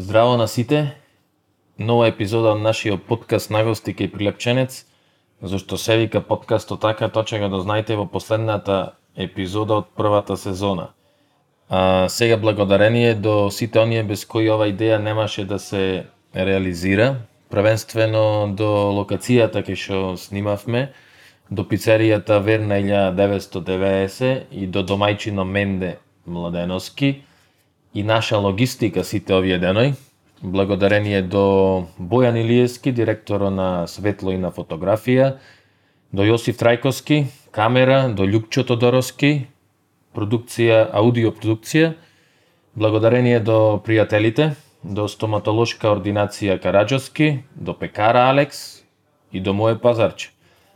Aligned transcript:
Здраво 0.00 0.36
на 0.36 0.48
сите. 0.48 0.96
Нова 1.78 2.06
епизода 2.08 2.54
од 2.54 2.62
нашиот 2.64 3.02
подкаст 3.04 3.50
Нагости 3.52 3.92
кај 3.92 4.08
Прилепченец. 4.08 4.86
Зашто 5.44 5.76
се 5.76 5.98
вика 6.00 6.22
подкастот 6.24 6.80
така, 6.80 7.10
тоа 7.12 7.28
ќе 7.28 7.42
го 7.42 7.50
дознаете 7.52 7.98
во 8.00 8.06
последната 8.08 8.94
епизода 9.12 9.82
од 9.82 9.92
првата 9.92 10.38
сезона. 10.40 10.88
А, 11.68 12.08
сега 12.08 12.40
благодарение 12.40 13.12
до 13.14 13.50
сите 13.52 13.84
оние 13.84 14.02
без 14.02 14.24
кои 14.24 14.48
ова 14.48 14.72
идеја 14.72 14.96
немаше 15.04 15.44
да 15.44 15.58
се 15.58 16.06
реализира, 16.32 17.20
првенствено 17.52 18.48
до 18.56 18.72
локацијата 18.96 19.60
кај 19.60 19.76
што 19.76 20.16
снимавме, 20.16 20.94
до 21.50 21.68
пицеријата 21.68 22.40
Верна 22.40 22.80
1990 22.80 24.48
и 24.50 24.66
до 24.66 24.80
домајчино 24.80 25.44
Менде 25.44 25.98
Младеновски 26.24 27.18
и 27.94 28.02
наша 28.02 28.38
логистика 28.38 29.04
сите 29.04 29.34
овие 29.34 29.58
деној, 29.58 29.94
благодарение 30.42 31.22
до 31.22 31.86
Бојан 31.98 32.38
Илиевски, 32.40 32.92
директор 32.92 33.40
на 33.50 33.86
Светло 33.86 34.32
и 34.32 34.38
на 34.38 34.50
фотографија, 34.50 35.36
до 36.12 36.22
Јосиф 36.22 36.58
Трајковски, 36.58 37.26
камера, 37.50 38.08
до 38.08 38.26
Лјупчо 38.26 38.64
Тодоровски, 38.66 39.46
продукција, 40.14 40.88
аудиопродукција, 40.92 41.94
благодарение 42.74 43.40
до 43.40 43.80
пријателите, 43.84 44.54
до 44.82 45.06
стоматолошка 45.08 45.90
ординација 45.92 46.58
Караджовски, 46.62 47.42
до 47.54 47.74
пекара 47.74 48.30
Алекс 48.30 48.82
и 49.32 49.40
до 49.40 49.52
моје 49.52 49.78
пазарче. 49.78 50.30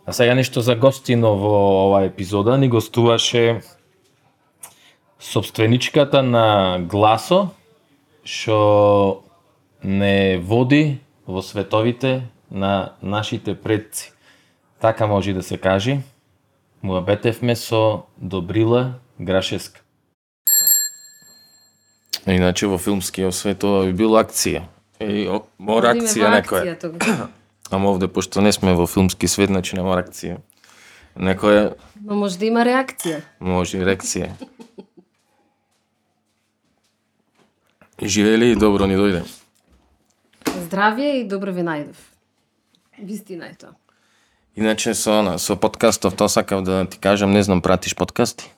А 0.06 0.12
сега 0.12 0.34
нешто 0.34 0.60
за 0.60 0.76
гостино 0.76 1.34
во 1.40 1.86
оваа 1.88 2.04
епизода 2.04 2.58
ни 2.58 2.68
гостуваше 2.68 3.62
собственичката 5.20 6.22
на 6.22 6.78
Гласо, 6.80 7.50
што 8.24 9.22
не 9.82 10.38
води 10.38 11.00
во 11.26 11.42
световите 11.42 12.28
на 12.50 12.92
нашите 13.02 13.54
предци. 13.54 14.12
Така 14.80 15.06
може 15.06 15.32
да 15.32 15.42
се 15.42 15.58
кажи. 15.58 16.00
Муабетевме 16.82 17.56
со 17.56 18.06
Добрила 18.18 18.94
Грашеска. 19.20 19.80
Иначе 22.26 22.66
во 22.66 22.78
филмскиот 22.78 23.34
свет 23.34 23.64
ова 23.64 23.84
би 23.84 23.92
била 23.92 24.22
акција. 24.24 24.64
И 25.00 25.28
о, 25.28 25.44
мора 25.58 25.92
акција 25.92 26.30
некоја. 26.32 26.76
Ама 27.70 27.90
овде, 27.90 28.08
пошто 28.08 28.40
не 28.40 28.52
сме 28.52 28.72
во 28.74 28.86
филмски 28.86 29.28
свет, 29.28 29.52
значи 29.52 29.76
нема 29.76 29.96
акција. 30.00 30.38
Некоја 31.16 31.74
Но 32.00 32.16
може 32.16 32.38
да 32.38 32.46
има 32.46 32.64
реакција. 32.64 33.20
може 33.40 33.84
реакција. 33.84 34.32
Живели 38.02 38.50
и 38.52 38.56
добро 38.56 38.86
ни 38.90 38.96
дојде. 38.98 39.22
Здравје 40.66 41.20
и 41.20 41.24
добро 41.28 41.52
ви 41.54 41.62
најдов. 41.62 41.98
Вистина 42.98 43.46
е 43.46 43.54
тоа. 43.54 43.74
Иначе 44.56 44.94
со 44.94 45.20
она, 45.20 45.38
со 45.38 45.56
подкастов, 45.56 46.16
тоа 46.16 46.28
сакав 46.28 46.62
да 46.62 46.86
ти 46.86 46.98
кажам, 46.98 47.32
не 47.32 47.42
знам 47.42 47.62
пратиш 47.62 47.94
подкасти? 47.94 48.50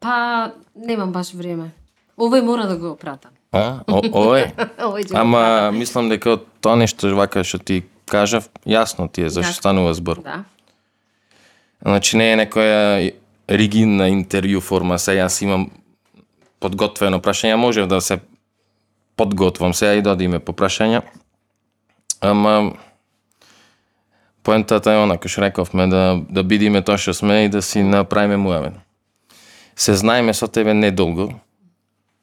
Па, 0.00 0.52
немам 0.74 1.12
баш 1.12 1.34
време. 1.34 1.72
Овој 2.18 2.42
мора 2.42 2.66
да 2.66 2.76
го 2.76 2.94
пратам. 2.96 3.34
А? 3.52 3.82
О. 3.86 4.02
Овој 4.02 4.52
Ама 5.14 5.70
мислам 5.74 6.08
дека 6.08 6.38
од 6.38 6.46
тоа 6.62 6.78
нешто 6.78 7.10
вака 7.14 7.42
што 7.42 7.58
ти 7.58 7.82
кажав, 8.06 8.46
јасно 8.66 9.10
ти 9.10 9.26
е 9.26 9.30
зашто 9.30 9.58
станува 9.58 9.94
збор. 9.94 10.22
Да. 10.22 10.44
Значи 11.82 12.16
не 12.16 12.32
е 12.32 12.38
некоја 12.46 13.12
ригидна 13.48 14.10
интервју 14.10 14.60
форма, 14.60 14.98
се 14.98 15.18
јас 15.18 15.42
имам 15.42 15.70
подготвено 16.58 17.18
прашање, 17.22 17.56
можев 17.56 17.86
да 17.88 18.00
се 18.00 18.18
подготвам 19.18 19.74
сега 19.74 19.98
и 19.98 20.02
да 20.02 20.14
одиме 20.14 20.38
по 20.38 20.54
прашања. 20.54 21.02
Ама 22.20 22.72
поентата 24.42 24.94
е 24.94 25.02
она, 25.02 25.18
што 25.18 25.42
рековме, 25.42 25.88
да, 25.90 26.22
да 26.30 26.42
бидиме 26.46 26.82
тоа 26.82 26.96
што 26.96 27.12
сме 27.14 27.44
и 27.44 27.50
да 27.52 27.62
си 27.62 27.82
направиме 27.82 28.38
муавен. 28.38 28.78
Се 29.76 29.94
знаеме 29.94 30.34
со 30.34 30.48
тебе 30.48 30.74
недолго, 30.74 31.34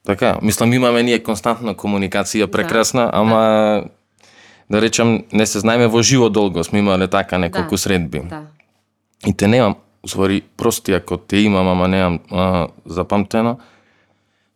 така, 0.05 0.39
мислам 0.41 0.73
имаме 0.73 1.03
ние 1.03 1.19
константна 1.23 1.75
комуникација 1.75 2.47
прекрасна, 2.51 3.09
ама 3.13 3.85
да 4.69 4.81
речам 4.81 5.23
не 5.33 5.45
се 5.45 5.59
знаеме 5.59 5.87
во 5.87 6.01
живо 6.01 6.29
долго, 6.29 6.63
сме 6.63 6.79
имале 6.79 7.07
така 7.07 7.37
неколку 7.37 7.75
Да. 7.75 7.77
средби. 7.77 8.19
Да. 8.25 8.41
И 9.27 9.33
те 9.33 9.47
немам, 9.47 9.75
уствари, 10.03 10.41
прости 10.57 10.93
ако 10.93 11.17
те 11.17 11.37
имам, 11.37 11.67
ама 11.67 11.87
немам 11.87 12.19
а, 12.31 12.67
запамтено, 12.85 13.57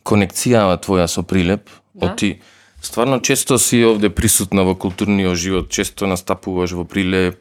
конекцијава 0.06 0.80
твоја 0.81 1.08
со 1.08 1.24
Прилеп, 1.24 1.69
Да. 1.94 2.07
да. 2.07 2.16
ти 2.16 2.39
стварно 2.81 3.22
често 3.22 3.59
си 3.59 3.83
овде 3.85 4.09
присутна 4.09 4.63
во 4.63 4.75
културниот 4.75 5.35
живот, 5.35 5.69
често 5.69 6.07
настапуваш 6.07 6.72
во 6.72 6.85
Прилеп, 6.85 7.39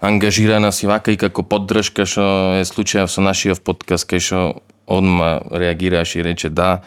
ангажирана 0.00 0.72
си 0.72 0.86
вака 0.86 1.12
и 1.12 1.16
како 1.16 1.42
поддршка 1.42 2.06
што 2.06 2.58
е 2.60 2.64
случајов 2.64 3.12
со 3.12 3.20
нашиот 3.20 3.62
подкаст 3.62 4.08
кај 4.10 4.20
што 4.20 4.40
одма 4.86 5.40
реагираш 5.50 6.16
и 6.16 6.24
рече 6.24 6.48
да, 6.50 6.82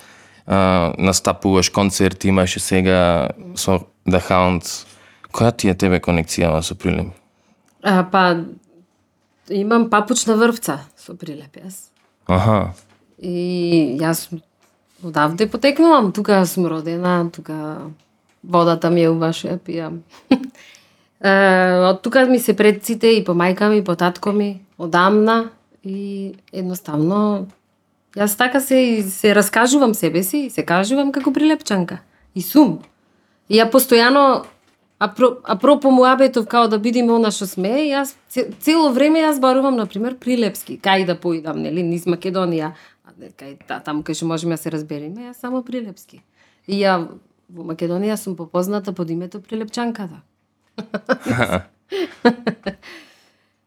а, 0.45 0.93
настапуваш 0.97 1.69
концерти, 1.69 2.27
имаше 2.27 2.59
сега 2.59 3.31
со 3.55 3.85
The 4.07 4.21
Hounds. 4.29 4.85
Која 5.31 5.53
ти 5.55 5.69
е 5.69 5.75
тебе 5.77 5.99
конекцијава 5.99 6.61
со 6.61 6.75
Прилеп? 6.75 7.13
А, 7.83 8.03
па, 8.03 8.43
имам 9.49 9.89
папучна 9.89 10.35
врвца 10.35 10.79
со 10.97 11.15
прилеп 11.15 11.59
јас. 11.61 11.89
Аха. 12.27 12.73
И 13.17 13.97
јас 13.99 14.27
одавде 15.03 15.49
потекнувам, 15.49 16.11
тука 16.11 16.45
сум 16.45 16.65
родена, 16.65 17.29
тука 17.31 17.77
водата 18.43 18.89
ми 18.89 19.03
е 19.03 19.09
убаш 19.09 19.45
ја 19.45 19.59
пијам. 19.59 20.01
Е, 21.19 21.31
од 21.83 21.97
тука 21.99 22.21
ми 22.25 22.39
се 22.39 22.53
предците 22.55 23.09
и 23.11 23.23
по 23.27 23.33
мајка 23.35 23.67
ми, 23.67 23.81
и 23.81 23.83
по 23.83 23.95
татко 23.95 24.31
ми, 24.31 24.61
одамна 24.77 25.49
и 25.83 26.31
едноставно 26.53 27.47
јас 28.15 28.37
така 28.37 28.59
се 28.59 29.03
се 29.03 29.35
раскажувам 29.35 29.93
себе 29.93 30.23
си 30.23 30.37
и 30.45 30.49
се 30.49 30.63
кажувам 30.63 31.11
како 31.11 31.33
прилепчанка. 31.33 31.99
И 32.35 32.41
сум. 32.41 32.79
И 33.49 33.59
ја 33.59 33.67
постојано 33.67 34.45
апро, 34.99 35.37
апропо 35.43 35.91
муабетов 35.91 36.47
као 36.47 36.67
да 36.67 36.79
бидиме 36.79 37.13
она 37.13 37.31
што 37.31 37.47
сме, 37.47 37.89
јас 37.89 38.15
цело 38.59 38.89
време 38.93 39.23
јас 39.23 39.39
барувам 39.39 39.75
на 39.75 39.85
пример 39.85 40.15
прилепски, 40.15 40.79
кај 40.79 41.05
да 41.05 41.15
поидам, 41.15 41.61
нели, 41.61 41.83
низ 41.83 42.05
Македонија, 42.05 42.73
кај 43.19 43.57
та, 43.67 43.79
таму 43.79 44.01
кај 44.03 44.13
што 44.15 44.25
можеме 44.25 44.55
да 44.55 44.61
се 44.61 44.69
разбереме, 44.71 45.29
јас 45.29 45.39
само 45.41 45.63
прилепски. 45.63 46.21
И 46.67 46.79
ја 46.79 47.07
во 47.49 47.63
Македонија 47.63 48.15
сум 48.15 48.35
попозната 48.35 48.93
под 48.93 49.09
името 49.09 49.41
Прилепчанката. 49.41 50.21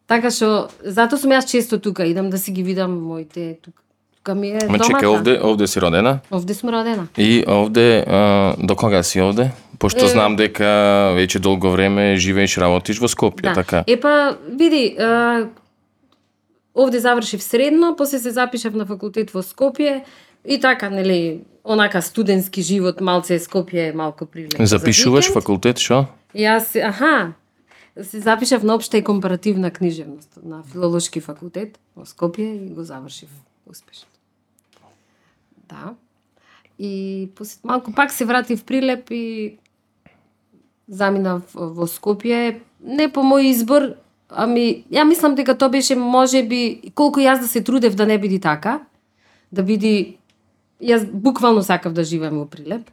така 0.06 0.30
што 0.30 0.68
затоа 0.84 1.18
сум 1.18 1.32
јас 1.32 1.46
често 1.46 1.78
тука, 1.78 2.04
идам 2.06 2.30
да 2.30 2.38
си 2.38 2.52
ги 2.52 2.62
видам 2.62 3.00
моите 3.02 3.58
тука. 3.62 3.78
Тука 4.16 4.34
ми 4.34 4.48
е 4.48 4.58
Ма 4.68 4.78
домата. 4.78 5.10
овде, 5.10 5.40
овде 5.42 5.66
си 5.66 5.80
родена? 5.80 6.20
Овде 6.30 6.54
сум 6.54 6.70
родена. 6.70 7.08
И 7.19 7.42
овде, 7.48 8.04
а, 8.06 8.54
до 8.58 8.76
кога 8.76 9.02
си 9.02 9.20
овде? 9.20 9.50
Пошто 9.78 10.04
Е. 10.04 10.08
знам 10.08 10.36
дека 10.36 10.62
веќе 11.19 11.38
долго 11.38 11.70
време 11.70 12.14
живееш, 12.16 12.54
работиш 12.58 13.00
во 13.00 13.08
Скопје, 13.08 13.42
Да. 13.42 13.54
така? 13.54 13.82
Е 13.86 13.96
па, 14.00 14.36
види, 14.48 14.94
а, 14.94 15.48
овде 16.74 17.00
завршив 17.00 17.42
средно, 17.42 17.96
после 17.96 18.18
се 18.18 18.30
запишав 18.30 18.74
на 18.74 18.86
факултет 18.86 19.30
во 19.30 19.42
Скопје 19.42 20.04
и 20.44 20.60
така, 20.60 20.90
нели, 20.90 21.44
онака 21.64 22.02
студентски 22.02 22.62
живот, 22.62 23.00
малце 23.00 23.38
Скопје 23.38 23.90
е 23.90 23.92
малку 23.92 24.26
прилепо. 24.26 24.66
за 24.66 24.78
Запишуваш 24.78 25.28
викенд. 25.28 25.42
факултет, 25.42 25.78
шо? 25.78 26.06
Јас, 26.34 26.76
аха, 26.88 27.32
се 28.02 28.20
запишав 28.20 28.62
на 28.62 28.74
општа 28.74 28.98
и 28.98 29.04
компаративна 29.04 29.70
книжевност 29.70 30.38
на 30.42 30.62
филолошки 30.62 31.20
факултет 31.20 31.78
во 31.96 32.04
Скопје 32.04 32.66
и 32.66 32.74
го 32.74 32.84
завршив 32.84 33.28
успешно. 33.66 34.08
Да. 35.68 35.94
И 36.78 37.28
после 37.36 37.60
малку 37.64 37.92
пак 37.92 38.12
се 38.12 38.24
вратив 38.24 38.64
Прилеп 38.64 39.10
и 39.10 39.58
заминав 40.88 41.42
во 41.54 41.86
Скопје, 41.86 42.60
не 42.80 43.08
по 43.12 43.20
мој 43.20 43.52
избор, 43.52 43.94
ами 44.34 44.84
ја 44.93 45.05
мислам 45.05 45.34
дека 45.34 45.55
тоа 45.58 45.69
беше 45.69 45.96
можеби 45.96 46.93
колку 46.94 47.20
јас 47.20 47.40
да 47.40 47.49
се 47.49 47.61
трудев 47.61 47.94
да 47.94 48.06
не 48.06 48.19
биде 48.19 48.38
така, 48.40 48.81
да 49.52 49.62
биде 49.62 50.17
јас 50.82 51.05
буквално 51.05 51.62
сакав 51.62 51.93
да 51.93 52.05
живеам 52.05 52.38
во 52.38 52.46
Прилеп. 52.46 52.90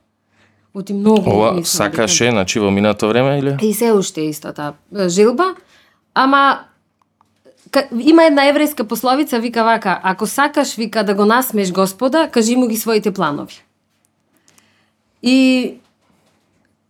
Оти 0.74 0.94
многу 0.94 1.30
Ова 1.30 1.65
сакаше, 1.65 2.31
значи 2.31 2.59
во 2.59 2.71
минато 2.71 3.07
време 3.07 3.39
или? 3.39 3.57
И 3.62 3.74
се 3.74 3.91
уште 3.91 4.21
е 4.21 4.30
истата 4.30 4.74
желба, 5.07 5.56
ама 6.13 6.59
ка, 7.71 7.88
има 7.92 8.24
една 8.24 8.45
еврејска 8.51 8.83
пословица, 8.83 9.39
вика 9.39 9.63
вака, 9.63 10.00
ако 10.03 10.27
сакаш, 10.27 10.75
вика, 10.75 11.03
да 11.03 11.13
го 11.13 11.25
насмеш 11.25 11.71
Господа, 11.71 12.30
кажи 12.31 12.56
му 12.56 12.68
ги 12.68 12.77
своите 12.77 13.12
планови. 13.12 13.63
И, 15.24 15.74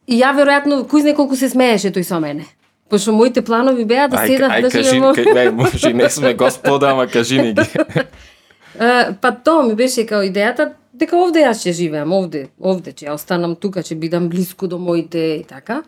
и 0.07 0.19
ја 0.19 0.35
веројатно, 0.35 0.83
кој 0.85 1.01
знае 1.01 1.15
колку 1.15 1.35
се 1.39 1.49
смееше 1.49 1.91
тој 1.95 2.03
со 2.03 2.19
мене. 2.19 2.45
Пошто 2.89 3.13
моите 3.13 3.41
планови 3.41 3.85
беа 3.85 4.07
да 4.07 4.25
седам 4.25 4.51
да 4.61 4.69
живеам 4.69 5.13
ај, 5.13 5.49
може 5.51 5.93
не 5.93 6.09
сме 6.09 6.33
господа, 6.33 6.91
ама 6.91 7.07
кажи 7.07 7.41
ни 7.41 7.53
ги. 7.53 7.69
Па 9.21 9.31
тоа 9.43 9.63
ми 9.63 9.75
беше 9.75 10.05
као 10.05 10.23
идејата 10.25 10.73
дека 10.93 11.17
овде 11.17 11.43
јас 11.45 11.63
ќе 11.65 11.73
живеам, 11.73 12.13
овде, 12.13 12.47
овде 12.59 12.93
ќе 12.93 13.13
останам 13.13 13.55
тука, 13.55 13.83
ќе 13.83 13.95
бидам 13.99 14.29
блиску 14.29 14.67
до 14.67 14.79
моите 14.79 15.41
и 15.41 15.43
така. 15.43 15.83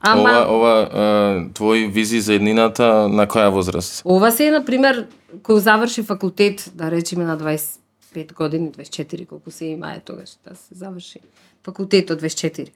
Ама 0.00 0.30
Ова, 0.30 0.54
ова 0.54 0.74
е, 0.82 1.52
твои 1.54 1.86
визии 1.86 2.20
за 2.20 2.34
еднината 2.34 3.08
на 3.08 3.26
која 3.26 3.48
возраст? 3.50 4.02
Ова 4.04 4.30
се, 4.30 4.50
на 4.50 4.62
пример, 4.64 5.06
кој 5.42 5.58
заврши 5.64 6.04
факултет, 6.06 6.70
да 6.74 6.90
речеме 6.90 7.24
на 7.24 7.38
25 7.38 8.34
години, 8.34 8.70
24, 8.70 9.26
колку 9.26 9.50
се 9.50 9.72
има 9.72 9.94
е 9.96 10.00
тогаш, 10.04 10.36
да 10.46 10.54
се 10.54 10.74
заврши 10.74 11.20
факултет 11.64 12.10
од 12.10 12.22
24. 12.22 12.70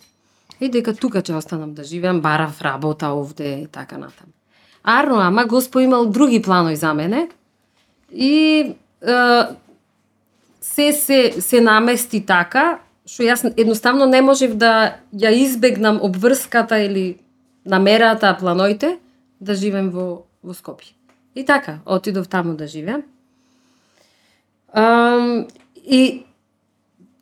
И 0.60 0.68
дека 0.68 0.94
тука 0.94 1.22
ќе 1.22 1.36
останам 1.36 1.74
да 1.74 1.84
живеам, 1.84 2.20
барав 2.20 2.60
работа 2.62 3.14
овде 3.16 3.64
и 3.64 3.66
така 3.66 3.98
натаму. 3.98 4.32
Арно, 4.82 5.20
ама 5.20 5.44
Господ 5.44 5.82
имал 5.82 6.06
други 6.06 6.42
планови 6.42 6.76
за 6.76 6.94
мене 6.94 7.28
и 8.12 8.58
е, 9.02 9.42
се, 10.60 10.92
се, 10.92 11.40
се 11.40 11.60
намести 11.60 12.20
така, 12.26 12.80
што 13.06 13.24
јас 13.24 13.44
едноставно 13.56 14.06
не 14.06 14.20
можев 14.22 14.54
да 14.56 15.00
ја 15.12 15.32
избегнам 15.34 16.00
обврската 16.02 16.78
или 16.78 17.20
намерата, 17.64 18.36
планоите, 18.38 18.98
да 19.40 19.54
живеам 19.54 19.90
во, 19.90 20.26
во 20.42 20.54
Скопје. 20.54 20.92
И 21.34 21.44
така, 21.44 21.80
отидов 21.86 22.28
таму 22.28 22.54
да 22.54 22.66
живеам. 22.66 23.02
Um, 24.74 25.48
и 25.74 26.24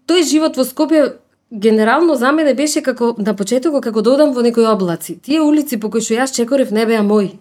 тој 0.08 0.26
живот 0.28 0.56
во 0.56 0.66
Скопје 0.66 1.18
генерално 1.52 2.14
за 2.14 2.32
мене 2.32 2.54
беше 2.54 2.82
како 2.82 3.14
на 3.18 3.34
почетокот 3.34 3.82
како 3.82 4.02
да 4.02 4.10
одам 4.10 4.32
во 4.32 4.42
некои 4.42 4.66
облаци. 4.66 5.18
Тие 5.18 5.40
улици 5.40 5.80
по 5.80 5.90
кои 5.90 6.00
што 6.00 6.14
јас 6.14 6.34
чекорев 6.34 6.70
не 6.70 6.86
беа 6.86 7.02
мои. 7.02 7.38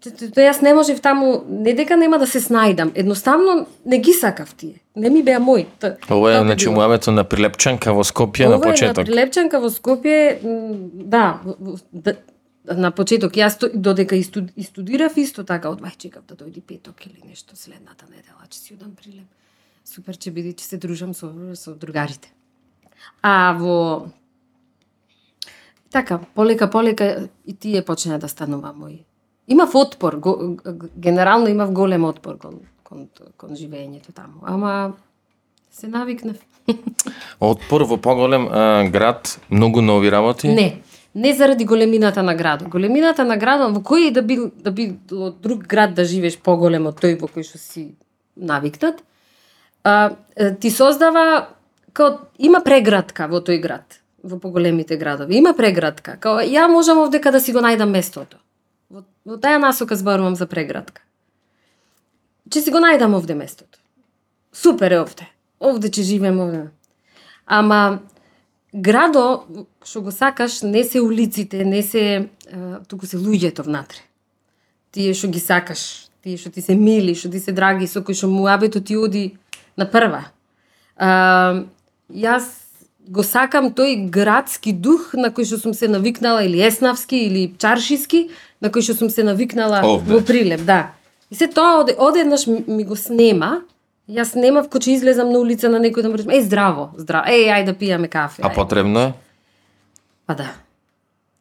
Тоа 0.00 0.44
јас 0.46 0.62
не 0.62 0.72
можев 0.74 1.00
таму, 1.00 1.44
не 1.46 1.74
дека 1.74 1.96
нема 1.96 2.18
да 2.18 2.26
се 2.26 2.40
снајдам, 2.40 2.90
едноставно 2.94 3.66
не 3.84 3.98
ги 3.98 4.12
сакав 4.12 4.54
тие. 4.54 4.80
Не 4.96 5.10
ми 5.10 5.22
беа 5.22 5.40
мои. 5.40 5.66
Т- 5.78 5.96
Ова 6.10 6.30
е 6.30 6.34
така 6.34 6.44
значи 6.44 6.64
било. 6.66 6.74
муабето 6.74 7.12
на 7.12 7.24
прилепчанка 7.24 7.92
во 7.92 8.04
Скопје 8.04 8.48
на 8.48 8.56
Ова 8.56 8.68
е 8.68 8.70
почеток. 8.70 8.96
на 8.96 9.04
Прилепчанка 9.04 9.60
во 9.60 9.68
Скопје, 9.68 10.38
да, 10.94 11.40
да, 11.92 12.14
на 12.66 12.90
почеток 12.92 13.32
јас 13.32 13.60
додека 13.74 14.16
и 14.16 14.22
студ- 14.22 14.52
и 14.56 14.62
студирав 14.62 15.16
исто 15.16 15.44
така, 15.44 15.68
од 15.68 15.80
мај 15.80 15.96
чекав 15.98 16.22
да 16.24 16.34
дојде 16.34 16.60
петок 16.62 17.06
или 17.06 17.20
нешто 17.28 17.56
следната 17.56 18.04
недела, 18.08 18.40
ќе 18.48 18.54
си 18.56 18.74
одам 18.74 18.92
Прилеп. 18.96 19.28
Супер 19.84 20.14
ќе 20.14 20.30
биде, 20.30 20.48
ќе 20.50 20.60
се 20.62 20.76
дружам 20.76 21.12
со 21.14 21.28
со 21.54 21.74
другарите. 21.74 22.32
А 23.22 23.52
во 23.58 24.08
така, 25.90 26.20
полека 26.34 26.70
полека 26.70 27.28
и 27.46 27.54
тие 27.54 27.84
почна 27.84 28.18
да 28.18 28.28
станува 28.28 28.72
мои. 28.72 29.04
Имав 29.48 29.74
отпор, 29.74 30.14
го, 30.14 30.56
генерално 30.96 31.48
имав 31.48 31.72
голем 31.72 32.04
отпор 32.04 32.38
кон 32.38 32.60
кон 32.84 33.08
кон 33.36 33.50
живеењето 33.54 34.14
таму, 34.14 34.42
ама 34.42 34.92
се 35.70 35.88
навикнав. 35.88 36.36
Отпор 37.40 37.82
во 37.86 37.96
поголем 37.96 38.48
а, 38.50 38.88
град, 38.90 39.40
многу 39.50 39.80
нови 39.80 40.10
работи. 40.10 40.48
Не, 40.48 40.82
не 41.14 41.34
заради 41.34 41.64
големината 41.64 42.22
на 42.22 42.34
градот. 42.34 42.68
Големината 42.68 43.24
на 43.24 43.36
градот, 43.36 43.74
во 43.74 43.82
кој 43.82 44.10
да 44.12 44.22
бил 44.22 44.50
да 44.54 44.70
бил 44.70 44.96
друг 45.42 45.66
град 45.66 45.94
да 45.94 46.04
живееш 46.04 46.38
поголем 46.38 46.86
од 46.86 46.98
тој 47.00 47.18
во 47.20 47.30
кој 47.30 47.46
што 47.46 47.58
си 47.58 47.94
навикнат, 48.36 49.02
а, 49.84 50.14
ти 50.60 50.70
создава 50.70 51.48
као 51.92 52.18
има 52.38 52.60
преградка 52.64 53.28
во 53.28 53.40
тој 53.40 53.60
град, 53.60 54.00
во 54.22 54.38
поголемите 54.38 54.96
градови. 54.96 55.36
Има 55.36 55.54
преградка. 55.54 56.16
Као 56.20 56.44
ја 56.44 56.68
можам 56.68 56.98
овдека 57.04 57.32
да 57.32 57.40
си 57.40 57.52
го 57.52 57.60
најдам 57.64 57.90
местото. 57.90 58.38
Во, 58.90 59.04
во 59.24 59.38
таа 59.38 59.58
насока 59.58 59.96
зборувам 59.96 60.36
за 60.36 60.46
преградка. 60.46 61.02
Че 62.50 62.60
си 62.60 62.70
го 62.70 62.78
најдам 62.82 63.14
овде 63.14 63.34
местото. 63.34 63.78
Супер 64.52 64.90
е 64.90 65.00
овде. 65.00 65.28
Овде 65.60 65.90
че 65.90 66.02
живеем 66.02 66.40
овде. 66.40 66.68
Ама 67.46 68.00
градо 68.74 69.44
што 69.84 70.02
го 70.02 70.12
сакаш 70.12 70.62
не 70.62 70.84
се 70.84 71.00
улиците, 71.00 71.64
не 71.64 71.82
се 71.82 72.28
туку 72.88 73.06
се 73.06 73.18
луѓето 73.18 73.64
внатре. 73.66 74.02
Тие 74.90 75.14
што 75.14 75.30
ги 75.30 75.40
сакаш, 75.40 76.10
тие 76.22 76.36
што 76.36 76.50
ти 76.50 76.62
се 76.62 76.74
мили, 76.74 77.14
што 77.14 77.30
ти 77.30 77.40
се 77.40 77.52
драги, 77.52 77.86
со 77.86 78.02
кои 78.02 78.14
што 78.14 78.30
муабето 78.30 78.80
ти 78.80 78.96
оди 78.96 79.38
на 79.76 79.86
прва. 79.90 80.30
А, 80.96 81.64
јас 82.14 82.48
го 83.10 83.22
сакам 83.26 83.72
тој 83.74 84.10
градски 84.10 84.72
дух 84.72 85.14
на 85.14 85.30
кој 85.34 85.48
што 85.48 85.58
сум 85.58 85.74
се 85.74 85.88
навикнала 85.88 86.44
или 86.44 86.60
еснавски 86.62 87.16
или 87.26 87.42
чаршиски, 87.58 88.28
на 88.60 88.70
кој 88.70 88.86
што 88.86 88.94
сум 88.94 89.10
се 89.10 89.24
навикнала 89.26 89.82
Овде. 89.84 90.12
во 90.12 90.20
Прилеп, 90.20 90.62
да. 90.68 90.92
И 91.30 91.34
се 91.34 91.48
тоа 91.48 91.80
оде, 91.80 91.96
одеднаш 91.98 92.46
ми, 92.46 92.84
го 92.84 92.96
снема, 92.96 93.62
Јас 94.10 94.32
немав 94.34 94.66
кој 94.66 94.82
ќе 94.82 94.94
излезам 94.96 95.28
на 95.30 95.38
улица 95.38 95.68
на 95.70 95.78
некој 95.78 96.02
да 96.02 96.10
му 96.10 96.18
речем, 96.18 96.32
еј 96.34 96.42
здраво, 96.42 96.88
здраво, 96.98 97.30
еј 97.30 97.46
ајде 97.54 97.70
да 97.70 97.74
пијаме 97.78 98.08
кафе. 98.10 98.42
А 98.42 98.48
ајде. 98.48 98.56
потребно 98.56 99.00
е? 99.00 99.12
Па 100.26 100.34
да. 100.34 100.48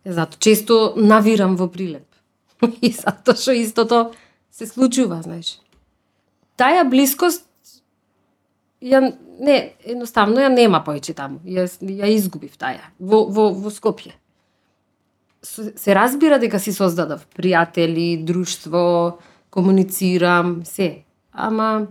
Зато 0.05 0.37
често 0.37 0.93
навирам 0.95 1.55
во 1.57 1.65
прилеп. 1.67 2.05
И 2.85 2.91
затоа 2.93 3.33
што 3.33 3.57
истото 3.57 4.11
се 4.53 4.67
случува, 4.69 5.21
знаеш. 5.25 5.57
Таа 6.61 6.83
блискост 6.85 7.45
ја 8.85 9.15
не, 9.39 9.73
едноставно 9.85 10.41
ја 10.43 10.49
нема 10.53 10.83
поеќе 10.85 11.15
таму. 11.15 11.39
Ја, 11.45 11.65
ја 11.81 12.09
изгубив 12.13 12.57
таа 12.57 12.91
во, 12.99 13.25
во, 13.25 13.49
во 13.53 13.71
Скопје. 13.71 14.13
Се 15.41 15.95
разбира 15.95 16.39
дека 16.39 16.59
си 16.59 16.73
создадав 16.75 17.23
пријатели, 17.37 18.23
друштво, 18.23 19.19
комуницирам, 19.49 20.65
се. 20.65 21.03
Ама 21.31 21.87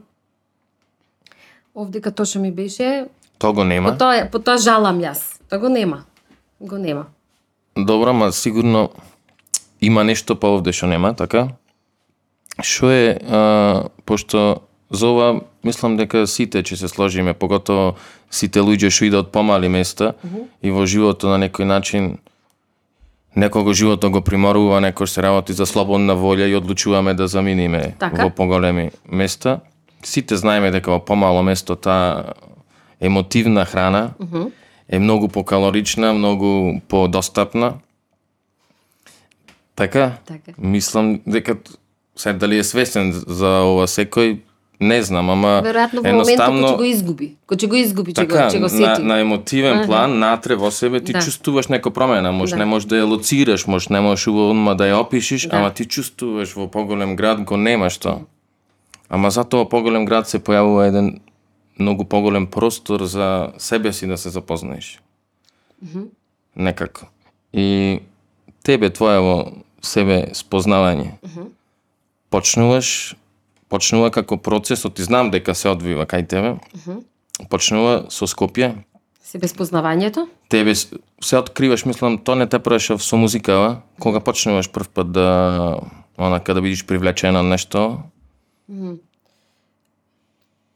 овдека 1.74 2.10
тоа 2.12 2.26
што 2.26 2.42
ми 2.44 2.52
беше, 2.52 3.08
Тоа 3.38 3.52
го 3.52 3.62
по 3.62 3.64
нема. 3.64 3.96
тоа, 3.98 4.28
по 4.32 4.38
тоа 4.38 4.58
жалам 4.58 4.98
јас. 5.00 5.38
Тоа 5.48 5.58
го 5.58 5.68
нема. 5.68 6.04
Го 6.60 6.78
нема. 6.78 7.06
Добро, 7.76 8.12
ма 8.12 8.32
сигурно 8.32 8.90
има 9.80 10.04
нешто 10.04 10.34
па 10.34 10.48
овде 10.48 10.72
што 10.72 10.86
нема, 10.86 11.14
така? 11.14 11.48
Што 12.60 12.90
е, 12.90 13.18
а, 13.22 13.88
пошто 14.04 14.62
за 14.90 15.06
ова 15.06 15.40
мислам 15.64 15.96
дека 15.96 16.26
сите 16.26 16.62
ќе 16.62 16.76
се 16.76 16.88
сложиме, 16.88 17.34
поготово 17.34 17.96
сите 18.30 18.60
луѓе 18.60 18.90
што 18.90 19.04
идат 19.08 19.28
од 19.28 19.32
помали 19.32 19.68
места 19.68 20.14
и 20.62 20.70
во 20.70 20.86
животот 20.86 21.30
на 21.30 21.38
некој 21.48 21.64
начин 21.64 22.18
некого 23.36 23.72
животот 23.74 24.12
го 24.12 24.20
приморува, 24.20 24.80
некој 24.82 25.06
се 25.06 25.22
работи 25.22 25.52
за 25.52 25.66
слободна 25.66 26.16
волја 26.18 26.48
и 26.48 26.56
одлучуваме 26.56 27.14
да 27.14 27.28
заминиме 27.28 27.94
Така. 27.98 28.24
во 28.24 28.30
поголеми 28.30 28.90
места. 29.08 29.60
Сите 30.02 30.36
знаеме 30.36 30.70
дека 30.70 30.90
во 30.90 31.00
помало 31.00 31.42
место 31.42 31.76
таа 31.76 32.34
емотивна 33.00 33.64
храна 33.64 34.14
е 34.88 34.98
многу 34.98 35.28
покалорична, 35.28 36.12
многу 36.12 36.80
подостапна. 36.88 37.74
Така? 39.74 40.18
Така. 40.26 40.52
Мислам 40.58 41.20
дека 41.26 41.56
се 42.16 42.32
дали 42.32 42.58
е 42.58 42.64
свесен 42.64 43.12
за 43.12 43.62
ова 43.62 43.86
секој, 43.86 44.40
не 44.80 45.02
знам, 45.02 45.30
ама 45.30 45.62
Веројатно 45.64 46.02
во 46.02 46.12
моментот 46.12 46.48
кој 46.48 46.62
ќе 46.62 46.76
го 46.76 46.84
изгуби. 46.84 47.28
Кој 47.48 47.56
ќе 47.56 47.66
го 47.68 47.76
изгуби, 47.76 48.12
ќе 48.12 48.14
така, 48.14 48.44
го, 48.44 48.50
ќе 48.50 48.58
го 48.58 48.62
на, 48.62 48.68
сети. 48.68 49.02
на 49.02 49.18
емотивен 49.20 49.78
Аха. 49.78 49.86
план, 49.86 50.18
натре 50.18 50.56
во 50.56 50.70
себе 50.70 51.00
ти 51.00 51.12
Да. 51.12 51.20
чувствуваш 51.20 51.68
нека 51.68 51.90
промена, 51.90 52.32
може 52.32 52.54
Да. 52.54 52.58
не 52.58 52.64
можеш 52.64 52.86
да 52.88 52.96
ја 52.96 53.04
лоцираш, 53.04 53.66
може 53.66 53.86
не 53.90 54.00
можеш 54.00 54.26
одма 54.28 54.74
да 54.74 54.84
ја 54.84 55.00
опишеш, 55.00 55.46
Да. 55.46 55.56
ама 55.56 55.70
ти 55.70 55.84
чувствуваш 55.84 56.54
во 56.54 56.68
поголем 56.70 57.16
град 57.16 57.42
го 57.44 57.56
немаш 57.56 57.98
тоа. 57.98 58.18
Ама 59.08 59.30
затоа 59.30 59.68
поголем 59.68 60.04
град 60.04 60.28
се 60.28 60.38
појавува 60.38 60.88
еден 60.88 61.20
многу 61.78 62.04
поголем 62.04 62.46
простор 62.46 63.04
за 63.04 63.52
себе 63.58 63.92
си 63.92 64.06
да 64.06 64.16
се 64.18 64.30
запознаеш. 64.30 65.00
Некако. 66.56 67.06
И 67.52 68.00
тебе 68.62 68.90
твоево 68.90 69.52
себе 69.82 70.26
спознавање. 70.34 71.10
Почнуваш 72.30 73.16
почнува 73.68 74.10
како 74.10 74.36
процесот 74.36 74.98
и 74.98 75.02
знам 75.02 75.30
дека 75.30 75.54
се 75.54 75.68
одвива 75.68 76.06
кај 76.06 76.26
тебе. 76.26 76.56
Почнува 77.48 78.06
со 78.10 78.26
Скопје. 78.26 78.74
Се 79.22 79.38
безпознавањето? 79.38 80.26
Тебе 80.48 80.74
с- 80.74 80.88
се 81.20 81.36
откриваш, 81.36 81.84
мислам, 81.84 82.18
тоа 82.18 82.34
не 82.34 82.46
те 82.46 82.58
прешав 82.58 83.02
со 83.02 83.16
музикава, 83.16 83.82
кога 84.00 84.20
почнуваш 84.20 84.70
прв 84.70 84.88
пат 84.88 85.12
да 85.12 85.78
онака 86.18 86.54
да 86.54 86.60
бидеш 86.60 86.86
привлечена 86.86 87.40
од 87.40 87.46
нешто. 87.46 88.02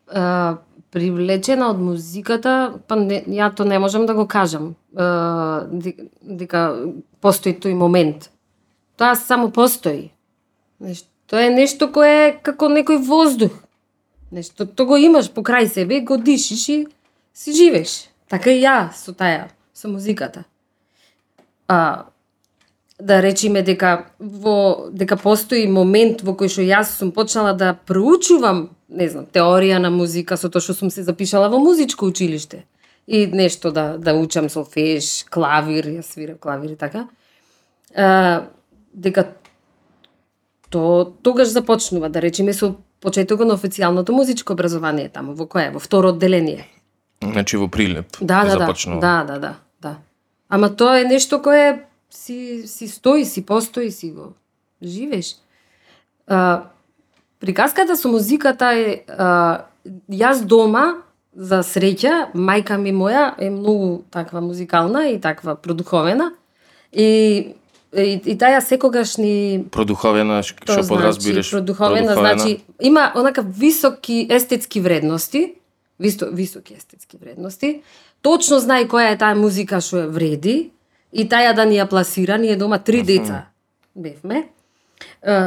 А, 0.08 0.56
привлечена 0.90 1.70
од 1.70 1.80
музиката, 1.80 2.54
па 2.86 2.96
не, 2.96 3.22
ја 3.24 3.48
то 3.50 3.64
не 3.64 3.78
можам 3.78 4.06
да 4.06 4.14
го 4.14 4.26
кажам. 4.28 4.74
Де- 5.72 5.96
дека 6.22 6.76
постои 7.20 7.54
тој 7.54 7.72
момент. 7.74 8.28
Тоа 8.96 9.14
само 9.16 9.50
постои. 9.50 10.10
Знаеш, 10.80 11.04
тоа 11.26 11.46
е 11.46 11.50
нешто 11.50 11.90
кое 11.92 12.12
е 12.28 12.32
како 12.42 12.68
некој 12.68 13.02
воздух. 13.02 13.52
Нешто 14.32 14.66
то 14.66 14.86
го 14.86 14.96
имаш 14.96 15.30
покрај 15.32 15.68
себе, 15.68 16.00
го 16.00 16.16
дишиш 16.16 16.68
и 16.68 16.86
си 17.34 17.52
живееш. 17.52 18.08
Така 18.28 18.50
и 18.50 18.62
ја 18.62 18.92
со 18.96 19.12
таја, 19.12 19.50
со 19.74 19.88
музиката. 19.88 20.44
А, 21.68 22.04
да 23.00 23.22
речиме 23.22 23.62
дека 23.62 24.06
во 24.18 24.88
дека 24.92 25.16
постои 25.16 25.66
момент 25.66 26.22
во 26.22 26.36
кој 26.38 26.48
што 26.48 26.62
јас 26.62 26.96
сум 26.98 27.12
почнала 27.12 27.52
да 27.52 27.74
проучувам 27.74 28.70
не 28.92 29.08
знам, 29.08 29.26
теорија 29.26 29.78
на 29.80 29.90
музика 29.90 30.36
со 30.36 30.50
тоа 30.52 30.62
што 30.62 30.76
сум 30.76 30.90
се 30.90 31.02
запишала 31.02 31.48
во 31.48 31.58
музичко 31.58 32.06
училиште. 32.06 32.64
И 33.06 33.26
нешто 33.26 33.72
да 33.72 33.98
да 33.98 34.14
учам 34.14 34.48
солфеж, 34.48 35.24
клавир, 35.30 35.88
јас 35.98 36.12
свирам 36.14 36.38
клавир 36.38 36.72
и 36.72 36.76
така. 36.76 37.08
А, 37.94 38.48
дека 38.94 39.26
то 40.72 41.12
тогаш 41.22 41.48
започнува, 41.48 42.08
да 42.08 42.22
речеме 42.22 42.52
со 42.56 42.74
почетокот 43.00 43.46
на 43.46 43.54
официјалното 43.58 44.16
музичко 44.16 44.56
образование 44.56 45.08
таму, 45.12 45.34
во 45.36 45.46
кое? 45.46 45.70
Во 45.70 45.78
второ 45.78 46.08
одделение. 46.16 46.66
Значи 47.20 47.56
во 47.56 47.68
Прилеп 47.68 48.16
Да, 48.20 48.44
да, 48.44 48.44
да. 48.44 48.58
започнува. 48.58 49.00
Да, 49.00 49.24
да, 49.24 49.38
да, 49.38 49.54
да. 49.82 49.96
Ама 50.48 50.76
тоа 50.76 51.00
е 51.00 51.04
нешто 51.04 51.42
кое 51.42 51.84
си 52.10 52.62
си 52.66 52.88
стои, 52.88 53.24
си 53.24 53.46
постои, 53.46 53.90
си 53.90 54.10
го 54.10 54.32
живееш. 54.82 55.36
А, 56.26 56.62
приказката 57.40 57.96
со 57.96 58.08
музиката 58.08 58.72
е 58.72 59.04
а, 59.08 59.68
јас 60.08 60.44
дома 60.44 61.04
за 61.36 61.60
среќа, 61.60 62.32
мајка 62.32 62.80
ми 62.80 62.92
моја 62.96 63.34
е 63.38 63.50
многу 63.50 64.04
таква 64.10 64.40
музикална 64.40 65.08
и 65.08 65.20
таква 65.20 65.54
продуховена. 65.54 66.32
И 66.92 67.54
и, 67.92 68.20
и 68.24 68.36
таја 68.38 68.60
секогаш 68.64 69.16
ни 69.20 69.64
Продуховена, 69.70 70.42
што 70.42 70.80
подразбираш? 70.88 71.50
Значи, 71.50 71.56
продуховена, 71.56 72.14
значи 72.14 72.60
има 72.80 73.12
онака 73.14 73.42
високи 73.42 74.26
естетски 74.30 74.80
вредности, 74.80 75.54
висо, 76.00 76.30
високи 76.32 76.74
естетски 76.74 77.16
вредности. 77.16 77.82
Точно 78.22 78.58
знае 78.58 78.88
која 78.88 79.12
е 79.12 79.18
таа 79.18 79.34
музика 79.34 79.80
што 79.80 80.04
ја 80.04 80.08
вреди 80.08 80.70
и 81.12 81.28
таја 81.28 81.54
да 81.54 81.64
ни 81.64 81.76
ја 81.76 81.88
пласира, 81.88 82.38
ние 82.38 82.56
дома 82.56 82.78
три 82.78 83.02
деца 83.02 83.48
бевме. 83.94 84.48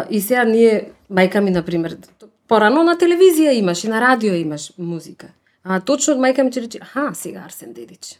И 0.09 0.21
сега 0.21 0.43
ние, 0.43 0.91
мајка 1.11 1.39
ми, 1.39 1.51
например, 1.51 1.97
порано 2.47 2.83
на 2.83 2.95
телевизија 2.97 3.55
имаш 3.57 3.83
и 3.83 3.87
на 3.87 4.01
радио 4.01 4.33
имаш 4.33 4.71
музика. 4.77 5.27
А 5.63 5.79
точно 5.79 6.19
мајка 6.21 6.43
ми 6.43 6.51
ќе 6.51 6.61
рече, 6.67 6.79
аха, 6.81 7.09
сега 7.15 7.41
Арсен 7.45 7.73
Дедич. 7.73 8.19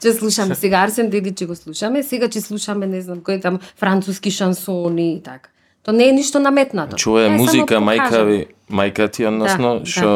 Ќе 0.00 0.18
слушаме 0.18 0.54
сега 0.54 0.82
Арсен 0.84 1.10
Дедич 1.10 1.40
ќе 1.40 1.46
го 1.46 1.54
слушаме, 1.54 2.02
сега 2.02 2.28
ќе 2.28 2.40
слушаме 2.40 2.86
не 2.86 3.00
знам 3.02 3.20
кои 3.24 3.40
там 3.40 3.60
француски 3.76 4.30
шансони 4.30 5.14
и 5.14 5.22
така. 5.22 5.48
Тоа 5.82 5.94
не 5.94 6.08
е 6.08 6.12
ништо 6.12 6.38
наметнато. 6.38 6.96
Чува 6.96 7.24
е 7.24 7.30
музика, 7.30 7.80
мајка 7.80 8.24
ви, 8.24 8.46
мајка 8.70 9.10
ти, 9.10 9.24
односно, 9.26 9.80
Да, 9.80 9.86
што 9.86 10.08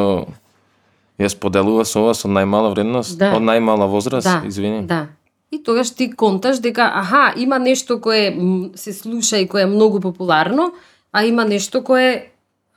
ја 1.19 1.29
споделува 1.33 1.85
со 1.89 2.03
ова 2.05 2.15
со 2.15 2.29
најмала 2.29 2.75
вредност, 2.75 3.19
Да. 3.19 3.33
од 3.37 3.43
најмала 3.43 3.89
возраст, 3.89 4.27
Да, 4.27 4.43
извини. 4.47 4.83
Да. 4.87 5.07
И 5.53 5.63
тогаш 5.63 5.95
ти 5.95 6.11
конташ 6.11 6.59
дека, 6.59 6.91
аха, 6.95 7.33
има 7.37 7.59
нешто 7.59 8.01
кое 8.01 8.35
се 8.75 8.93
слуша 8.93 9.39
и 9.39 9.49
кое 9.49 9.63
е 9.63 9.67
многу 9.67 10.01
популарно, 10.01 10.73
а 11.13 11.25
има 11.25 11.45
нешто 11.45 11.85
кое 11.85 12.27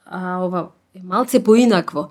а, 0.06 0.46
ова, 0.46 0.67
е 0.96 1.00
малце 1.03 1.44
поинакво. 1.44 2.10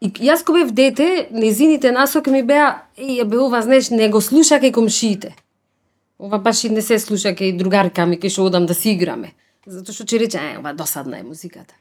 И 0.00 0.10
јас 0.22 0.44
кога 0.46 0.62
бев 0.62 0.72
дете, 0.72 1.28
незините 1.34 1.90
насоки 1.92 2.30
ми 2.30 2.42
беа, 2.42 2.84
и 2.96 3.24
бе, 3.24 3.38
ова, 3.38 3.62
знаеш, 3.62 3.90
не 3.90 4.08
го 4.08 4.20
слуша 4.20 4.60
кај 4.62 4.72
комшиите. 4.74 5.34
Ова 6.18 6.38
баш 6.38 6.64
и 6.64 6.70
не 6.70 6.82
се 6.82 6.98
слуша 6.98 7.34
кај 7.34 7.56
другарка 7.58 8.06
ми, 8.06 8.18
кај 8.18 8.30
што 8.30 8.46
одам 8.46 8.66
да 8.66 8.74
си 8.74 8.94
играме. 8.94 9.34
Затоа 9.66 9.94
што 9.94 10.06
ќе 10.06 10.22
рече, 10.22 10.38
е, 10.38 10.58
ова 10.62 10.72
досадна 10.72 11.18
е 11.18 11.26
музиката. 11.26 11.74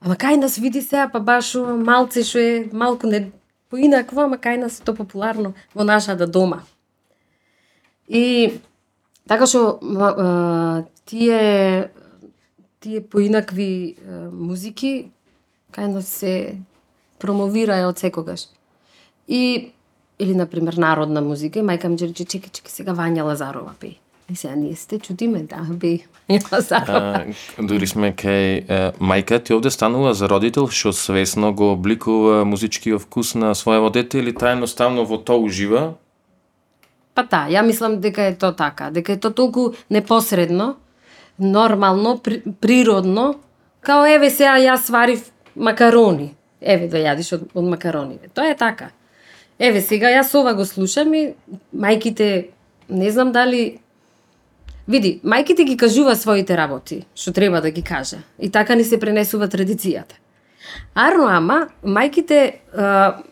Ама 0.00 0.14
кај 0.14 0.38
нас 0.38 0.56
види 0.62 0.82
сега, 0.82 1.08
па 1.10 1.18
баш 1.18 1.54
малце 1.58 2.22
што 2.22 2.38
е 2.38 2.54
малку 2.72 3.10
не 3.10 3.32
поинакво, 3.70 4.30
ама 4.30 4.38
кај 4.38 4.62
нас 4.62 4.78
е 4.78 4.84
то 4.86 4.94
популарно 4.94 5.54
во 5.74 5.84
нашата 5.84 6.26
дома. 6.30 6.62
И 8.08 8.60
така 9.26 9.46
што 9.46 9.82
тие 11.04 11.90
тие 12.80 13.00
поинакви 13.02 13.98
музики 14.32 15.10
кај 15.74 15.86
нас 15.98 16.08
се 16.08 16.56
промовираа 17.20 17.86
од 17.88 18.00
секогаш. 18.00 18.48
И 19.28 19.72
или 20.20 20.34
на 20.34 20.46
пример 20.46 20.76
народна 20.76 21.20
музика, 21.24 21.58
и 21.58 21.64
мајка 21.64 21.88
ми 21.88 21.96
ќе 21.96 22.10
рече 22.10 22.26
чекај, 22.28 22.52
чекај, 22.52 22.72
сега 22.82 22.92
Вања 22.92 23.24
Лазарова 23.24 23.72
пеј. 23.80 23.96
И 24.30 24.36
сега 24.36 24.54
ние 24.54 24.76
сте 24.76 24.98
чудиме, 24.98 25.42
да, 25.48 25.64
Вања 25.64 26.52
Лазарова. 26.52 27.24
А, 27.24 27.62
дури 27.62 27.86
сме 27.88 28.12
кај 28.12 28.92
мајка 29.00 29.40
ти 29.42 29.56
овде 29.56 29.72
станува 29.72 30.12
за 30.14 30.28
родител 30.28 30.68
што 30.68 30.92
свесно 30.92 31.54
го 31.56 31.72
обликува 31.72 32.44
музичкиот 32.44 33.02
вкус 33.08 33.34
на 33.34 33.54
своево 33.54 33.90
дете 33.90 34.20
или 34.20 34.34
таа 34.36 34.52
едноставно 34.52 35.06
во 35.08 35.16
тоа 35.16 35.40
ужива? 35.40 35.94
Па 37.14 37.24
да, 37.24 37.46
ја 37.48 37.64
мислам 37.66 38.00
дека 38.00 38.28
е 38.28 38.36
тоа 38.36 38.52
така, 38.52 38.90
дека 38.90 39.16
е 39.16 39.20
тоа 39.20 39.32
толку 39.32 39.72
непосредно, 39.90 40.76
нормално, 41.38 42.18
при, 42.18 42.42
природно, 42.60 43.40
као 43.80 44.04
еве 44.04 44.30
сега 44.30 44.60
јас 44.60 44.84
сварив 44.84 45.32
макарони. 45.56 46.34
Еве 46.60 46.88
да 46.88 46.98
јадиш 46.98 47.34
од, 47.36 47.44
од 47.54 47.64
макарониве. 47.64 48.28
Тоа 48.34 48.50
е 48.52 48.56
така. 48.56 48.90
Еве 49.58 49.80
сега 49.80 50.10
јас 50.12 50.34
ова 50.38 50.54
го 50.54 50.64
слушам 50.64 51.14
и 51.14 51.34
мајките 51.74 52.50
не 52.88 53.10
знам 53.10 53.32
дали 53.32 53.80
Види, 54.90 55.20
мајките 55.22 55.62
ги 55.62 55.76
кажува 55.78 56.16
своите 56.18 56.56
работи, 56.58 57.04
што 57.14 57.30
треба 57.30 57.60
да 57.60 57.70
ги 57.70 57.82
каже. 57.82 58.24
И 58.38 58.50
така 58.50 58.74
ни 58.74 58.84
се 58.84 58.98
пренесува 58.98 59.46
традицијата. 59.46 60.16
Арно 60.94 61.28
ама, 61.30 61.68
мајките 61.84 62.58
а, 62.74 63.22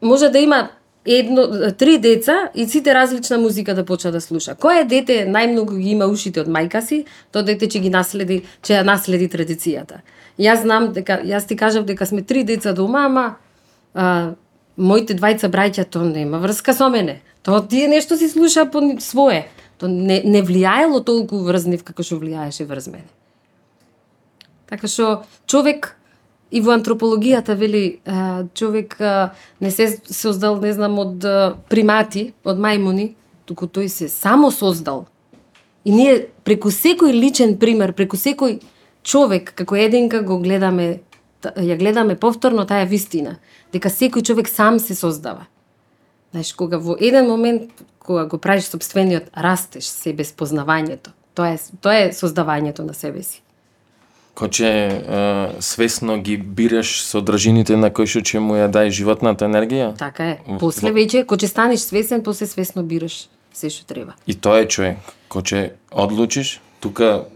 може 0.00 0.28
да 0.28 0.38
има 0.38 0.70
едно, 1.04 1.72
три 1.78 1.98
деца 1.98 2.50
и 2.54 2.66
сите 2.66 2.94
различна 2.94 3.38
музика 3.38 3.74
да 3.74 3.84
почна 3.84 4.12
да 4.12 4.20
слуша. 4.20 4.54
Кое 4.54 4.84
дете 4.84 5.26
најмногу 5.28 5.76
ги 5.76 5.90
има 5.90 6.06
ушите 6.06 6.40
од 6.40 6.48
мајка 6.48 6.80
си, 6.80 7.04
тоа 7.32 7.42
дете 7.42 7.68
ќе 7.68 7.84
ги 7.84 7.90
наследи, 7.90 8.42
ќе 8.62 8.80
ја 8.80 8.84
наследи 8.84 9.28
традицијата. 9.28 10.00
Јас 10.40 10.64
знам 10.64 10.90
дека 10.96 11.20
јас 11.20 11.46
ти 11.46 11.56
кажав 11.56 11.84
дека 11.84 12.06
сме 12.06 12.22
три 12.22 12.44
деца 12.48 12.72
дома, 12.72 13.04
ама 13.06 13.24
а, 13.94 14.34
моите 14.76 15.14
двајца 15.14 15.50
браќа 15.52 15.84
тоа 15.84 16.08
нема 16.08 16.40
врска 16.40 16.72
со 16.72 16.88
мене. 16.88 17.20
Тоа 17.44 17.60
тие 17.60 17.88
нешто 17.88 18.16
си 18.16 18.28
слуша 18.28 18.64
по 18.70 18.80
свое. 19.00 19.48
Тоа 19.78 19.88
не, 19.88 20.22
не 20.24 20.42
влијаело 20.42 21.04
толку 21.04 21.44
врз 21.44 21.66
нив 21.68 21.84
како 21.84 22.02
што 22.02 22.20
влијаеше 22.20 22.64
врз 22.68 22.88
мене. 22.88 23.08
Така 24.70 24.88
што 24.88 25.24
човек 25.46 25.94
и 26.50 26.60
во 26.60 26.72
антропологијата 26.74 27.54
вели 27.54 28.00
човек 28.54 28.96
не 29.60 29.70
се 29.70 29.92
создал, 30.08 30.60
не 30.60 30.72
знам, 30.72 30.98
од 30.98 31.24
примати, 31.68 32.32
од 32.44 32.58
мајмуни, 32.58 33.14
туку 33.46 33.66
тој 33.66 33.88
се 33.88 34.08
само 34.08 34.50
создал. 34.50 35.06
И 35.84 35.92
ние 35.92 36.28
преку 36.44 36.70
секој 36.70 37.12
личен 37.12 37.56
пример, 37.58 37.92
преку 37.92 38.16
секој 38.16 38.60
човек, 39.02 39.52
како 39.54 39.76
единка 39.76 40.22
го 40.22 40.38
гледаме, 40.38 41.00
ја 41.42 41.78
гледаме 41.78 42.16
повторно 42.16 42.66
таа 42.66 42.84
вистина, 42.84 43.38
дека 43.72 43.88
секој 43.88 44.22
човек 44.22 44.48
сам 44.48 44.78
се 44.78 44.94
создава. 44.94 45.46
Знаеш, 46.30 46.52
кога 46.54 46.78
во 46.78 46.96
еден 47.00 47.26
момент, 47.26 47.70
кога 47.98 48.24
го 48.24 48.38
правиш 48.38 48.70
собствениот 48.70 49.30
растеш 49.36 49.84
себе 49.84 50.24
спознавањето, 50.24 51.10
тоа 51.34 51.54
е, 51.54 51.58
тоа 51.80 51.96
е 52.06 52.12
создавањето 52.12 52.86
на 52.86 52.94
себе 52.94 53.22
си. 53.22 53.42
Коче 54.34 54.68
е, 54.68 55.48
свесно 55.60 56.20
ги 56.22 56.36
бираш 56.36 57.02
содржините 57.02 57.76
на 57.76 57.90
кои 57.90 58.06
што 58.06 58.22
ќе 58.22 58.38
му 58.38 58.54
ја 58.56 58.70
дај 58.70 58.88
животната 58.94 59.44
енергија? 59.44 59.90
Така 59.98 60.28
е. 60.32 60.38
После 60.60 60.94
веќе, 60.94 61.26
кога 61.26 61.42
ќе 61.44 61.50
станеш 61.50 61.84
свесен, 61.84 62.22
после 62.22 62.46
свесно 62.46 62.86
бираш 62.86 63.26
се 63.52 63.70
што 63.70 63.84
треба. 63.84 64.14
И 64.26 64.34
тоа 64.34 64.62
е 64.62 64.68
човек, 64.70 65.02
кој 65.28 65.42
ќе 65.42 65.60
одлучиш, 65.90 66.60
тука, 66.80 67.26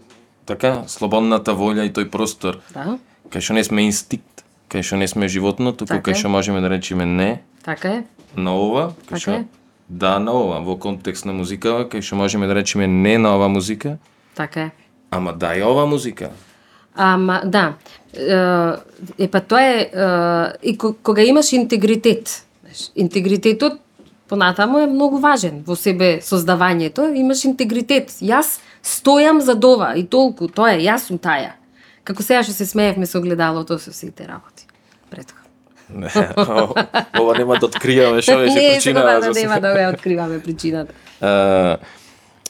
така, 0.47 0.83
слободната 0.87 1.53
волја 1.53 1.87
и 1.87 1.93
тој 1.93 2.09
простор, 2.09 2.61
Да, 2.75 2.99
кај 3.29 3.41
што 3.41 3.53
не 3.55 3.65
сме 3.65 3.83
инстинкт, 3.83 4.45
кај 4.69 4.83
што 4.83 4.97
не 4.97 5.09
сме 5.09 5.29
животно, 5.29 5.73
туку 5.73 5.89
Така 5.89 6.11
кај 6.11 6.15
што 6.15 6.29
можеме 6.29 6.61
да 6.61 6.69
речеме 6.69 7.07
не 7.07 7.41
така 7.65 7.89
е. 7.91 8.05
на 8.37 8.53
ова, 8.53 8.93
Така 9.01 9.15
кај 9.15 9.19
што 9.19 9.31
е. 9.33 9.45
да 9.89 10.19
на 10.19 10.33
ова, 10.33 10.61
во 10.61 10.77
контекст 10.77 11.25
на 11.25 11.33
музикава, 11.33 11.85
кај 11.85 12.01
што 12.01 12.17
можеме 12.17 12.47
да 12.47 12.55
речеме 12.55 12.87
не 12.87 13.19
на 13.19 13.37
ова 13.37 13.49
музика, 13.49 13.97
Така 14.35 14.61
е. 14.63 14.71
ама 15.11 15.33
да 15.33 15.55
и 15.55 15.63
ова 15.63 15.87
музика. 15.87 16.31
Ама, 16.97 17.43
да. 17.45 17.75
Е, 19.19 19.29
па 19.29 19.41
тоа 19.41 19.63
е, 19.63 19.81
е, 19.83 19.89
и 20.63 20.79
ко- 20.79 20.95
кога 20.95 21.23
имаш 21.23 21.53
интегритет, 21.53 22.47
интегритетот 22.95 23.73
понатаму 24.35 24.79
е 24.79 24.87
многу 24.87 25.19
важен 25.23 25.63
во 25.67 25.77
себе 25.79 26.19
создавањето, 26.23 27.07
имаш 27.15 27.45
интегритет. 27.47 28.11
Јас 28.19 28.59
стојам 28.83 29.39
за 29.41 29.55
ова 29.55 29.95
и 29.95 30.03
толку, 30.07 30.49
тоа 30.49 30.75
е, 30.75 30.83
јас 30.89 31.07
сум 31.07 31.19
таја. 31.23 31.55
Како 32.05 32.23
сега 32.27 32.43
што 32.43 32.53
се 32.53 32.67
смеевме 32.67 33.07
со 33.07 33.21
огледалото 33.23 33.79
со 33.79 33.95
сите 33.95 34.27
работи. 34.27 34.67
Претходно. 35.11 35.47
Не, 35.89 36.11
ова 37.21 37.39
нема 37.39 37.61
да 37.61 37.69
откријаме 37.69 38.25
што 38.25 38.41
беше 38.43 38.59
Не, 38.61 38.69
причина. 38.75 39.05
да 39.23 39.31
нема 39.31 39.61
да 39.61 39.75
ја 39.79 39.93
откриваме 39.95 40.41
причината. 40.43 40.93
Е, 41.25 41.77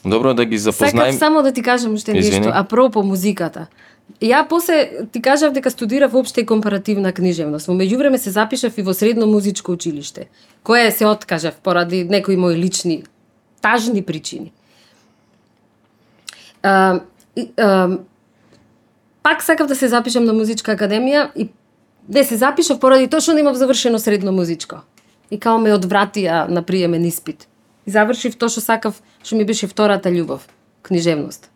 Добро 0.05 0.33
да 0.33 0.45
ги 0.45 0.59
Сакав 0.59 0.75
запознаем. 0.77 1.17
само 1.17 1.41
да 1.41 1.51
ти 1.53 1.61
кажам 1.61 1.93
уште 1.93 2.13
нешто, 2.13 2.49
апропо 2.53 3.03
музиката. 3.03 3.67
Ја 4.21 4.45
после 4.47 5.05
ти 5.11 5.21
кажав 5.21 5.53
дека 5.53 5.71
студирав 5.71 6.13
општа 6.13 6.41
и 6.41 6.45
компаративна 6.45 7.11
книжевност. 7.11 7.67
Во 7.67 7.73
меѓувреме 7.73 8.15
се 8.17 8.31
запишав 8.31 8.77
и 8.77 8.81
во 8.81 8.93
средно 8.93 9.27
музичко 9.27 9.71
училиште, 9.71 10.29
кое 10.63 10.91
се 10.91 11.05
откажав 11.05 11.55
поради 11.59 12.03
некои 12.03 12.37
мои 12.37 12.55
лични 12.55 13.03
тажни 13.61 14.01
причини. 14.01 14.53
А, 16.63 16.99
и, 17.35 17.51
а, 17.57 17.97
пак 19.23 19.43
сакав 19.43 19.67
да 19.67 19.75
се 19.75 19.87
запишам 19.87 20.23
на 20.23 20.33
музичка 20.33 20.75
академија 20.77 21.29
и 21.35 21.49
не 22.09 22.23
се 22.23 22.37
запишав 22.37 22.79
поради 22.79 23.07
тоа 23.07 23.21
што 23.21 23.33
немав 23.33 23.57
завршено 23.57 23.99
средно 23.99 24.31
музичко. 24.31 24.85
И 25.31 25.39
као 25.41 25.57
ме 25.57 25.73
одвратија 25.73 26.47
на 26.47 26.61
приемен 26.63 27.03
испит. 27.05 27.47
И 27.85 27.91
завршив 27.91 28.37
тоа 28.37 28.49
што 28.49 28.61
сакав, 28.61 29.01
што 29.23 29.35
ми 29.35 29.43
беше 29.43 29.67
втората 29.67 30.09
љубов, 30.09 30.47
книжевност. 30.81 31.49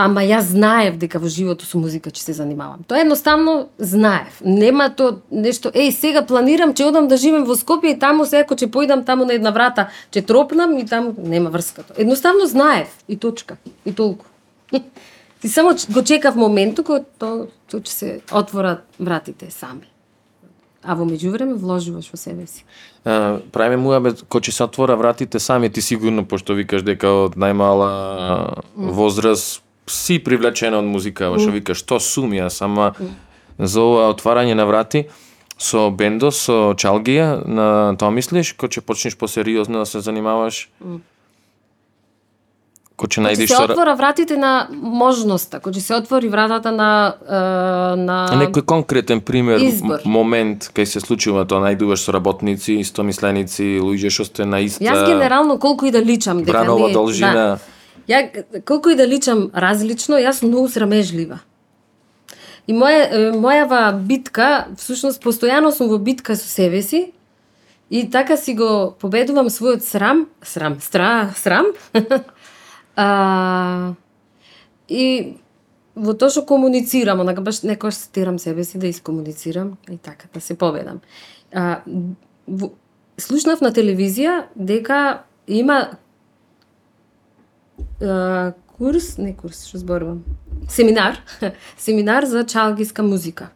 Ама 0.00 0.22
јас 0.24 0.54
знаев 0.54 0.94
дека 0.96 1.18
во 1.20 1.28
животот 1.28 1.68
со 1.68 1.76
музика 1.76 2.08
ќе 2.08 2.22
се 2.22 2.32
занимавам. 2.38 2.86
Тоа 2.88 3.02
едноставно 3.02 3.68
знаев. 3.76 4.38
Нема 4.40 4.86
то 4.96 5.20
нешто, 5.28 5.68
еј, 5.68 5.90
сега 5.92 6.22
планирам 6.24 6.72
че 6.74 6.86
одам 6.88 7.08
да 7.10 7.18
живеам 7.20 7.44
во 7.44 7.52
Скопје 7.58 7.92
и 7.92 7.98
таму 8.00 8.24
се 8.24 8.40
ако 8.40 8.56
ќе 8.56 8.70
поидам 8.72 9.04
таму 9.04 9.28
на 9.28 9.36
една 9.36 9.52
врата, 9.52 9.90
ќе 10.08 10.24
тропнам 10.24 10.72
и 10.80 10.86
таму 10.88 11.12
нема 11.18 11.52
врска 11.52 11.84
тоа. 11.84 11.98
Едноставно 12.00 12.48
знаев 12.48 12.88
и 13.08 13.18
точка. 13.20 13.58
И 13.84 13.92
толку. 13.92 14.24
Ти 15.40 15.48
само 15.48 15.76
го 15.92 16.02
чекав 16.02 16.36
моментот 16.36 16.86
кога 16.86 17.04
тоа 17.18 17.46
тоа 17.68 17.84
ќе 17.84 17.92
се 17.92 18.20
отворат 18.32 18.86
вратите 18.98 19.52
сами. 19.52 19.84
А 20.80 20.96
во 20.96 21.04
меѓувреме 21.04 21.60
вложуваш 21.60 22.08
во 22.08 22.16
себе 22.16 22.46
си. 22.48 22.64
А, 23.04 23.36
правиме 23.52 23.84
муабет 23.84 24.24
кој 24.24 24.48
ќе 24.48 24.52
се 24.56 24.64
отвора 24.64 24.96
вратите 24.96 25.36
сами 25.36 25.68
ти 25.68 25.84
сигурно 25.84 26.24
пошто 26.24 26.56
викаш 26.56 26.88
дека 26.88 27.28
од 27.28 27.36
најмала 27.36 28.64
возраст 28.76 29.60
си 29.90 30.18
привлечена 30.22 30.78
од 30.78 30.88
музика, 30.88 31.30
mm. 31.30 31.42
што 31.42 31.56
викаш 31.56 31.82
што 31.82 32.00
сум 32.00 32.32
јас, 32.36 32.62
ама 32.64 32.92
за 33.58 33.82
ова 33.82 34.08
отварање 34.14 34.54
на 34.54 34.64
врати 34.64 35.08
со 35.60 35.90
бендо, 35.92 36.32
со 36.32 36.72
чалгија, 36.72 37.44
на 37.44 37.68
тоа 38.00 38.10
мислиш, 38.14 38.54
кој 38.56 38.78
ќе 38.78 38.84
почнеш 38.86 39.16
посериозно 39.20 39.84
да 39.84 39.86
се 39.88 40.00
занимаваш? 40.00 40.68
Кој 43.00 43.12
ќе 43.12 43.24
најдеш 43.24 43.48
се 43.48 43.56
со 43.56 43.66
отвора 43.68 43.92
вратите 43.96 44.36
на 44.40 44.68
можноста, 44.72 45.60
кој 45.60 45.76
ќе 45.76 45.82
се 45.84 45.98
отвори 46.00 46.28
вратата 46.32 46.72
на 46.72 46.88
е, 47.20 47.42
на 48.00 48.16
Некој 48.40 48.64
конкретен 48.64 49.20
пример, 49.20 49.60
Избор. 49.60 50.00
момент 50.04 50.70
кај 50.76 50.88
се 50.88 51.04
случува 51.04 51.44
тоа, 51.44 51.60
најдуваш 51.64 52.08
соработници, 52.08 52.80
истомисленици, 52.80 53.76
луѓе 53.84 54.12
што 54.12 54.28
сте 54.28 54.48
на 54.48 54.60
иста 54.64 54.84
Јас 54.84 55.04
генерално 55.12 55.58
колку 55.60 55.88
и 55.88 55.92
да 55.92 56.00
личам 56.00 56.40
дека 56.44 56.64
бранова 56.64 56.88
не 56.88 56.92
должина. 56.96 57.32
Да, 57.32 57.58
ја 58.10 58.62
колку 58.66 58.90
и 58.90 58.98
да 58.98 59.06
личам 59.06 59.48
различно, 59.54 60.18
јас 60.18 60.42
сум 60.42 60.50
многу 60.50 60.68
срамежлива. 60.68 61.40
И 62.66 62.74
моја 62.74 63.32
мојава 63.38 63.82
битка, 64.06 64.68
всушност 64.78 65.22
постојано 65.22 65.70
сум 65.74 65.88
во 65.90 65.98
битка 65.98 66.36
со 66.36 66.48
себе 66.48 66.82
си 66.82 67.12
и 67.90 68.04
така 68.10 68.36
си 68.36 68.54
го 68.54 68.94
победувам 69.00 69.50
својот 69.50 69.82
срам, 69.86 70.26
срам, 70.42 70.78
стра, 70.80 71.32
срам. 71.36 71.66
а, 72.96 73.94
и 74.88 75.36
во 75.94 76.14
тоа 76.14 76.30
што 76.30 76.44
комуницирам, 76.46 77.22
онака 77.22 77.42
баш 77.42 77.62
некојаш 77.66 77.98
стирам 78.06 78.38
себе 78.38 78.64
си 78.64 78.78
да 78.78 78.86
искомуницирам 78.86 79.76
и 79.90 79.98
така 79.98 80.30
да 80.34 80.40
се 80.40 80.54
победам. 80.54 81.00
А, 81.52 81.82
в, 82.46 82.70
слушнав 83.18 83.60
на 83.60 83.72
телевизија 83.74 84.44
дека 84.54 85.22
има 85.46 85.98
а, 88.00 88.52
курс, 88.78 89.16
не 89.18 89.34
курс, 89.36 89.66
што 89.68 89.78
зборувам, 89.78 90.24
семинар, 90.68 91.20
семинар 91.78 92.26
за 92.26 92.44
чалгиска 92.44 93.02
музика. 93.02 93.50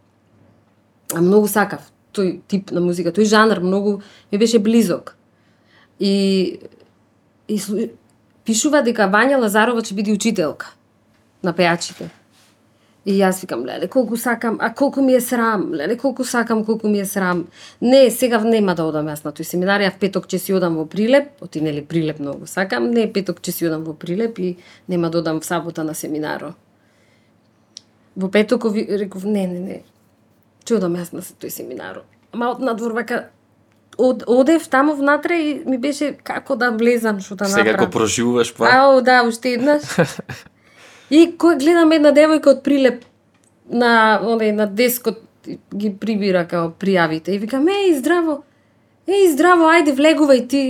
А 1.15 1.21
многу 1.21 1.49
сакав 1.49 1.91
тој 2.15 2.41
тип 2.49 2.71
на 2.73 2.81
музика, 2.81 3.13
тој 3.13 3.29
жанр 3.29 3.61
многу 3.61 4.01
ми 4.33 4.39
беше 4.39 4.59
близок. 4.59 5.17
И, 5.99 6.61
и 7.49 7.61
пишува 8.45 8.83
дека 8.83 9.09
Вања 9.11 9.41
Лазарова 9.41 9.83
ќе 9.83 9.95
биде 9.95 10.15
учителка 10.15 10.75
на 11.43 11.55
пејачите. 11.55 12.11
И 13.05 13.19
јас 13.19 13.43
викам, 13.43 13.67
леле, 13.69 13.85
колку 13.89 14.17
сакам, 14.17 14.57
а 14.61 14.71
колку 14.75 15.03
ми 15.05 15.13
е 15.15 15.21
срам, 15.21 15.67
леле, 15.75 15.97
колку 15.97 16.25
сакам, 16.25 16.65
колку 16.65 16.89
ми 16.89 17.01
е 17.01 17.05
срам. 17.05 17.47
Не, 17.81 18.11
сега 18.11 18.39
нема 18.41 18.75
да 18.75 18.87
одам 18.89 19.11
јас 19.13 19.25
на 19.27 19.33
тој 19.33 19.45
семинар, 19.45 19.83
ја 19.85 19.93
в 19.93 19.99
петок 20.01 20.25
ќе 20.25 20.39
си 20.41 20.55
одам 20.57 20.79
во 20.81 20.87
Прилеп, 20.89 21.43
оти 21.45 21.61
нели 21.61 21.85
Прилеп 21.85 22.19
многу 22.19 22.47
сакам, 22.49 22.89
не, 22.91 23.05
петок 23.13 23.43
ќе 23.45 23.53
си 23.53 23.67
одам 23.69 23.85
во 23.85 23.93
Прилеп 23.93 24.39
и 24.41 24.57
нема 24.89 25.11
да 25.11 25.19
одам 25.21 25.41
в 25.41 25.45
сабота 25.45 25.85
на 25.85 25.95
семинаро. 25.95 26.55
Во 28.17 28.31
петок 28.31 28.65
реков, 28.73 29.25
не, 29.25 29.47
не, 29.47 29.61
не, 29.61 29.83
ќе 30.65 30.79
одам 30.81 30.97
јас 30.97 31.13
на 31.13 31.21
тој 31.21 31.53
семинаро. 31.53 32.07
Ама 32.33 32.55
од 32.57 32.65
надвор 32.65 32.97
вака, 32.97 33.27
од, 33.99 34.25
одев 34.27 34.65
таму 34.69 34.97
внатре 34.97 35.43
и 35.43 35.53
ми 35.67 35.77
беше 35.77 36.15
како 36.25 36.57
да 36.57 36.73
влезам, 36.73 37.21
што 37.21 37.37
да 37.37 37.53
Сега 37.53 37.73
направам. 37.75 37.87
го 37.87 37.93
проживуваш 37.99 38.55
па. 38.57 38.73
Ау, 38.73 39.01
да, 39.05 39.23
уште 39.29 39.59
еднаш. 39.59 39.83
И 41.11 41.27
кој 41.39 41.59
гледам 41.61 41.93
една 41.93 42.13
девојка 42.17 42.55
од 42.55 42.63
Прилеп 42.65 43.05
на 43.69 44.21
оне 44.23 44.53
на 44.53 44.67
дескот 44.67 45.21
ги 45.75 45.93
прибира 46.01 46.45
као 46.49 46.71
пријавите 46.81 47.35
и 47.35 47.39
викам 47.39 47.67
еј 47.69 47.99
здраво. 47.99 48.43
Еј 49.07 49.33
здраво, 49.35 49.69
ајде 49.69 49.93
влегувај 49.97 50.47
ти. 50.49 50.63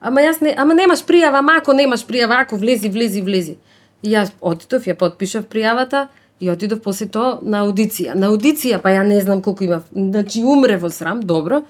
Ама 0.00 0.20
јас 0.20 0.42
не, 0.42 0.52
ама 0.52 0.74
немаш 0.74 1.04
пријава, 1.08 1.40
ама 1.40 1.56
ако 1.60 1.72
немаш 1.72 2.04
пријава, 2.04 2.42
ако 2.42 2.56
влези, 2.56 2.90
влези, 2.92 3.22
влези. 3.22 3.56
И 4.02 4.12
јас 4.12 4.32
отидов, 4.40 4.84
ја 4.86 4.96
подпишав 4.98 5.46
пријавата 5.48 6.08
и 6.40 6.50
отидов 6.50 6.82
после 6.82 7.06
тоа 7.06 7.38
на 7.42 7.62
аудиција. 7.64 8.16
На 8.18 8.28
аудиција, 8.32 8.82
па 8.82 8.92
ја 8.92 9.06
не 9.06 9.20
знам 9.22 9.40
колку 9.42 9.64
има, 9.64 9.82
значи 9.92 10.42
умре 10.44 10.76
во 10.76 10.90
срам, 10.90 11.22
добро. 11.22 11.62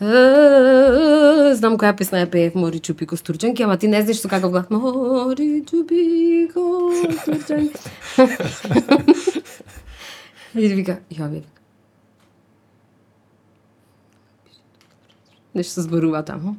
Знам 0.00 1.78
која 1.80 1.94
песна 1.96 2.20
ја 2.20 2.28
пеев 2.28 2.54
Мори 2.54 2.80
чупи 2.84 3.06
костурчанки, 3.06 3.62
ама 3.62 3.78
ти 3.78 3.88
не 3.88 4.02
знаеш 4.02 4.20
со 4.20 4.28
каков 4.28 4.50
глас. 4.50 4.66
Мори 4.70 5.64
чупи 5.70 6.48
костурчанки. 6.52 7.80
И 10.54 10.68
вика, 10.68 10.98
ја 11.10 11.30
вика. 11.30 11.48
Нешто 15.54 15.82
зборува 15.82 16.22
таму. 16.22 16.56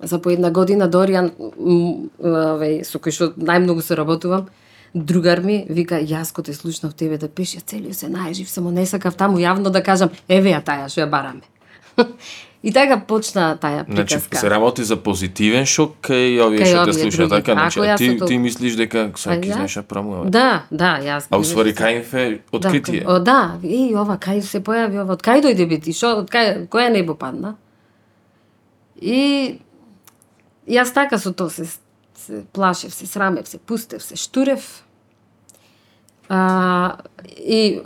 За 0.00 0.18
по 0.22 0.30
една 0.30 0.50
година 0.50 0.90
Доријан, 0.90 1.32
м, 1.58 2.10
со 2.84 2.98
кој 2.98 3.10
што 3.10 3.32
најмногу 3.34 3.82
се 3.82 3.96
работувам, 3.96 4.46
другар 4.94 5.40
ми 5.42 5.66
вика 5.68 5.98
јас 5.98 6.32
кога 6.32 6.46
те 6.46 6.54
слушнав 6.54 6.94
тебе 6.94 7.18
да 7.18 7.28
пишеш 7.28 7.62
целио 7.62 7.94
се 7.94 8.06
најжив, 8.06 8.46
само 8.46 8.70
не 8.70 8.86
сакав 8.86 9.16
таму 9.16 9.38
јавно 9.38 9.70
да 9.70 9.82
кажам 9.82 10.10
еве 10.28 10.50
ја 10.54 10.62
таја 10.62 10.88
што 10.88 11.00
ја 11.00 11.10
бараме 11.10 11.42
и 12.62 12.72
така 12.72 13.00
почна 13.00 13.56
таа 13.56 13.84
Значи, 13.88 14.14
приказка. 14.14 14.38
се 14.38 14.50
работи 14.50 14.84
за 14.84 14.96
позитивен 14.96 15.66
шок 15.66 15.96
кај 16.02 16.40
овие 16.42 16.66
што 16.66 16.84
те 16.84 16.92
слушаат, 16.92 17.30
така? 17.30 17.52
Значи, 17.52 17.80
а 17.80 17.96
ти, 17.96 18.18
ти 18.26 18.38
мислиш 18.38 18.76
дека 18.76 19.10
саки 19.16 19.52
знаеш 19.52 19.74
да 19.74 19.82
промува? 19.82 20.24
Да, 20.30 20.64
да, 20.70 20.98
јас. 20.98 21.28
А 21.30 21.38
уствари 21.38 21.74
кај 21.74 22.00
им 22.00 22.04
е 22.12 22.40
откритие? 22.52 23.04
Да, 23.04 23.12
о, 23.12 23.18
да, 23.20 23.58
и 23.62 23.94
ова 23.94 24.18
кај 24.18 24.40
се 24.40 24.60
појави 24.60 25.02
ова, 25.02 25.14
од 25.14 25.22
кај 25.22 25.44
дојде 25.46 25.68
бити, 25.68 25.92
шо, 25.92 26.24
од 26.24 26.30
кај, 26.30 26.66
која 26.68 26.90
небо 26.90 27.14
падна? 27.14 27.56
И 29.00 29.60
јас 30.66 30.92
така 30.94 31.18
со 31.22 31.32
тоа 31.32 31.50
се, 31.50 31.68
се 32.16 32.42
плашев, 32.52 32.94
се 32.94 33.06
срамев, 33.06 33.48
се 33.48 33.58
пустев, 33.58 34.02
се 34.02 34.16
штурев. 34.16 34.82
А, 36.28 36.98
и 37.38 37.80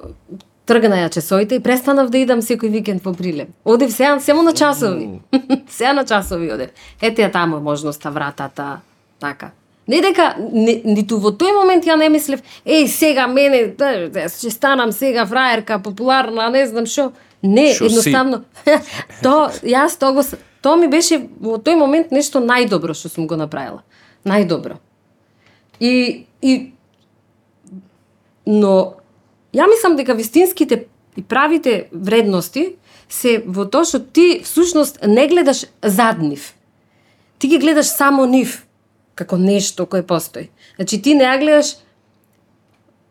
тргна 0.70 1.00
ја 1.02 1.10
часовите 1.10 1.58
и 1.58 1.62
престанав 1.62 2.10
да 2.14 2.18
идам 2.22 2.42
секој 2.46 2.70
викенд 2.70 3.02
во 3.04 3.12
Прилеп. 3.16 3.50
Одев 3.64 3.90
сега 3.92 4.20
само 4.20 4.42
на 4.46 4.52
часови. 4.54 5.20
сега 5.68 5.92
на 5.92 6.04
часови 6.06 6.52
одев. 6.54 6.70
Ете 7.02 7.26
ја 7.26 7.32
таму 7.32 7.58
можноста, 7.60 8.10
вратата, 8.10 8.80
така. 9.18 9.50
Не 9.90 10.00
дека, 10.00 10.36
не, 10.38 10.76
ниту 10.84 11.18
во 11.18 11.32
тој 11.34 11.56
момент 11.56 11.88
ја 11.88 11.96
не 11.98 12.08
мислев, 12.08 12.44
еј, 12.62 12.86
сега 12.86 13.26
мене, 13.26 13.64
да, 13.78 14.06
да, 14.12 14.28
ќе 14.30 14.52
станам 14.54 14.92
сега 14.94 15.24
фраерка, 15.26 15.80
популарна, 15.82 16.46
не 16.54 16.66
знам 16.70 16.86
што. 16.86 17.10
Не, 17.42 17.72
Шо 17.74 17.88
едноставно. 17.88 18.44
то, 19.24 19.50
јас 19.66 19.96
тоа 19.98 20.12
го, 20.14 20.22
тоа 20.62 20.76
ми 20.76 20.86
беше 20.92 21.18
во 21.40 21.58
тој 21.58 21.80
момент 21.80 22.14
нешто 22.14 22.38
најдобро 22.44 22.94
што 22.94 23.10
сум 23.10 23.26
го 23.26 23.40
направила. 23.40 23.82
Најдобро. 24.28 24.78
И, 25.80 26.26
и 26.42 26.72
но 28.46 28.99
ја 29.54 29.66
мислам 29.68 29.96
дека 29.96 30.14
вистинските 30.14 30.86
и 31.16 31.22
правите 31.22 31.88
вредности 31.92 32.76
се 33.08 33.42
во 33.46 33.66
тоа 33.66 33.84
што 33.84 34.00
ти 34.00 34.40
всушност 34.44 35.00
не 35.02 35.26
гледаш 35.28 35.66
зад 35.82 36.18
нив. 36.22 36.54
Ти 37.38 37.48
ги 37.48 37.58
гледаш 37.58 37.86
само 37.86 38.26
нив 38.26 38.66
како 39.14 39.36
нешто 39.36 39.86
кое 39.86 40.02
постои. 40.06 40.50
Значи 40.76 41.02
ти 41.02 41.14
не 41.14 41.24
ја 41.24 41.38
гледаш 41.40 41.76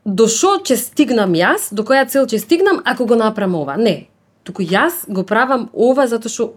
до 0.05 0.27
што 0.31 0.57
ќе 0.63 0.79
стигнам 0.79 1.35
јас, 1.35 1.69
до 1.75 1.83
која 1.83 2.07
цел 2.09 2.25
ќе 2.25 2.39
стигнам 2.39 2.81
ако 2.85 3.05
го 3.05 3.19
направам 3.19 3.59
ова. 3.59 3.77
Не. 3.77 4.07
Туку 4.43 4.63
јас 4.63 5.05
го 5.05 5.23
правам 5.27 5.69
ова 5.73 6.07
затоа 6.07 6.31
што 6.31 6.53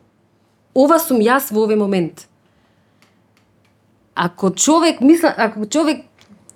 ова 0.75 0.99
сум 1.03 1.21
јас 1.21 1.51
во 1.53 1.67
овој 1.67 1.77
момент. 1.77 2.29
Ако 4.15 4.51
човек 4.51 5.01
мисла, 5.01 5.35
ако 5.37 5.67
човек 5.67 6.07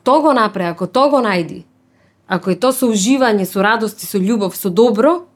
то 0.04 0.20
го 0.22 0.32
направи, 0.32 0.70
ако 0.70 0.86
то 0.86 1.08
го 1.10 1.18
најди, 1.18 1.64
ако 2.28 2.50
е 2.50 2.58
тоа 2.58 2.74
со 2.74 2.88
уживање, 2.90 3.46
со 3.46 3.62
радост 3.62 4.02
и 4.02 4.06
со 4.06 4.18
љубов, 4.18 4.56
со 4.56 4.70
добро, 4.70 5.26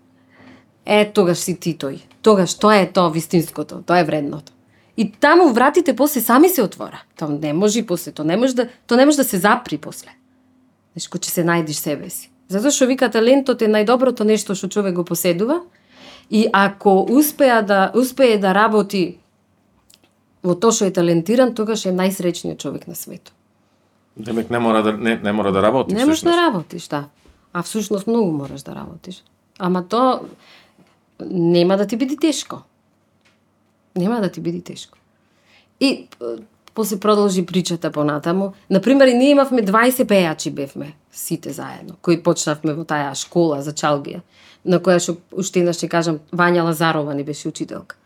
е 0.85 1.05
тогаш 1.13 1.39
си 1.39 1.55
ти 1.55 1.75
тој. 1.79 2.01
Тогаш 2.23 2.55
тоа 2.55 2.81
е 2.83 2.91
тоа 2.93 3.11
вистинското, 3.11 3.83
тоа 3.87 4.01
е 4.01 4.05
вредното. 4.05 4.53
И 4.97 5.13
таму 5.13 5.53
вратите 5.53 5.97
после 5.97 6.21
сами 6.21 6.49
се 6.49 6.63
отвора. 6.63 7.03
Тоа 7.17 7.29
не 7.29 7.53
може 7.53 7.79
и 7.79 7.87
после, 7.87 8.13
тоа 8.13 8.27
не 8.27 8.37
може 8.37 8.55
да, 8.55 8.69
тоа 8.87 8.99
не 8.99 9.07
може 9.07 9.17
да 9.17 9.25
се 9.25 9.39
запри 9.39 9.79
после. 9.79 10.11
Знаеш, 10.93 11.07
кој 11.09 11.23
ќе 11.23 11.31
се 11.31 11.45
најдеш 11.47 11.79
себе 11.79 12.11
си. 12.11 12.31
Затоа 12.51 12.75
што 12.75 12.91
вика 12.91 13.09
талентот 13.09 13.63
е 13.63 13.71
најдоброто 13.71 14.27
нешто 14.27 14.59
што 14.59 14.69
човек 14.69 14.99
го 14.99 15.05
поседува 15.07 15.63
и 16.31 16.49
ако 16.53 17.07
успеа 17.07 17.63
да 17.63 17.93
успее 17.95 18.39
да 18.39 18.53
работи 18.55 19.21
во 20.43 20.55
тоа 20.59 20.75
што 20.75 20.91
е 20.91 20.93
талентиран, 20.93 21.55
тогаш 21.55 21.87
е 21.87 21.95
најсреќниот 21.95 22.59
човек 22.59 22.89
на 22.91 22.99
светот. 22.99 23.33
Демек 24.25 24.51
не 24.51 24.59
мора 24.59 24.83
да 24.83 24.93
не, 24.93 25.17
не 25.17 25.33
мора 25.33 25.53
да 25.53 25.63
работи 25.63 25.95
Не 25.95 26.07
можеш 26.07 26.23
да 26.23 26.37
работиш, 26.37 26.89
да. 26.89 27.05
А 27.53 27.63
всушност 27.63 28.07
многу 28.07 28.33
мораш 28.33 28.63
да 28.63 28.75
работиш. 28.75 29.25
Ама 29.59 29.89
то 29.89 30.21
нема 31.31 31.77
да 31.77 31.87
ти 31.87 31.97
биде 31.97 32.17
тешко. 32.17 32.63
Нема 33.97 34.21
да 34.21 34.31
ти 34.31 34.41
биде 34.41 34.61
тешко. 34.61 34.99
И 35.81 36.09
после 36.75 37.01
продолжи 37.01 37.47
причата 37.47 37.91
понатаму. 37.91 38.53
Например, 38.71 39.07
и 39.07 39.15
ние 39.15 39.31
имавме 39.31 39.63
20 39.63 40.05
пејачи 40.05 40.51
бевме, 40.51 40.95
сите 41.13 41.53
заедно, 41.53 41.95
кои 42.03 42.23
почнавме 42.23 42.75
во 42.75 42.85
таа 42.85 43.15
школа 43.15 43.63
за 43.63 43.73
чалгија, 43.73 44.21
на 44.65 44.81
која 44.81 45.01
што 45.01 45.17
уште 45.33 45.61
еднаш 45.61 45.81
ќе 45.81 45.89
кажам, 45.89 46.21
Вања 46.33 46.65
Лазарова 46.65 47.15
ни 47.15 47.25
беше 47.25 47.49
учителка. 47.49 47.97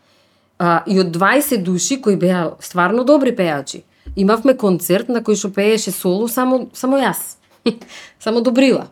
А, 0.59 0.83
и 0.87 0.99
од 0.99 1.11
20 1.11 1.63
души 1.63 2.01
кои 2.01 2.15
беа 2.15 2.55
стварно 2.59 3.03
добри 3.03 3.35
пејачи, 3.35 3.83
имавме 4.15 4.55
концерт 4.57 5.09
на 5.09 5.21
кој 5.21 5.39
што 5.39 5.51
пееше 5.53 5.91
соло 5.91 6.27
само 6.27 6.69
само 6.73 6.97
јас. 7.01 7.37
само 8.19 8.41
Добрила. 8.41 8.89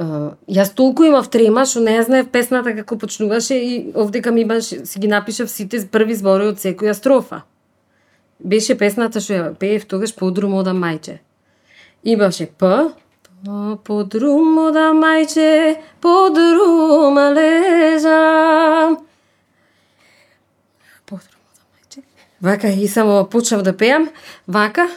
Uh, 0.00 0.32
јас 0.48 0.72
толку 0.74 1.04
имав 1.04 1.28
трема 1.30 1.66
што 1.68 1.82
не 1.84 1.98
знаев 2.02 2.30
песната 2.32 2.72
како 2.74 2.96
почнуваше 2.98 3.54
и 3.54 3.92
овдека 3.94 4.32
ми 4.32 4.40
имаш 4.40 4.72
си 4.88 4.98
ги 4.98 5.08
напишав 5.08 5.50
сите 5.50 5.82
први 5.86 6.16
зборови 6.16 6.54
од 6.54 6.62
секоја 6.62 6.94
строфа. 6.96 7.42
Беше 8.40 8.74
песната 8.78 9.20
што 9.20 9.36
ја 9.36 9.54
пеев 9.54 9.86
тогаш 9.86 10.14
Подрум 10.16 10.56
да 10.64 10.72
мајче. 10.72 11.20
Имаше 12.02 12.46
П, 12.46 12.90
П, 13.44 13.76
Подрум 13.84 14.72
да 14.72 14.92
мајче, 14.94 15.76
подрум 16.00 17.16
лежам. 17.34 18.96
Подрум 21.06 21.42
ода 21.50 21.64
мајче. 21.74 22.02
Вака 22.42 22.68
и 22.68 22.88
само 22.88 23.24
почнав 23.30 23.62
да 23.62 23.76
пеам, 23.76 24.08
вака, 24.48 24.88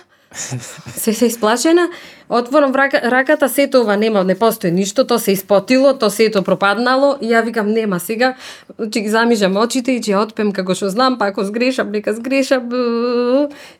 се 0.95 1.13
се 1.13 1.25
исплашена, 1.25 1.89
отворам 2.29 2.71
врака, 2.71 3.01
раката, 3.11 3.49
сето 3.49 3.81
ова 3.81 3.97
нема, 3.97 4.23
не 4.23 4.35
постои 4.35 4.71
ништо, 4.71 5.07
то 5.07 5.19
се 5.19 5.31
испотило, 5.31 5.93
то 5.93 6.09
сето 6.09 6.43
пропаднало, 6.43 7.15
и 7.21 7.29
ја 7.31 7.45
викам 7.45 7.71
нема 7.71 7.99
сега, 7.99 8.35
ќе 8.79 8.99
ги 9.01 9.09
замижам 9.09 9.57
очите 9.57 9.95
и 9.95 10.01
ќе 10.01 10.17
отпем 10.17 10.51
како 10.51 10.75
што 10.75 10.89
знам, 10.89 11.17
па 11.17 11.29
ако 11.31 11.45
сгрешам, 11.45 11.91
нека 11.91 12.13
сгрешам. 12.13 12.69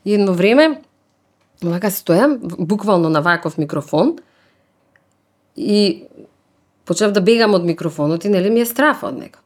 едно 0.04 0.32
време, 0.32 0.80
вака 1.62 1.90
стојам, 1.90 2.38
буквално 2.40 3.08
на 3.08 3.20
ваков 3.20 3.58
микрофон, 3.58 4.16
и 5.56 6.04
почнав 6.84 7.12
да 7.12 7.20
бегам 7.20 7.54
од 7.54 7.64
микрофонот 7.64 8.24
и 8.24 8.28
нели 8.28 8.50
ми 8.50 8.60
е 8.60 8.66
страф 8.66 9.02
од 9.02 9.18
него. 9.18 9.38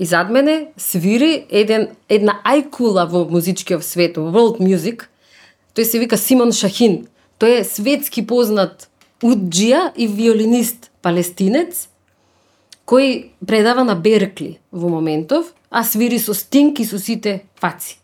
И 0.00 0.06
зад 0.06 0.30
мене 0.30 0.72
свири 0.80 1.44
еден, 1.52 1.90
една 2.08 2.38
ајкула 2.48 3.04
во 3.04 3.26
музичкиот 3.28 3.84
свет, 3.84 4.16
во 4.16 4.32
world 4.32 4.56
music. 4.64 5.04
Тој 5.76 5.84
се 5.84 6.00
вика 6.00 6.16
Симон 6.16 6.54
Шахин. 6.56 7.04
Тој 7.36 7.60
е 7.60 7.66
светски 7.68 8.24
познат 8.24 8.88
уджија 9.20 9.90
и 9.92 10.08
виолинист 10.08 10.88
палестинец, 11.04 11.90
кој 12.88 13.36
предава 13.44 13.84
на 13.84 13.92
Беркли 13.92 14.56
во 14.72 14.88
моментов, 14.88 15.52
а 15.68 15.84
свири 15.84 16.18
со 16.18 16.32
Стинг 16.32 16.80
и 16.80 16.88
со 16.88 16.96
сите 16.96 17.44
фаци. 17.60 17.98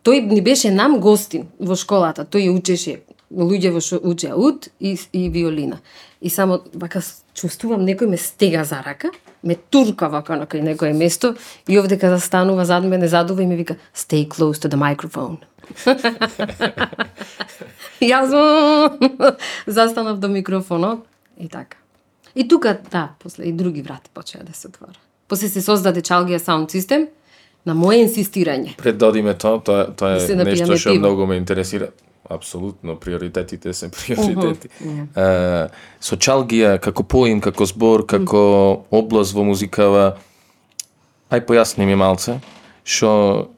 Тој 0.00 0.32
ни 0.32 0.40
беше 0.40 0.72
нам 0.72 0.96
гостин 0.96 1.50
во 1.58 1.76
школата. 1.76 2.24
Тој 2.24 2.48
учеше 2.56 3.02
луѓе 3.28 3.76
во 3.76 3.84
што 3.84 4.00
учеа 4.00 4.32
уд 4.32 4.72
и, 4.80 4.96
и 5.12 5.28
виолина. 5.28 5.82
И 6.24 6.30
само 6.30 6.62
вака 6.72 7.04
чувствувам 7.36 7.84
некој 7.84 8.08
ме 8.08 8.16
стега 8.16 8.64
за 8.64 8.80
рака, 8.80 9.12
ме 9.42 9.54
турка 9.54 10.08
вака 10.08 10.36
на 10.36 10.46
кај 10.46 10.60
некое 10.60 10.92
место 10.92 11.34
и 11.68 11.78
овдека 11.78 12.10
застанува 12.10 12.64
зад 12.64 12.84
мене 12.84 13.08
задува 13.08 13.42
и 13.42 13.46
ми 13.46 13.56
вика 13.56 13.76
stay 13.94 14.28
close 14.28 14.60
to 14.60 14.68
the 14.68 14.76
microphone. 14.76 15.36
Јас 18.00 18.30
застанав 19.66 20.18
до 20.18 20.28
микрофонот 20.28 20.98
и 21.38 21.48
така. 21.48 21.76
И 22.34 22.48
тука, 22.48 22.78
да, 22.90 23.08
после 23.18 23.44
и 23.44 23.52
други 23.52 23.82
врати 23.82 24.10
почеа 24.14 24.44
да 24.44 24.52
се 24.52 24.68
отвора. 24.68 24.98
После 25.28 25.48
се 25.48 25.62
создаде 25.62 26.00
Чалгија 26.00 26.38
Sound 26.38 26.70
System 26.70 27.08
на 27.66 27.74
мое 27.74 28.04
инсистирање. 28.04 28.76
Пред 28.76 28.98
да 28.98 29.06
одиме 29.06 29.34
тоа, 29.34 29.60
тоа, 29.60 29.94
тоа 29.94 30.18
Да 30.18 30.32
е 30.32 30.44
нешто 30.44 30.76
што 30.76 30.94
многу 30.94 31.26
ме 31.26 31.36
интересира. 31.36 31.88
Апсолутно, 32.30 32.96
приоритетите 32.96 33.72
се 33.74 33.90
приоритети. 33.96 34.68
Е, 35.18 35.68
со 35.98 36.16
чалгија, 36.16 36.76
како 36.78 37.02
поим, 37.02 37.40
како 37.42 37.66
збор, 37.66 38.06
како 38.06 38.42
област 38.94 39.34
во 39.34 39.42
музикава, 39.44 40.12
ај 41.30 41.42
појасни 41.48 41.88
ми 41.90 41.98
малце, 41.98 42.38
што 42.86 43.50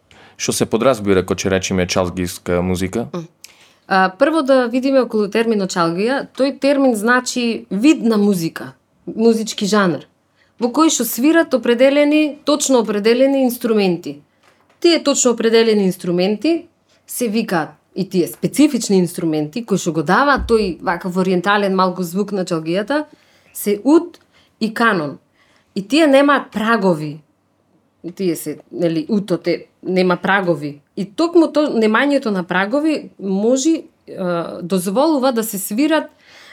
што 0.43 0.55
се 0.57 0.67
подразбира 0.67 1.23
кога 1.23 1.39
ќе 1.39 1.53
речеме 1.53 1.87
чалгиска 1.87 2.63
музика? 2.63 3.07
А, 3.87 4.09
прво 4.19 4.43
да 4.43 4.67
видиме 4.73 5.05
околу 5.05 5.29
терминот 5.29 5.71
чалгија, 5.75 6.23
тој 6.33 6.57
термин 6.59 6.97
значи 6.97 7.67
вид 7.71 8.03
на 8.03 8.17
музика, 8.17 8.73
музички 9.07 9.69
жанр, 9.69 10.09
во 10.59 10.73
кој 10.73 10.91
што 10.95 11.05
свират 11.05 11.55
определени, 11.55 12.39
точно 12.49 12.81
определени 12.83 13.45
инструменти. 13.45 14.23
Тие 14.81 15.05
точно 15.05 15.37
определени 15.37 15.85
инструменти 15.87 16.67
се 17.07 17.29
викаат 17.29 17.77
и 17.95 18.09
тие 18.09 18.29
специфични 18.29 18.99
инструменти 18.99 19.65
кои 19.65 19.79
што 19.79 19.93
го 19.93 20.03
дава 20.03 20.39
тој 20.49 20.81
вакав 20.81 21.17
ориентален 21.17 21.75
малку 21.77 22.03
звук 22.03 22.33
на 22.33 22.45
чалгијата 22.45 23.05
се 23.53 23.81
ут 23.85 24.19
и 24.61 24.73
канон. 24.75 25.19
И 25.75 25.83
тие 25.89 26.07
немаат 26.07 26.51
прагови, 26.53 27.21
тие 28.15 28.37
се, 28.37 28.59
нели, 28.73 29.07
утот 29.09 29.47
е, 29.47 29.67
нема 29.83 30.17
прагови. 30.17 30.81
И 30.97 31.05
токму 31.05 31.49
то 31.53 31.69
немањето 31.73 32.31
на 32.31 32.45
прагови 32.45 33.11
може 33.19 33.83
дозволува 34.63 35.33
да 35.33 35.45
се 35.45 35.59
свират 35.59 36.11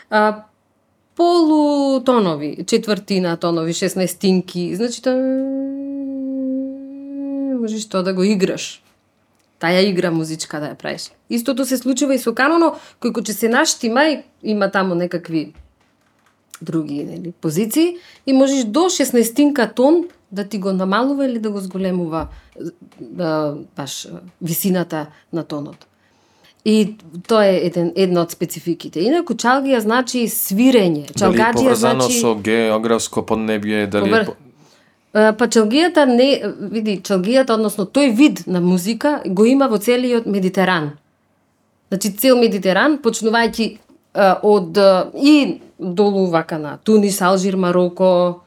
а, 0.09 0.43
полутонови, 1.15 2.65
четвртина 2.67 3.37
тонови, 3.37 3.73
шеснаестинки, 3.73 4.75
значи 4.75 5.01
тоа 5.01 5.15
можеш 7.59 7.89
тоа 7.89 8.03
да 8.03 8.13
го 8.13 8.23
играш. 8.23 8.83
Таја 9.59 9.83
игра 9.89 10.11
музичка 10.11 10.59
да 10.59 10.71
ја 10.71 10.75
правиш. 10.75 11.09
Истото 11.29 11.65
се 11.65 11.77
случува 11.77 12.15
и 12.15 12.19
со 12.19 12.33
каноно, 12.33 12.75
кој 13.01 13.11
кој 13.11 13.27
ќе 13.27 13.33
се 13.35 13.49
наштима 13.49 14.05
и 14.07 14.21
има 14.43 14.71
таму 14.71 14.95
некакви 14.95 15.53
други 16.61 17.03
нели, 17.03 17.31
позиции 17.31 17.97
и 18.25 18.33
можеш 18.33 18.63
до 18.63 18.89
16 18.89 19.73
тон 19.73 20.07
да 20.31 20.43
ти 20.43 20.57
го 20.57 20.73
намалува 20.73 21.25
или 21.25 21.39
да 21.39 21.51
го 21.51 21.59
зголемува 21.59 22.27
да, 23.01 23.55
баш 23.75 24.07
висината 24.41 25.05
на 25.33 25.43
тонот. 25.43 25.85
И 26.65 26.95
тоа 27.27 27.45
е 27.45 27.55
еден, 27.65 27.93
една 27.95 28.21
од 28.27 28.35
спецификите. 28.35 28.99
Инаку 28.99 29.33
чалгија 29.33 29.79
значи 29.79 30.25
свирење. 30.27 31.07
Дали 31.07 31.15
е 31.15 31.39
Чалгаџија 31.39 31.55
поврзано 31.55 32.03
значи... 32.03 32.19
со 32.19 32.35
географско 32.35 33.23
поднебје, 33.23 33.87
дали 33.87 34.11
Повр- 34.11 34.35
Па 35.11 35.47
чалгијата 35.49 36.05
не, 36.05 36.41
види, 36.69 36.99
чалгијата, 37.01 37.55
односно 37.57 37.85
тој 37.85 38.11
вид 38.13 38.43
на 38.47 38.61
музика 38.61 39.21
го 39.25 39.45
има 39.45 39.67
во 39.67 39.77
целиот 39.77 40.25
Медитеран. 40.25 40.91
Значи 41.89 42.11
цел 42.13 42.37
Медитеран, 42.37 42.99
почнувајќи 43.01 43.77
од 44.43 44.77
и 45.17 45.61
долу 45.79 46.27
вака 46.29 46.59
на 46.59 46.77
Тунис, 46.83 47.21
Алжир, 47.21 47.55
Мароко, 47.57 48.41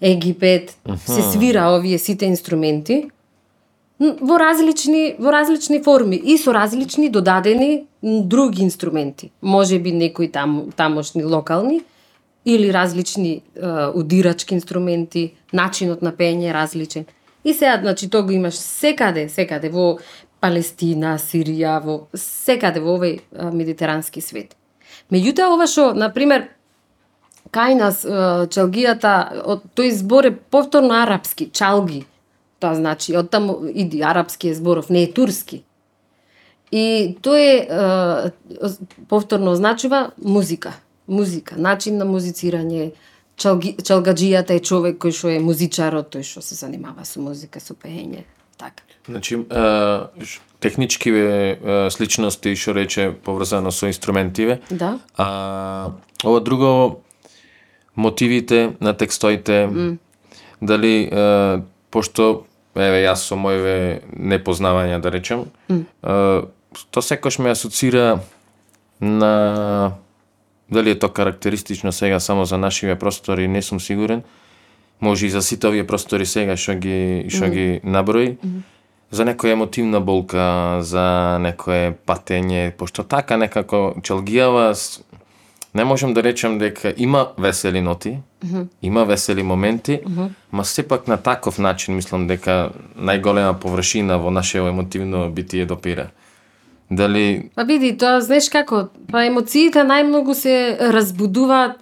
Египет, 0.00 0.76
се 1.06 1.22
свира 1.22 1.68
овие 1.74 1.98
сите 1.98 2.26
инструменти 2.26 3.10
во 3.98 4.38
различни 4.38 5.14
во 5.18 5.32
различни 5.34 5.82
форми 5.82 6.16
и 6.16 6.38
со 6.38 6.52
различни 6.54 7.08
додадени 7.10 7.86
други 8.02 8.62
инструменти. 8.62 9.30
Може 9.42 9.78
би 9.78 9.92
некои 9.92 10.30
там 10.30 10.70
тамошни 10.76 11.24
локални 11.24 11.82
или 12.48 12.72
различни 12.72 13.32
е, 13.32 13.42
удирачки 13.94 14.54
инструменти, 14.54 15.34
начинот 15.52 16.02
на 16.02 16.12
пеење 16.12 16.50
е 16.50 16.54
различен. 16.54 17.04
И 17.44 17.54
сега, 17.54 17.78
значи, 17.82 18.08
тоа 18.10 18.22
го 18.22 18.32
имаш 18.32 18.56
секаде, 18.56 19.28
секаде 19.28 19.68
во 19.68 19.98
Палестина, 20.40 21.16
Сирија, 21.18 21.78
во 21.84 22.06
секаде 22.14 22.80
во 22.80 22.96
овој 22.96 23.18
медитерански 23.52 24.22
свет. 24.24 24.54
Меѓутоа, 25.12 25.52
ова 25.54 25.66
што, 25.66 25.92
на 25.94 26.10
пример, 26.14 26.48
кај 27.54 27.76
нас 27.78 28.02
е, 28.04 28.48
чалгијата, 28.52 29.14
од 29.44 29.64
тој 29.76 29.92
збор 30.00 30.30
е 30.30 30.34
повторно 30.36 30.98
арапски, 31.02 31.50
чалги. 31.52 32.04
Тоа 32.58 32.74
значи, 32.74 33.14
од 33.16 33.30
таму 33.30 33.60
иди 33.68 34.02
арапски 34.02 34.50
е 34.50 34.58
зборов, 34.58 34.90
не 34.90 35.04
е 35.06 35.12
турски. 35.12 35.62
И 36.72 37.16
тоа 37.22 37.38
е, 37.38 37.54
е 37.68 38.74
повторно 39.08 39.52
означува 39.52 40.10
музика. 40.16 40.74
Музика, 41.08 41.56
начин 41.56 41.96
на 41.96 42.04
музицирање. 42.04 42.90
Чалги, 43.38 43.76
чалгаджијата 43.78 44.56
е 44.56 44.60
човек 44.60 44.98
кој 44.98 45.12
што 45.14 45.30
е 45.30 45.38
музичарот, 45.40 46.10
тој 46.10 46.24
што 46.26 46.42
се 46.42 46.54
занимава 46.58 47.04
со 47.06 47.20
музика, 47.22 47.60
со 47.60 47.74
пеење. 47.74 48.24
Така. 48.58 48.82
Значи, 49.06 49.38
а, 49.50 50.10
ш- 50.20 50.40
технички 50.60 51.12
а, 51.14 51.88
сличности, 51.90 52.54
што 52.58 52.74
рече, 52.74 53.12
поврзано 53.24 53.70
со 53.70 53.86
инструментиве. 53.86 54.60
Да. 54.70 54.98
А 55.16 55.92
ова 56.24 56.40
друго, 56.40 57.00
мотивите 57.96 58.74
на 58.80 58.92
текстоите, 58.92 59.70
дали, 60.60 61.08
а, 61.12 61.62
пошто, 61.90 62.44
еве, 62.74 63.06
јас 63.06 63.22
со 63.30 63.38
моје 63.38 64.02
непознавања, 64.12 65.00
да 65.00 65.10
речем, 65.14 65.46
а, 66.02 66.42
то 66.90 67.02
секош 67.02 67.38
ме 67.38 67.54
асоцира 67.54 68.20
на 69.00 69.94
дали 70.70 70.90
е 70.90 70.98
тоа 70.98 71.12
карактеристично 71.12 71.92
сега 71.92 72.20
само 72.20 72.44
за 72.44 72.58
нашиве 72.58 72.94
простори, 72.98 73.48
не 73.48 73.62
сум 73.62 73.80
сигурен. 73.80 74.22
Може 75.00 75.26
и 75.26 75.30
за 75.30 75.42
сите 75.42 75.68
овие 75.68 75.86
простори 75.86 76.26
сега 76.26 76.56
што 76.56 76.74
ги 76.74 77.26
што 77.28 77.48
ги 77.48 77.80
наброи. 77.84 78.38
За 79.10 79.24
некоја 79.24 79.56
емотивна 79.56 80.00
болка, 80.00 80.82
за 80.84 81.38
некое 81.40 81.96
патење, 82.06 82.72
пошто 82.76 83.02
така 83.02 83.36
некако 83.36 83.96
челгијава 84.04 84.74
не 85.74 85.84
можем 85.84 86.14
да 86.14 86.22
речем 86.22 86.58
дека 86.58 86.94
има 86.96 87.28
весели 87.38 87.80
ноти, 87.80 88.18
има 88.82 89.04
весели 89.04 89.42
моменти, 89.42 90.00
ма 90.52 90.64
сепак 90.64 91.08
на 91.08 91.16
таков 91.16 91.58
начин 91.58 91.94
мислам 91.94 92.26
дека 92.26 92.72
најголема 92.96 93.54
површина 93.60 94.18
во 94.18 94.30
наше 94.30 94.58
емотивно 94.58 95.28
битие 95.30 95.66
допира. 95.66 96.10
Дали 96.90 97.50
Па 97.54 97.64
види, 97.68 97.92
тоа 97.98 98.20
знаеш 98.24 98.48
како, 98.48 98.88
па 99.12 99.26
емоциите 99.28 99.84
најмногу 99.84 100.34
се 100.34 100.76
разбудуваат 100.80 101.76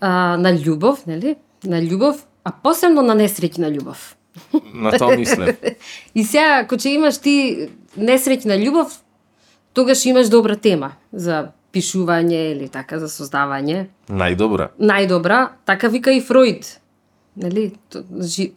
а, 0.00 0.36
на 0.36 0.50
љубов, 0.56 1.06
нели? 1.06 1.36
На 1.62 1.78
љубов, 1.82 2.24
а 2.44 2.50
посебно 2.50 3.02
на 3.06 3.14
несреќна 3.14 3.70
љубов. 3.70 4.16
на 4.74 4.90
тоа 4.98 5.16
мислам. 5.16 5.54
И 6.14 6.24
сега, 6.24 6.60
ако 6.64 6.76
че 6.76 6.96
имаш 6.98 7.18
ти 7.18 7.68
несреќна 7.96 8.58
љубов, 8.58 8.98
тогаш 9.72 10.06
имаш 10.06 10.28
добра 10.28 10.56
тема 10.56 10.92
за 11.12 11.52
пишување 11.72 12.52
или 12.52 12.68
така 12.68 12.98
за 12.98 13.08
создавање. 13.08 13.86
Најдобра. 14.10 14.72
Најдобра, 14.80 15.54
така 15.64 15.88
вика 15.88 16.12
и 16.12 16.20
Фройд. 16.20 16.78
Нели? 17.36 17.72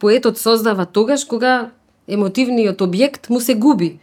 Поетот 0.00 0.38
создава 0.38 0.84
тогаш 0.86 1.24
кога 1.24 1.70
емотивниот 2.06 2.82
објект 2.82 3.30
му 3.30 3.40
се 3.40 3.54
губи. 3.54 3.96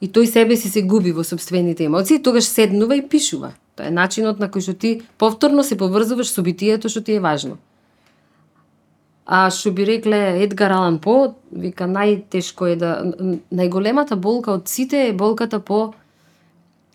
И 0.00 0.08
тој 0.08 0.26
себе 0.26 0.56
си 0.56 0.68
се 0.68 0.82
губи 0.82 1.12
во 1.12 1.24
собствените 1.24 1.84
емоции, 1.84 2.22
тогаш 2.22 2.44
седнува 2.44 2.96
и 2.96 3.08
пишува. 3.08 3.54
Тоа 3.76 3.88
е 3.88 3.94
начинот 3.94 4.40
на 4.42 4.50
кој 4.50 4.62
што 4.66 4.74
ти 4.74 4.90
повторно 5.18 5.64
се 5.64 5.78
поврзуваш 5.78 6.30
со 6.30 6.42
битието 6.42 6.88
што 6.88 7.00
ти 7.00 7.16
е 7.18 7.22
важно. 7.24 7.58
А 9.26 9.48
што 9.50 9.72
би 9.72 9.86
рекле 9.88 10.42
Едгар 10.44 10.74
Алан 10.76 10.98
По, 10.98 11.34
вика 11.52 11.88
најтешко 11.88 12.68
е 12.68 12.76
да 12.76 12.90
најголемата 13.48 14.16
болка 14.16 14.52
од 14.58 14.68
сите 14.68 15.08
е 15.08 15.16
болката 15.16 15.60
по 15.60 15.94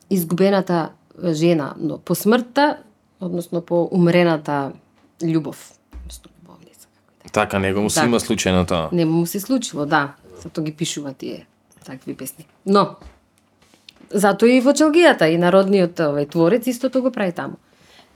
изгубената 0.09 0.91
жена, 1.33 1.73
но 1.79 1.97
по 1.97 2.15
смртта, 2.15 2.77
односно 3.19 3.61
по 3.61 3.87
умрената 3.91 4.71
љубов. 5.21 5.73
И 7.25 7.29
Така, 7.31 7.59
него 7.59 7.81
му 7.81 7.89
се 7.89 7.95
Така. 7.95 8.07
има 8.07 8.19
случајно 8.19 8.67
тоа. 8.67 8.89
Не 8.91 9.05
му 9.05 9.25
се 9.25 9.39
случило, 9.39 9.85
да. 9.85 10.15
Зато 10.43 10.61
ги 10.61 10.71
пишува 10.71 11.13
тие 11.13 11.45
такви 11.85 12.15
песни. 12.15 12.45
Но, 12.65 12.95
зато 14.11 14.45
и 14.45 14.59
во 14.61 14.73
Челгијата 14.73 15.29
и 15.29 15.37
народниот 15.37 15.99
овој 15.99 16.29
творец 16.29 16.67
истото 16.67 17.01
го 17.01 17.11
прави 17.11 17.31
таму. 17.31 17.57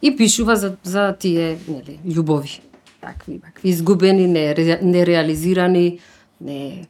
И 0.02 0.15
пишува 0.15 0.56
за, 0.56 0.76
за 0.84 1.15
тие, 1.19 1.58
нели, 1.67 1.99
љубови. 2.06 2.60
Такви, 3.02 3.39
такви 3.39 3.69
изгубени, 3.69 4.28
нере, 4.28 4.80
нереализирани, 4.82 5.99
не... 6.41 6.88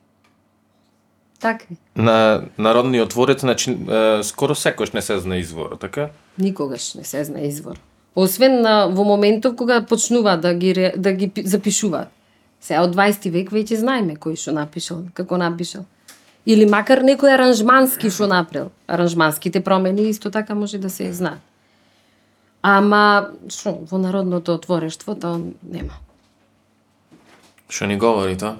Такви. 1.39 1.77
На 1.95 2.43
народниот 2.57 3.09
творец, 3.09 3.39
значи, 3.41 3.71
е, 3.71 4.23
скоро 4.23 4.55
секој 4.55 4.93
не 4.93 5.01
се 5.01 5.19
знае 5.19 5.43
изворот, 5.43 5.79
така? 5.79 6.09
Никогаш 6.37 6.93
не 6.93 7.03
се 7.03 7.23
знае 7.23 7.47
извор. 7.47 7.77
Освен 8.15 8.61
на, 8.61 8.87
во 8.87 9.03
моментов 9.03 9.55
кога 9.55 9.81
почнува 9.85 10.37
да 10.37 10.53
ги, 10.53 10.91
да 10.97 11.11
ги 11.13 11.29
пи- 11.29 11.45
запишуваат. 11.45 12.07
Сега 12.61 12.83
од 12.85 12.95
20 12.95 13.29
век 13.29 13.51
веќе 13.51 13.75
знаеме 13.81 14.15
кој 14.15 14.37
што 14.39 14.53
напишал, 14.55 15.03
како 15.13 15.37
напишал. 15.37 15.83
Или 16.45 16.65
макар 16.67 16.99
некој 17.03 17.37
аранжмански 17.37 18.11
што 18.11 18.27
направил. 18.27 18.71
Аранжманските 18.87 19.63
промени 19.63 20.09
исто 20.09 20.31
така 20.31 20.55
може 20.55 20.77
да 20.77 20.89
се 20.89 21.13
знаат. 21.13 21.39
Ама, 22.61 23.31
што, 23.51 23.75
во 23.87 23.99
народното 23.99 24.57
творештво 24.57 25.15
тоа 25.15 25.39
нема. 25.63 25.99
Што 27.67 27.87
ни 27.87 27.97
говори 27.99 28.37
тоа? 28.39 28.59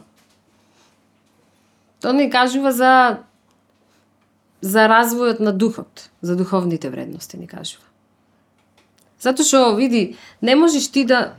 Тоа 2.03 2.13
ни 2.13 2.29
кажува 2.31 2.71
за 2.71 3.23
за 4.63 4.87
развојот 4.87 5.41
на 5.43 5.51
духот, 5.51 6.09
за 6.21 6.35
духовните 6.39 6.89
вредности 6.89 7.37
ни 7.37 7.47
кажува. 7.47 7.83
Затоа 9.19 9.43
што 9.43 9.75
види, 9.75 10.15
не 10.41 10.55
можеш 10.55 10.87
ти 10.91 11.03
да 11.03 11.35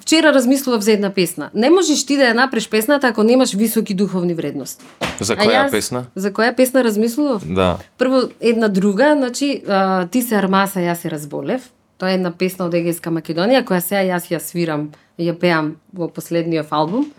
Вчера 0.00 0.32
размислував 0.32 0.80
за 0.80 0.92
една 0.92 1.10
песна. 1.10 1.50
Не 1.54 1.70
можеш 1.70 2.06
ти 2.06 2.16
да 2.16 2.30
ја 2.30 2.34
направиш 2.34 2.70
песната 2.70 3.08
ако 3.12 3.22
немаш 3.22 3.52
високи 3.54 3.94
духовни 3.94 4.34
вредности. 4.34 4.84
За 5.20 5.34
А 5.34 5.44
која 5.44 5.58
јас 5.60 5.70
песна? 5.70 6.06
За 6.16 6.32
која 6.32 6.56
песна 6.56 6.84
размислував? 6.84 7.44
Да. 7.44 7.78
Прво 7.98 8.22
една 8.40 8.68
друга, 8.68 9.12
значи 9.16 9.62
а, 9.68 10.06
ти 10.06 10.22
се 10.22 10.40
армаса, 10.40 10.80
јас 10.80 11.04
се 11.04 11.10
разболев. 11.10 11.68
Тоа 11.98 12.10
е 12.10 12.14
една 12.16 12.32
песна 12.32 12.64
од 12.64 12.72
Егејска 12.72 13.12
Македонија 13.12 13.60
која 13.60 13.84
сега 13.84 14.00
јас 14.08 14.32
ја 14.32 14.40
свирам, 14.40 14.88
ја 15.20 15.36
пеам 15.36 15.76
во 15.92 16.08
последниот 16.08 16.72
албум. 16.72 17.12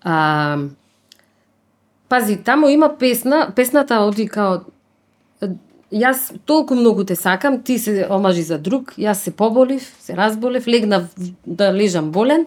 А, 0.00 0.56
пази, 2.08 2.36
таму 2.36 2.68
има 2.68 2.88
песна, 2.98 3.52
песната 3.56 4.00
оди 4.00 4.24
као 4.28 4.64
јас 5.92 6.30
толку 6.46 6.74
многу 6.74 7.04
те 7.04 7.16
сакам, 7.16 7.62
ти 7.62 7.78
се 7.78 8.06
омажи 8.10 8.42
за 8.42 8.58
друг, 8.58 8.94
јас 8.98 9.26
се 9.26 9.30
поболив, 9.30 9.84
се 10.00 10.16
разболев, 10.16 10.66
легнав 10.66 11.04
да 11.46 11.72
лежам 11.72 12.10
болен, 12.10 12.46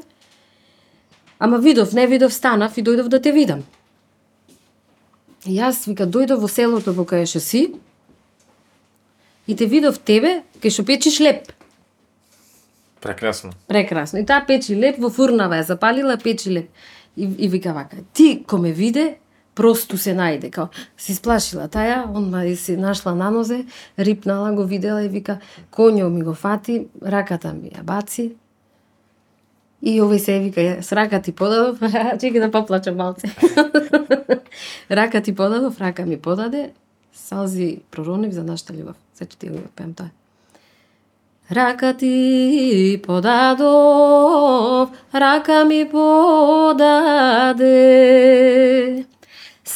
ама 1.40 1.58
видов, 1.58 1.94
не 1.94 2.08
видов, 2.08 2.34
станав 2.34 2.78
и 2.78 2.84
дојдов 2.84 3.08
да 3.08 3.22
те 3.22 3.32
видам. 3.32 3.64
И 5.46 5.58
Јас 5.60 5.84
вика 5.88 6.08
дојдов 6.08 6.40
во 6.40 6.48
селото 6.48 6.94
во 6.96 7.04
кое 7.06 7.26
што 7.28 7.42
си 7.44 7.74
и 9.48 9.56
те 9.56 9.66
видов 9.68 10.00
тебе 10.00 10.44
кај 10.64 10.72
што 10.72 10.86
печиш 10.88 11.20
леп. 11.20 11.52
Прекрасно. 13.04 13.52
Прекрасно. 13.68 14.24
И 14.24 14.26
таа 14.26 14.46
печи 14.48 14.76
леп 14.76 15.02
во 15.04 15.10
фурнава 15.12 15.60
ја 15.60 15.68
запалила 15.68 16.16
печи 16.18 16.50
леп. 16.50 16.70
И, 17.16 17.28
и 17.28 17.48
вика 17.48 17.74
вака, 17.74 17.98
ти 18.14 18.44
ко 18.48 18.58
ме 18.58 18.72
виде, 18.72 19.18
просто 19.56 19.98
се 19.98 20.14
најде, 20.18 20.50
као 20.52 20.68
се 20.98 21.16
сплашила 21.16 21.68
таја, 21.70 22.06
онма 22.10 22.46
и 22.46 22.56
се 22.56 22.78
нашла 22.78 23.16
на 23.16 23.32
нозе, 23.32 23.66
рипнала 23.98 24.52
го 24.54 24.66
видела 24.66 25.04
и 25.04 25.10
вика, 25.10 25.40
конјо 25.72 26.10
ми 26.10 26.22
го 26.24 26.34
фати, 26.34 26.88
раката 27.02 27.54
ми 27.54 27.70
ја 27.70 27.84
баци. 27.84 28.36
И 29.84 30.00
овој 30.00 30.18
се 30.18 30.40
вика, 30.40 30.84
с 30.84 30.92
рака 30.96 31.22
ти 31.22 31.32
подадов, 31.32 31.80
чеки 32.22 32.40
да 32.40 32.52
поплачам 32.52 32.96
малце. 32.96 33.28
рака 34.92 35.22
ти 35.22 35.36
подадов, 35.36 35.82
рака 35.82 36.06
ми 36.06 36.18
подаде, 36.18 36.72
салзи 37.14 37.82
проронив 37.92 38.34
за 38.34 38.44
нашата 38.44 38.74
љубов. 38.74 38.96
Сече 39.14 39.38
ти 39.38 39.50
го 39.50 39.56
да 39.56 39.68
пеам 39.76 39.94
тоа. 39.94 40.10
Рака 41.52 41.94
ти 41.98 43.02
подадов, 43.06 44.90
рака 45.14 45.66
ми 45.66 45.90
подаде. 45.92 47.74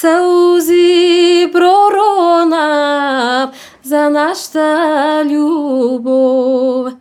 Саузи 0.01 1.49
проронав 1.51 3.49
за 3.83 4.09
нашата 4.09 5.23
љубов. 5.25 6.93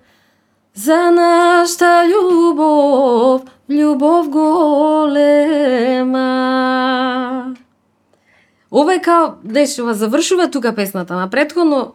За 0.74 1.11
нашата 1.11 2.09
љубов, 2.09 3.42
љубов 3.68 4.28
голема. 4.32 5.12
Ова 8.70 8.94
е 8.94 9.00
као, 9.02 9.28
дешува, 9.44 9.94
завршува 9.94 10.50
тука 10.50 10.74
песната, 10.74 11.14
на 11.16 11.28
предходно, 11.30 11.92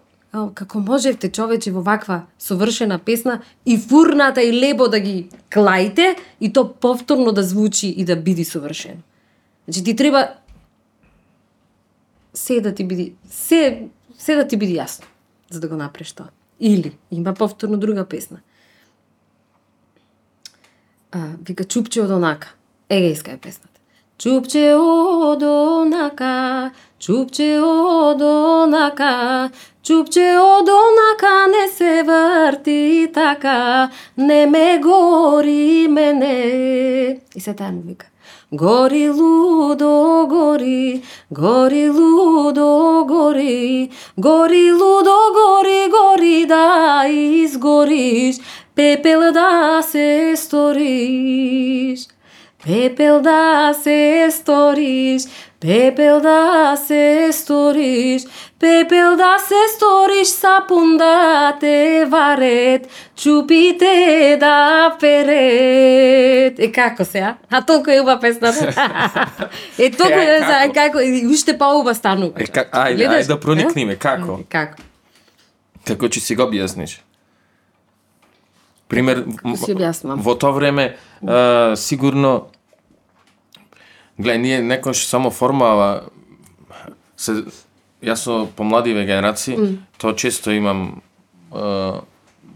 како 0.53 0.79
можевте 0.79 1.31
човече 1.31 1.71
во 1.71 1.81
ваква 1.81 2.21
совршена 2.37 2.99
песна 2.99 3.41
и 3.65 3.77
фурната 3.77 4.41
и 4.43 4.53
лебо 4.53 4.87
да 4.87 4.99
ги 4.99 5.29
клаите 5.53 6.15
и 6.41 6.53
то 6.53 6.73
повторно 6.73 7.31
да 7.31 7.43
звучи 7.43 7.87
и 7.87 8.05
да 8.05 8.15
биде 8.15 8.45
совршено. 8.45 9.01
Значи 9.67 9.83
ти 9.83 9.95
треба 9.95 10.27
се 12.33 12.61
да 12.61 12.75
ти 12.75 12.83
биде, 12.83 13.11
се, 13.29 13.87
се 14.17 14.35
да 14.35 14.47
ти 14.47 14.57
биде 14.57 14.79
јасно, 14.79 15.05
за 15.49 15.59
да 15.59 15.67
го 15.67 15.75
направиш 15.75 16.11
тоа. 16.11 16.29
Или 16.59 16.97
има 17.11 17.33
повторно 17.33 17.77
друга 17.77 18.05
песна. 18.05 18.39
А, 21.11 21.35
вика 21.47 21.63
чупче 21.63 22.01
од 22.01 22.11
онака. 22.11 22.53
Егејска 22.89 23.33
е 23.35 23.37
песната. 23.37 23.79
Чупче 24.21 24.75
од 24.77 25.41
онака, 25.43 26.71
чупче 27.01 27.57
од 27.65 28.21
онака, 28.21 29.49
чупче 29.81 30.27
од 30.37 30.69
онака 30.69 31.33
не 31.49 31.65
се 31.73 32.03
врти 32.05 33.09
така, 33.13 33.89
не 34.17 34.45
ме 34.45 34.79
гори 34.83 35.87
мене. 35.89 37.19
И 37.35 37.41
се 37.41 37.53
таа 37.53 37.71
му 37.71 37.81
вика. 37.81 38.10
Гори 38.53 39.09
лудо, 39.09 40.27
гори, 40.29 41.01
гори 41.31 41.89
лудо, 41.89 43.05
гори, 43.07 43.89
гори 44.17 44.71
лудо, 44.73 45.17
гори, 45.33 45.89
гори 45.89 46.45
да 46.45 47.03
изгориш, 47.07 48.35
пепел 48.75 49.31
да 49.31 49.81
се 49.81 50.33
сториш. 50.35 52.07
Пепел 52.65 53.21
да 53.21 53.73
се 53.83 54.27
сториш, 54.31 55.21
пепел 55.59 56.21
да 56.21 56.75
се 56.87 57.29
сториш, 57.33 58.21
пепел 58.59 59.15
да 59.17 59.35
се 59.47 59.75
сториш, 59.75 60.27
сапун 60.27 60.97
да 60.97 61.57
те 61.59 62.05
варет, 62.09 62.87
чупите 63.15 64.37
да 64.39 64.95
перет. 64.99 66.59
Е 66.59 66.71
како 66.71 67.05
се, 67.05 67.19
а? 67.19 67.35
А 67.49 67.65
толку 67.65 67.89
е 67.89 68.01
уба 68.01 68.19
песната. 68.21 68.67
е 69.79 69.91
толку 69.91 70.13
Е, 70.13 70.39
за, 70.39 70.45
како? 70.45 70.73
како, 70.73 70.99
и 70.99 71.27
уште 71.33 71.57
поуба 71.57 71.95
станува. 71.95 72.37
Е, 72.37 72.45
как, 72.45 72.69
ајде, 72.69 73.09
ајде 73.09 73.27
да 73.27 73.39
проникнеме, 73.39 73.95
како? 73.95 74.39
Како? 74.49 74.83
Како 75.87 76.05
ќе 76.05 76.19
си 76.19 76.35
го 76.35 76.45
објасниш? 76.45 76.99
Пример, 78.91 79.23
во 80.19 80.35
тоа 80.35 80.51
време, 80.51 80.97
а, 81.23 81.75
сигурно, 81.79 82.49
гледај, 84.19 84.37
ние 84.37 84.61
некош 84.61 85.05
само 85.07 85.31
формала, 85.31 86.09
се, 87.15 87.45
јас 88.03 88.27
со 88.27 88.45
помладиве 88.57 89.05
генерации, 89.07 89.55
тоа 89.97 90.11
често 90.13 90.51
имам, 90.51 91.01
а, 91.51 92.01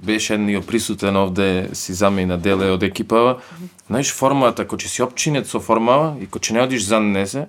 беше 0.04 0.36
едниот 0.36 0.68
присутен 0.68 1.16
овде, 1.16 1.70
си 1.74 1.94
замина 1.96 2.38
деле 2.38 2.68
од 2.76 2.84
екипава, 2.84 3.40
знаеш 3.88 4.12
формулата, 4.14 4.68
кој 4.68 4.84
ќе 4.84 4.92
си 4.92 5.04
опчинет 5.08 5.48
со 5.48 5.64
формала 5.64 6.18
и 6.20 6.28
кој 6.28 6.52
ќе 6.52 6.54
не 6.54 6.62
одиш 6.68 6.84
за 6.84 7.00
незе, 7.00 7.48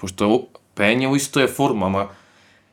пошто 0.00 0.30
о- 0.32 0.46
пење 0.74 1.12
исто 1.14 1.44
е 1.44 1.46
форма, 1.46 1.86
ама 1.86 2.08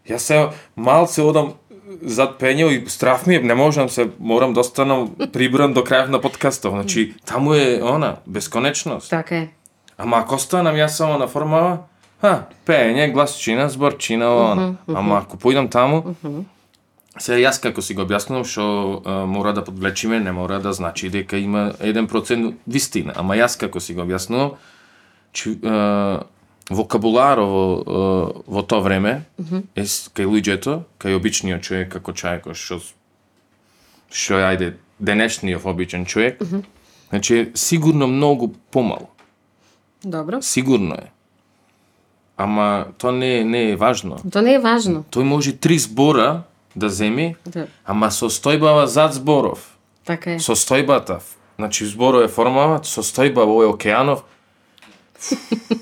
Јас 0.10 0.26
се 0.26 0.38
малце 0.76 1.22
одам 1.22 1.54
зад 2.01 2.38
пење 2.39 2.69
и 2.71 2.89
страф 2.89 3.25
ми 3.27 3.36
е, 3.36 3.41
не 3.41 3.56
можам 3.56 3.89
се, 3.89 4.10
морам 4.19 4.54
да 4.54 4.60
останам 4.60 5.10
прибран 5.34 5.73
до 5.73 5.82
крајот 5.82 6.10
на 6.10 6.21
подкастов. 6.21 6.73
Значи, 6.73 7.13
таму 7.25 7.54
е 7.54 7.82
она, 7.84 8.15
бесконечност. 8.27 9.10
Така 9.10 9.38
е. 9.38 9.47
Ама 9.97 10.23
ако 10.23 10.36
останам 10.36 10.75
јас 10.75 10.97
само 10.97 11.17
на 11.17 11.27
формала, 11.27 11.86
ха, 12.21 12.47
пење, 12.65 13.12
гласчина, 13.13 13.69
зборчина, 13.69 14.30
она. 14.30 14.73
Ама 14.88 15.21
ако 15.25 15.38
поидам 15.38 15.69
таму, 15.69 16.15
Сега 17.19 17.41
јас 17.49 17.58
како 17.60 17.84
си 17.84 17.91
го 17.91 18.06
објаснувам 18.06 18.45
што 18.47 18.63
а, 19.04 19.25
мора 19.27 19.51
да 19.51 19.65
подвлечиме, 19.67 20.21
не 20.23 20.32
мора 20.32 20.62
да 20.63 20.71
значи 20.73 21.10
дека 21.12 21.38
има 21.38 21.73
1% 21.84 22.54
вистина, 22.67 23.13
ама 23.19 23.36
јас 23.36 23.60
како 23.60 23.82
си 23.84 23.93
го 23.93 24.06
објаснувам, 24.06 24.54
че 25.36 25.58
а, 25.60 26.23
вокабуларо 26.69 27.45
во, 27.45 27.63
а, 27.78 27.91
во 28.47 28.62
тоа 28.62 28.80
време 28.80 29.24
е 29.76 29.86
с- 29.86 30.10
кај 30.10 30.26
луѓето, 30.26 30.84
кај 31.00 31.15
обичниот 31.15 31.62
човек 31.62 31.91
како 31.91 32.12
чајко 32.12 32.54
што 32.54 32.80
што 34.10 34.34
е 34.34 34.43
ајде 34.45 34.74
денешниот 35.00 35.65
обичен 35.65 36.06
човек, 36.06 36.39
значи 37.10 37.36
е 37.36 37.52
сигурно 37.56 38.08
многу 38.08 38.47
помало. 38.71 39.08
Добро. 40.04 40.41
Сигурно 40.41 40.95
е. 40.95 41.12
Ама 42.38 42.86
тоа 42.97 43.12
не 43.12 43.38
е, 43.38 43.43
не 43.43 43.69
е 43.69 43.76
важно. 43.76 44.17
Тоа 44.24 44.41
не 44.41 44.54
е 44.54 44.60
важно. 44.60 45.04
Тој 45.12 45.24
може 45.24 45.54
три 45.54 45.78
збора 45.78 46.43
да 46.76 46.89
земи, 46.89 47.36
Да. 47.45 47.67
ама 47.86 48.08
состојбава 48.08 48.86
зад 48.86 49.13
зборов. 49.13 49.78
Така 50.06 50.32
е. 50.32 50.39
Состојбата, 50.39 51.19
значи 51.56 51.86
зборот 51.86 52.26
е 52.26 52.28
формала, 52.28 52.80
состојба 52.80 53.45
во 53.45 53.62
е 53.62 53.67
океанов. 53.67 54.24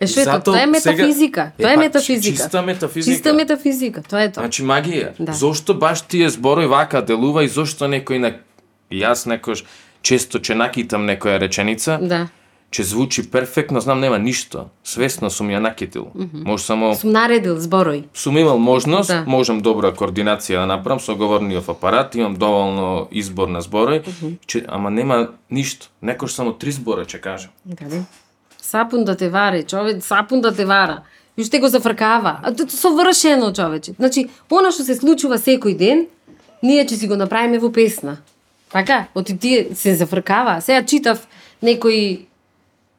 Е 0.00 0.06
што 0.06 0.20
е 0.20 0.24
тоа? 0.40 0.56
Е 0.56 0.60
сега- 0.60 0.66
метафизика. 0.66 1.52
Е, 1.58 1.62
Тоа 1.62 1.70
е 1.70 1.74
па, 1.74 1.80
метафизика. 1.80 2.36
чиста 2.36 2.62
метафизика. 2.62 3.14
Чиста 3.14 3.32
метафизика. 3.34 4.02
Тоа 4.02 4.22
е 4.22 4.32
тоа. 4.32 4.42
Значи 4.42 4.62
магија. 4.62 5.12
Да. 5.18 5.32
Зошто 5.32 5.74
баш 5.74 6.02
тие 6.02 6.30
зборови 6.30 6.66
вака 6.66 7.02
делува 7.02 7.44
и 7.44 7.48
зошто 7.48 7.84
некој 7.86 8.18
на 8.18 8.32
јас 8.90 9.26
некош 9.26 9.64
често 10.02 10.38
ќе 10.38 10.54
накитам 10.54 11.02
некоја 11.02 11.38
реченица, 11.38 11.98
Да. 12.00 12.28
ќе 12.70 12.82
звучи 12.82 13.22
перфектно, 13.24 13.80
знам 13.80 14.00
нема 14.00 14.18
ништо. 14.18 14.68
Свесно 14.84 15.30
сум 15.30 15.48
ја 15.48 15.58
накитил. 15.60 16.06
Може 16.34 16.64
само 16.64 16.94
Сум 16.94 17.12
наредил 17.12 17.56
зборои. 17.56 18.04
сум 18.14 18.38
имал 18.38 18.58
можност, 18.58 19.08
Да. 19.08 19.24
можам 19.26 19.60
добра 19.60 19.90
координација 19.90 20.56
да 20.56 20.66
направам 20.66 21.00
со 21.00 21.14
говорниот 21.14 21.68
апарат, 21.68 22.14
имам 22.14 22.34
доволно 22.34 23.08
избор 23.10 23.48
на 23.48 23.60
зборови, 23.60 24.02
че, 24.46 24.64
ама 24.68 24.90
нема 24.90 25.28
ништо. 25.50 25.86
Некош 26.02 26.32
само 26.32 26.52
три 26.52 26.72
збора 26.72 27.04
ќе 27.04 27.20
кажам. 27.20 27.50
Каде? 27.78 28.02
Сапун 28.66 29.04
да 29.04 29.14
те 29.16 29.28
варе, 29.28 29.62
човек, 29.62 30.02
сапун 30.02 30.40
да 30.40 30.50
те 30.54 30.64
вара. 30.64 31.02
И 31.36 31.42
уште 31.42 31.58
го 31.58 31.68
зафркава. 31.68 32.38
А 32.42 32.50
тоа 32.54 32.66
совршено, 32.68 33.52
човече. 33.52 33.92
Значи, 33.98 34.26
она 34.50 34.72
што 34.74 34.82
се 34.82 34.96
случува 34.98 35.38
секој 35.38 35.76
ден, 35.78 36.06
ние 36.62 36.82
ќе 36.84 36.96
си 36.98 37.06
го 37.06 37.14
направиме 37.16 37.58
во 37.62 37.70
песна. 37.70 38.16
Така? 38.72 39.06
Оти 39.14 39.36
тие 39.38 39.68
се 39.74 39.94
зафркава. 39.94 40.60
Сега 40.60 40.82
читав 40.82 41.28
некои 41.62 42.26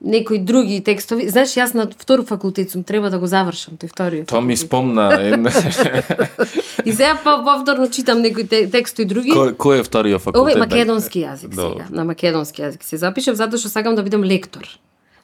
некои 0.02 0.40
други 0.40 0.80
текстови. 0.84 1.28
Знаеш, 1.30 1.58
јас 1.58 1.74
на 1.76 1.88
втор 1.90 2.24
факултет 2.26 2.72
сум, 2.72 2.84
треба 2.84 3.10
да 3.10 3.20
го 3.20 3.28
завршам, 3.28 3.76
тој 3.82 3.90
вториот. 3.92 4.28
Тоа 4.30 4.42
ми 4.42 4.58
спомна. 4.58 5.10
И 6.86 6.94
сега 6.94 7.18
па 7.24 7.42
повторно 7.44 7.90
читам 7.90 8.22
некои 8.22 8.48
те- 8.48 8.70
текстови 8.70 9.06
други. 9.06 9.32
кој, 9.34 9.58
кој 9.58 9.80
е 9.80 9.84
вториот 9.84 10.22
факултет? 10.22 10.42
Ова 10.42 10.52
е 10.52 10.56
македонски 10.56 11.26
јазик 11.26 11.50
Добро. 11.50 11.74
сега. 11.74 11.86
На 11.90 12.06
македонски 12.06 12.62
јазик 12.62 12.84
се 12.84 12.98
запишав 12.98 13.36
затоа 13.36 13.58
што 13.60 13.70
сакам 13.70 13.96
да 13.98 14.04
бидам 14.04 14.24
лектор. 14.24 14.64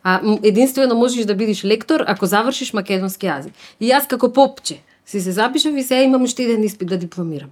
А 0.03 0.19
единствено 0.43 0.95
можеш 0.95 1.25
да 1.25 1.35
бидеш 1.35 1.65
лектор 1.65 2.03
ако 2.07 2.25
завршиш 2.25 2.73
македонски 2.73 3.27
јазик. 3.27 3.55
И 3.79 3.87
јас 3.91 4.07
како 4.07 4.31
попче 4.33 4.81
си 5.05 5.21
се 5.21 5.31
запишав 5.31 5.75
и 5.75 5.83
сега 5.83 6.01
имам 6.01 6.23
уште 6.23 6.43
еден 6.43 6.63
испит 6.63 6.89
да 6.89 6.97
дипломирам. 6.97 7.49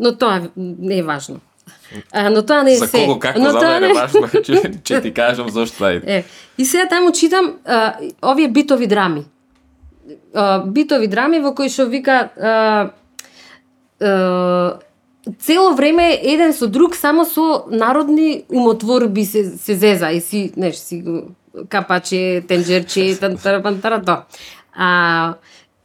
Но 0.00 0.16
тоа 0.16 0.48
не 0.56 0.98
е 0.98 1.02
важно. 1.02 1.40
А, 2.12 2.30
но 2.30 2.42
тоа 2.42 2.62
не 2.62 2.72
е 2.72 2.76
За 2.76 2.86
се. 2.86 3.04
кого 3.04 3.18
како 3.18 3.40
но 3.40 3.52
тоа 3.52 3.80
важно, 3.94 4.26
е, 4.26 4.40
ќе, 4.40 4.80
ќе 4.80 5.02
ти 5.02 5.12
кажам 5.14 5.48
зошто 5.50 5.84
ајде. 5.84 6.04
Е, 6.06 6.24
и 6.58 6.64
сега 6.64 6.88
таму 6.88 7.12
читам 7.12 7.56
а, 7.64 7.94
овие 8.22 8.48
битови 8.48 8.86
драми. 8.86 9.24
А, 10.34 10.64
битови 10.64 11.08
драми 11.08 11.40
во 11.40 11.54
кои 11.54 11.68
што 11.68 11.86
вика 11.86 12.30
а, 12.36 12.90
а, 14.00 14.78
цело 15.38 15.74
време 15.74 16.14
еден 16.14 16.52
со 16.52 16.66
друг 16.66 16.96
само 16.96 17.24
со 17.24 17.64
народни 17.70 18.44
умотворби 18.48 19.24
се, 19.24 19.44
се 19.58 19.74
зеза 19.74 20.10
и 20.10 20.20
си, 20.20 20.52
неш, 20.56 20.76
си 20.76 21.02
го 21.02 21.28
капачи, 21.68 22.42
тенџерчи, 22.48 23.20
тантара, 23.20 23.62
пантара, 23.62 24.02
тоа. 24.02 24.24
А, 24.74 25.34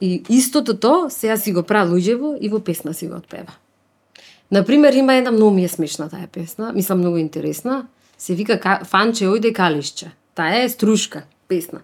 и 0.00 0.22
истото 0.28 0.80
то 0.80 1.06
сега 1.10 1.36
си 1.36 1.52
го 1.52 1.62
пра 1.62 1.86
луѓево 1.86 2.38
и 2.40 2.48
во 2.48 2.60
песна 2.60 2.94
си 2.94 3.08
го 3.08 3.16
отпева. 3.16 3.52
Например, 4.50 4.92
има 4.92 5.14
една 5.14 5.30
многу 5.30 5.50
ми 5.50 5.64
е 5.64 5.68
смешна 5.68 6.08
таа 6.08 6.26
песна, 6.32 6.72
мислам 6.72 6.98
многу 6.98 7.16
интересна, 7.16 7.86
се 8.18 8.34
вика 8.34 8.80
Фанче 8.84 9.26
ојде 9.26 9.52
калишче. 9.52 10.12
Таа 10.34 10.62
е 10.62 10.68
струшка 10.68 11.22
песна. 11.48 11.80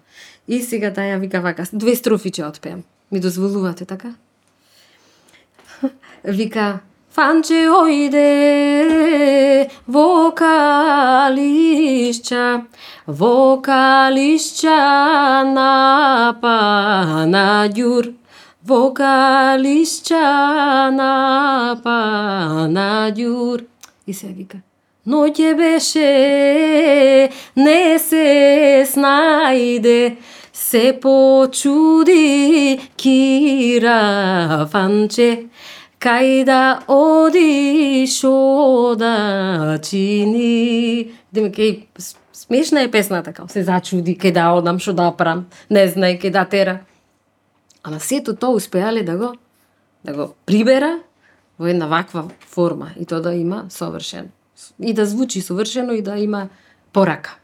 И 0.47 0.61
сега 0.61 0.93
таа 0.93 1.19
вика 1.19 1.41
вака, 1.41 1.65
две 1.73 1.95
строфи 1.95 2.31
ќе 2.31 2.49
отпеам. 2.49 2.83
Ми 3.11 3.19
дозволувате 3.19 3.85
така? 3.85 4.13
Вика 6.23 6.79
Фанче 7.13 7.69
ојде 7.69 9.69
во 9.87 10.31
калишча, 10.33 11.45
во 13.07 13.59
калишча 13.61 15.43
на 15.43 16.35
панаѓур, 16.41 18.13
во 18.63 18.93
калишча 18.95 20.91
на 20.91 21.79
панаѓур. 21.83 23.65
И 24.07 24.13
се 24.13 24.27
вика, 24.27 24.61
Ноќе 25.03 25.51
беше, 25.59 27.29
не 27.59 27.99
се 27.99 28.87
снајде, 28.87 30.15
се 30.53 30.93
почуди 31.03 32.79
Кира 32.95 34.63
Фанче, 34.71 35.49
кај 35.99 36.45
да 36.47 36.79
оди 36.87 38.07
шо 38.07 38.95
да 38.95 39.77
чини. 39.83 41.11
Демек, 41.33 41.59
смешна 42.53 42.81
е 42.81 42.91
песната, 42.91 43.33
као 43.33 43.49
се 43.49 43.63
зачуди, 43.63 44.13
кај 44.17 44.33
да 44.33 44.51
одам, 44.53 44.77
шо 44.79 44.93
да 44.93 45.09
прам, 45.17 45.47
не 45.73 45.87
знај 45.89 46.19
кај 46.21 46.31
да 46.31 46.45
тера. 46.45 46.79
Ама 47.83 47.99
сето 47.99 48.35
тоа 48.35 48.53
успеале 48.53 49.03
да 49.03 49.17
го 49.17 49.33
да 50.05 50.13
го 50.13 50.35
прибера 50.45 50.99
во 51.59 51.67
една 51.67 51.87
ваква 51.87 52.29
форма 52.45 52.91
и 52.99 53.05
тоа 53.05 53.21
да 53.21 53.33
има 53.33 53.65
совршено. 53.69 54.29
И 54.79 54.93
да 54.93 55.05
звучи 55.05 55.41
совршено 55.41 55.93
и 55.93 56.01
да 56.01 56.17
има 56.17 56.49
порака. 56.93 57.37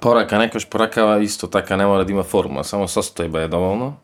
Порака, 0.00 0.38
некош 0.38 0.68
поракава 0.68 1.22
исто 1.22 1.46
така 1.46 1.76
не 1.76 1.86
мора 1.86 2.04
да 2.04 2.12
има 2.12 2.22
форма, 2.22 2.64
само 2.64 2.86
состојба 2.86 3.44
е 3.44 3.48
доволно 3.48 3.96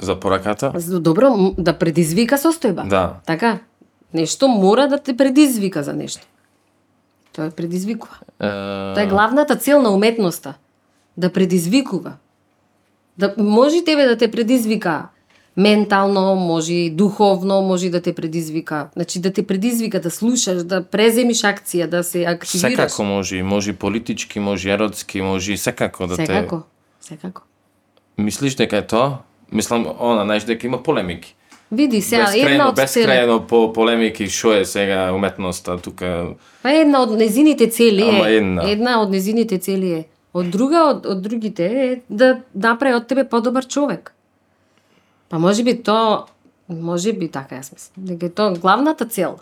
за 0.00 0.16
пораката. 0.20 0.72
Добро, 1.00 1.54
да 1.58 1.76
предизвика 1.78 2.38
состојба. 2.38 2.88
Да. 2.88 3.20
Така, 3.26 3.58
нешто 4.14 4.48
мора 4.48 4.88
да 4.88 4.98
те 4.98 5.16
предизвика 5.16 5.82
за 5.82 5.92
нешто. 5.92 6.26
Тоа 7.32 7.50
предизвикува. 7.50 8.16
Е, 8.40 8.48
Тоа 8.94 9.02
е 9.02 9.06
главната 9.06 9.56
цел 9.56 9.82
на 9.82 9.90
уметноста. 9.90 10.54
Да 11.16 11.32
предизвикува. 11.32 12.12
Да 13.18 13.34
може 13.38 13.84
тебе 13.84 14.04
да 14.04 14.16
те 14.16 14.30
предизвика 14.30 15.08
ментално, 15.56 16.34
може 16.34 16.72
и 16.72 16.90
духовно, 16.90 17.62
може 17.62 17.90
да 17.90 18.00
те 18.00 18.14
предизвика. 18.14 18.88
Значи 18.92 19.20
да 19.20 19.32
те 19.32 19.46
предизвика 19.46 20.00
да 20.00 20.10
слушаш, 20.10 20.64
да 20.64 20.82
преземиш 20.84 21.42
акција, 21.42 21.86
да 21.86 22.04
се 22.04 22.24
активираш. 22.24 22.72
Секако 22.72 23.04
може, 23.04 23.42
може 23.42 23.72
политички, 23.72 24.40
може 24.40 24.68
и 24.68 24.72
еротски, 24.72 25.20
може 25.20 25.56
секако 25.56 26.06
да 26.06 26.16
Секако. 26.16 26.62
Секако. 27.00 27.42
те... 28.16 28.22
Мислиш 28.22 28.54
дека 28.54 28.76
е 28.76 28.86
тоа? 28.86 29.18
Мислам, 29.52 29.86
она, 30.00 30.24
знаеш 30.24 30.44
дека 30.44 30.66
има 30.66 30.82
полемики. 30.82 31.36
Види 31.72 32.02
сега, 32.02 32.26
една 32.36 32.66
Бескрајно, 32.66 32.68
од 32.68 32.88
цели, 32.88 33.06
бескрајно 33.06 33.46
по 33.48 33.72
полемики 33.72 34.26
што 34.28 34.52
е 34.52 34.64
сега 34.64 35.12
уметноста 35.14 35.78
тука. 35.80 36.34
па 36.62 36.70
една 36.70 37.00
од 37.02 37.16
незините 37.16 37.70
цели 37.70 38.02
Ама 38.02 38.28
е, 38.28 38.36
една. 38.36 38.70
една 38.70 39.00
од 39.02 39.10
незините 39.10 39.58
цели 39.58 39.92
е, 39.92 40.04
од 40.34 40.50
друга 40.50 40.82
од, 40.90 41.06
од 41.06 41.22
другите 41.22 41.64
е 41.64 42.00
да 42.08 42.40
направи 42.54 42.94
од 42.94 43.06
тебе 43.06 43.24
подобар 43.24 43.66
човек. 43.66 44.12
Па 45.28 45.38
може 45.38 45.64
би 45.64 45.82
то, 45.82 46.26
може 46.68 47.12
би 47.12 47.28
така 47.28 47.56
јас 47.56 47.72
мислам, 47.72 48.04
дека 48.04 48.26
е 48.26 48.28
тоа 48.28 48.52
главната 48.52 49.06
цел. 49.08 49.38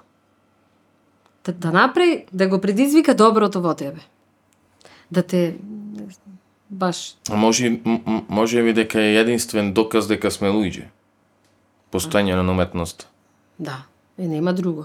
Да, 1.45 1.53
да 1.53 1.73
направи, 1.73 2.25
да 2.33 2.47
го 2.47 2.61
предизвика 2.61 3.15
доброто 3.15 3.61
во 3.61 3.75
тебе. 3.75 4.01
Да 5.11 5.23
те 5.23 5.55
баш 6.71 7.15
А 7.31 7.37
Може, 7.37 7.81
може 8.29 8.63
би 8.63 8.73
дека 8.73 9.01
е 9.03 9.15
единствен 9.17 9.73
доказ 9.73 10.07
дека 10.07 10.31
сме 10.31 10.49
луѓе. 10.49 10.85
Постојање 11.93 12.35
на 12.43 12.53
уметност. 12.53 13.09
да, 13.59 13.83
е 14.19 14.27
нема 14.27 14.53
друго. 14.53 14.85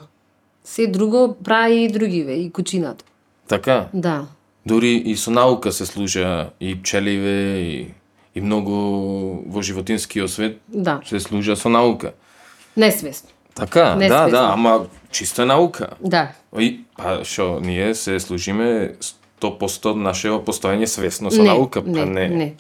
Се 0.64 0.88
друго 0.88 1.38
прави 1.44 1.84
и 1.84 1.88
другиве, 1.90 2.34
и 2.34 2.52
кучината. 2.52 3.06
Така? 3.48 3.88
Да. 3.94 4.26
Дури 4.66 4.96
и 5.06 5.16
со 5.18 5.32
наука 5.32 5.72
се 5.72 5.86
служа 5.86 6.50
и 6.60 6.82
пчеливе 6.82 7.60
и, 7.60 7.94
и 8.36 8.42
многу 8.42 8.74
во 9.48 9.62
животинскиот 9.62 10.30
свет 10.32 10.58
Да, 10.68 11.02
се 11.06 11.20
служа 11.20 11.56
со 11.56 11.70
наука. 11.70 12.14
несвесно. 12.78 13.30
Така, 13.56 13.96
Не 13.96 14.08
да, 14.08 14.28
да, 14.30 14.50
ама 14.54 14.86
чисто 15.12 15.42
е 15.42 15.46
наука. 15.46 15.90
Да, 16.02 16.32
И, 16.60 16.84
па, 16.98 17.24
шо, 17.24 17.60
ние 17.60 17.96
се 17.96 18.20
служиме 18.20 18.96
100% 19.42 19.94
нашето 19.96 20.44
постојање 20.46 20.86
свесно 20.86 21.32
со 21.32 21.42
не, 21.44 21.48
наука, 21.48 21.84
па 21.84 21.90
не, 21.90 22.06
не, 22.06 22.28
не. 22.30 22.56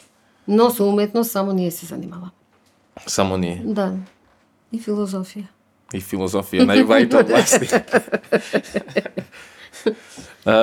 Но 0.47 0.69
со 0.69 0.85
уметност 0.85 1.31
само 1.31 1.53
ние 1.53 1.71
се 1.71 1.85
занимава. 1.85 2.29
само 3.07 3.37
ние. 3.37 3.61
Да. 3.65 3.93
И 4.75 4.79
филозофија. 4.83 5.47
И 5.95 6.01
филозофија, 6.03 6.67
највајто 6.67 7.23
области. 7.23 7.69
Е, 10.45 10.55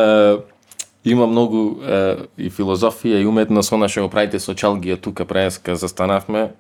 има 1.05 1.27
многу 1.27 1.83
е, 1.83 1.99
и 2.39 2.51
филозофија 2.51 3.23
и 3.23 3.27
уметност, 3.27 3.73
она 3.73 3.89
што 3.91 4.05
го 4.05 4.11
правите 4.13 4.39
со 4.43 4.55
чалгија 4.55 5.01
тука 5.01 5.27
преска 5.27 5.77
застанавме. 5.77 6.53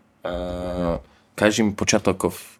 Кажи 1.34 1.62
ми 1.62 1.74
почетоков 1.74 2.58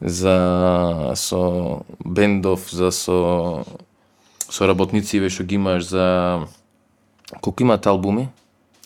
за 0.00 1.12
со 1.16 1.84
бендов, 2.04 2.68
за 2.70 2.92
со 2.92 3.64
со 4.48 4.66
работнициве 4.66 5.30
што 5.30 5.44
ги 5.44 5.56
имаш 5.56 5.88
за 5.88 6.46
колку 7.40 7.62
имате 7.62 7.88
албуми? 7.88 8.28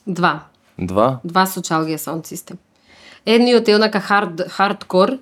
Два. 0.06 0.46
Два? 0.78 1.20
Два 1.24 1.46
со 1.46 1.60
чалгија 1.60 1.98
саунд 1.98 2.26
систем. 2.26 2.58
Едниот 3.26 3.68
е 3.68 3.76
онака 3.76 4.00
хард, 4.00 4.40
хардкор, 4.48 5.18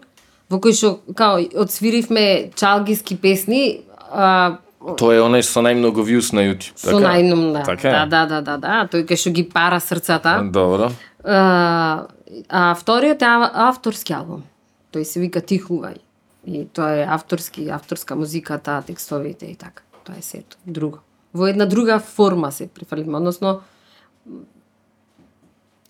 во 0.51 0.59
кој 0.59 0.73
што 0.73 1.01
као 1.15 1.43
одсвиривме 1.57 2.51
чалгиски 2.55 3.17
песни, 3.17 3.81
а, 4.13 4.59
Тоа 4.97 5.15
е 5.15 5.21
онај 5.21 5.43
со 5.43 5.61
најмногу 5.61 6.05
views 6.07 6.33
на 6.33 6.41
YouTube. 6.41 6.79
со 6.79 6.95
најном, 6.95 7.53
да. 7.53 7.63
Така? 7.63 8.07
Да, 8.07 8.07
да, 8.07 8.27
да, 8.27 8.41
да, 8.41 8.57
да. 8.57 8.89
Тој 8.89 9.05
кај 9.05 9.17
што 9.17 9.31
ги 9.31 9.43
пара 9.45 9.81
срцата. 9.81 10.39
Добро. 10.45 10.91
А, 11.25 12.07
а 12.49 12.75
вториот 12.75 13.23
е 13.23 13.27
ав- 13.27 13.51
авторски 13.55 14.13
албум. 14.13 14.45
Тој 14.95 15.03
се 15.03 15.21
вика 15.21 15.41
Тихувај. 15.41 15.99
И 16.47 16.65
тоа 16.67 16.95
е 16.95 17.03
авторски, 17.05 17.69
авторска 17.69 18.17
музиката, 18.17 18.83
текстовите 18.87 19.47
и 19.47 19.57
така. 19.57 19.83
Тоа 20.05 20.15
е 20.19 20.23
сето. 20.23 20.57
Друго. 20.67 20.99
Во 21.35 21.47
една 21.47 21.67
друга 21.67 21.99
форма 21.99 22.53
се 22.53 22.69
префрлиме, 22.69 23.17
односно 23.17 23.61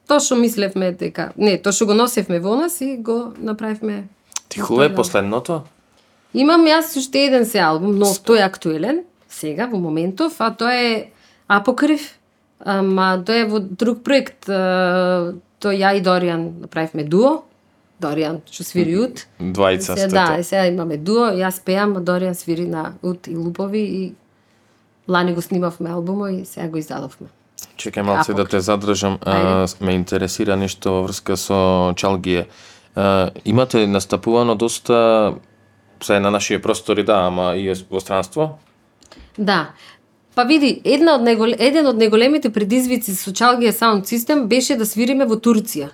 тоа 0.09 0.21
што 0.21 0.37
мислевме 0.37 0.93
дека, 0.93 1.33
не, 1.37 1.59
тоа 1.59 1.73
што 1.73 1.87
го 1.87 1.95
носевме 1.95 2.41
во 2.41 2.57
нас 2.57 2.81
и 2.81 2.97
го 2.97 3.33
направивме. 3.39 4.09
Тихове 4.49 4.89
Да. 4.89 4.95
последното? 4.97 5.63
Имам 6.35 6.65
јас 6.67 6.97
уште 6.97 7.27
еден 7.27 7.45
се 7.47 7.59
албум, 7.61 7.99
но 7.99 8.07
тој 8.07 8.41
е 8.41 8.45
актуелен, 8.45 9.05
сега, 9.29 9.67
во 9.67 9.79
моментов, 9.79 10.41
а 10.41 10.51
тоа 10.51 10.73
е 10.75 11.11
Апокрив, 11.49 12.19
ама 12.61 13.23
тоа 13.25 13.37
е 13.37 13.45
во 13.45 13.61
друг 13.61 14.03
проект. 14.03 14.49
а, 14.49 15.35
Тој 15.61 15.75
ја 15.75 15.97
и 15.97 16.03
Доријан 16.03 16.61
направивме 16.61 17.03
дуо, 17.05 17.43
Доријан 18.01 18.41
што 18.47 18.63
свири 18.65 18.95
ут. 18.97 19.27
Двајца 19.41 19.97
сте 19.97 20.07
да, 20.07 20.27
тоа. 20.27 20.39
е, 20.39 20.43
сега 20.45 20.67
имаме 20.67 20.97
дуо, 20.97 21.33
јас 21.35 21.59
пеам, 21.65 21.97
а 21.97 22.01
Доријан 22.01 22.35
свири 22.35 22.67
на 22.69 22.93
ут 23.03 23.27
и 23.27 23.35
лупови 23.37 23.81
и 23.81 24.13
лани 25.09 25.35
го 25.35 25.43
снимавме 25.43 25.91
албумо 25.91 26.27
и 26.29 26.45
сега 26.45 26.69
го 26.69 26.77
издадовме. 26.79 27.27
Чекај 27.79 28.03
малце 28.03 28.35
да 28.35 28.45
те 28.45 28.61
задржам. 28.61 29.19
А, 29.23 29.67
ме 29.81 29.95
интересира 29.95 30.57
нешто 30.57 30.91
во 30.91 31.03
врска 31.07 31.37
со 31.37 31.93
Чалгие. 31.97 32.49
А, 32.95 33.31
имате 33.45 33.87
настапувано 33.87 34.55
доста 34.55 35.35
се 36.03 36.21
на 36.21 36.31
нашите 36.31 36.63
простори, 36.63 37.05
да, 37.05 37.27
ама 37.27 37.57
и 37.57 37.75
во 37.91 38.01
странство? 38.01 38.59
Да. 39.39 39.71
Па 40.35 40.45
види, 40.45 40.81
една 40.85 41.17
од 41.19 41.23
негол... 41.27 41.51
еден 41.59 41.87
од 41.91 41.99
најголемите 41.99 42.53
предизвици 42.55 43.15
со 43.19 43.33
Чалгија 43.35 43.73
Sound 43.75 44.07
System 44.07 44.47
беше 44.47 44.77
да 44.79 44.87
свириме 44.87 45.27
во 45.27 45.35
Турција. 45.35 45.91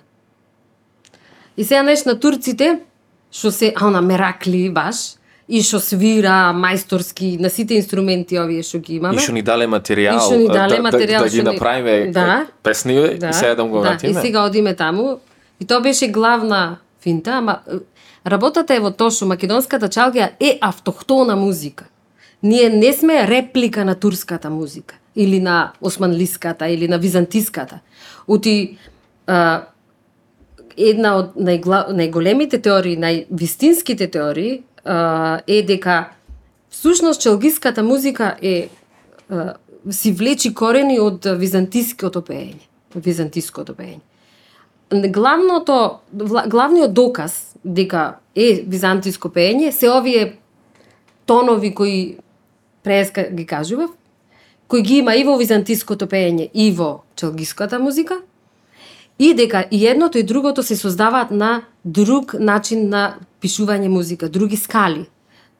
И 1.57 1.63
сега 1.63 1.81
неш 1.83 2.05
на 2.05 2.19
турците, 2.19 2.81
што 3.31 3.51
се, 3.51 3.71
а 3.73 3.87
она 3.87 4.01
меракли 4.01 4.69
баш, 4.69 5.15
и 5.47 5.61
што 5.61 5.79
свира 5.79 6.51
мајсторски 6.53 7.39
на 7.39 7.49
сите 7.49 7.75
инструменти 7.75 8.37
овие 8.37 8.63
што 8.63 8.79
ги 8.79 8.95
имаме. 8.95 9.15
И 9.15 9.19
што 9.19 9.31
ни 9.31 9.41
дале 9.41 9.67
материјал, 9.67 10.17
И 10.17 10.19
што 10.19 10.35
ни 10.35 10.47
дале 10.47 10.77
да, 10.77 10.83
материјал, 10.83 11.19
да, 11.19 11.19
да 11.19 11.29
ги 11.29 11.37
што 11.37 11.43
ни- 11.43 11.53
направиме 11.53 12.11
Да. 12.11 12.45
песни 12.63 12.93
и 12.95 13.33
сега 13.33 13.55
да 13.55 13.63
го 13.63 13.75
да, 13.75 13.81
вратиме. 13.81 14.11
и 14.11 14.15
сега 14.15 14.45
одиме 14.45 14.75
таму. 14.75 15.19
И 15.59 15.65
тоа 15.65 15.79
беше 15.81 16.07
главна 16.07 16.77
финта, 16.99 17.31
ама 17.31 17.59
работата 18.25 18.73
е 18.73 18.79
во 18.79 18.91
тоа 18.91 19.11
што 19.11 19.25
македонската 19.25 19.87
чалгија 19.87 20.29
е 20.39 20.57
автохтона 20.61 21.35
музика. 21.35 21.85
Ние 22.43 22.69
не 22.69 22.93
сме 22.93 23.27
реплика 23.27 23.85
на 23.85 23.95
турската 23.95 24.49
музика 24.49 24.95
или 25.15 25.39
на 25.39 25.71
османлиската 25.81 26.67
или 26.67 26.87
на 26.87 26.97
византиската. 26.97 27.79
Ути 28.27 28.77
а, 29.27 29.61
една 30.77 31.15
од 31.15 31.35
најгла, 31.35 31.89
најголемите 31.89 32.59
теории, 32.59 32.97
највистинските 32.97 34.11
теории 34.11 34.63
е 35.47 35.61
дека 35.67 36.09
всушност 36.69 37.21
челгиската 37.21 37.83
музика 37.83 38.35
е 38.41 38.69
си 39.91 40.11
влечи 40.11 40.53
корени 40.53 40.99
од 40.99 41.25
византиското 41.25 42.21
пеење, 42.21 42.65
византиското 42.95 43.73
пеење. 43.73 44.01
Главното, 45.11 45.99
главниот 46.47 46.93
доказ 46.93 47.55
дека 47.65 48.19
е 48.35 48.63
византиско 48.67 49.29
пеење 49.29 49.71
се 49.71 49.89
овие 49.89 50.37
тонови 51.25 51.73
кои 51.75 52.17
преска 52.83 53.29
ги 53.31 53.45
кажував, 53.45 53.89
кои 54.67 54.81
ги 54.81 54.97
има 55.01 55.15
и 55.15 55.23
во 55.23 55.37
византиското 55.37 56.05
пеење 56.07 56.49
и 56.53 56.71
во 56.71 57.03
челгиската 57.15 57.79
музика, 57.79 58.19
и 59.19 59.33
дека 59.33 59.65
и 59.71 59.87
едното 59.87 60.17
и 60.17 60.23
другото 60.23 60.63
се 60.63 60.75
создаваат 60.75 61.31
на 61.31 61.63
друг 61.85 62.33
начин 62.39 62.89
на 62.89 63.17
пишување 63.41 63.87
музика, 63.87 64.29
други 64.29 64.57
скали. 64.57 65.05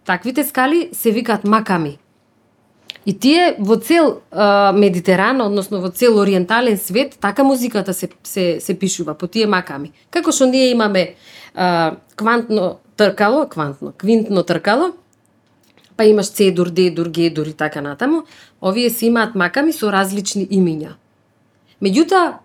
Таквите 0.05 0.43
скали 0.43 0.89
се 0.93 1.11
викаат 1.11 1.43
маками. 1.43 1.97
И 3.05 3.13
тие 3.13 3.55
во 3.59 3.78
цел 3.78 4.21
а, 4.32 4.73
Медитеран, 4.73 5.41
односно 5.41 5.82
во 5.82 5.91
цел 5.93 6.17
ориентален 6.17 6.78
свет, 6.78 7.17
така 7.21 7.43
музиката 7.43 7.93
се, 7.93 8.09
се, 8.23 8.57
се 8.59 8.80
пишува 8.80 9.13
по 9.13 9.28
тие 9.28 9.45
маками. 9.45 9.91
Како 10.09 10.34
што 10.34 10.49
ние 10.49 10.71
имаме 10.73 11.13
а, 11.53 11.97
квантно 12.17 12.80
тркало, 12.97 13.45
квантно, 13.49 13.93
квинтно 13.97 14.43
тркало, 14.43 14.95
па 15.95 16.05
имаш 16.05 16.34
цедур, 16.34 16.69
дедур, 16.69 17.09
гедур 17.09 17.45
и 17.45 17.53
така 17.53 17.82
натаму, 17.82 18.23
овие 18.61 18.89
се 18.89 19.05
имаат 19.05 19.36
маками 19.36 19.73
со 19.73 19.91
различни 19.93 20.47
имиња. 20.49 20.97
Меѓутоа, 21.82 22.39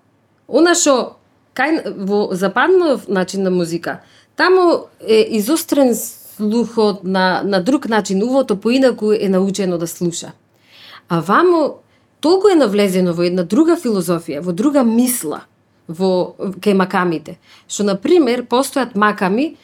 она 0.49 0.75
што 0.75 1.20
кај 1.61 1.95
во 2.09 2.31
западнов 2.33 3.09
начин 3.09 3.45
на 3.45 3.51
музика, 3.51 4.01
таму 4.37 4.89
е 5.05 5.21
изострен 5.37 5.95
слухот 5.95 7.05
на, 7.05 7.43
на 7.45 7.61
друг 7.61 7.89
начин, 7.89 8.23
увото 8.23 8.57
поинаку 8.57 9.13
е 9.13 9.29
научено 9.29 9.79
да 9.79 9.87
слуша. 9.87 10.33
А 11.09 11.21
ваму 11.21 11.83
толку 12.21 12.49
е 12.49 12.55
навлезено 12.55 13.13
во 13.13 13.27
една 13.29 13.45
друга 13.45 13.77
филозофија, 13.77 14.41
во 14.41 14.53
друга 14.53 14.85
мисла, 14.85 15.45
во 15.89 16.37
кај 16.39 16.77
макамите, 16.79 17.37
што 17.69 17.85
на 17.85 17.97
пример 17.99 18.47
постојат 18.49 18.95
маками 18.95 19.57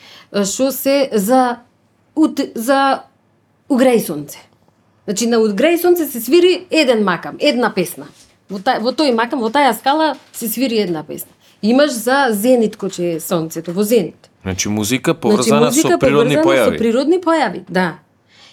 што 0.45 0.73
се 0.75 1.09
за 1.13 1.63
ут, 2.15 2.41
за 2.55 3.07
угреј 3.71 4.03
сонце. 4.05 4.43
Значи 5.07 5.29
на 5.31 5.39
угреј 5.39 5.79
сонце 5.81 6.07
се 6.07 6.21
свири 6.21 6.67
еден 6.71 7.05
макам, 7.05 7.39
една 7.41 7.71
песна. 7.75 8.09
Во, 8.51 8.59
та, 8.59 8.79
во 8.83 8.91
тој 8.91 9.15
макам, 9.15 9.41
во 9.41 9.51
таја 9.55 9.73
скала 9.79 10.15
се 10.33 10.49
свири 10.49 10.83
една 10.83 11.05
песна. 11.07 11.31
Имаш 11.63 11.91
за 11.91 12.29
Зенит 12.31 12.77
кој 12.77 13.17
е 13.17 13.21
сонцето, 13.21 13.73
во 13.73 13.83
Зенит. 13.83 14.31
Значи 14.43 14.69
музика 14.69 15.15
поврзана 15.15 15.71
Значи, 15.71 15.89
со 15.89 15.99
природни 15.99 16.37
поврзана 16.37 16.45
појави. 16.47 16.77
Со 16.77 16.79
природни 16.79 17.19
појави, 17.21 17.65
да. 17.69 17.99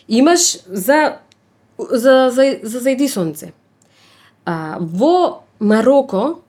Имаш 0.07 0.63
за 0.65 1.19
за 1.77 2.29
за 2.31 2.59
за 2.63 2.79
зајди 2.79 3.07
сонце. 3.07 3.53
А, 4.45 4.77
во 4.79 5.43
Мароко 5.59 6.41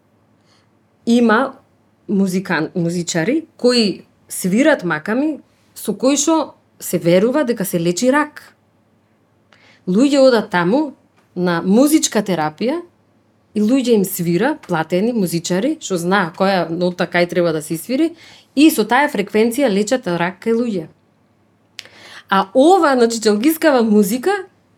има 1.06 1.54
музикан 2.08 2.70
музичари 2.74 3.46
кои 3.56 4.04
свират 4.28 4.84
маками 4.84 5.40
со 5.74 5.94
кои 5.94 6.16
што 6.16 6.54
се 6.78 6.98
верува 6.98 7.44
дека 7.44 7.64
се 7.64 7.80
лечи 7.80 8.10
рак. 8.12 8.54
Луѓе 9.86 10.18
одат 10.18 10.50
таму 10.50 10.94
на 11.36 11.60
музичка 11.62 12.22
терапија 12.22 12.80
и 13.54 13.62
луѓе 13.62 13.94
им 14.00 14.04
свира, 14.04 14.56
платени 14.66 15.12
музичари, 15.14 15.76
што 15.80 15.98
знаа 15.98 16.32
која 16.34 16.66
нота 16.70 17.06
кај 17.06 17.28
треба 17.30 17.52
да 17.54 17.62
се 17.62 17.78
свири, 17.78 18.14
и 18.54 18.70
со 18.70 18.84
таа 18.84 19.08
фреквенција 19.12 19.70
лечат 19.70 20.06
рак 20.06 20.42
кај 20.42 20.58
луѓе. 20.58 20.86
А 22.28 22.48
ова, 22.54 22.94
значи, 22.96 23.20
джалгискава 23.20 23.82
музика 23.82 24.32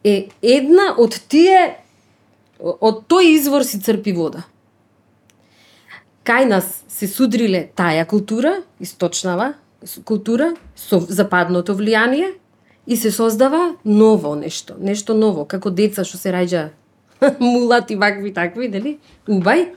е 0.05 0.29
една 0.43 0.93
од 0.99 1.16
тие, 1.29 1.77
од 2.61 3.07
тој 3.09 3.33
извор 3.37 3.64
си 3.64 3.81
црпи 3.81 4.12
вода. 4.12 4.45
Кај 6.27 6.49
нас 6.51 6.83
се 6.89 7.09
судриле 7.09 7.70
таја 7.77 8.05
култура, 8.07 8.62
источнава 8.81 9.55
култура, 10.05 10.55
со 10.74 11.01
западното 11.01 11.77
влијание, 11.77 12.35
и 12.87 12.97
се 12.97 13.11
создава 13.11 13.74
ново 13.85 14.35
нешто, 14.35 14.74
нешто 14.79 15.14
ново, 15.14 15.45
како 15.45 15.70
деца 15.70 16.05
што 16.05 16.18
се 16.18 16.31
раѓа 16.35 16.68
мулати, 17.41 17.97
вакви, 17.97 18.33
такви, 18.33 18.69
дали? 18.69 18.99
Убај. 19.29 19.69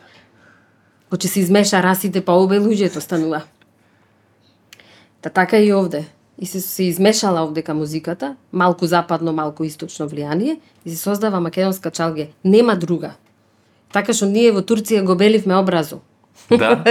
Кога 1.09 1.27
се 1.27 1.39
измеша 1.39 1.83
расите, 1.83 2.21
па 2.21 2.33
обе 2.37 2.59
луѓето 2.59 2.99
станува. 2.99 3.43
Та 5.21 5.29
така 5.29 5.57
и 5.57 5.73
овде. 5.73 6.05
И 6.39 6.45
се, 6.45 6.61
се 6.61 6.83
измешала 6.83 7.43
овдека 7.43 7.73
музиката, 7.73 8.35
малку 8.51 8.85
западно, 8.85 9.33
малку 9.33 9.63
источно 9.63 10.07
влијание, 10.09 10.59
и 10.85 10.89
се 10.89 10.97
создава 10.97 11.39
македонска 11.39 11.91
чалге. 11.91 12.29
Нема 12.43 12.75
друга. 12.75 13.15
Така 13.91 14.13
што 14.13 14.29
ние 14.29 14.53
во 14.53 14.61
Турција 14.61 15.03
го 15.03 15.15
беливме 15.15 15.57
образу. 15.57 15.99
Да. 16.49 16.83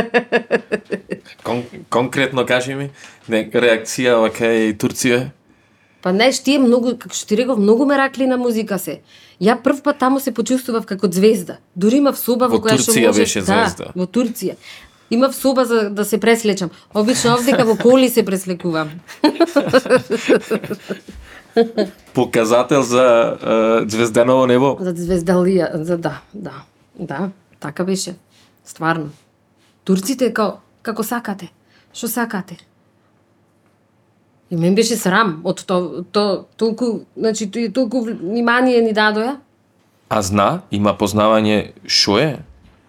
Кон, 1.43 1.65
конкретно 1.91 2.45
кажи 2.47 2.75
ми, 2.75 2.91
не, 3.29 3.47
реакција 3.49 4.19
кај 4.35 4.75
Турција. 4.77 5.31
Па 6.03 6.13
знаеш, 6.15 6.39
тие 6.43 6.59
многу, 6.63 6.95
како 6.99 7.15
што 7.15 7.27
ти 7.27 7.37
реков, 7.41 7.59
многу 7.59 7.87
меракли 7.87 8.27
на 8.27 8.37
музика 8.39 8.79
се. 8.79 9.01
Ја 9.43 9.57
прв 9.63 9.83
пат 9.83 9.99
таму 9.99 10.21
се 10.21 10.33
почувствував 10.35 10.87
како 10.87 11.11
звезда. 11.11 11.59
Дури 11.75 11.97
имав 11.99 12.19
соба 12.19 12.47
во, 12.47 12.59
Во 12.59 12.63
која 12.63 12.79
што 12.79 12.93
Турција 12.93 13.11
можеш, 13.11 13.21
беше 13.23 13.41
звезда. 13.43 13.85
Да, 13.91 13.93
во 13.95 14.07
Турција. 14.07 14.55
Имав 15.11 15.35
соба 15.35 15.65
за 15.65 15.91
да 15.91 16.05
се 16.05 16.19
преслечам. 16.21 16.71
Обично 16.95 17.35
овдека 17.35 17.65
во 17.65 17.77
коли 17.77 18.09
се 18.09 18.25
преслекувам. 18.25 18.91
Показател 22.15 22.83
за 22.83 23.05
е, 23.83 23.89
звезденово 23.89 24.47
небо. 24.47 24.77
За 24.81 24.93
звездалија, 24.95 25.83
за 25.83 25.99
да, 25.99 26.21
да. 26.35 26.53
Да, 26.99 27.31
така 27.61 27.85
беше. 27.85 28.15
Стварно. 28.67 29.11
Турците 29.85 30.33
како 30.33 30.61
како 30.83 31.03
сакате. 31.03 31.51
Што 31.93 32.09
сакате? 32.09 32.57
И 34.51 34.57
мен 34.57 34.75
беше 34.75 34.97
срам 34.97 35.41
од 35.45 35.65
то, 35.67 36.05
то 36.13 36.47
толку, 36.57 37.05
значи 37.17 37.51
толку 37.75 38.01
внимание 38.01 38.83
ни 38.83 38.95
дадоја. 38.95 39.37
А 40.09 40.23
зна, 40.23 40.63
има 40.71 40.95
познавање 40.97 41.73
шо 41.87 42.17
е? 42.19 42.39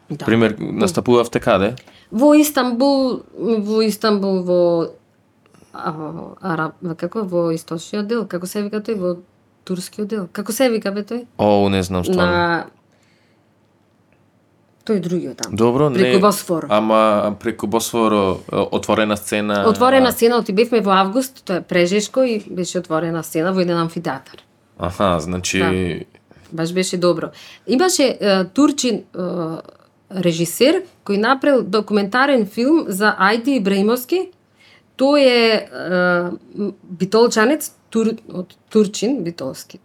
Да. 0.09 0.25
Пример, 0.25 0.55
настапувавте 0.59 1.39
каде? 1.39 1.75
Во 2.11 2.31
Истанбул, 2.33 3.21
во 3.35 3.81
Истанбул 3.83 4.39
во 4.47 4.61
а, 5.73 5.93
Араб, 6.41 6.79
како 6.97 7.23
во 7.27 7.49
источниот 7.53 8.07
дел, 8.07 8.25
како 8.25 8.47
се 8.47 8.63
вика 8.63 8.79
тој 8.79 8.97
во 8.97 9.17
турскиот 9.67 10.07
дел. 10.07 10.27
Како 10.31 10.55
се 10.55 10.69
вика 10.73 10.91
бе 10.95 11.03
тој? 11.03 11.25
О, 11.37 11.69
не 11.69 11.83
знам 11.83 12.05
стварно. 12.07 12.25
На 12.25 12.65
тој 14.89 14.99
другиот 15.05 15.43
таму. 15.43 15.57
Добро, 15.57 15.89
не. 15.89 15.99
Преку 15.99 16.21
Босфор. 16.25 16.67
Ама 16.69 17.35
преку 17.39 17.67
Босфоро 17.67 18.39
е, 18.51 18.55
отворена 18.55 19.17
сцена. 19.17 19.63
Отворена 19.69 20.11
сцена, 20.11 20.41
оти 20.41 20.53
бевме 20.53 20.81
во 20.81 20.97
август, 20.97 21.43
тоа 21.45 21.61
е 21.61 21.61
прежешко 21.61 22.23
и 22.23 22.39
беше 22.49 22.79
отворена 22.81 23.23
сцена 23.23 23.53
во 23.53 23.61
еден 23.61 23.77
амфитеатар. 23.77 24.43
Аха, 24.79 25.19
значи 25.19 25.59
Да. 25.59 26.19
Баш 26.51 26.73
беше 26.73 26.97
добро. 26.97 27.27
Имаше 27.67 28.17
е, 28.21 28.43
турчин 28.45 28.95
е, 28.95 29.21
режисер 30.09 30.83
кој 31.05 31.17
направил 31.21 31.63
документарен 31.63 32.45
филм 32.45 32.85
за 32.87 33.13
Ајди 33.13 33.59
Ибраимовски. 33.59 34.29
Тој 34.97 35.21
е, 35.21 35.29
е 35.29 35.99
м, 36.57 36.73
битолчанец, 36.83 37.71
тур, 37.89 38.13
од 38.33 38.55
турчин, 38.69 39.23
битолски, 39.23 39.79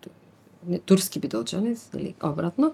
не, 0.66 0.78
турски 0.78 1.20
битолчанец, 1.20 1.88
или 1.94 2.14
обратно. 2.22 2.72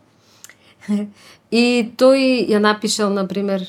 И 1.50 1.90
тој 1.96 2.46
ја 2.50 2.60
напишал, 2.62 3.10
на 3.10 3.26
пример, 3.28 3.66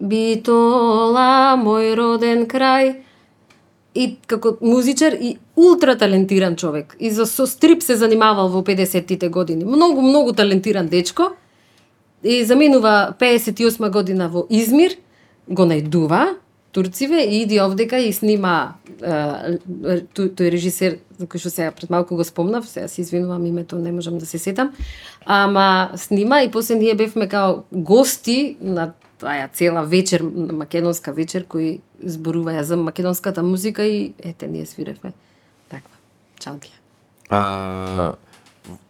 Битола, 0.00 1.54
мој 1.60 1.94
роден 1.94 2.46
крај, 2.50 2.94
и 3.94 4.06
како 4.26 4.56
музичар 4.60 5.12
и 5.12 5.36
ултра 5.56 5.96
талентиран 5.98 6.56
човек. 6.56 6.96
И 6.98 7.10
за 7.10 7.26
со 7.26 7.46
стрип 7.46 7.82
се 7.82 7.96
занимавал 7.96 8.48
во 8.48 8.62
50-тите 8.64 9.28
години. 9.28 9.64
Многу, 9.64 10.00
многу 10.00 10.32
талентиран 10.32 10.88
дечко. 10.88 11.32
И 12.22 12.44
заминува 12.44 13.14
58 13.20 13.90
година 13.90 14.28
во 14.28 14.46
Измир, 14.48 14.96
го 15.48 15.66
најдува 15.66 16.36
турциве 16.72 17.22
и 17.22 17.42
иди 17.42 17.60
овдека 17.60 17.98
и 17.98 18.12
снима 18.12 18.74
е, 19.02 19.58
тој, 20.16 20.32
тој 20.32 20.50
режисер 20.54 20.98
за 21.20 21.28
кој 21.28 21.42
што 21.44 21.52
сега 21.52 21.70
пред 21.76 21.90
малку 21.92 22.16
го 22.16 22.24
спомнав, 22.24 22.66
сега 22.68 22.88
се 22.88 23.00
извинувам 23.04 23.46
името, 23.46 23.78
не 23.78 23.92
можам 23.92 24.18
да 24.18 24.26
се 24.26 24.38
сетам. 24.38 24.72
Ама 25.26 25.90
снима 25.96 26.42
и 26.42 26.50
после 26.50 26.74
ние 26.74 26.94
бевме 26.94 27.28
као 27.28 27.62
гости 27.72 28.56
на 28.60 28.92
таа 29.18 29.48
цела 29.52 29.84
вечер, 29.86 30.22
македонска 30.24 31.12
вечер, 31.12 31.46
кој 31.46 31.80
зборуваја 32.02 32.62
за 32.66 32.76
македонската 32.76 33.42
музика 33.42 33.84
и 33.86 34.14
ете, 34.18 34.48
ние 34.48 34.66
свиревме 34.66 35.12
таква 35.70 35.96
чалгија. 36.40 36.78
а, 37.30 38.14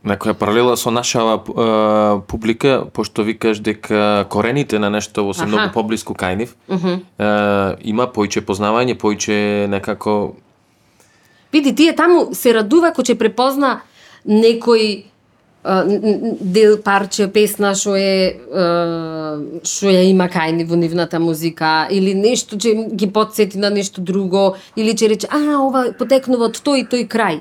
некоја 0.05 0.35
паралела 0.35 0.77
со 0.77 0.91
нашава 0.91 1.39
а, 1.39 2.21
публика, 2.29 2.85
пошто 2.93 3.23
викаш 3.23 3.59
дека 3.59 4.27
корените 4.29 4.79
на 4.79 4.91
нешто 4.91 5.35
се 5.35 5.43
Аха. 5.43 5.49
многу 5.49 5.73
поблиску 5.73 6.15
кај 6.15 6.37
нив, 6.37 6.57
а, 6.69 7.77
има 7.81 8.07
појче 8.07 8.41
познавање, 8.41 8.99
појче 8.99 9.67
некако 9.69 10.35
Види, 11.53 11.75
тие 11.77 11.93
таму 11.93 12.33
се 12.35 12.55
радува 12.57 12.95
кој 12.97 13.13
ќе 13.13 13.19
препозна 13.21 13.83
некој 14.25 15.13
дел 15.63 16.79
парче 16.83 17.29
песна 17.31 17.71
што 17.79 17.95
е 17.95 18.35
што 19.63 19.93
ја 19.93 20.03
има 20.11 20.27
кај 20.27 20.57
ни 20.57 20.65
во 20.67 20.75
нивната 20.75 21.21
музика 21.23 21.87
или 21.91 22.15
нешто 22.15 22.57
ќе 22.57 22.91
ги 22.91 23.07
подсети 23.07 23.59
на 23.59 23.71
нешто 23.71 24.03
друго 24.03 24.57
или 24.77 24.91
ќе 24.91 25.09
рече 25.13 25.29
а 25.31 25.61
ова 25.63 25.93
потекнува 25.99 26.51
од 26.51 26.59
тој 26.59 26.83
и 26.83 26.89
тој 26.91 27.07
крај. 27.07 27.41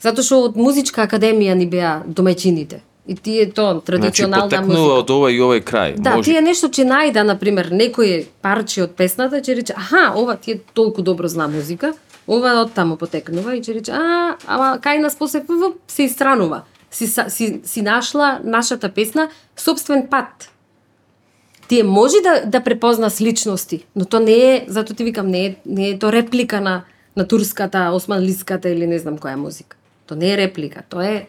Затоа 0.00 0.24
што 0.24 0.44
од 0.48 0.56
музичка 0.56 1.04
академија 1.04 1.54
ни 1.54 1.66
беа 1.68 2.00
домаќините. 2.06 2.80
И 3.10 3.14
тие 3.16 3.46
тоа 3.50 3.72
значи 3.72 3.86
традиционална 3.86 4.48
потекнува 4.48 4.78
музика. 4.78 4.98
од 4.98 5.10
овој 5.10 5.32
и 5.34 5.40
овој 5.40 5.62
крај. 5.64 5.96
Да, 5.98 6.16
Може. 6.16 6.30
тие 6.30 6.40
нешто 6.40 6.68
ќе 6.68 6.84
најда, 6.86 7.24
на 7.26 7.36
пример, 7.36 7.70
некој 7.72 8.26
парче 8.42 8.84
од 8.84 8.94
песната, 8.96 9.40
ќе 9.40 9.56
рече, 9.56 9.74
аха, 9.76 10.12
ова 10.16 10.36
тие 10.36 10.60
толку 10.74 11.02
добро 11.02 11.28
зна 11.28 11.48
музика, 11.48 11.92
ова 12.26 12.60
од 12.62 12.72
таму 12.72 12.96
потекнува 12.96 13.56
и 13.56 13.60
ќе 13.60 13.74
рече, 13.74 13.92
а, 13.92 14.36
ама 14.46 14.78
кај 14.78 15.00
нас 15.02 15.16
после 15.16 15.42
се 15.88 16.02
истранува. 16.04 16.62
Си, 16.90 17.06
си, 17.06 17.60
си 17.64 17.82
нашла 17.82 18.40
нашата 18.44 18.88
песна 18.88 19.28
собствен 19.56 20.06
пат. 20.10 20.50
Тие 21.68 21.82
може 21.82 22.16
да, 22.22 22.42
да 22.46 22.60
препозна 22.60 23.10
сличности, 23.10 23.84
но 23.96 24.04
то 24.04 24.20
не 24.20 24.54
е, 24.54 24.64
зато 24.68 24.94
ти 24.94 25.04
викам, 25.04 25.26
не 25.26 25.46
е, 25.46 25.56
не 25.66 25.88
е 25.88 25.98
то 25.98 26.12
реплика 26.12 26.60
на, 26.60 26.82
на 27.16 27.28
турската, 27.28 27.90
османлиската 27.94 28.68
или 28.68 28.86
не 28.86 28.98
знам 28.98 29.18
која 29.18 29.36
музика. 29.36 29.76
То 30.10 30.16
не 30.16 30.32
е 30.32 30.36
реплика, 30.36 30.82
то 30.88 31.00
е 31.00 31.26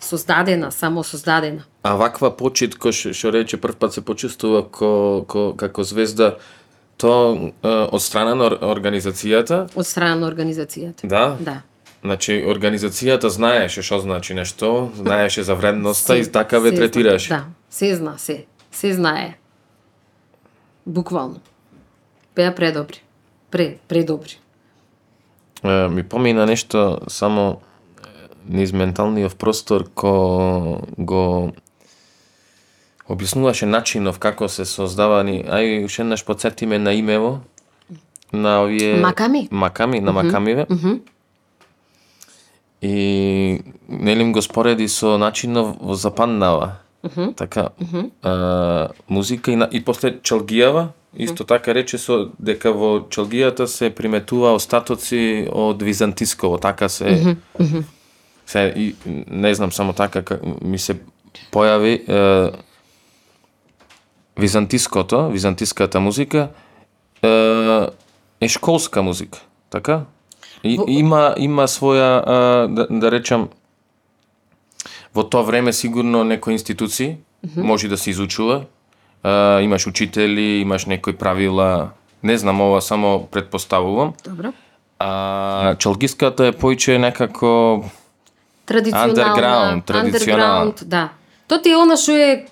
создадена, 0.00 0.72
само 0.72 1.04
создадена. 1.04 1.64
А 1.82 1.94
ваква 1.94 2.30
почит 2.30 2.78
кој 2.78 2.92
што- 2.94 3.32
рече 3.32 3.56
прв 3.56 3.74
пат 3.76 3.92
се 3.92 4.00
почувствува 4.00 4.62
ко, 4.62 5.24
ко, 5.28 5.56
како 5.56 5.82
звезда, 5.82 6.36
то 6.96 7.10
е, 7.58 7.68
од 7.90 8.02
страна 8.02 8.34
на 8.34 8.44
ор- 8.44 8.60
организацијата, 8.62 9.66
Од 9.74 9.86
страна 9.86 10.14
на 10.14 10.26
организацијата. 10.26 11.02
да? 11.04 11.36
Да. 11.40 11.62
Значи, 12.02 12.32
организацијата 12.46 13.26
знаеше 13.26 13.82
што 13.82 13.98
значи 13.98 14.34
нешто, 14.34 14.92
знаеше 14.94 15.42
за 15.42 15.54
вредноста 15.54 16.16
и 16.16 16.24
Се- 16.24 16.30
така 16.30 16.58
ве 16.58 16.70
третираше. 16.70 17.26
зна- 17.26 17.36
Да, 17.38 17.44
се 17.70 17.96
зна, 17.96 18.14
се. 18.18 18.44
Се 18.72 18.94
знае. 18.94 19.34
Буквално. 20.86 21.40
Беа 22.36 22.54
предобри. 22.54 23.02
Пре, 23.50 23.76
предобри. 23.88 24.38
Е, 25.64 25.88
ми 25.88 26.02
помина 26.04 26.46
нешто 26.46 27.00
само 27.08 27.60
низ 28.50 28.72
менталниот 28.72 29.36
простор 29.38 29.86
ко 29.94 30.82
го 30.98 31.52
објаснуваше 33.10 33.66
начинов 33.66 34.18
како 34.18 34.48
се 34.48 34.66
создавани, 34.66 35.42
ај 35.46 35.84
уште 35.86 36.02
еднаш 36.02 36.24
подсетиме 36.24 36.78
на 36.78 36.94
имево 36.94 37.40
на 38.32 38.62
овие 38.62 39.00
Маками. 39.00 39.48
Маками 39.50 40.00
на 40.00 40.12
макамиве. 40.12 40.66
И 42.82 43.60
нели 43.88 44.20
им 44.20 44.32
го 44.32 44.42
спореди 44.42 44.88
со 44.88 45.18
начинов 45.18 45.76
во 45.80 45.94
западнава. 45.94 46.72
Така, 47.36 47.68
а, 48.22 48.88
музика 49.08 49.50
и, 49.50 49.56
на, 49.56 49.68
и 49.72 49.84
после 49.84 50.20
Чалгијава, 50.20 50.88
исто 51.16 51.44
така 51.44 51.74
рече 51.74 51.98
со 51.98 52.30
дека 52.38 52.72
во 52.72 53.08
Чалгијата 53.08 53.66
се 53.66 53.90
приметува 53.90 54.52
остатоци 54.54 55.48
од 55.48 55.82
византисково, 55.82 56.58
така 56.58 56.88
се 56.88 57.36
се 58.50 58.72
и 58.76 58.94
не 59.30 59.54
знам 59.54 59.72
само 59.72 59.92
така 59.92 60.22
ка- 60.22 60.40
ми 60.62 60.78
се 60.78 60.96
појави 61.52 61.94
е, 62.02 62.52
византиското, 64.38 65.28
византиската 65.30 66.00
музика 66.00 66.48
е, 67.22 67.86
е 68.40 68.48
школска 68.48 69.02
музика, 69.02 69.38
така? 69.70 70.00
И, 70.64 70.78
Во- 70.78 70.84
има 70.88 71.34
има 71.38 71.68
своја 71.68 72.22
а, 72.26 72.34
да, 72.68 72.86
да 72.90 73.10
речам 73.10 73.48
во 75.14 75.22
тоа 75.22 75.42
време 75.42 75.72
сигурно 75.72 76.24
некои 76.24 76.52
институции 76.52 77.16
може 77.56 77.88
да 77.88 77.98
се 77.98 78.10
изучува. 78.10 78.64
А, 79.22 79.60
имаш 79.60 79.86
учители, 79.86 80.60
имаш 80.60 80.86
некои 80.86 81.16
правила, 81.16 81.90
не 82.22 82.38
знам 82.38 82.60
ова 82.60 82.82
само 82.82 83.26
предпоставувам. 83.26 84.12
Добро. 84.24 84.52
А 84.98 85.74
чалгиската 85.78 86.46
е 86.46 86.52
поиќе 86.52 86.98
некако 86.98 87.84
Традиционална. 88.70 89.12
Underground, 89.12 90.84
Да. 90.84 91.08
То 91.48 91.58
ти 91.58 91.70
е 91.70 91.76
она 91.76 91.96
што 91.96 92.12
е, 92.12 92.30
е 92.30 92.46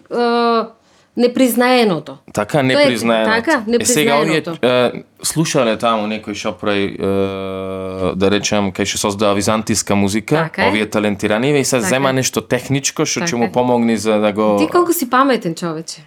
непризнаеното. 1.16 2.16
Така 2.32 2.52
Тоа 2.52 2.60
е- 2.60 2.64
непризнаено. 2.64 3.24
така, 3.26 3.50
Е 3.50 3.84
сега 3.84 4.14
непризнаеното. 4.14 4.56
е, 4.62 4.92
слушале 5.22 5.76
таму 5.76 6.06
некој 6.06 6.30
шопрај 6.32 6.80
е, 6.92 8.16
да 8.16 8.30
речем 8.30 8.70
кај 8.70 8.84
што 8.84 8.98
создава 8.98 9.34
византиска 9.34 9.94
музика, 9.94 10.34
Така 10.44 10.68
овие 10.68 10.86
талентирани 10.86 11.50
и 11.52 11.64
се 11.64 11.76
Така 11.76 11.88
зема 11.88 12.12
нешто 12.12 12.40
техничко 12.40 13.02
што 13.02 13.20
ќе 13.20 13.24
Така 13.26 13.36
му 13.36 13.44
е. 13.44 13.52
помогне 13.52 13.96
за 13.96 14.18
да 14.18 14.32
го 14.32 14.56
Ти 14.58 14.66
колку 14.66 14.92
си 14.92 15.10
паметен 15.10 15.54
човече. 15.54 16.02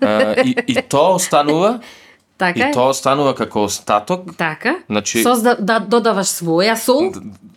е, 0.00 0.42
и, 0.42 0.56
и 0.68 0.74
тоа 0.82 1.14
останува 1.14 1.80
Така 2.42 2.58
и 2.58 2.62
е. 2.64 2.72
тоа 2.72 2.90
останува 2.90 3.34
како 3.34 3.62
остаток. 3.62 4.34
Така. 4.36 4.76
Значи- 4.88 5.22
Созда, 5.22 5.54
да 5.54 5.78
додаваш 5.80 6.26
своја 6.28 6.74
сол, 6.74 7.12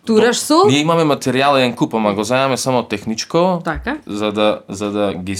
тураш 0.06 0.38
сол. 0.38 0.68
Ние 0.68 0.80
имаме 0.80 1.02
материјален 1.04 1.74
куп, 1.74 1.94
ама 1.94 2.14
го 2.14 2.22
зајаме 2.22 2.56
само 2.56 2.82
техничко, 2.84 3.60
Така. 3.64 3.98
за 4.06 4.32
да 4.32 4.60
за 4.68 4.90
да 4.90 5.12
ги 5.14 5.36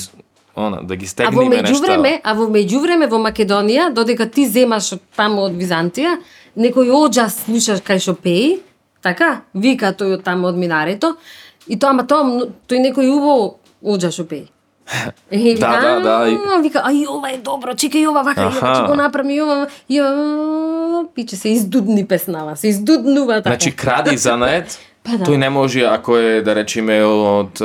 она 0.56 0.80
да 0.82 0.96
ги 0.96 1.04
А 1.04 1.06
во 1.06 1.08
стегнеме 1.08 1.56
нешта. 1.56 1.68
меѓувреме, 1.68 2.20
а 2.24 2.32
во 2.32 2.48
меѓувреме 2.48 3.06
во 3.06 3.18
Македонија, 3.18 3.92
додека 3.92 4.26
ти 4.26 4.46
земаш 4.46 4.92
од 4.92 5.00
таму 5.16 5.42
од 5.42 5.52
Византија, 5.52 6.16
некој 6.56 6.90
оџа 6.90 7.28
слушаш 7.28 7.80
кај 7.80 7.98
што 7.98 8.14
пеи, 8.14 8.58
така, 9.02 9.42
вика 9.54 9.92
тој 9.92 10.14
од 10.14 10.24
таму 10.24 10.48
од 10.48 10.56
минарето, 10.56 11.14
и 11.68 11.76
тоа, 11.76 11.90
ама 11.90 12.02
тоа, 12.02 12.24
тој 12.66 12.82
некој 12.82 13.06
убаво 13.08 13.56
оџа 13.84 14.10
што 14.10 14.24
пеи. 14.24 14.48
И 15.30 15.54
Да, 15.54 15.80
да, 15.80 16.00
да, 16.00 16.28
и- 16.28 16.38
«А, 16.48 16.60
Вика, 16.62 16.78
ај 16.80 17.06
ова 17.08 17.30
е 17.30 17.38
добро, 17.38 17.72
чекај 17.72 18.08
ова 18.08 18.22
вака, 18.22 18.46
ова 18.46 18.60
ќе 18.60 18.86
го 18.86 18.94
направи, 18.94 19.34
и 19.34 19.40
ова, 19.42 19.66
и 19.88 20.00
пиче 21.14 21.36
се 21.36 21.48
издудни 21.48 22.06
песнава, 22.06 22.56
се 22.56 22.68
издуднува 22.68 23.34
така. 23.36 23.50
Значи 23.50 23.76
кради 23.76 24.16
занает, 24.16 24.78
Па 25.04 25.18
да. 25.18 25.24
тој 25.24 25.36
не 25.36 25.50
може 25.50 25.80
ако 25.82 26.16
е 26.16 26.42
да 26.42 26.54
речеме 26.54 27.02
од 27.02 27.60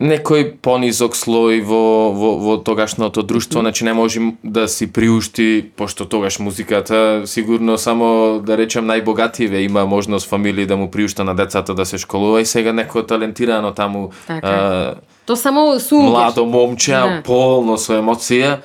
некој 0.00 0.56
понизок 0.62 1.16
слој 1.18 1.58
во, 1.60 2.12
во, 2.14 2.30
во 2.38 2.56
тогашното 2.56 3.22
друштво, 3.22 3.60
значи 3.60 3.84
не 3.84 3.92
може 3.92 4.20
да 4.44 4.68
си 4.68 4.86
приушти, 4.86 5.70
пошто 5.76 6.04
тогаш 6.04 6.38
музиката, 6.38 7.22
сигурно 7.26 7.78
само, 7.78 8.38
да 8.38 8.56
речем, 8.56 8.86
најбогативе 8.86 9.56
има 9.58 9.86
можност 9.86 10.28
фамилии 10.28 10.66
да 10.66 10.76
му 10.76 10.90
приушта 10.90 11.24
на 11.24 11.34
децата 11.34 11.74
да 11.74 11.86
се 11.86 11.98
школува 11.98 12.40
и 12.40 12.46
сега 12.46 12.70
некој 12.72 13.06
талентирано 13.08 13.72
таму 13.72 14.10
Така. 14.26 14.94
е, 14.94 15.00
То 15.26 15.36
само 15.36 15.80
сунгер. 15.80 16.10
младо 16.10 16.46
момче, 16.46 16.92
а 16.92 17.06
Да. 17.06 17.22
полно 17.22 17.78
со 17.78 17.92
емоција. 17.92 18.58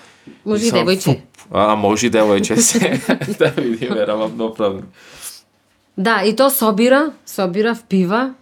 Може 0.46 0.66
и 0.66 0.72
девојче. 0.72 1.20
А, 1.52 1.76
може 1.76 2.08
и 2.08 2.12
девојче 2.12 2.56
се. 2.56 3.02
да 3.40 3.50
видиме, 3.50 4.08
равно 4.08 4.54
проблем. 4.54 4.86
Да, 5.98 6.22
и 6.26 6.36
то 6.36 6.50
собира, 6.50 7.12
собира, 7.26 7.76
впива, 7.76 8.34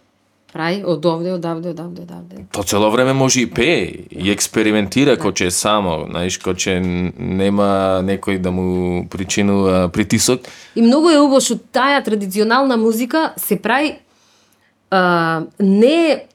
прави 0.54 0.84
од 0.86 1.06
овде, 1.06 1.32
од 1.34 1.46
овде, 1.46 1.70
од 1.70 1.80
овде, 1.80 2.02
од 2.02 2.12
овде. 2.12 2.46
То 2.52 2.64
цело 2.64 2.90
време 2.92 3.14
може 3.14 3.42
и 3.42 3.48
пее 3.48 4.08
и 4.12 4.32
експериментира 4.32 5.18
кој 5.18 5.34
че 5.34 5.46
е 5.46 5.52
само, 5.52 6.06
знаеш, 6.10 6.40
кој 6.40 6.56
че 6.56 6.80
н- 6.80 7.14
нема 7.18 8.02
некој 8.04 8.38
да 8.38 8.52
му 8.52 9.08
причинува 9.10 9.90
притисок. 9.90 10.42
И 10.76 10.82
многу 10.82 11.10
е 11.10 11.20
убаво 11.20 11.42
што 11.42 11.58
таа 11.72 12.02
традиционална 12.04 12.78
музика 12.78 13.34
се 13.38 13.62
прави 13.62 13.96
а, 14.92 15.44
не 15.60 16.26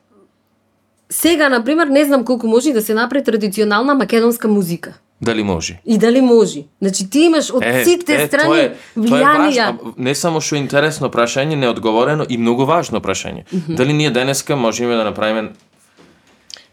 сега 1.11 1.49
на 1.49 1.65
пример 1.65 1.87
не 1.87 2.05
знам 2.05 2.25
колку 2.25 2.47
може 2.47 2.73
да 2.73 2.83
се 2.83 2.95
направи 2.95 3.25
традиционална 3.25 3.95
македонска 3.95 4.49
музика. 4.49 4.99
Дали 5.21 5.43
може? 5.43 5.81
И 5.85 5.99
дали 5.99 6.21
може? 6.21 6.65
Значи 6.83 7.11
ти 7.11 7.21
имаш 7.21 7.51
од 7.51 7.65
сите 7.85 8.27
страни 8.27 8.49
тоа 8.49 8.59
е, 8.59 8.69
тоа 8.69 8.75
е 8.75 8.75
влијанија. 8.97 9.67
важно, 9.67 9.95
не 9.97 10.15
само 10.15 10.41
што 10.41 10.57
е 10.57 10.59
интересно 10.59 11.09
прашање, 11.09 11.57
неодговорено 11.57 12.27
и 12.29 12.37
многу 12.37 12.65
важно 12.69 13.01
прашање. 13.01 13.47
Дали 13.69 13.93
ние 13.93 14.11
денеска 14.11 14.57
можеме 14.57 14.95
да 14.95 15.05
направиме 15.05 15.53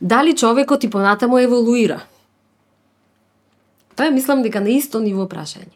Дали 0.01 0.35
човекот 0.35 0.83
и 0.83 0.89
понатаму 0.89 1.37
еволуира? 1.39 2.01
Тоа 3.95 4.07
е 4.07 4.11
мислам 4.11 4.41
дека 4.43 4.59
на 4.59 4.69
исто 4.69 4.99
ниво 4.99 5.23
прашање. 5.23 5.71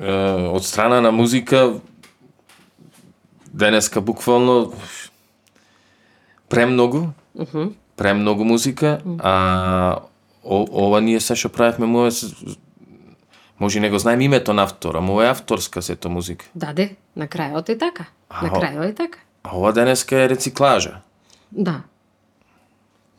е, 0.00 0.12
од 0.48 0.64
страна 0.64 1.00
на 1.00 1.10
музика 1.10 1.80
денеска 3.52 4.00
буквално 4.00 4.72
премногу, 6.48 7.06
премногу 7.96 8.44
музика, 8.44 9.00
а 9.18 10.00
о, 10.44 10.66
ова 10.70 11.00
ние 11.00 11.20
се 11.20 11.36
што 11.36 11.48
правевме 11.48 11.86
му 11.86 12.06
е 12.06 12.10
може 13.60 13.80
не 13.80 13.90
го 13.90 13.98
знаеме 13.98 14.24
името 14.24 14.52
на 14.52 14.62
автора, 14.62 15.00
му 15.00 15.22
е 15.22 15.28
авторска 15.28 15.82
сето 15.82 16.08
музика. 16.10 16.46
Даде, 16.54 16.96
на 17.16 17.28
крајот 17.28 17.68
е 17.68 17.78
така. 17.78 18.06
На 18.42 18.48
А, 18.48 18.60
крајот 18.60 18.88
е 18.90 18.94
така. 18.94 19.18
А 19.44 19.56
ова 19.56 19.72
денеска 19.72 20.16
е 20.16 20.28
рециклажа, 20.28 21.00
Да. 21.52 21.82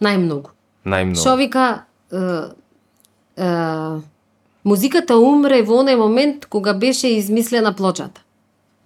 Најмногу. 0.01 0.49
најмногу. 0.85 1.21
Што 1.21 1.35
вика, 1.37 1.85
е, 2.11 2.17
е, 3.37 3.49
музиката 4.63 5.17
умре 5.17 5.61
во 5.61 5.83
оној 5.83 5.95
момент 5.95 6.45
кога 6.45 6.73
беше 6.73 7.07
измислена 7.07 7.75
плочата. 7.75 8.21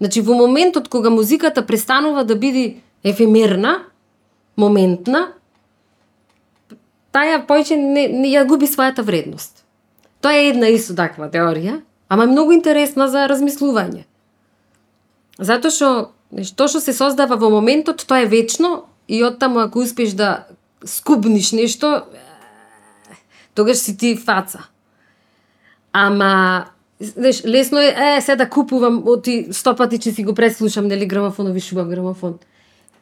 Значи, 0.01 0.21
во 0.21 0.33
моментот 0.33 0.89
кога 0.89 1.09
музиката 1.09 1.65
престанува 1.65 2.25
да 2.25 2.36
биде 2.36 2.81
ефемерна, 3.03 3.86
моментна, 4.57 5.31
таја 7.16 7.39
повеќе 7.47 7.78
не, 7.80 8.07
не 8.11 8.34
ја 8.34 8.43
губи 8.47 8.68
својата 8.68 9.05
вредност. 9.07 9.63
Тоа 10.22 10.36
е 10.36 10.49
една 10.51 10.68
исто 10.74 10.95
таква 10.97 11.30
теорија, 11.32 11.80
ама 12.09 12.28
е 12.28 12.34
многу 12.34 12.55
интересна 12.55 13.07
за 13.07 13.28
размислување. 13.32 14.03
Затоа 15.39 15.72
што 15.72 15.89
знаеш, 16.32 16.51
тоа 16.51 16.68
што 16.68 16.82
се 16.84 16.93
создава 16.93 17.38
во 17.39 17.49
моментот, 17.53 18.03
тоа 18.07 18.26
е 18.26 18.32
вечно 18.32 18.86
и 19.07 19.24
од 19.24 19.39
таму 19.39 19.61
ако 19.63 19.80
успеш 19.80 20.16
да 20.18 20.47
скубниш 20.86 21.51
нешто, 21.51 22.03
тогаш 23.53 23.78
си 23.78 23.97
ти 23.97 24.16
фаца. 24.18 24.68
Ама 25.93 26.66
знаеш, 26.99 27.45
лесно 27.45 27.80
е, 27.80 27.95
е, 28.18 28.22
се 28.22 28.36
да 28.36 28.49
купувам, 28.49 29.03
оти 29.05 29.47
сто 29.51 29.76
пати 29.76 29.99
че 29.99 30.11
си 30.11 30.24
го 30.24 30.34
преслушам, 30.34 30.88
нели 30.88 31.05
грамофон, 31.05 31.51
виш 31.51 31.74
грамофон. 31.74 32.39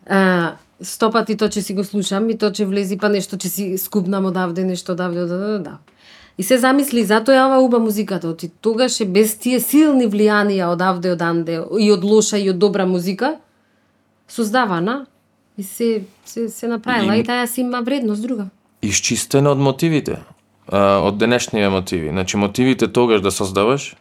А, 0.10 0.56
сто 0.84 1.12
пати 1.12 1.36
тоа 1.38 1.48
ќе 1.50 1.62
си 1.62 1.74
го 1.74 1.84
слушам 1.84 2.30
и 2.30 2.38
тоа 2.38 2.52
ќе 2.52 2.66
влези, 2.66 2.98
па 2.98 3.10
нешто 3.10 3.38
ќе 3.38 3.48
си 3.48 3.78
скубнам 3.78 4.26
одавде, 4.26 4.64
нешто 4.64 4.92
одавде, 4.92 5.26
да, 5.26 5.38
да, 5.38 5.60
да. 5.60 5.78
И 6.38 6.44
се 6.44 6.58
замисли, 6.58 7.04
затоа 7.06 7.36
е 7.36 7.46
ова 7.46 7.60
уба 7.62 7.80
музиката, 7.80 8.28
оти 8.28 8.50
тогаш 8.62 9.00
е 9.02 9.06
без 9.06 9.36
тие 9.38 9.60
силни 9.60 10.08
влијанија 10.10 10.72
одавде, 10.74 11.12
оданде, 11.14 11.62
и 11.80 11.92
од 11.94 12.04
лоша 12.04 12.38
и 12.38 12.50
од 12.50 12.58
добра 12.58 12.86
музика, 12.86 13.36
создавана, 14.28 15.06
и 15.58 15.64
се, 15.64 16.02
се, 16.26 16.50
се 16.50 16.68
направила, 16.68 17.16
И- 17.16 17.20
и, 17.20 17.24
таја 17.24 17.46
си 17.46 17.62
има 17.62 17.82
вредност 17.82 18.22
друга. 18.22 18.48
Исчистена 18.82 19.52
од 19.52 19.58
мотивите, 19.58 20.20
а, 20.68 21.00
од 21.06 21.18
денешниве 21.18 21.70
мотиви. 21.70 22.10
Значи 22.10 22.38
мотивите 22.38 22.88
тогаш 22.88 23.22
да 23.22 23.32
создаваш, 23.32 23.96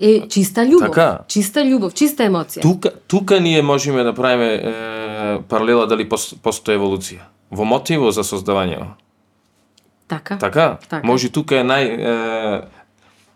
Е, 0.00 0.28
чиста 0.28 0.66
љубов. 0.68 0.92
Така. 0.92 1.24
Чиста 1.28 1.64
љубов, 1.64 1.94
чиста 1.94 2.26
емоција. 2.28 2.62
тука, 2.62 2.90
тука 3.06 3.40
ние 3.40 3.62
можеме 3.62 4.02
да 4.02 4.14
правиме 4.14 4.54
е, 4.54 5.42
паралела 5.48 5.86
дали 5.86 6.08
пос, 6.08 6.34
постои 6.42 6.76
еволуција. 6.76 7.24
Во 7.50 7.64
мотиво 7.64 8.10
за 8.12 8.24
создавање. 8.24 8.84
Така. 10.08 10.36
Така? 10.38 10.78
Така. 10.88 11.06
Може 11.06 11.32
тука 11.32 11.56
е 11.56 11.64
нај, 11.64 11.84
е, 11.88 12.68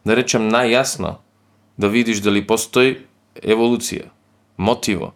да 0.05 0.16
речем, 0.16 0.50
најјасно 0.53 1.16
да 1.78 1.88
видиш 1.88 2.20
дали 2.20 2.46
постои 2.46 2.98
еволуција. 3.42 4.12
мотиво. 4.57 5.12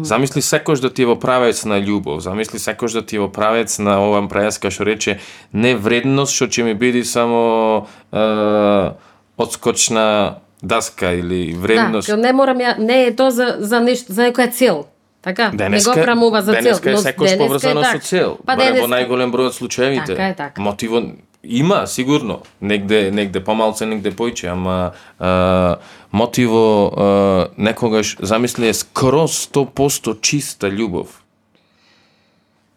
Замисли 0.00 0.40
секој 0.40 0.80
да 0.80 0.88
ти 0.88 1.04
е 1.04 1.06
во 1.06 1.18
правец 1.20 1.64
на 1.68 1.76
љубов, 1.76 2.22
замисли 2.24 2.56
секој 2.58 2.92
да 2.96 3.02
ти 3.04 3.16
е 3.16 3.20
во 3.20 3.28
правец 3.28 3.78
на 3.78 4.00
ова 4.00 4.24
преска 4.28 4.70
што 4.72 4.88
рече 4.88 5.20
не 5.52 5.76
вредност 5.76 6.32
што 6.32 6.48
ќе 6.48 6.64
ми 6.64 6.74
биде 6.74 7.04
само 7.04 7.86
е, 8.12 8.96
одскочна 9.36 10.40
даска 10.62 11.12
или 11.12 11.54
вредност. 11.54 12.08
Да, 12.08 12.16
не 12.16 12.32
морам 12.32 12.58
ја, 12.58 12.78
не 12.78 13.06
е 13.06 13.16
то 13.16 13.30
за, 13.30 13.56
за 13.58 13.80
нешто, 13.80 14.12
за 14.12 14.30
некоја 14.30 14.50
цел. 14.50 14.84
Така? 15.22 15.50
Денеска, 15.54 15.90
не 15.90 16.00
го 16.00 16.04
прамува 16.04 16.42
за 16.42 16.52
цел. 16.52 16.62
денеска 16.62 16.90
е 16.90 16.96
секој 16.96 17.38
поврзано 17.38 17.82
со 17.82 17.92
така. 17.92 17.98
цел. 17.98 18.38
Па 18.46 18.56
Барем 18.56 18.80
во 18.80 18.88
денеска, 18.88 18.94
најголем 18.94 19.34
број 19.34 19.52
од 19.52 19.54
случаевите. 19.54 20.14
Така 20.14 20.28
е, 20.28 20.34
така. 20.34 20.62
Мотиво 20.62 21.02
има 21.44 21.86
сигурно, 21.86 22.42
негде 22.60 23.10
негде 23.10 23.42
помалце, 23.44 23.86
негде 23.86 24.10
поиќе, 24.10 24.52
ама 24.52 24.92
а, 25.18 25.76
мотиво 26.12 26.90
а, 26.90 27.48
некогаш 27.58 28.16
замисли 28.22 28.68
е 28.68 28.74
скроз 28.74 29.48
100% 29.50 30.20
чиста 30.20 30.70
љубов. 30.70 31.22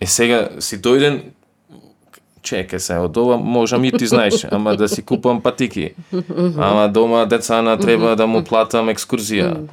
Е 0.01 0.05
сега 0.05 0.49
си 0.59 0.81
дојден 0.81 1.21
чекај 2.45 2.77
се, 2.77 2.97
од 3.01 3.17
ова 3.17 3.37
можам 3.37 3.83
и 3.85 3.91
ти 3.91 4.07
знаеш, 4.07 4.45
ама 4.51 4.75
да 4.77 4.87
си 4.89 5.01
купам 5.01 5.41
патики. 5.41 5.95
Ама 6.57 6.89
дома 6.89 7.25
децана 7.25 7.77
треба 7.77 8.15
да 8.15 8.27
му 8.27 8.43
платам 8.43 8.89
екскурзија. 8.93 9.65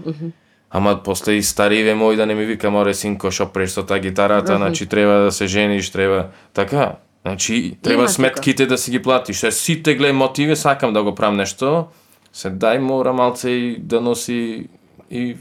Ама 0.73 0.97
после 1.05 1.37
и 1.37 1.43
стариве 1.45 1.93
мој 1.93 2.16
да 2.16 2.27
не 2.27 2.35
ми 2.35 2.45
вика 2.49 2.70
море 2.70 2.95
синко 2.95 3.31
шо 3.31 3.47
преш 3.53 3.77
со 3.77 3.83
таа 3.85 4.01
гитарата, 4.01 4.57
значи 4.57 4.87
треба 4.87 5.29
да 5.29 5.33
се 5.33 5.47
жениш, 5.47 5.91
треба 5.91 6.27
така. 6.55 6.97
Значи 7.23 7.77
треба 7.83 8.03
Има 8.03 8.09
сметките 8.09 8.66
да 8.66 8.79
си 8.79 8.91
ги 8.91 9.03
платиш. 9.03 9.43
Е 9.45 9.53
сите 9.53 9.99
глеј 9.99 10.12
мотиви 10.12 10.57
сакам 10.57 10.93
да 10.93 11.03
го 11.03 11.14
правам 11.14 11.37
нешто. 11.37 11.93
Се 12.33 12.51
дај 12.51 12.79
мора 12.79 13.12
малце 13.12 13.51
и 13.51 13.77
да 13.79 14.01
носи 14.01 14.66
и 15.11 15.37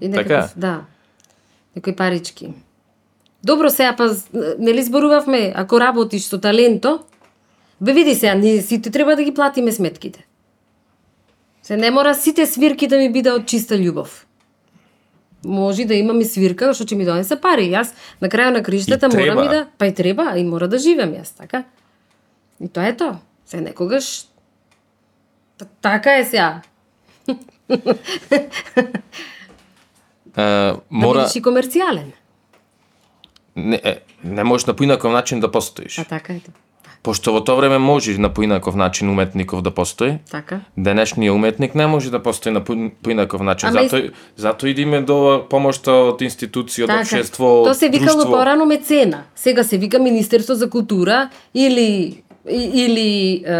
И 0.00 0.12
така. 0.12 0.48
да. 0.56 0.84
Некои 1.76 1.96
парички. 1.96 2.52
Добро 3.44 3.70
сега 3.70 3.96
па 3.96 4.16
нели 4.58 4.82
зборувавме 4.82 5.52
ако 5.56 5.80
работиш 5.80 6.24
со 6.24 6.40
таленто, 6.40 7.04
бе 7.80 7.92
види 7.92 8.14
сега 8.14 8.34
ние 8.34 8.62
сите 8.62 8.90
треба 8.90 9.16
да 9.16 9.24
ги 9.24 9.34
платиме 9.34 9.72
сметките. 9.72 10.26
Се 11.62 11.76
не 11.76 11.90
мора 11.90 12.14
сите 12.14 12.46
свирки 12.46 12.86
да 12.86 12.96
ми 12.98 13.12
биде 13.12 13.32
од 13.32 13.46
чиста 13.46 13.74
љубов. 13.74 14.24
Може 15.44 15.84
да 15.84 15.94
имам 15.94 16.20
и 16.20 16.24
свирка 16.24 16.72
што 16.72 16.84
ќе 16.88 16.96
ми 16.96 17.04
донесе 17.04 17.36
пари. 17.36 17.68
Јас 17.68 17.92
на 18.20 18.28
крајот 18.28 18.56
на 18.56 18.62
треба. 19.12 19.34
морам 19.34 19.44
и 19.44 19.48
да, 19.48 19.66
па 19.78 19.86
и 19.86 19.94
треба, 19.94 20.32
и 20.36 20.44
мора 20.44 20.68
да 20.68 20.78
живеам 20.78 21.12
јас, 21.12 21.36
така? 21.36 21.64
И 22.60 22.68
тоа 22.68 22.88
е 22.88 22.96
тоа. 22.96 23.18
Се 23.46 23.60
некогаш 23.60 24.24
Т- 25.58 25.68
така 25.80 26.16
е 26.18 26.24
сега. 26.24 26.62
Да 30.34 30.76
мора 30.90 31.20
бидеш 31.20 31.36
и 31.36 31.42
комерцијален. 31.42 32.10
Не, 33.56 33.80
не 34.24 34.44
можеш 34.44 34.66
на 34.66 34.74
поинаков 34.74 35.12
начин 35.12 35.40
да 35.40 35.50
постоиш. 35.50 35.98
А 35.98 36.04
така 36.04 36.32
е 36.32 36.38
тоа. 36.38 36.52
Пошто 37.02 37.32
во 37.32 37.40
тоа 37.40 37.56
време 37.56 37.78
може 37.78 38.18
на 38.18 38.28
поинаков 38.30 38.74
начин 38.74 39.10
уметников 39.10 39.62
да 39.62 39.70
постои, 39.70 40.12
Така. 40.30 40.60
денешниот 40.76 41.34
уметник 41.34 41.74
не 41.74 41.86
може 41.86 42.10
да 42.10 42.22
постои 42.22 42.52
на 42.52 42.60
поин- 42.60 42.92
поинаков 43.02 43.40
начин. 43.42 43.68
Ама 43.68 43.82
Зато, 43.82 44.08
зато 44.36 44.66
идиме 44.66 45.02
до 45.02 45.46
помошта 45.50 45.92
од 45.92 46.20
институција, 46.20 46.84
од 46.84 46.90
општество, 46.92 47.64
Тоа 47.64 47.74
се 47.74 47.88
викало 47.88 48.06
друштво. 48.14 48.32
порано 48.32 48.64
мецена. 48.64 49.22
Сега 49.36 49.64
се 49.64 49.78
вика 49.78 49.98
Министерство 49.98 50.54
за 50.54 50.70
култура 50.70 51.28
или 51.54 52.22
или 52.74 53.34
е, 53.36 53.50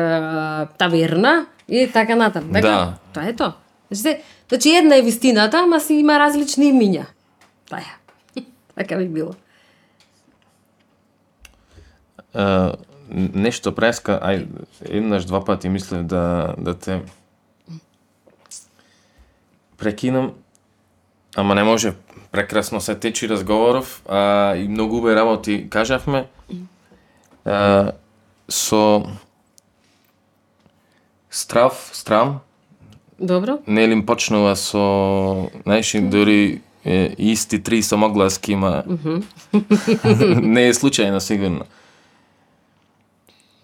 таверна 0.79 1.47
и 1.69 1.91
така 1.93 2.17
натаму. 2.17 2.53
Така? 2.53 2.69
Да. 2.69 2.95
Тоа 3.13 3.25
е 3.25 3.33
тоа. 3.33 3.53
Значи, 3.91 4.19
значи 4.49 4.71
една 4.71 4.97
е 4.97 5.03
вистината, 5.03 5.59
ама 5.59 5.81
си 5.81 5.95
има 5.95 6.19
различни 6.19 6.65
имиња. 6.67 7.05
Тоа 7.69 7.79
е. 7.79 8.41
така 8.77 8.97
би 8.97 9.05
било. 9.07 9.31
Нешто 12.35 13.73
преска, 13.75 14.19
ај, 14.19 14.47
еднаш 14.89 15.25
два 15.25 15.45
пати 15.45 15.69
мислев 15.69 16.03
да, 16.09 16.55
да 16.59 16.75
те 16.75 17.03
прекинам, 19.77 20.33
ама 21.37 21.55
не 21.55 21.63
може, 21.63 21.95
прекрасно 22.33 22.81
се 22.81 22.95
течи 22.95 23.29
разговоров, 23.29 24.03
а, 24.09 24.57
и 24.57 24.69
многу 24.69 24.97
убави 24.97 25.15
работи 25.15 25.71
кажавме. 25.71 26.27
А, 27.45 27.93
со 28.49 29.07
страв, 31.31 31.91
страм, 31.93 32.41
Добро? 33.21 33.59
Нели 33.67 33.93
им 33.93 34.07
почнува 34.07 34.57
со, 34.57 35.51
знаеш, 35.63 35.97
дури 36.01 36.61
е, 36.85 37.15
исти 37.19 37.63
три 37.63 37.83
самогласки 37.83 38.53
има. 38.53 38.83
не 40.43 40.69
е 40.69 40.75
случајно 40.75 41.19
сигурно. 41.19 41.65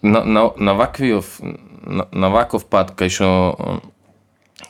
На, 0.03 0.23
на, 0.25 0.49
на 0.57 0.73
ваквиов, 0.73 1.39
на, 1.85 2.05
на 2.11 2.29
ваков 2.29 2.65
пат 2.65 2.91
кај 2.97 3.09
што 3.09 3.81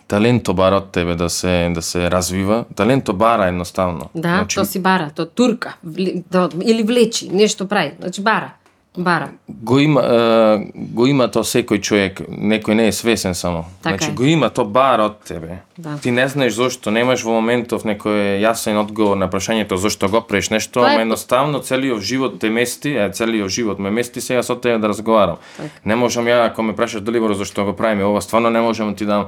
таленто 0.08 0.54
бара 0.54 0.82
од 0.82 0.92
тебе 0.92 1.16
да 1.16 1.30
се 1.30 1.72
да 1.76 1.82
се 1.82 2.12
развива, 2.12 2.66
таленто 2.76 3.14
бара 3.14 3.48
едноставно. 3.48 4.10
Да, 4.16 4.46
тоа 4.56 4.66
си 4.66 4.80
бара, 4.80 5.10
тоа 5.16 5.26
турка, 5.26 5.78
вли- 5.88 6.24
тоа- 6.32 6.52
или 6.64 6.84
влечи, 6.84 7.30
нешто 7.32 7.68
прави. 7.68 7.94
Значи 8.00 8.22
бара. 8.22 8.54
Бара. 8.98 9.30
го 9.50 9.80
има 9.80 10.02
е, 10.02 10.72
го 10.76 11.06
има 11.08 11.32
тоа 11.32 11.44
секој 11.44 11.80
човек, 11.80 12.20
некој 12.30 12.74
не 12.74 12.88
е 12.88 12.92
свесен 12.92 13.36
само. 13.36 13.66
Така 13.82 13.98
значи 13.98 14.12
е. 14.12 14.14
го 14.14 14.24
има 14.24 14.50
тоа 14.50 14.66
бара 14.66 15.04
од 15.04 15.20
тебе. 15.20 15.60
Да. 15.78 15.98
Ти 16.02 16.12
не 16.12 16.28
знаеш 16.28 16.54
зошто, 16.54 16.92
немаш 16.92 17.24
во 17.24 17.32
моментов 17.32 17.84
некој 17.84 18.42
јасен 18.42 18.76
одговор 18.76 19.16
на 19.18 19.30
прашањето 19.30 19.76
зошто 19.76 20.10
го 20.10 20.22
преш 20.22 20.50
нешто, 20.50 20.80
е 20.80 20.84
ама 20.84 20.96
по- 20.96 21.02
едноставно 21.02 21.60
целиот 21.60 22.02
живот 22.02 22.40
те 22.40 22.50
мести, 22.50 22.90
е 22.90 23.10
целиот 23.10 23.50
живот 23.50 23.80
ме 23.80 23.90
мести 23.92 24.22
сега 24.22 24.44
со 24.44 24.56
тебе 24.56 24.78
да 24.78 24.90
разговарам. 24.90 25.38
Не 25.86 25.96
можам 25.96 26.26
ја 26.26 26.46
ако 26.46 26.64
ме 26.64 26.76
прашаш 26.76 27.02
дали 27.02 27.36
зошто 27.36 27.66
го 27.66 27.74
правиме 27.74 28.04
ова, 28.04 28.22
стварно 28.22 28.50
не 28.50 28.62
можам 28.62 28.90
да 28.90 28.96
ти 28.96 29.06
дам 29.06 29.20
М- 29.20 29.28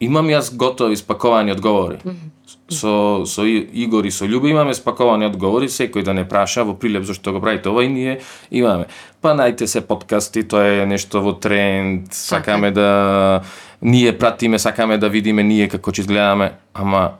Имам 0.00 0.26
јас 0.28 0.50
готови 0.56 0.96
спаковани 0.96 1.52
одговори. 1.52 1.98
Со, 2.68 3.24
со 3.26 3.44
Игор 3.46 4.04
и 4.04 4.10
со 4.10 4.26
Љуба 4.28 4.50
имаме 4.50 4.74
спаковани 4.74 5.24
одговори, 5.26 5.68
секој 5.68 6.04
да 6.04 6.12
не 6.12 6.26
праша 6.28 6.64
во 6.64 6.74
прилеп 6.76 7.04
зашто 7.08 7.32
го 7.32 7.40
правите 7.40 7.68
ова 7.68 7.84
и 7.84 7.88
ние 7.88 8.20
имаме. 8.50 8.86
Па 9.20 9.32
најте 9.32 9.64
се 9.66 9.80
подкасти, 9.80 10.44
тоа 10.44 10.82
е 10.82 10.86
нешто 10.86 11.22
во 11.24 11.32
тренд, 11.32 12.12
сакаме 12.12 12.70
да 12.70 13.42
ние 13.80 14.12
пратиме, 14.18 14.58
сакаме 14.58 14.98
да 14.98 15.08
видиме 15.08 15.42
ние 15.42 15.68
како 15.68 15.90
ќе 15.90 16.04
изгледаме, 16.04 16.52
ама 16.74 17.16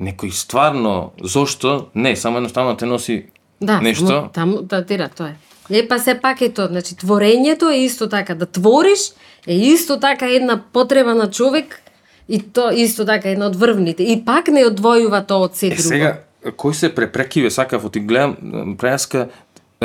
некој 0.00 0.30
стварно 0.30 1.12
зошто 1.20 1.90
не, 1.94 2.16
само 2.16 2.38
едноставно 2.38 2.76
те 2.76 2.86
носи 2.86 3.24
Да, 3.60 3.80
нешто. 3.80 4.06
само 4.06 4.28
таму 4.28 4.62
датира 4.62 5.08
тоа 5.08 5.28
е. 5.28 5.36
Е, 5.70 5.88
па 5.88 5.98
се 5.98 6.14
пак 6.14 6.40
е 6.40 6.50
тоа, 6.52 6.66
значи 6.68 6.94
творењето 6.94 7.70
е 7.72 7.84
исто 7.84 8.08
така, 8.08 8.34
да 8.34 8.46
твориш 8.46 9.12
е 9.46 9.54
исто 9.54 10.00
така 10.00 10.26
една 10.26 10.62
потреба 10.72 11.14
на 11.14 11.30
човек 11.30 11.82
и 12.28 12.42
то 12.42 12.70
исто 12.70 13.06
така 13.06 13.30
една 13.30 13.46
од 13.46 13.56
врвните. 13.56 14.02
И 14.02 14.24
пак 14.24 14.48
не 14.48 14.66
одвојува 14.66 15.26
тоа 15.26 15.46
од 15.46 15.56
се 15.56 15.66
Е, 15.66 15.70
друго. 15.70 15.88
сега, 15.88 16.20
кој 16.44 16.72
се 16.72 16.94
препрекиве, 16.94 17.50
сакав, 17.50 17.90
ти 17.92 18.00
гледам, 18.00 18.76
преска, 18.78 19.28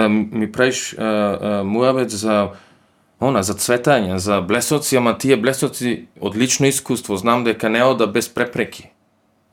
ми 0.10 0.52
правиш 0.52 0.96
муабет 1.64 2.10
за 2.12 2.50
она, 3.20 3.44
за 3.44 3.54
цветање, 3.54 4.16
за 4.16 4.42
блесоци, 4.42 4.98
ама 4.98 5.18
тие 5.18 5.38
блесоци 5.38 6.08
од 6.22 6.36
лично 6.36 6.68
искуство, 6.68 7.18
знам 7.18 7.44
дека 7.44 7.70
не 7.70 7.84
ода 7.84 8.08
без 8.08 8.30
препреки. 8.30 8.92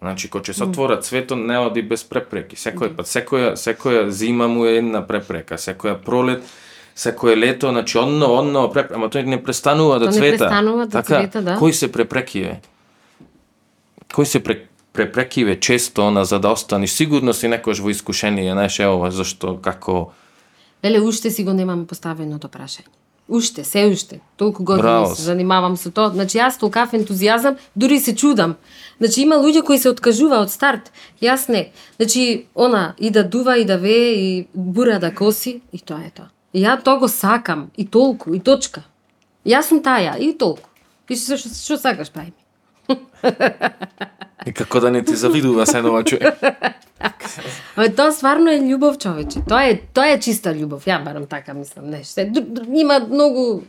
Значи, 0.02 0.26
кога 0.30 0.50
ќе 0.50 0.52
се 0.52 0.64
отвора 0.64 0.96
цветот, 0.98 1.38
не 1.38 1.54
оди 1.62 1.82
без 1.86 2.02
препреки. 2.02 2.56
Секој 2.58 2.90
пат, 2.96 3.06
секоја, 3.06 3.52
секоја 3.54 4.08
зима 4.10 4.48
му 4.50 4.64
е 4.66 4.80
една 4.80 5.04
препрека, 5.06 5.54
секоја 5.54 5.94
пролет, 5.94 6.42
секое 6.98 7.36
лето, 7.36 7.70
значи 7.70 7.98
онно, 7.98 8.32
онно, 8.34 8.64
препрека, 8.72 8.98
ама 8.98 9.06
тој 9.14 9.30
не 9.30 9.38
престанува 9.42 10.00
да 10.02 10.10
Тоа 10.10 10.14
не 10.14 10.18
цвета. 10.18 10.48
престанува 10.48 10.86
да 10.86 11.02
така, 11.02 11.20
цвета, 11.20 11.42
да. 11.42 11.54
Кој 11.60 11.70
се 11.70 11.92
препрекиве? 11.92 12.58
Кој 14.10 14.24
се 14.24 14.42
пре, 14.42 14.66
препрекиве 14.92 15.54
често 15.60 16.02
она 16.02 16.24
за 16.24 16.40
да 16.42 16.50
останеш? 16.50 16.90
Сигурно 16.90 17.32
си 17.32 17.48
некош 17.48 17.78
во 17.78 17.94
искушение, 17.94 18.50
знаеш, 18.52 18.80
е 18.80 18.90
ова, 18.90 19.10
зашто, 19.10 19.54
како... 19.62 20.10
Леле, 20.84 20.98
уште 21.00 21.30
си 21.30 21.44
го 21.44 21.54
немам 21.54 21.86
поставено 21.86 22.42
тоа 22.42 22.50
прашање. 22.50 22.90
Уште, 23.28 23.64
се 23.64 23.86
уште. 23.86 24.20
Толку 24.36 24.64
години 24.64 24.82
Браво. 24.82 25.14
се 25.14 25.22
занимавам 25.22 25.76
со 25.76 25.90
тоа. 25.90 26.10
Значи 26.10 26.38
јас 26.38 26.58
толкав 26.58 26.92
ентузијазам, 26.92 27.56
дури 27.76 28.00
се 28.00 28.14
чудам. 28.14 28.56
Значи 28.98 29.22
има 29.22 29.36
луѓе 29.36 29.62
кои 29.64 29.78
се 29.78 29.90
откажува 29.90 30.42
од 30.42 30.50
старт. 30.50 30.92
Јас 31.22 31.48
не. 31.48 31.70
Значи 31.96 32.46
она 32.54 32.94
и 32.98 33.10
да 33.10 33.24
дува 33.24 33.58
и 33.58 33.64
да 33.64 33.78
вее 33.78 34.14
и 34.14 34.46
бура 34.54 34.98
да 34.98 35.14
коси 35.14 35.62
и 35.72 35.78
тоа 35.78 36.02
е 36.04 36.10
тоа. 36.10 36.28
И 36.52 36.60
ја 36.62 36.82
тоа 36.82 36.98
го 36.98 37.08
сакам 37.08 37.70
и 37.76 37.86
толку 37.86 38.34
и 38.34 38.40
точка. 38.40 38.82
Јас 39.46 39.70
сум 39.70 39.82
таја 39.82 40.18
и 40.18 40.32
толку. 40.38 40.68
И 41.08 41.16
што 41.16 41.36
што, 41.36 41.48
што 41.48 41.76
сакаш 41.76 42.10
прави? 42.10 42.32
И 44.46 44.52
како 44.52 44.80
да 44.80 44.90
не 44.90 45.04
ти 45.04 45.16
завидува 45.16 45.66
се 45.66 45.82
нова 45.82 46.04
човек. 46.04 46.38
Ме 47.76 47.88
тоа 47.96 48.12
стварно 48.12 48.50
е 48.50 48.60
љубов, 48.60 48.98
човече. 48.98 49.42
Тоа 49.48 49.64
е 49.70 49.78
тоа 49.94 50.14
е 50.14 50.20
чиста 50.20 50.54
љубов. 50.54 50.86
Ја 50.86 51.02
барам 51.04 51.26
така 51.26 51.54
мислам, 51.54 51.90
не. 51.90 52.04
Се, 52.04 52.30
има 52.74 53.00
многу 53.10 53.62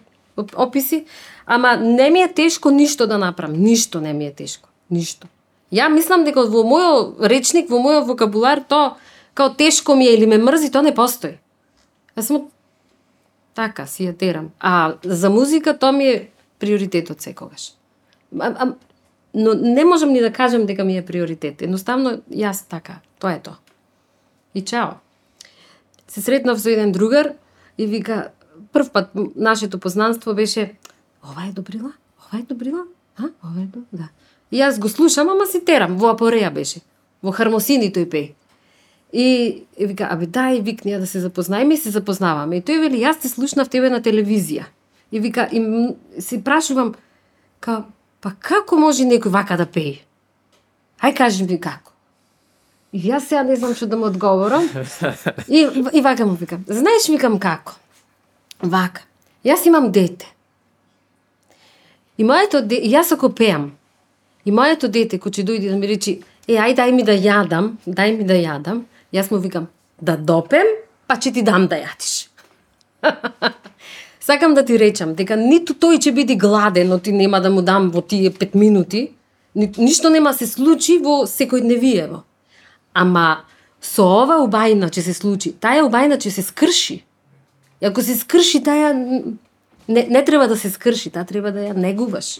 описи, 0.55 1.05
ама 1.45 1.77
не 1.77 2.09
ми 2.09 2.21
е 2.21 2.33
тешко 2.33 2.71
ништо 2.71 3.07
да 3.07 3.17
направам. 3.17 3.57
Ништо 3.57 4.01
не 4.01 4.13
ми 4.13 4.25
е 4.25 4.33
тешко. 4.33 4.69
Ништо. 4.91 5.27
Ја 5.73 5.89
мислам 5.89 6.23
дека 6.23 6.45
во 6.45 6.65
мојот 6.65 7.29
речник, 7.29 7.69
во 7.69 7.81
мојот 7.81 8.05
вокабулар, 8.05 8.61
то 8.67 8.95
као 9.33 9.53
тешко 9.57 9.95
ми 9.95 10.07
е 10.07 10.13
или 10.13 10.25
ме 10.25 10.37
мрзи, 10.37 10.71
Тоа 10.71 10.81
не 10.81 10.93
постои. 10.93 11.37
Јас 12.17 12.29
сум 12.29 12.49
така, 13.53 13.85
си 13.87 14.05
ја 14.09 14.17
терам. 14.17 14.51
А 14.59 14.95
за 15.03 15.29
музика 15.29 15.77
тоа 15.77 15.91
ми 15.91 16.05
е 16.07 16.29
приоритетот 16.59 17.21
секогаш. 17.21 17.73
А, 18.39 18.53
а, 18.57 18.73
но 19.33 19.53
не 19.53 19.85
можам 19.85 20.13
ни 20.13 20.21
да 20.21 20.31
кажам 20.33 20.65
дека 20.65 20.83
ми 20.83 20.97
е 20.97 21.05
приоритет. 21.05 21.61
Едноставно, 21.61 22.21
јас 22.29 22.67
така, 22.69 23.01
тоа 23.19 23.33
е 23.33 23.39
тоа. 23.39 23.57
И 24.53 24.61
чао. 24.61 24.99
Се 26.07 26.21
сретнав 26.21 26.61
со 26.61 26.69
еден 26.69 26.91
другар 26.91 27.33
и 27.77 27.87
вика, 27.87 28.29
прв 28.73 28.89
пат 28.91 29.09
нашето 29.35 29.79
познанство 29.79 30.33
беше 30.33 30.73
ова 31.23 31.47
е 31.49 31.51
добрила? 31.51 31.93
Ова 32.19 32.39
е 32.39 32.43
добрила? 32.43 32.85
А? 33.17 33.23
Ова 33.43 33.61
е 33.61 33.65
добрила? 33.65 33.85
Да. 33.91 34.09
И 34.51 34.61
јас 34.61 34.79
го 34.79 34.89
слушам, 34.89 35.29
ама 35.29 35.47
си 35.49 35.65
терам, 35.65 35.97
во 35.97 36.13
апореја 36.13 36.53
беше. 36.53 36.83
Во 37.23 37.31
хармосини 37.33 37.89
тој 37.89 38.05
пее. 38.05 38.35
И, 39.13 39.65
и 39.77 39.85
вика, 39.85 40.05
абе 40.13 40.27
дај, 40.29 40.61
викни 40.61 40.93
да 40.97 41.07
се 41.07 41.19
запознаеме 41.19 41.73
и 41.73 41.77
се 41.77 41.89
запознаваме. 41.89 42.57
И 42.57 42.61
тој 42.61 42.81
вели, 42.85 43.01
јас 43.01 43.21
те 43.21 43.29
слушнав 43.29 43.69
тебе 43.69 43.89
на 43.89 44.01
телевизија. 44.01 44.69
И 45.11 45.19
вика, 45.19 45.49
и 45.49 45.61
се 46.21 46.43
прашувам, 46.43 46.93
као, 47.59 47.85
па 48.23 48.31
како 48.39 48.79
може 48.79 49.03
некој 49.03 49.33
вака 49.33 49.57
да 49.59 49.67
пее? 49.67 49.99
Ај 51.03 51.15
кажи 51.17 51.43
ми 51.43 51.59
како. 51.59 51.91
И 52.93 53.01
јас 53.09 53.27
сега 53.27 53.43
не 53.43 53.57
знам 53.59 53.73
што 53.75 53.89
да 53.91 53.97
му 53.97 54.07
одговорам. 54.07 54.69
И, 55.47 55.65
и 55.91 56.01
вака 56.01 56.25
му 56.25 56.37
викам, 56.39 56.63
знаеш 56.67 57.09
викам 57.09 57.39
како? 57.41 57.75
Вака. 58.61 59.03
Јас 59.43 59.67
имам 59.67 59.91
дете. 59.91 60.29
И 62.17 62.23
моето 62.23 62.61
де... 62.61 62.79
јас 62.87 63.11
ако 63.13 63.33
пеам, 63.33 63.73
и 64.45 64.51
моето 64.51 64.87
дете 64.87 65.17
кој 65.19 65.39
ќе 65.39 65.47
дојде 65.49 65.73
да 65.73 65.77
ми 65.81 65.89
речи, 65.89 66.21
е, 66.47 66.55
ај 66.61 66.77
дај 66.77 66.93
ми 66.93 67.03
да 67.03 67.17
јадам, 67.17 67.73
дај 67.87 68.17
ми 68.17 68.27
да 68.29 68.37
јадам, 68.37 68.83
јас 69.11 69.31
му 69.31 69.41
викам, 69.41 69.67
да 69.99 70.15
допем, 70.15 70.69
па 71.07 71.17
ќе 71.17 71.33
ти 71.33 71.41
дам 71.41 71.67
да 71.67 71.81
јадиш. 71.81 72.29
Сакам 74.25 74.53
да 74.53 74.63
ти 74.65 74.79
речам 74.79 75.17
дека 75.19 75.35
ниту 75.35 75.73
тој 75.75 75.97
ќе 75.99 76.11
биде 76.15 76.35
гладен, 76.39 76.87
но 76.87 76.99
ти 76.99 77.11
нема 77.11 77.41
да 77.43 77.49
му 77.51 77.61
дам 77.61 77.89
во 77.91 77.99
тие 78.01 78.29
пет 78.31 78.55
минути, 78.55 79.09
ни, 79.55 79.67
ништо 79.77 80.09
нема 80.09 80.31
се 80.33 80.47
случи 80.47 80.95
во 81.03 81.25
секојдневиево. 81.27 82.21
Ама 82.93 83.43
со 83.83 84.05
ова 84.23 84.39
убајна 84.45 84.87
ќе 84.87 85.03
се 85.03 85.13
случи, 85.13 85.51
таа 85.51 85.83
убајна 85.83 86.15
ќе 86.15 86.31
се 86.31 86.41
скрши. 86.41 87.01
И 87.81 87.85
ако 87.85 88.01
се 88.01 88.15
скрши 88.15 88.63
таа 88.63 88.93
не, 88.95 90.07
не 90.07 90.23
треба 90.23 90.47
да 90.47 90.55
се 90.55 90.71
скрши, 90.71 91.11
таа 91.11 91.27
треба 91.27 91.51
да 91.51 91.67
ја 91.67 91.75
негуваш. 91.75 92.39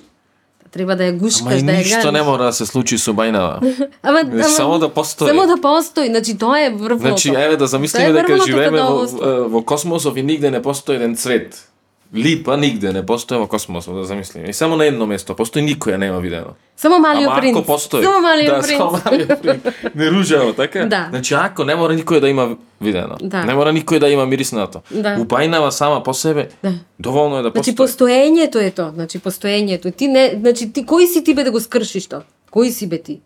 Треба 0.71 0.95
да 0.95 1.03
ја 1.03 1.11
Ама 1.11 1.19
гушкаш, 1.19 1.59
и 1.59 1.67
да 1.67 1.75
ја 1.75 1.84
ништо 1.84 1.99
ганеш. 1.99 2.13
не 2.13 2.23
мора 2.23 2.47
да 2.47 2.53
се 2.53 2.65
случи 2.65 2.95
со 2.97 3.11
бајнава. 3.11 3.59
Ама, 4.01 4.23
ама, 4.23 4.43
Само 4.43 4.79
да 4.79 4.88
постои. 4.88 5.27
Само 5.27 5.47
да 5.51 5.59
постои, 5.61 6.07
значи 6.07 6.38
тоа 6.38 6.63
е 6.63 6.69
врвното. 6.71 7.11
Значи, 7.11 7.29
еве 7.36 7.57
да 7.57 7.67
замислиме 7.67 8.13
дека 8.13 8.39
живееме 8.39 8.81
во, 8.81 9.05
во 9.51 9.61
космосов 9.61 10.15
и 10.15 10.23
нигде 10.23 10.47
не 10.51 10.61
постои 10.61 10.95
еден 10.95 11.15
цвет. 11.15 11.72
Липа 12.16 12.57
нигде 12.57 12.93
не 12.93 13.05
постои 13.05 13.38
во 13.38 13.47
космосов, 13.47 13.95
да 13.95 14.03
замислиме. 14.03 14.49
И 14.49 14.53
само 14.53 14.76
на 14.76 14.86
едно 14.86 15.05
место 15.05 15.36
постои 15.36 15.61
никоја 15.64 15.97
нема 15.97 16.20
видено. 16.20 16.53
Само 16.78 16.99
малиот 16.99 17.36
принц. 17.36 17.57
ако 17.57 17.66
постои. 17.66 18.03
Само 18.03 18.22
малиот 18.22 18.55
да, 18.55 18.61
принц. 18.61 18.78
само 18.78 18.91
малиот 19.05 19.41
принц. 19.41 19.61
Не 19.95 20.11
ружаво, 20.11 20.53
така? 20.53 20.86
Да. 20.86 21.07
Значи, 21.09 21.34
ако 21.34 21.64
не 21.64 21.76
мора 21.76 21.93
никој 21.93 22.20
да 22.20 22.30
има 22.30 22.55
видено. 22.82 23.16
Да. 23.22 23.43
Не 23.43 23.53
мора 23.53 23.74
никој 23.74 23.99
да 23.99 24.09
има 24.09 24.26
мириснато. 24.26 24.82
Да. 24.91 25.18
Упајнава 25.18 25.70
сама 25.70 26.03
по 26.03 26.14
себе, 26.14 26.49
Да. 26.64 26.74
доволно 26.99 27.38
е 27.38 27.41
да 27.41 27.49
Значи 27.49 27.76
постои. 27.76 28.07
постоењето 28.07 28.61
е 28.61 28.72
тоа, 28.72 28.91
значи 28.91 29.20
постоењето. 29.20 29.95
Ти 29.95 30.07
не, 30.07 30.36
значи 30.39 30.74
ти 30.74 30.86
кој 30.86 31.05
си 31.05 31.24
ти 31.24 31.34
бе 31.34 31.43
да 31.43 31.51
го 31.51 31.59
скршиш 31.59 32.05
тоа? 32.07 32.22
Кој 32.51 32.70
си 32.70 32.88
бе 32.88 33.01
ти? 33.01 33.22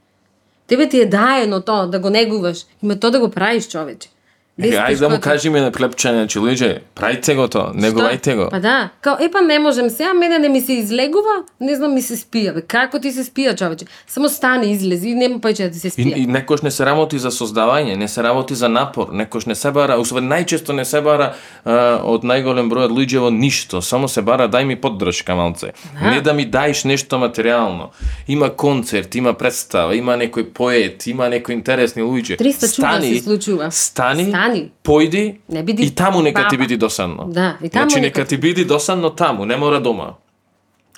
Тебе 0.68 0.90
ти 0.90 1.00
е 1.00 1.06
даено 1.06 1.62
тоа 1.62 1.88
да 1.88 2.00
го 2.00 2.10
негуваш, 2.10 2.58
има 2.84 2.96
тоа 2.96 3.12
да 3.12 3.20
го 3.20 3.30
правиш 3.30 3.68
човече. 3.68 4.10
Е, 4.58 4.70
ајде 4.74 5.00
да 5.00 5.10
му 5.10 5.20
кажеме 5.22 5.62
на 5.62 5.72
клепчање, 5.72 6.26
че 6.28 6.40
луѓе, 6.40 6.80
правите 6.98 7.36
го 7.38 7.46
тоа, 7.48 7.74
негувајте 7.78 8.34
го. 8.36 8.48
Па 8.50 8.58
да, 8.60 8.90
као 9.06 9.20
епа 9.22 9.42
не 9.42 9.60
можем 9.60 9.90
сега, 9.90 10.14
мене 10.14 10.40
не 10.40 10.50
ми 10.50 10.62
се 10.62 10.74
излегува, 10.74 11.44
не 11.62 11.76
знам 11.76 11.94
ми 11.94 12.02
се 12.02 12.18
спија. 12.18 12.56
Бе, 12.56 12.62
како 12.66 12.98
ти 13.00 13.12
се 13.12 13.22
спија, 13.22 13.54
човече? 13.58 13.86
Само 14.08 14.30
стани, 14.30 14.72
излези 14.74 15.10
и 15.10 15.16
нема 15.16 15.38
повеќе 15.40 15.68
да 15.68 15.72
ти 15.72 15.80
се 15.80 15.88
И, 15.88 15.92
спија. 15.92 16.18
и 16.18 16.26
некош 16.26 16.62
не 16.66 16.72
се 16.72 16.86
работи 16.86 17.20
за 17.20 17.30
создавање, 17.32 17.96
не 17.96 18.08
се 18.08 18.24
работи 18.24 18.56
за 18.56 18.70
напор, 18.70 19.14
некош 19.14 19.46
не 19.46 19.56
се 19.56 19.72
бара, 19.72 20.00
усвен 20.02 20.26
најчесто 20.26 20.74
не 20.74 20.86
се 20.86 21.02
бара 21.06 21.36
а, 21.64 22.02
од 22.02 22.26
најголем 22.26 22.66
број 22.74 22.90
од 22.90 22.92
луѓе 22.98 23.22
во 23.28 23.30
ништо, 23.30 23.82
само 23.82 24.08
се 24.10 24.22
бара 24.26 24.50
дај 24.50 24.66
ми 24.66 24.76
поддршка 24.76 25.36
малце. 25.36 25.72
Не 26.02 26.22
да 26.22 26.34
ми 26.34 26.46
даеш 26.50 26.82
нешто 26.84 27.22
материјално. 27.22 27.92
Има 28.28 28.50
концерт, 28.50 29.16
има 29.16 29.34
представа, 29.38 29.94
има 29.96 30.18
некој 30.18 30.50
поет, 30.50 31.06
има 31.08 31.30
некои 31.30 31.54
интересни 31.54 32.02
луѓе. 32.02 32.42
300 32.42 32.76
чуда 32.76 32.88
Стани, 32.98 33.14
се 33.20 33.24
случува. 33.24 33.72
Стани, 33.72 34.26
Стани. 34.30 34.47
Појди 34.84 35.38
Не 35.50 35.64
биди 35.64 35.84
и 35.84 35.96
таму 35.96 36.22
нека 36.22 36.48
ти 36.50 36.58
баба. 36.58 36.64
биди 36.68 36.78
досадно. 36.78 37.26
Да, 37.28 37.58
и 37.64 37.70
таму 37.70 37.90
значи 37.90 38.02
нека 38.02 38.26
ти 38.26 38.38
биди 38.38 38.66
досадно 38.66 39.10
таму, 39.10 39.46
не 39.46 39.58
мора 39.58 39.82
дома. 39.82 40.14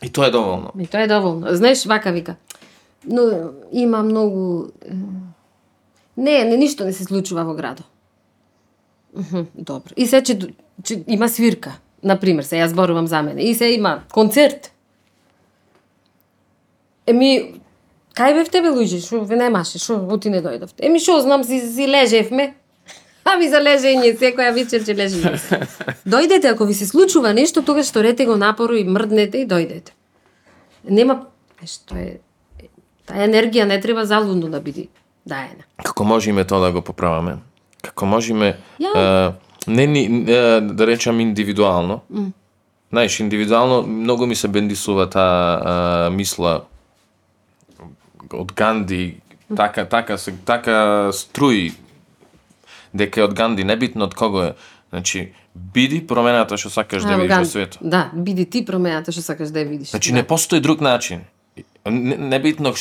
И 0.03 0.09
тоа 0.09 0.27
е 0.27 0.31
доволно. 0.31 0.71
И 0.79 0.87
тоа 0.87 1.01
е 1.01 1.07
доволно. 1.07 1.47
Знаеш, 1.55 1.85
вака 1.85 2.11
вика. 2.11 2.35
Но 3.05 3.21
има 3.71 4.03
многу... 4.03 4.65
Не, 6.17 6.43
не, 6.43 6.57
ништо 6.57 6.85
не 6.85 6.93
се 6.93 7.03
случува 7.03 7.43
во 7.43 7.53
градот. 7.53 7.85
Мхм, 9.17 9.41
Добро. 9.55 9.93
И 9.97 10.05
се 10.07 10.23
че, 10.23 10.39
че 10.83 11.03
има 11.07 11.29
свирка. 11.29 11.79
Например, 12.03 12.43
се 12.43 12.55
јас 12.55 12.67
зборувам 12.67 13.07
за 13.07 13.21
мене. 13.21 13.41
И 13.41 13.55
се 13.55 13.65
има 13.65 14.01
концерт. 14.11 14.71
Еми, 17.07 17.59
кај 18.15 18.33
бевте 18.37 18.61
бе 18.61 18.69
луѓе? 18.69 18.99
Шо 19.07 19.23
ве 19.25 19.35
немаше? 19.35 19.79
Шо 19.79 19.97
оти 20.11 20.29
не 20.29 20.41
дојдовте? 20.43 20.79
Еми 20.85 20.99
шо 20.99 21.19
знам 21.21 21.43
си 21.43 21.59
си 21.59 21.87
лежевме. 21.87 22.53
А 23.29 23.37
ви 23.37 23.49
за 23.49 23.59
лежење 23.61 24.13
секоја 24.17 24.53
вечер 24.55 24.81
ќе 24.81 24.95
лежиме. 24.97 25.33
Дојдете 26.13 26.53
ако 26.53 26.65
ви 26.65 26.73
се 26.73 26.87
случува 26.87 27.33
нешто, 27.33 27.61
тогаш 27.61 27.85
сторете 27.85 28.25
го 28.25 28.37
напору 28.37 28.73
и 28.75 28.83
мрднете 28.83 29.43
и 29.43 29.47
дојдете. 29.47 29.93
Нема 30.89 31.19
што 31.67 31.97
е 31.99 32.19
таа 33.05 33.27
енергија 33.27 33.67
не 33.69 33.77
треба 33.81 34.05
залудно 34.05 34.49
да 34.49 34.61
биде 34.63 34.87
даена. 35.27 35.67
Како 35.83 36.07
можеме 36.07 36.45
тоа 36.47 36.63
да 36.65 36.71
го 36.71 36.81
поправаме? 36.81 37.37
Како 37.83 38.05
можеме 38.05 38.55
Ја- 38.79 38.95
е, 38.97 39.33
не 39.67 39.87
ни 39.87 40.03
е, 40.27 40.61
да 40.61 40.87
речам 40.87 41.19
индивидуално. 41.19 42.01
Mm. 42.13 42.31
Знаеш, 42.89 43.19
индивидуално 43.19 43.81
многу 43.81 44.25
ми 44.25 44.35
се 44.35 44.47
бендисува 44.47 45.09
таа 45.09 46.09
мисла 46.09 46.63
од 48.33 48.53
Ганди, 48.53 49.21
така 49.55 49.85
така 49.85 50.17
се 50.17 50.33
така 50.45 51.09
струи 51.11 51.73
дека 52.93 53.21
е 53.21 53.23
од 53.23 53.33
Ганди, 53.33 53.63
небитно 53.63 54.05
од 54.05 54.13
кого 54.13 54.43
е. 54.43 54.53
Значи, 54.89 55.33
биди 55.55 56.01
промената 56.07 56.57
што 56.57 56.69
сакаш 56.73 57.05
да 57.05 57.17
видиш 57.17 57.37
во 57.37 57.45
светот. 57.45 57.77
Да, 57.81 58.09
биди 58.13 58.45
ти 58.45 58.65
промената 58.65 59.11
што 59.11 59.21
сакаш 59.21 59.53
да 59.53 59.61
ја 59.61 59.69
видиш. 59.69 59.89
Значи 59.93 60.11
да. 60.11 60.15
не 60.15 60.23
постои 60.23 60.59
друг 60.59 60.81
начин. 60.81 61.21
Не, 61.85 62.17
небитно, 62.17 62.73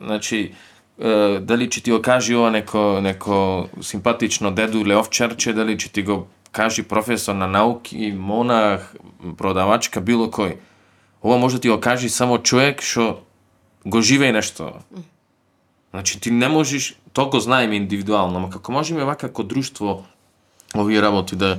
значи, 0.00 0.52
е, 0.98 1.38
дали 1.40 1.68
ќе 1.68 1.82
ти 1.82 1.90
го 1.92 2.02
кажи 2.02 2.34
ова 2.36 2.50
неко, 2.50 3.00
неко 3.00 3.68
симпатично 3.80 4.50
деду 4.50 4.80
или 4.84 4.96
овчарче, 4.96 5.52
дали 5.52 5.76
ќе 5.76 5.92
ти 5.92 6.02
го 6.02 6.26
кажи 6.52 6.82
професор 6.82 7.34
на 7.34 7.46
науки, 7.46 8.12
монах, 8.16 8.94
продавачка, 9.36 10.00
било 10.00 10.28
кој. 10.28 10.56
Ова 11.22 11.38
може 11.38 11.56
да 11.56 11.60
ти 11.60 11.68
го 11.68 11.80
кажи 11.80 12.08
само 12.08 12.38
човек 12.38 12.82
што 12.82 13.20
го 13.86 14.02
живее 14.02 14.32
нешто. 14.32 14.80
Значи 15.90 16.20
ти 16.20 16.30
не 16.30 16.48
можеш, 16.48 16.96
тоа 17.16 17.26
го 17.26 17.40
знаеме 17.40 17.76
индивидуално, 17.76 18.36
ама 18.36 18.50
како 18.50 18.72
можеме 18.72 19.04
вака 19.04 19.28
како 19.28 19.42
друштво 19.42 20.04
овие 20.76 21.00
работи 21.00 21.36
да 21.36 21.56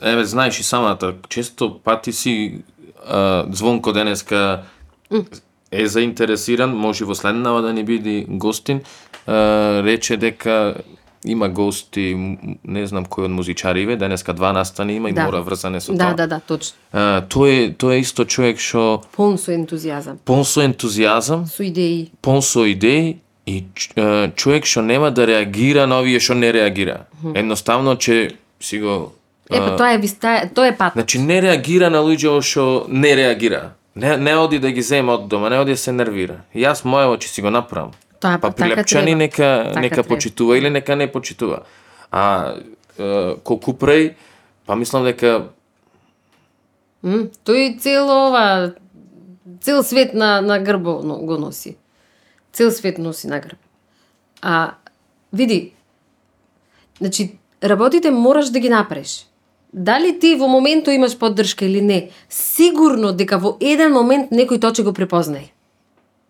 еве 0.00 0.24
знаеш 0.24 0.60
и 0.60 0.62
самата 0.62 1.14
често 1.28 1.80
пати 1.80 2.12
си 2.12 2.62
а, 3.02 3.44
звонко 3.50 3.92
денеска 3.92 4.62
е 5.72 5.86
заинтересиран, 5.86 6.70
може 6.70 7.04
во 7.04 7.14
следнава 7.14 7.62
да 7.62 7.72
ни 7.72 7.84
биде 7.84 8.24
гостин, 8.28 8.80
а, 9.26 9.32
рече 9.82 10.16
дека 10.16 10.74
има 11.26 11.48
гости, 11.48 12.14
не 12.64 12.86
знам 12.86 13.06
кој 13.06 13.24
од 13.24 13.32
музичариве, 13.32 13.96
денеска 13.96 14.32
два 14.32 14.52
настани 14.52 14.94
има 14.94 15.08
и 15.10 15.12
Да. 15.12 15.24
мора 15.24 15.40
врзане 15.42 15.80
со 15.80 15.92
Да, 15.92 15.98
тоа. 16.06 16.14
да, 16.14 16.26
да, 16.26 16.40
точно. 16.40 16.76
А, 16.92 17.22
тој 17.22 17.50
е 17.50 17.72
тој 17.74 17.92
е 17.92 17.98
исто 17.98 18.24
човек 18.24 18.60
што 18.60 19.02
Полн 19.12 19.38
со 19.38 19.50
ентузијазам, 19.50 20.16
пон 20.24 20.44
со 20.44 20.60
ентузијазам, 20.62 21.46
со 21.46 21.64
идеи. 21.64 22.10
пон 22.22 22.42
со 22.42 22.62
идеи 22.68 23.23
и 23.46 23.64
човек 24.36 24.64
што 24.64 24.82
нема 24.82 25.10
да 25.10 25.26
реагира 25.26 25.86
на 25.86 26.00
овие 26.00 26.20
што 26.20 26.34
не 26.34 26.52
реагира. 26.52 27.04
Едноставно 27.34 27.96
че 27.96 28.36
си 28.60 28.80
го 28.80 29.12
Епа, 29.50 29.76
тоа 29.76 29.92
е 29.92 29.98
виста, 29.98 30.50
тоа 30.54 30.66
е 30.66 30.76
пат. 30.76 30.92
Значи 30.92 31.18
не 31.18 31.42
реагира 31.42 31.90
на 31.90 31.98
луѓе 32.00 32.40
што 32.40 32.86
не 32.88 33.16
реагира. 33.16 33.72
Не, 33.96 34.16
не 34.16 34.34
оди 34.36 34.58
да 34.58 34.70
ги 34.70 34.82
земе 34.82 35.12
од 35.12 35.28
дома, 35.28 35.50
не 35.50 35.58
оди 35.58 35.70
да 35.70 35.76
се 35.76 35.92
нервира. 35.92 36.40
И 36.54 36.64
јас 36.64 36.84
моево 36.84 37.16
ќе 37.16 37.26
си 37.28 37.42
го 37.42 37.50
направам. 37.50 37.92
Тоа 38.20 38.38
Па 38.38 38.38
па 38.40 38.50
така 38.50 38.64
прилепчани 38.64 39.04
треба. 39.06 39.18
нека 39.18 39.64
Така 39.68 39.80
нека 39.80 39.94
треба. 39.94 40.08
почитува 40.08 40.58
или 40.58 40.70
нека 40.70 40.96
не 40.96 41.12
почитува. 41.12 41.58
А 42.10 42.54
е, 42.98 43.34
колку 43.44 43.72
преј, 43.72 44.14
па 44.66 44.76
мислам 44.76 45.04
дека 45.04 45.44
М, 47.04 47.28
Тој 47.44 47.78
цел 47.78 48.08
ова 48.08 48.72
цел 49.60 49.82
свет 49.82 50.14
на 50.14 50.40
на 50.40 50.58
грбо 50.58 50.98
го 51.02 51.36
носи. 51.38 51.76
Цел 52.54 52.70
свет 52.70 52.98
носи 52.98 53.26
награб. 53.26 53.58
А, 54.40 54.74
види, 55.32 55.72
значи, 56.98 57.38
работите 57.62 58.10
мораш 58.10 58.48
да 58.48 58.60
ги 58.60 58.68
направиш. 58.68 59.26
Дали 59.72 60.18
ти 60.20 60.36
во 60.36 60.46
моменту 60.48 60.90
имаш 60.90 61.18
поддршка 61.18 61.64
или 61.64 61.80
не, 61.82 62.10
сигурно 62.30 63.12
дека 63.12 63.38
во 63.42 63.56
еден 63.60 63.90
момент 63.90 64.30
некој 64.30 64.60
тоа 64.62 64.70
ќе 64.70 64.86
го 64.86 64.92
препознае. 64.94 65.50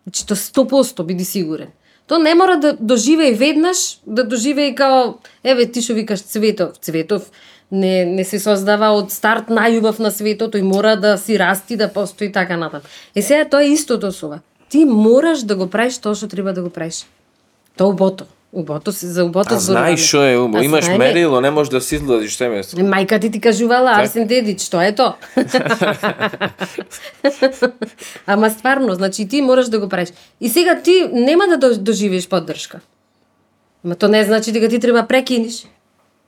Значи, 0.03 0.25
тоа 0.25 0.65
100% 0.65 1.05
биди 1.05 1.25
сигурен. 1.25 1.69
То 2.07 2.17
не 2.17 2.33
мора 2.35 2.57
да 2.57 2.73
доживее 2.73 3.33
веднаш, 3.33 3.99
да 4.05 4.23
доживее 4.23 4.73
као, 4.75 5.19
еве 5.43 5.65
ти 5.65 5.81
што 5.81 5.93
викаш 5.93 6.25
Цветов. 6.25 6.77
Цветов 6.81 7.29
не, 7.71 8.05
не 8.05 8.23
се 8.23 8.39
создава 8.39 8.89
од 8.97 9.13
старт 9.13 9.53
најубав 9.53 10.01
на 10.01 10.09
светот, 10.09 10.53
тој 10.57 10.65
мора 10.65 10.95
да 10.97 11.17
си 11.17 11.37
расти, 11.37 11.77
да 11.77 11.89
постои 11.93 12.31
така 12.31 12.57
натаму. 12.57 12.83
Е 13.15 13.21
сега 13.21 13.45
тоа 13.45 13.61
е 13.61 13.73
истото 13.77 14.11
со 14.11 14.25
ова. 14.25 14.41
Ти 14.69 14.85
мораш 14.85 15.39
да 15.41 15.55
го 15.55 15.67
правиш 15.67 15.97
тоа 15.97 16.15
што 16.15 16.27
треба 16.27 16.53
да 16.53 16.61
го 16.61 16.69
правиш. 16.69 17.05
Тоа 17.77 17.87
убото. 17.87 18.25
Убото 18.53 18.91
се 18.91 19.07
за 19.07 19.25
убото 19.25 19.53
А 19.53 19.59
знаеш 19.59 19.99
што 19.99 20.23
е 20.23 20.37
убо, 20.37 20.57
имаш 20.59 20.85
знаеме- 20.85 20.97
мерило, 20.99 21.41
не 21.41 21.51
можеш 21.51 21.69
да 21.69 21.81
си 21.81 21.95
изгладиш 21.95 22.37
теместо. 22.37 22.77
Мајка 22.77 23.21
ти 23.21 23.31
ти 23.31 23.41
кажувала 23.41 23.91
Арсен 23.91 24.27
Дедич, 24.27 24.61
што 24.61 24.81
е 24.81 24.95
то? 24.95 25.13
Ама 28.25 28.49
стварно, 28.49 28.93
значи 28.93 29.27
ти 29.27 29.41
мораш 29.41 29.67
да 29.67 29.79
го 29.79 29.89
правиш. 29.89 30.09
И 30.41 30.49
сега 30.49 30.81
ти 30.81 31.09
нема 31.11 31.43
да 31.47 31.57
до- 31.59 31.77
доживееш 31.77 32.29
поддршка. 32.29 32.79
Ма 33.83 33.95
то 33.95 34.07
не 34.07 34.23
значи 34.23 34.51
дека 34.51 34.69
ти 34.69 34.79
треба 34.79 35.03
прекиниш. 35.03 35.65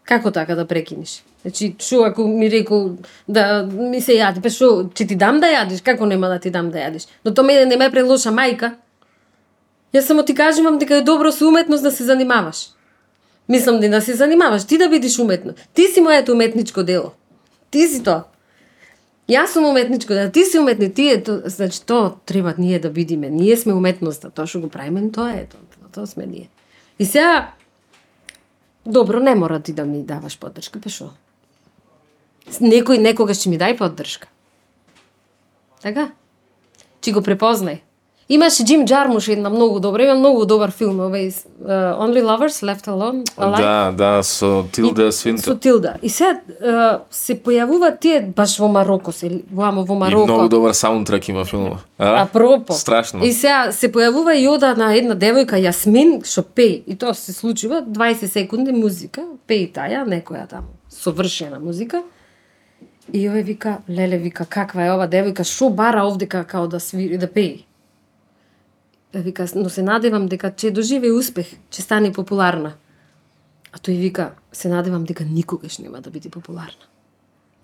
Како 0.08 0.32
така 0.32 0.55
да 0.55 0.64
прекинеш? 0.68 1.24
Значи, 1.41 1.76
шо 1.80 2.03
ако 2.08 2.28
ми 2.28 2.47
рекол 2.51 2.91
да 3.28 3.68
ми 3.68 3.99
се 4.01 4.16
јади, 4.16 4.41
па 4.41 4.49
шо, 4.49 4.88
че 4.95 5.08
ти 5.08 5.16
дам 5.16 5.41
да 5.43 5.47
јадиш, 5.51 5.84
како 5.84 6.05
нема 6.08 6.30
да 6.32 6.39
ти 6.39 6.49
дам 6.49 6.72
да 6.72 6.80
јадиш? 6.80 7.10
Но 7.26 7.34
тоа 7.34 7.43
мене 7.43 7.66
не 7.66 7.76
ме 7.76 7.91
прелоша 7.91 8.32
мајка. 8.32 8.72
Јас 9.93 10.08
само 10.08 10.24
ти 10.24 10.36
кажувам 10.36 10.80
дека 10.80 10.95
е 10.95 11.01
добро 11.01 11.32
со 11.32 11.47
уметност 11.47 11.84
да 11.84 11.91
се 11.91 12.03
занимаваш. 12.03 12.70
Мислам 13.49 13.80
да 13.80 14.01
се 14.01 14.16
занимаваш, 14.16 14.66
ти 14.66 14.78
да 14.78 14.89
бидеш 14.89 15.20
уметно. 15.20 15.53
Ти 15.74 15.88
си 15.88 16.01
моето 16.01 16.32
уметничко 16.32 16.84
дело. 16.84 17.12
Ти 17.72 17.88
си 17.88 18.03
тоа. 18.03 18.24
Јас 19.28 19.51
сум 19.53 19.66
уметничко 19.66 20.14
дело, 20.14 20.32
ти 20.32 20.45
си 20.45 20.60
уметни, 20.60 20.93
ти 20.93 21.10
е 21.10 21.24
то, 21.24 21.41
значи 21.45 21.86
тоа 21.86 22.16
треба 22.26 22.53
ние 22.58 22.80
да 22.80 22.89
видиме. 22.89 23.30
Ние 23.30 23.58
сме 23.58 23.74
уметноста, 23.74 24.32
тоа 24.32 24.47
што 24.47 24.64
го 24.64 24.70
правиме, 24.72 25.12
тоа 25.12 25.36
е 25.36 25.43
тоа, 25.51 25.60
тоа, 25.76 25.91
тоа 25.91 26.08
сме 26.08 26.26
ние. 26.26 26.47
И 26.99 27.05
сега 27.05 27.51
добро 28.88 29.20
не 29.20 29.36
мора 29.36 29.60
ти 29.60 29.74
да 29.74 29.86
ми 29.86 30.04
даваш 30.04 30.40
поддршка, 30.40 30.80
па 30.80 30.90
шо? 30.90 31.12
Некој 32.48 33.02
некогаш 33.04 33.44
ќе 33.44 33.52
ми 33.52 33.60
дај 33.60 33.78
поддршка. 33.78 34.32
Така? 35.84 36.12
Чи 37.02 37.12
го 37.12 37.22
препознај. 37.22 37.84
Имаше 38.30 38.64
Джим 38.64 38.86
Джармуш 38.86 39.28
една 39.28 39.50
многу 39.50 39.80
добра, 39.80 40.04
има 40.04 40.16
многу 40.16 40.46
добар 40.46 40.72
филм, 40.72 41.00
овој 41.00 41.30
uh, 41.32 41.96
Only 41.96 42.20
Lovers 42.20 42.60
Left 42.60 42.88
Alone, 42.92 43.24
Alive. 43.38 43.58
Да, 43.58 43.92
да, 43.98 44.24
со 44.24 44.66
Тилда 44.72 45.12
Свинтон. 45.12 45.44
Со 45.44 45.56
Тилда. 45.56 45.96
И 46.02 46.10
сега 46.10 46.42
uh, 46.62 47.00
се 47.10 47.38
појавуваат 47.40 48.00
тие 48.00 48.22
баш 48.36 48.58
во 48.60 48.68
Мароко, 48.68 49.12
се 49.12 49.44
во 49.52 49.70
амо 49.70 49.86
во 49.86 49.96
И 49.96 49.98
Мароко. 49.98 50.26
многу 50.26 50.50
добар 50.50 50.74
саундтрак 50.74 51.30
има 51.30 51.46
филмот. 51.46 51.80
А? 51.98 52.24
Апропо. 52.24 52.74
Страшно. 52.74 53.24
И 53.24 53.32
сега 53.32 53.72
се 53.72 53.88
појавува 53.88 54.36
и 54.36 54.48
ода 54.48 54.76
на 54.76 54.92
една 54.94 55.16
девојка 55.16 55.56
Јасмин 55.56 56.26
што 56.28 56.44
пее. 56.44 56.84
И 56.86 56.96
тоа 56.96 57.14
се 57.14 57.32
случува 57.32 57.82
20 57.82 58.28
секунди 58.28 58.72
музика, 58.72 59.24
пее 59.48 59.72
таја, 59.72 60.04
некоја 60.04 60.50
таму 60.50 60.68
совршена 60.90 61.60
музика. 61.60 62.04
И 63.14 63.24
овој 63.24 63.44
вика, 63.44 63.78
леле 63.88 64.18
вика, 64.18 64.44
каква 64.44 64.84
е 64.84 64.92
ова 64.92 65.08
девојка, 65.08 65.46
што 65.48 65.70
бара 65.70 66.04
овдека 66.04 66.44
као 66.44 66.68
да 66.68 66.80
свири, 66.80 67.18
да 67.18 67.28
пее. 67.28 67.64
Вика, 69.22 69.45
но 69.55 69.70
се 69.70 69.82
надевам 69.82 70.28
дека 70.28 70.51
ќе 70.51 70.72
доживее 70.72 71.11
успех, 71.11 71.47
ќе 71.72 71.82
стане 71.82 72.11
популарна. 72.13 72.76
А 73.72 73.80
тој 73.80 73.97
вика, 73.99 74.34
се 74.51 74.70
надевам 74.70 75.05
дека 75.05 75.26
никогаш 75.26 75.78
нема 75.78 76.01
да 76.01 76.09
биде 76.09 76.30
популарна. 76.30 76.86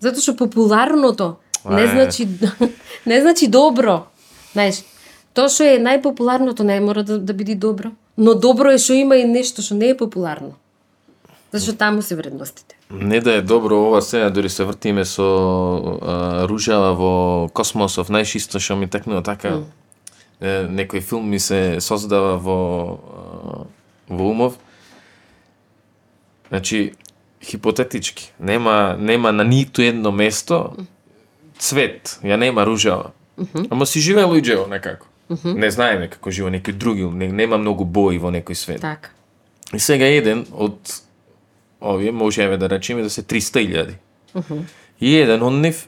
Затоа 0.00 0.22
што 0.22 0.36
популарното 0.36 1.36
не 1.64 1.86
значи 1.86 2.28
не 3.06 3.20
значи 3.20 3.48
добро. 3.48 4.06
Знаеш, 4.52 4.82
тоа 5.34 5.48
што 5.48 5.68
е 5.68 5.78
најпопуларното 5.82 6.66
не 6.66 6.80
мора 6.80 7.04
да, 7.04 7.18
да 7.18 7.32
биде 7.34 7.54
добро, 7.54 7.94
но 8.16 8.34
добро 8.34 8.74
е 8.74 8.78
што 8.78 8.98
има 8.98 9.16
и 9.16 9.24
нешто 9.24 9.62
што 9.62 9.78
не 9.78 9.94
е 9.94 9.96
популарно. 9.96 10.54
Зашто 11.54 11.76
таму 11.78 12.02
се 12.02 12.16
вредностите. 12.16 12.74
Не 12.90 13.20
да 13.20 13.32
е 13.32 13.42
добро 13.42 13.78
ова 13.78 14.02
сега, 14.02 14.30
дури 14.30 14.48
се 14.50 14.64
вртиме 14.64 15.04
со 15.04 15.22
а, 15.22 16.48
ружава 16.50 16.94
во 16.98 17.12
космосов, 17.54 18.10
најшисто 18.10 18.58
што 18.58 18.74
ми 18.76 18.90
текнува 18.90 19.22
така. 19.22 19.48
Е, 19.48 19.83
некој 20.44 21.00
филм 21.00 21.30
ми 21.30 21.38
се 21.38 21.80
создава 21.80 22.36
во 22.38 22.58
во 24.08 24.28
умов. 24.30 24.58
Значи, 26.48 26.94
хипотетички, 27.42 28.32
нема 28.38 28.96
нема 28.98 29.32
на 29.32 29.44
ниту 29.44 29.82
едно 29.82 30.12
место 30.12 30.76
цвет, 31.58 32.18
ја 32.22 32.36
нема 32.36 32.66
ружава. 32.66 33.12
Ама 33.70 33.86
си 33.86 34.00
живее 34.00 34.24
луѓево 34.24 34.68
некако. 34.68 35.06
Не 35.44 35.70
знаеме 35.70 36.08
како 36.08 36.30
живе 36.30 36.52
некој 36.58 36.76
други, 36.76 37.04
не, 37.04 37.28
нема 37.32 37.58
многу 37.58 37.84
бои 37.84 38.18
во 38.18 38.30
некој 38.30 38.54
свет. 38.54 38.80
Така. 38.80 39.10
И 39.72 39.80
сега 39.80 40.06
еден 40.06 40.44
од 40.52 40.76
овие 41.80 42.12
може 42.12 42.44
еве 42.44 42.56
да 42.56 42.68
речеме 42.68 43.02
да 43.02 43.10
се 43.10 43.22
300.000. 43.22 43.94
И 45.00 45.16
еден 45.16 45.42
од 45.42 45.52
нив 45.52 45.86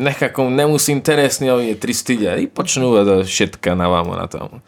некако 0.00 0.50
не 0.50 0.66
му 0.66 0.78
се 0.78 0.92
интересни 0.92 1.50
овие 1.52 1.76
300.000 1.76 2.36
и 2.38 2.46
почнува 2.46 3.04
да 3.04 3.24
шетка 3.26 3.76
навамо 3.76 4.12
натаму. 4.16 4.60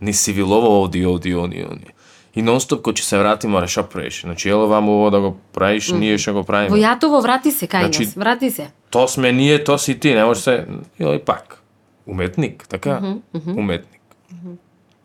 Ни 0.00 0.12
си 0.12 0.32
вилово 0.32 0.82
оди, 0.82 1.06
оди, 1.06 1.34
оди, 1.34 1.64
оди. 1.64 1.86
И 2.34 2.42
нонстоп 2.42 2.84
кој 2.86 2.94
ќе 2.94 3.02
се 3.02 3.18
врати 3.18 3.48
мора 3.50 3.66
шо 3.68 3.82
правиш. 3.82 4.20
Значи 4.22 4.48
ело 4.48 4.68
ваму 4.68 4.92
ово 5.00 5.10
да 5.10 5.20
го 5.20 5.30
правиш, 5.52 5.90
ние 5.92 6.18
што 6.18 6.32
го 6.32 6.42
Во 6.42 6.46
правиме. 6.46 6.78
Јатово 6.78 7.22
врати 7.22 7.50
се 7.50 7.66
кај 7.66 7.90
Значи- 7.90 8.06
нас, 8.06 8.14
врати 8.14 8.50
се. 8.50 8.70
То 8.90 9.08
сме 9.08 9.32
ние, 9.32 9.64
то 9.64 9.78
си 9.78 9.98
ти, 9.98 10.14
не 10.14 10.24
може 10.24 10.40
се... 10.40 10.66
Јој 11.00 11.24
пак. 11.24 11.62
Уметник, 12.06 12.68
така? 12.68 13.18
Уметник. 13.34 14.00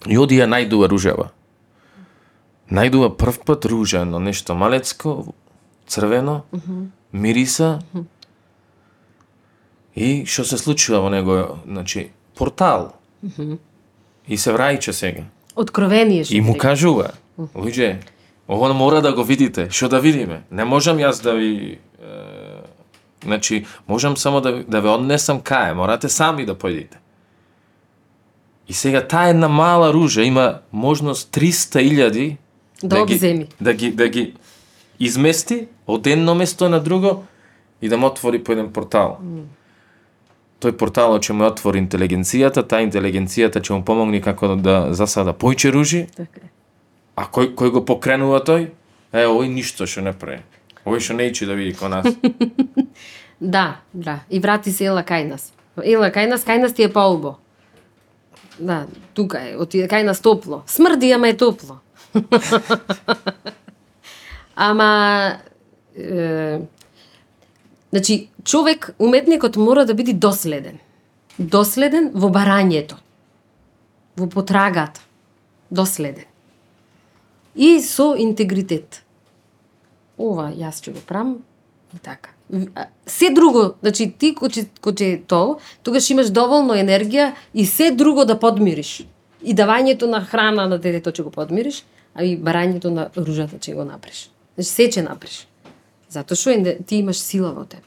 И 0.08 0.18
оди 0.18 0.38
ја 0.38 0.46
најдува 0.46 0.90
ружава. 0.90 1.30
Најдува 2.72 3.16
прв 3.18 3.40
пат 3.46 3.66
ружа, 3.66 4.06
но 4.06 4.20
нешто 4.20 4.56
малецко, 4.56 5.34
црвено, 5.88 6.42
мириса. 7.14 7.80
И 9.96 10.26
што 10.26 10.44
се 10.44 10.58
случува 10.58 11.00
во 11.00 11.10
него, 11.10 11.60
значи, 11.66 12.10
портал. 12.36 12.94
И 14.28 14.38
се 14.38 14.52
враќа 14.52 14.92
сега. 14.92 15.24
Откровение 15.56 16.24
што 16.24 16.36
И 16.36 16.42
му 16.42 16.58
кажува, 16.58 17.14
луѓе, 17.40 18.02
ово 18.48 18.74
мора 18.74 19.02
да 19.02 19.14
го 19.14 19.24
видите, 19.24 19.70
што 19.72 19.88
да 19.90 20.00
видиме. 20.00 20.44
Не 20.52 20.66
можам 20.66 20.98
јас 20.98 21.24
да 21.24 21.34
ви 21.34 21.80
е, 21.80 21.80
значи, 23.24 23.66
можам 23.88 24.18
само 24.18 24.42
да, 24.42 24.64
да 24.64 24.82
ве 24.82 24.90
однесам 24.90 25.40
кај, 25.42 25.74
морате 25.74 26.10
сами 26.10 26.46
да 26.46 26.56
појдете. 26.56 27.00
И 28.68 28.74
сега 28.74 29.08
таа 29.08 29.30
една 29.30 29.48
мала 29.48 29.94
ружа 29.94 30.24
има 30.24 30.60
можност 30.72 31.32
300.000 31.36 32.38
Да 32.84 33.06
ги, 33.06 33.14
обземи. 33.14 33.48
да 33.62 33.74
ги 33.74 33.92
да 33.92 34.08
ги 34.10 34.34
измести 35.00 35.68
од 35.88 36.08
едно 36.08 36.36
место 36.36 36.70
на 36.70 36.80
друго 36.80 37.24
и 37.82 37.90
да 37.90 37.98
му 37.98 38.08
отвори 38.08 38.44
по 38.44 38.52
еден 38.52 38.74
портал. 38.74 39.18
Тој 40.66 40.74
портал 40.82 41.20
ќе 41.22 41.38
му 41.38 41.46
отвори 41.46 41.78
интелигенцијата, 41.84 42.66
таа 42.66 42.82
интелигенцијата 42.82 43.62
ќе 43.62 43.78
му 43.78 43.86
помогне 43.86 44.22
како 44.26 44.56
да 44.58 44.96
засада 44.98 45.36
појче 45.38 45.70
ружи, 45.76 46.08
Така 46.16 46.50
а 47.16 47.28
кој 47.32 47.54
кој 47.56 47.72
го 47.72 47.82
покренува 47.88 48.42
тој? 48.44 48.68
Е, 49.16 49.24
овој 49.24 49.50
ништо 49.52 49.88
што 49.88 50.04
не 50.04 50.14
прави. 50.14 50.44
Овој 50.84 51.02
што 51.02 51.16
не 51.16 51.30
ичи 51.32 51.48
да 51.48 51.56
види 51.56 51.76
ко 51.78 51.92
нас. 51.92 52.08
Да, 53.42 53.82
да. 53.94 54.22
И 54.30 54.40
врати 54.40 54.72
се 54.72 54.86
ела 54.88 55.02
кај 55.04 55.26
нас. 55.28 55.50
Ела 55.84 56.08
кај 56.08 56.30
нас, 56.32 56.46
кај 56.48 56.62
нас 56.64 56.74
ти 56.74 56.86
е 56.88 56.90
поубо. 56.90 57.36
Да, 58.58 58.86
тука 59.14 59.42
е, 59.44 59.58
отиде 59.60 59.90
кај 59.92 60.06
нас 60.08 60.22
топло. 60.24 60.64
Смрди, 60.66 61.12
ама 61.12 61.28
е 61.28 61.36
топло. 61.38 61.82
ама 64.56 65.36
е, 66.00 66.62
значи 67.96 68.30
човек, 68.44 68.96
уметникот 69.00 69.56
мора 69.56 69.86
да 69.86 69.94
биде 69.94 70.14
доследен. 70.14 70.80
Доследен 71.40 72.12
во 72.14 72.28
барањето. 72.28 72.98
Во 74.18 74.28
потрагата. 74.28 75.00
Доследен. 75.72 76.28
И 77.56 77.80
со 77.80 78.16
интегритет. 78.20 79.00
Ова 80.18 80.52
јас 80.52 80.84
ќе 80.84 80.92
го 80.92 81.06
правам 81.08 81.38
и 81.96 82.00
така. 82.04 82.36
Се 83.08 83.32
друго, 83.32 83.80
значи 83.80 84.12
ти 84.12 84.36
кој 84.36 84.68
ќе 84.84 85.24
тоа, 85.24 85.56
тогаш 85.84 86.12
имаш 86.12 86.36
доволно 86.36 86.76
енергија 86.76 87.32
и 87.54 87.66
се 87.66 87.92
друго 87.96 88.26
да 88.26 88.36
подмириш. 88.40 89.08
И 89.40 89.56
давањето 89.56 90.12
на 90.12 90.20
храна 90.20 90.68
на 90.68 90.78
детето 90.78 91.16
ќе 91.16 91.24
го 91.24 91.32
подмириш, 91.32 91.86
а 92.14 92.28
и 92.28 92.36
барањето 92.36 92.92
на 92.92 93.10
ружата 93.16 93.56
ќе 93.56 93.76
го 93.76 93.88
направиш. 93.88 94.28
Значи 94.56 94.70
се 94.70 94.92
ќе 94.92 95.08
направиш. 95.08 95.46
Затоа 96.10 96.38
што 96.38 96.56
ти 96.88 97.02
имаш 97.02 97.20
сила 97.20 97.54
во 97.54 97.66
тебе. 97.66 97.84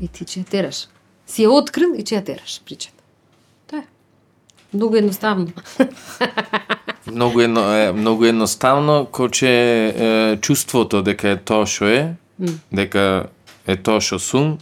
И 0.00 0.08
ти 0.08 0.24
ќе 0.24 0.42
ја 0.42 0.50
тераш. 0.50 0.86
Си 1.26 1.44
ја 1.46 1.54
открил 1.54 1.94
и 1.94 2.02
ќе 2.02 2.18
ја 2.18 2.24
тераш 2.24 2.60
причата. 2.64 3.02
Тоа 3.70 3.82
е. 3.82 3.86
Многу 4.72 4.96
едноставно. 4.96 5.52
Многу 7.06 7.40
едно, 7.40 7.76
е, 7.76 7.92
многу 7.92 8.24
едноставно, 8.24 9.06
коче 9.06 9.48
е, 9.88 10.36
чувството 10.40 11.02
дека 11.02 11.34
е 11.34 11.36
тоа 11.36 11.66
што 11.68 11.90
е, 11.92 12.16
дека 12.72 13.28
е 13.68 13.76
тоа 13.76 14.00
што 14.00 14.18
сум, 14.18 14.56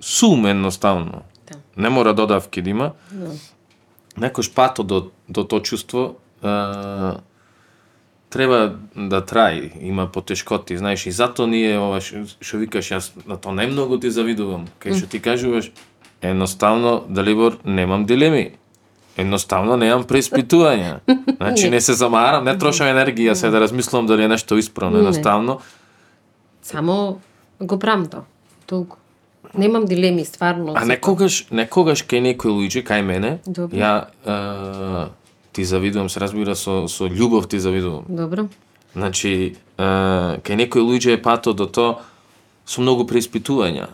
сум 0.00 0.44
едноставно. 0.46 1.24
Да. 1.48 1.56
Не 1.76 1.88
мора 1.88 2.12
додавки 2.14 2.62
да 2.62 2.70
има. 2.70 2.92
Некош 4.16 4.52
патот 4.52 4.86
до, 4.86 5.10
до 5.28 5.44
тоа 5.44 5.62
чувство 5.62 6.16
е, 6.44 6.52
треба 8.36 8.76
да 8.94 9.24
траи, 9.24 9.72
има 9.80 10.06
потешкоти, 10.06 10.76
знаеш, 10.76 11.06
и 11.06 11.10
зато 11.10 11.46
ние 11.48 11.78
ова 11.80 12.00
што 12.04 12.60
викаш 12.60 12.92
јас 12.92 13.10
на 13.24 13.40
тоа 13.40 13.56
најмногу 13.56 13.96
ти 14.00 14.12
завидувам. 14.12 14.68
Кај 14.76 15.00
што 15.00 15.08
ти 15.08 15.20
кажуваш 15.24 15.72
едноставно 16.20 17.04
Далибор 17.08 17.56
немам 17.64 18.04
дилеми. 18.04 18.52
Едноставно 19.16 19.76
немам 19.80 20.04
преиспитувања. 20.04 21.00
Значи 21.40 21.70
не 21.70 21.80
се 21.80 21.96
замарам, 21.96 22.44
не 22.44 22.52
трошам 22.58 22.92
енергија 22.92 23.32
се 23.32 23.48
да 23.48 23.60
размислувам 23.64 24.06
дали 24.06 24.28
е 24.28 24.28
нешто 24.28 24.58
исправно. 24.60 24.98
Едноставно 24.98 25.60
Само 26.62 27.20
го 27.60 27.78
правам 27.78 28.06
тоа. 28.06 28.28
Толку. 28.66 28.96
Немам 29.54 29.84
дилеми, 29.86 30.24
стварно. 30.24 30.74
А 30.76 30.84
некогаш, 30.84 31.46
некогаш 31.50 32.02
кај 32.04 32.34
некој 32.34 32.52
луѓе, 32.52 32.82
кај 32.84 33.02
мене, 33.06 33.38
Добро. 33.46 33.72
ја 33.72 33.94
ти 35.56 35.64
завидувам, 35.64 36.10
се 36.10 36.20
разбира, 36.20 36.52
со, 36.56 36.84
со 36.88 37.08
љубов 37.08 37.48
ти 37.48 37.60
завидувам. 37.60 38.04
Добро. 38.08 38.44
Значи, 38.92 39.56
е, 39.56 39.86
кај 40.44 40.56
некој 40.60 40.84
луѓе 40.84 41.16
е 41.16 41.22
патот 41.22 41.56
до 41.56 41.64
тоа 41.64 42.04
со 42.68 42.84
многу 42.84 43.06
преиспитувања. 43.08 43.88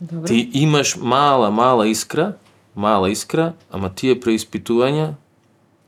Добро. 0.00 0.24
Ти 0.24 0.48
имаш 0.64 0.96
мала, 0.96 1.50
мала 1.50 1.84
искра, 1.92 2.40
мала 2.74 3.10
искра, 3.12 3.52
ама 3.68 3.92
тие 3.92 4.16
преиспитувања, 4.16 5.12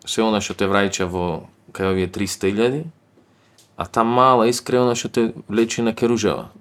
се 0.05 0.21
она 0.21 0.45
што 0.45 0.53
те 0.53 0.69
враќа 0.69 1.09
во 1.09 1.49
кај 1.73 1.97
овие 1.97 2.13
300.000, 2.13 2.85
а 3.81 3.87
та 3.89 4.05
мала 4.05 4.51
искра 4.53 4.77
е 4.77 4.85
она 4.85 4.93
што 4.93 5.09
те 5.09 5.33
влече 5.49 5.81
на 5.81 5.97
керужава. 5.97 6.53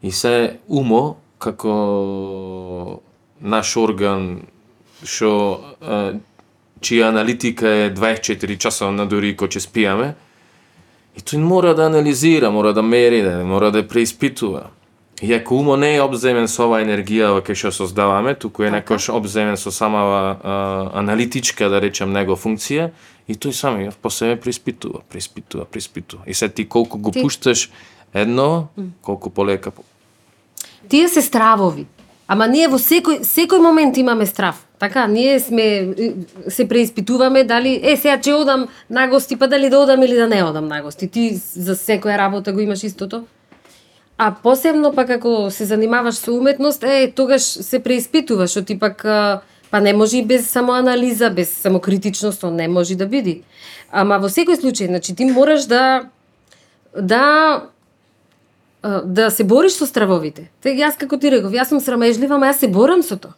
И 0.00 0.08
се 0.08 0.60
умо, 0.64 1.20
како 1.36 3.02
наш 3.40 3.76
орган, 3.76 4.48
што 5.04 5.60
чија 6.80 7.08
аналитика 7.08 7.68
е 7.68 7.90
24 7.94 8.58
часовна 8.58 9.06
дури 9.06 9.36
кога 9.36 9.50
ќе 9.56 9.62
спијаме, 9.64 10.14
и 11.16 11.20
тој 11.20 11.40
мора 11.40 11.74
да 11.74 11.86
анализира, 11.86 12.50
мора 12.50 12.72
да 12.72 12.82
мери, 12.82 13.22
да, 13.22 13.44
мора 13.44 13.70
да 13.72 13.86
преиспитува. 13.88 14.68
И 15.22 15.32
ако 15.32 15.56
умо 15.56 15.76
не 15.76 15.94
е 15.96 16.02
обземен 16.04 16.44
со 16.48 16.66
оваа 16.66 16.84
енергија 16.84 17.30
кај 17.40 17.56
што 17.56 17.72
создаваме, 17.72 18.34
туку 18.36 18.66
е 18.66 18.70
некош 18.70 19.08
обземен 19.08 19.56
со 19.56 19.72
самава 19.72 20.36
а, 20.36 20.56
аналитичка, 21.00 21.70
да 21.72 21.80
речем, 21.80 22.12
него 22.12 22.36
функција, 22.36 22.90
и 23.28 23.32
тој 23.32 23.56
сам 23.56 23.80
ја 23.80 23.94
по 23.96 24.10
себе 24.12 24.36
преиспитува, 24.36 25.00
преиспитува, 25.08 25.64
преиспитува. 25.64 26.22
И 26.26 26.34
се 26.34 26.48
ти 26.48 26.68
колку 26.68 26.98
го 26.98 27.10
Ти- 27.10 27.22
пушташ 27.22 27.70
едно, 28.14 28.68
колку 29.02 29.30
полека 29.30 29.72
Тие 30.88 31.08
се 31.08 31.22
стравови. 31.22 31.86
Ама 32.28 32.46
ние 32.46 32.68
во 32.68 32.76
секој 32.76 33.24
секој 33.24 33.58
момент 33.58 33.96
имаме 33.96 34.26
страв. 34.26 34.65
Така, 34.78 35.06
ние 35.06 35.40
сме 35.40 35.62
е, 35.62 36.12
се 36.48 36.68
преиспитуваме 36.68 37.44
дали 37.44 37.80
е 37.82 37.96
сега 37.96 38.20
че 38.20 38.32
одам 38.32 38.68
на 38.90 39.08
гости, 39.08 39.36
па 39.36 39.48
дали 39.48 39.70
да 39.70 39.78
одам 39.78 40.02
или 40.02 40.14
да 40.14 40.28
не 40.28 40.42
одам 40.44 40.68
на 40.68 40.82
гости. 40.82 41.08
Ти 41.08 41.34
за 41.36 41.76
секоја 41.76 42.18
работа 42.18 42.52
го 42.52 42.60
имаш 42.60 42.84
истото. 42.84 43.24
А 44.18 44.34
посебно 44.42 44.92
пак 44.92 45.10
ако 45.10 45.50
се 45.50 45.64
занимаваш 45.64 46.14
со 46.14 46.32
уметност, 46.32 46.82
е 46.82 47.12
тогаш 47.16 47.42
се 47.42 47.78
преиспитуваш, 47.78 48.50
што 48.50 48.64
ти 48.64 48.78
пак 48.78 49.02
па 49.70 49.80
не 49.80 49.92
може 49.92 50.18
и 50.18 50.24
без 50.24 50.50
самоанализа, 50.50 51.30
без 51.30 51.50
самокритичност, 51.50 52.42
не 52.42 52.68
може 52.68 52.96
да 52.96 53.06
биде. 53.06 53.40
Ама 53.92 54.18
во 54.20 54.28
секој 54.28 54.60
случај, 54.60 54.92
значи 54.92 55.16
ти 55.16 55.24
мораш 55.24 55.64
да 55.64 56.08
да 56.92 57.62
да 59.04 59.30
се 59.30 59.44
бориш 59.44 59.72
со 59.72 59.86
стравовите. 59.86 60.50
Те 60.62 60.76
јас 60.76 60.96
како 61.00 61.16
ти 61.16 61.30
реков, 61.32 61.52
јас 61.52 61.72
сум 61.72 61.80
срамежлива, 61.80 62.36
ама 62.36 62.52
јас 62.52 62.60
се 62.60 62.68
борам 62.68 63.02
со 63.02 63.16
тоа. 63.16 63.32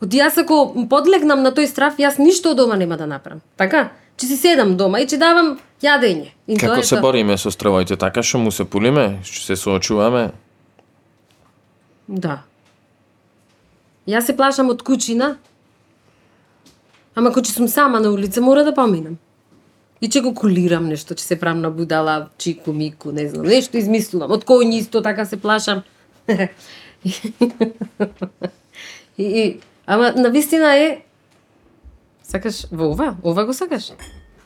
Од 0.00 0.12
јас 0.12 0.36
ако 0.36 0.74
подлегнам 0.90 1.42
на 1.42 1.52
тој 1.56 1.68
страв, 1.70 1.96
јас 1.96 2.18
ништо 2.20 2.52
од 2.52 2.60
дома 2.60 2.76
нема 2.76 2.96
да 3.00 3.06
направам. 3.08 3.40
Така? 3.56 3.90
Ќе 4.16 4.28
си 4.28 4.36
седам 4.36 4.76
дома 4.76 5.00
и 5.00 5.06
ќе 5.08 5.18
давам 5.20 5.56
јадење. 5.82 6.32
И 6.46 6.56
тоа 6.56 6.76
Како 6.76 6.82
се 6.82 6.96
тоа. 6.96 7.02
бориме 7.04 7.36
со 7.40 7.50
стравоите? 7.50 7.96
Така 7.96 8.22
што 8.22 8.38
му 8.38 8.50
се 8.52 8.64
пулиме, 8.64 9.20
што 9.24 9.44
се 9.44 9.56
соочуваме? 9.56 10.30
Да. 12.08 12.42
Јас 14.06 14.28
се 14.28 14.36
плашам 14.36 14.70
од 14.70 14.82
кучина, 14.86 15.36
ама 17.14 17.30
ќе 17.30 17.50
сум 17.50 17.68
сама 17.68 18.00
на 18.00 18.12
улица, 18.12 18.40
мора 18.40 18.64
да 18.64 18.74
поминам. 18.74 19.18
И 20.00 20.08
ќе 20.08 20.20
го 20.22 20.34
кулирам 20.36 20.88
нешто, 20.92 21.16
ќе 21.16 21.24
се 21.24 21.40
правам 21.40 21.60
на 21.64 21.70
будала, 21.70 22.28
чику, 22.36 22.72
мику, 22.72 23.12
не 23.12 23.28
знам, 23.28 23.48
нешто 23.48 23.80
измислувам. 23.80 24.30
Од 24.30 24.44
кој 24.44 24.76
исто 24.76 25.00
така 25.00 25.24
се 25.24 25.40
плашам. 25.40 25.82
и, 27.04 27.12
и, 29.16 29.60
ама 29.86 30.12
на 30.16 30.30
вистина 30.30 30.74
е 30.76 31.02
Сакаш 32.22 32.66
во 32.72 32.90
ова? 32.90 33.16
Ова 33.22 33.44
го 33.46 33.54
сакаш? 33.54 33.92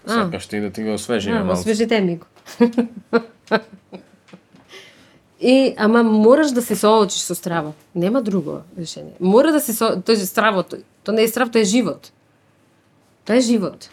А. 0.07 0.11
Сакаш 0.11 0.47
ти 0.47 0.61
да 0.61 0.71
ти 0.71 0.83
го 0.83 0.93
освежиме 0.95 1.37
А, 1.37 1.45
малку. 1.45 1.61
освежите 1.61 2.01
ми 2.01 2.17
го. 2.17 2.27
И, 5.41 5.75
ама 5.79 6.03
мораш 6.03 6.51
да 6.51 6.63
се 6.63 6.77
соочиш 6.77 7.21
со 7.21 7.35
страво. 7.35 7.75
Нема 7.95 8.23
друго 8.23 8.61
решение. 8.79 9.13
Мора 9.21 9.53
да 9.53 9.61
се 9.61 9.73
со... 9.73 9.97
Тој 9.97 10.13
е 10.21 10.27
страво, 10.29 10.61
тој, 10.61 10.83
тоа 11.05 11.15
не 11.17 11.23
е 11.25 11.29
страв, 11.29 11.49
тоа 11.49 11.63
е 11.63 11.65
живот. 11.65 12.13
Тоа 13.25 13.37
е 13.37 13.41
живот. 13.41 13.89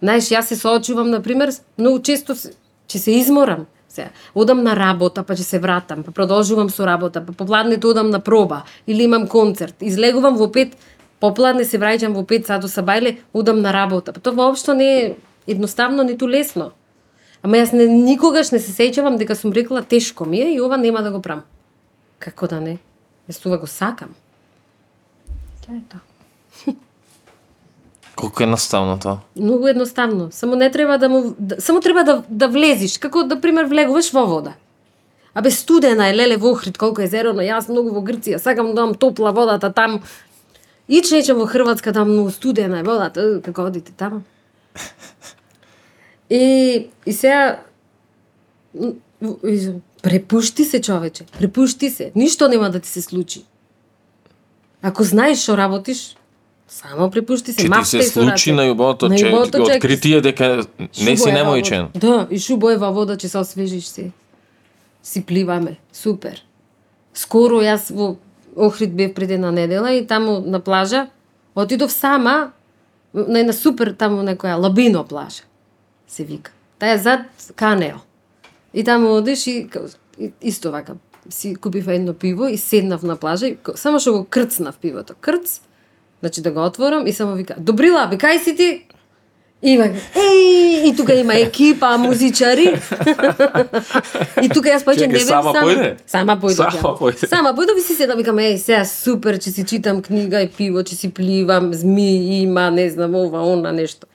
Знаеш, 0.00 0.32
јас 0.32 0.48
се 0.48 0.56
соочувам, 0.56 1.10
например, 1.12 1.52
многу 1.76 2.00
често 2.00 2.32
се, 2.34 2.56
ќе 2.88 2.96
се 2.96 3.12
изморам. 3.12 3.66
Се, 3.90 4.10
одам 4.34 4.62
на 4.62 4.76
работа, 4.76 5.24
па 5.26 5.34
ќе 5.34 5.42
се 5.42 5.58
вратам, 5.58 6.04
па 6.06 6.12
продолжувам 6.14 6.68
со 6.70 6.86
работа, 6.86 7.24
па 7.26 7.32
попладнето 7.34 7.90
одам 7.90 8.10
на 8.10 8.20
проба, 8.22 8.62
или 8.86 9.02
имам 9.02 9.26
концерт, 9.26 9.74
излегувам 9.82 10.36
во 10.38 10.46
пет, 10.46 10.76
попладне 11.18 11.64
се 11.66 11.80
враќам 11.82 12.14
во 12.14 12.22
пет 12.22 12.46
сато 12.46 12.70
са 12.70 12.84
бајле, 12.86 13.16
одам 13.34 13.58
на 13.60 13.72
работа. 13.74 14.12
Па 14.14 14.22
тоа 14.22 14.38
воопшто 14.38 14.74
не 14.78 14.90
е 15.00 15.16
едноставно, 15.50 16.06
ниту 16.06 16.28
лесно. 16.30 16.70
Ама 17.42 17.58
јас 17.58 17.72
не, 17.74 17.88
никогаш 17.90 18.52
не 18.54 18.60
се 18.62 18.70
сеќавам 18.70 19.18
дека 19.18 19.34
сум 19.34 19.52
рекла 19.56 19.82
тешко 19.82 20.24
ми 20.24 20.38
е 20.38 20.52
и 20.54 20.60
ова 20.60 20.78
нема 20.78 21.02
да 21.02 21.10
го 21.10 21.22
правам. 21.22 21.42
Како 22.22 22.46
да 22.46 22.60
не? 22.60 22.78
Јас 23.26 23.42
ова 23.46 23.58
го 23.58 23.66
сакам. 23.66 24.14
Тоа 25.66 25.74
е 25.74 25.82
тоа. 25.90 26.76
Колку 28.20 28.42
е 28.42 28.46
наставно 28.46 28.98
тоа? 28.98 29.18
Многу 29.36 29.66
едноставно. 29.66 30.28
Само 30.32 30.56
не 30.56 30.70
треба 30.70 30.98
да 30.98 31.08
му 31.08 31.34
да, 31.38 31.60
само 31.60 31.80
треба 31.80 32.04
да 32.04 32.22
да 32.28 32.48
влезиш, 32.48 32.98
како 32.98 33.24
да 33.24 33.40
пример 33.40 33.64
влегуваш 33.64 34.12
во 34.12 34.26
вода. 34.26 34.54
Абе 35.34 35.50
студена 35.50 36.08
е 36.08 36.14
леле 36.14 36.36
во 36.36 36.52
Охрид, 36.52 36.78
колку 36.78 37.02
е 37.02 37.06
зерено, 37.06 37.40
јас 37.40 37.70
многу 37.70 37.94
во 37.94 38.02
Грција, 38.02 38.38
сакам 38.38 38.74
да 38.74 38.82
имам 38.82 38.94
топла 38.94 39.32
водата 39.32 39.72
там. 39.72 40.00
Ич 40.88 41.10
нечам 41.10 41.38
во 41.38 41.46
Хрватска, 41.46 41.92
там 41.92 42.10
многу 42.10 42.30
студена 42.30 42.80
е 42.80 42.82
водата, 42.82 43.40
како 43.44 43.62
одите 43.70 43.92
таму. 43.92 44.22
И, 46.30 46.86
и 47.06 47.12
сега 47.12 47.58
препушти 50.02 50.64
се 50.64 50.80
човече, 50.80 51.24
препушти 51.38 51.90
се. 51.90 52.12
Ништо 52.14 52.48
нема 52.48 52.70
да 52.70 52.80
ти 52.80 52.88
се 52.88 53.02
случи. 53.02 53.44
Ако 54.82 55.04
знаеш 55.04 55.42
што 55.42 55.56
работиш, 55.56 56.16
само 56.70 57.10
препушти 57.10 57.52
се. 57.52 57.56
Че 57.56 57.64
ти 57.64 57.70
мавтај 57.70 58.00
се 58.00 58.10
случи 58.10 58.30
раце. 58.30 58.50
најубавото, 58.52 59.08
На 59.08 59.16
че 59.16 59.24
че- 59.24 59.60
откритие 59.60 60.20
дека 60.20 60.64
не 60.78 61.16
си 61.16 61.28
немојчен. 61.28 61.86
Да, 61.92 62.26
и 62.30 62.38
шубоева 62.38 62.92
вода 62.92 63.16
ќе 63.16 63.26
се 63.26 63.38
освежиш 63.38 63.84
се. 63.84 64.10
Си 65.02 65.22
пливаме. 65.22 65.76
Супер. 65.92 66.44
Скоро 67.14 67.60
јас 67.60 67.90
во 67.90 68.16
Охрид 68.56 68.94
бев 68.94 69.14
пред 69.14 69.30
една 69.30 69.50
недела 69.50 69.92
и 69.92 70.06
таму 70.06 70.40
на 70.40 70.60
плажа 70.60 71.06
отидов 71.54 71.92
сама 71.92 72.50
на 73.14 73.40
една 73.40 73.52
супер 73.52 73.94
таму 73.94 74.22
некоја 74.22 74.58
Лабино 74.58 75.04
плажа 75.04 75.42
се 76.08 76.24
вика. 76.24 76.52
Таа 76.78 76.90
е 76.90 76.98
зад 76.98 77.20
Канео. 77.56 77.96
И 78.74 78.84
таму 78.84 79.08
одиш 79.10 79.46
и, 79.46 79.68
и 80.18 80.32
исто 80.42 80.70
вака 80.70 80.94
си 81.28 81.54
купив 81.54 81.88
едно 81.88 82.14
пиво 82.14 82.46
и 82.46 82.56
седнав 82.56 83.02
на 83.02 83.16
плажа 83.16 83.46
и 83.46 83.56
само 83.74 83.98
што 83.98 84.12
го 84.12 84.24
крцнав 84.24 84.78
пивото. 84.78 85.14
Крц, 85.20 85.60
значи 86.20 86.42
да 86.42 86.50
го 86.50 86.64
отворам 86.64 87.06
и 87.06 87.12
само 87.12 87.34
вика, 87.34 87.54
Добрила, 87.58 88.06
бе, 88.06 88.16
кај 88.16 88.44
си 88.44 88.56
ти? 88.56 88.86
И 89.62 89.76
вака, 89.76 90.00
еј, 90.16 90.88
и 90.88 90.96
тука 90.96 91.14
има 91.14 91.34
екипа, 91.36 91.98
музичари. 91.98 92.70
и 94.40 94.48
тука 94.48 94.70
јас 94.72 94.86
Чекај, 94.88 95.12
не 95.12 95.20
сама 95.20 95.52
појде? 95.52 95.88
Сама 96.08 96.36
појде. 96.40 96.56
Сама 96.56 96.94
појде. 96.96 97.28
Сама 97.28 97.52
појде 97.52 97.74
ви 97.76 97.84
си 97.84 97.94
седам, 97.94 98.16
викам, 98.16 98.40
еј, 98.40 98.56
сега 98.56 98.86
супер, 98.88 99.36
ќе 99.36 99.52
си 99.52 99.64
читам 99.68 100.00
книга 100.00 100.40
и 100.40 100.48
пиво, 100.48 100.80
ќе 100.80 100.96
си 100.96 101.10
пливам, 101.12 101.74
зми 101.76 102.40
има, 102.40 102.70
не 102.72 102.88
знам, 102.88 103.14
ова, 103.20 103.44
она, 103.52 103.72
нешто. 103.72 104.08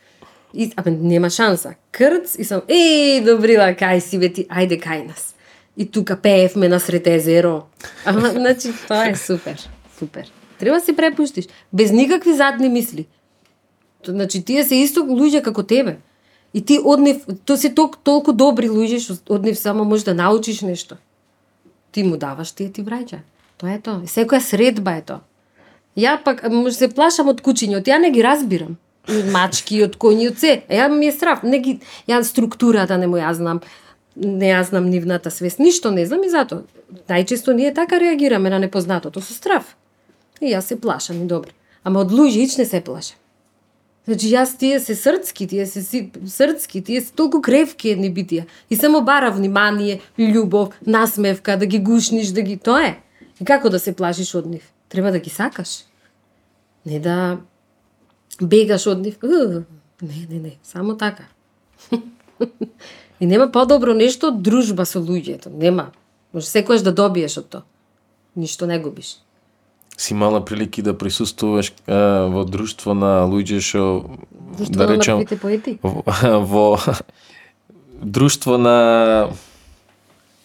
И, 0.53 0.71
абе, 0.75 0.95
нема 0.97 1.29
шанса. 1.29 1.75
Крц 1.93 2.39
и 2.41 2.47
сам, 2.47 2.65
еј, 2.65 3.21
добрила, 3.27 3.69
кај 3.77 4.01
си, 4.01 4.17
бе 4.17 4.31
ти, 4.33 4.47
ајде 4.49 4.81
кај 4.81 5.05
нас. 5.05 5.35
И 5.77 5.85
тука 5.85 6.17
пеевме 6.17 6.71
на 6.73 6.79
сред 6.79 7.05
езеро. 7.05 7.67
Ама, 8.05 8.33
значи, 8.33 8.73
тоа 8.87 9.11
е 9.11 9.15
супер. 9.15 9.61
Супер. 9.99 10.31
Треба 10.59 10.77
да 10.79 10.85
се 10.85 10.95
препуштиш. 10.95 11.45
Без 11.73 11.91
никакви 11.91 12.33
задни 12.33 12.69
мисли. 12.69 13.05
То- 14.05 14.11
Значи, 14.11 14.43
тие 14.45 14.63
се 14.63 14.75
исто 14.75 14.99
луѓе 15.01 15.41
како 15.41 15.63
тебе. 15.63 15.97
И 16.53 16.61
ти 16.61 16.79
од 16.83 16.99
нив, 16.99 17.25
то 17.45 17.57
се 17.57 17.69
толку, 17.69 17.97
толку 18.03 18.33
добри 18.33 18.69
луѓе, 18.69 18.99
што 18.99 19.33
од 19.33 19.43
нив 19.43 19.57
само 19.57 19.83
можеш 19.85 20.05
да 20.05 20.13
научиш 20.13 20.61
нешто. 20.61 20.95
Ти 21.91 22.03
му 22.03 22.17
даваш, 22.17 22.51
тие 22.51 22.71
ти 22.71 22.83
враќа. 22.83 23.19
Тоа 23.57 23.73
е 23.73 23.79
тоа. 23.79 24.01
Секоја 24.05 24.39
средба 24.39 24.91
е 24.91 25.01
тоа. 25.01 25.19
Ја 25.97 26.23
пак 26.23 26.43
може 26.51 26.75
да 26.75 26.79
се 26.79 26.87
плашам 26.87 27.27
од 27.27 27.41
кучињот, 27.41 27.83
ја 27.87 27.99
не 27.99 28.11
ги 28.11 28.23
разбирам. 28.23 28.77
И 29.09 29.17
од 29.17 29.25
мачки, 29.31 29.83
од 29.83 29.97
коњи, 29.97 30.29
од 30.31 30.39
се. 30.39 30.63
Ја 30.69 30.87
ми 30.89 31.07
е 31.07 31.11
страв. 31.11 31.43
Не 31.43 31.59
ги, 31.59 31.79
ја 32.07 32.23
структурата 32.23 32.97
не 32.97 33.07
му 33.07 33.17
ја 33.17 33.31
знам. 33.33 33.61
Не 34.15 34.45
ја 34.45 34.63
знам 34.63 34.89
нивната 34.89 35.31
свест. 35.31 35.59
Ништо 35.59 35.91
не 35.91 36.05
знам 36.05 36.23
и 36.23 36.29
затоа. 36.29 36.63
Најчесто 37.09 37.53
ние 37.53 37.73
така 37.73 37.99
реагираме 37.99 38.49
на 38.49 38.59
непознатото 38.59 39.21
со 39.21 39.33
страв. 39.33 39.75
И 40.41 40.51
јас 40.51 40.71
се 40.71 40.79
плашам 40.79 41.21
и 41.23 41.27
добро. 41.27 41.51
Ама 41.83 42.01
од 42.01 42.11
луѓе 42.11 42.57
не 42.57 42.65
се 42.65 42.81
плашам. 42.81 43.17
Значи 44.05 44.29
јас 44.29 44.53
тие 44.57 44.79
се 44.79 44.95
срцки, 44.95 45.47
тие 45.47 45.65
се 45.65 45.81
си, 45.81 46.11
срцки, 46.29 46.81
тие 46.81 47.01
се 47.01 47.13
толку 47.13 47.41
кревки 47.41 47.89
едни 47.89 48.11
битија. 48.13 48.45
И 48.69 48.75
само 48.75 49.01
бара 49.01 49.31
внимание, 49.31 50.01
љубов, 50.17 50.75
насмевка, 50.85 51.57
да 51.57 51.65
ги 51.65 51.79
гушниш, 51.79 52.29
да 52.29 52.41
ги... 52.41 52.57
Тоа 52.57 52.83
е. 52.85 52.93
И 53.41 53.45
како 53.45 53.69
да 53.69 53.79
се 53.79 53.95
плашиш 53.95 54.35
од 54.35 54.45
нив? 54.45 54.69
Треба 54.89 55.11
да 55.11 55.19
ги 55.19 55.29
сакаш. 55.29 55.85
Не 56.85 56.99
да 56.99 57.39
бегаш 58.41 58.85
од 58.87 59.01
нив. 59.01 59.17
Не, 60.01 60.27
не, 60.29 60.39
не, 60.39 60.53
само 60.63 60.97
така. 60.97 61.25
И 63.19 63.25
нема 63.25 63.47
подобро 63.51 63.93
нешто 63.93 64.27
од 64.27 64.41
дружба 64.43 64.85
со 64.85 64.99
луѓето. 64.99 65.49
Нема. 65.49 65.91
Може 66.35 66.51
секојаш 66.51 66.83
да 66.85 66.93
добиеш 66.93 67.39
од 67.41 67.49
тоа. 67.49 67.63
Ништо 68.35 68.67
не 68.67 68.77
губиш. 68.79 69.17
Си 69.97 70.13
мала 70.13 70.45
прилики 70.45 70.81
да 70.81 70.97
присуствуваш 70.97 71.73
а, 71.87 72.27
во 72.27 72.45
друштво 72.45 72.93
на 72.93 73.23
луѓе 73.27 73.59
што 73.59 74.03
да 74.69 75.37
поети. 75.37 75.79
во, 75.83 76.03
во 76.41 76.77
друштво 78.03 78.57
на 78.57 79.29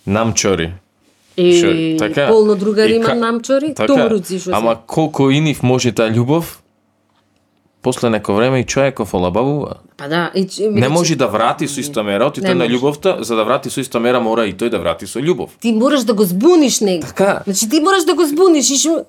намчори. 0.07 0.73
И 1.37 1.61
Шо, 1.61 1.99
така? 1.99 2.29
полно 2.29 2.55
другари 2.55 2.93
И 2.93 2.97
има 2.97 3.15
намчори, 3.15 3.75
Така, 3.75 3.87
тумруци 3.87 4.39
што. 4.39 4.51
Ама 4.53 4.77
колку 4.87 5.31
и 5.31 5.41
нив 5.41 5.63
може 5.63 5.93
таа 5.93 6.11
љубов, 6.11 6.61
после 7.83 8.11
неко 8.11 8.35
време 8.35 8.61
и 8.61 8.65
човеков 8.67 9.15
олабавува. 9.15 9.75
Па 9.97 10.09
да, 10.09 10.31
и, 10.35 10.49
че- 10.49 10.69
Не 10.71 10.89
може 10.89 11.17
да 11.17 11.29
врати 11.29 11.69
со 11.69 11.81
иста 11.81 12.03
мера, 12.03 12.27
отите 12.27 12.49
Не 12.49 12.55
на 12.55 12.67
љубовта, 12.69 13.23
за 13.23 13.37
да 13.37 13.45
врати 13.45 13.71
со 13.71 13.81
иста 13.81 14.01
мера 14.01 14.21
мора 14.21 14.47
и 14.47 14.55
тој 14.55 14.69
да 14.69 14.79
врати 14.79 15.07
со 15.07 15.19
љубов. 15.19 15.49
ти 15.61 15.73
мораш 15.73 16.05
да 16.05 16.15
го 16.15 16.25
збуниш 16.25 16.81
него. 16.81 17.07
Така. 17.07 17.43
Значи 17.45 17.69
ти 17.69 17.81
мораш 17.81 18.05
да 18.05 18.15
го 18.15 18.27
збуниш 18.27 18.71
и 18.71 18.77
шо, 18.77 19.05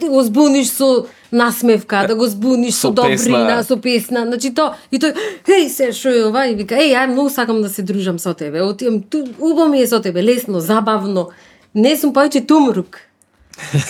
го 0.00 0.22
збуниш 0.22 0.68
со 0.68 1.06
насмевка, 1.32 2.04
да 2.08 2.14
го 2.14 2.26
збуниш 2.26 2.74
со, 2.74 2.80
Со 2.80 2.90
добрина, 2.90 3.16
песна. 3.16 3.64
со 3.64 3.76
песна. 3.76 4.26
Значи 4.26 4.54
то 4.54 4.74
и 4.90 4.98
тој 4.98 5.14
еј 5.46 5.68
се 5.68 5.92
шо 5.92 6.08
е 6.08 6.24
ова 6.24 6.46
и 6.46 6.54
вика 6.54 6.74
еј 6.74 6.92
ја 6.94 7.06
многу 7.06 7.30
сакам 7.30 7.62
да 7.62 7.68
се 7.68 7.82
дружам 7.82 8.18
со 8.18 8.34
тебе. 8.34 8.62
Отивам 8.62 9.02
ту 9.02 9.24
убаво 9.38 9.68
ми 9.68 9.80
е 9.80 9.86
со 9.86 10.00
тебе, 10.00 10.22
лесно, 10.22 10.60
забавно. 10.60 11.28
Не 11.74 11.96
сум 11.96 12.12
повеќе 12.12 12.46
тумрук. 12.46 12.98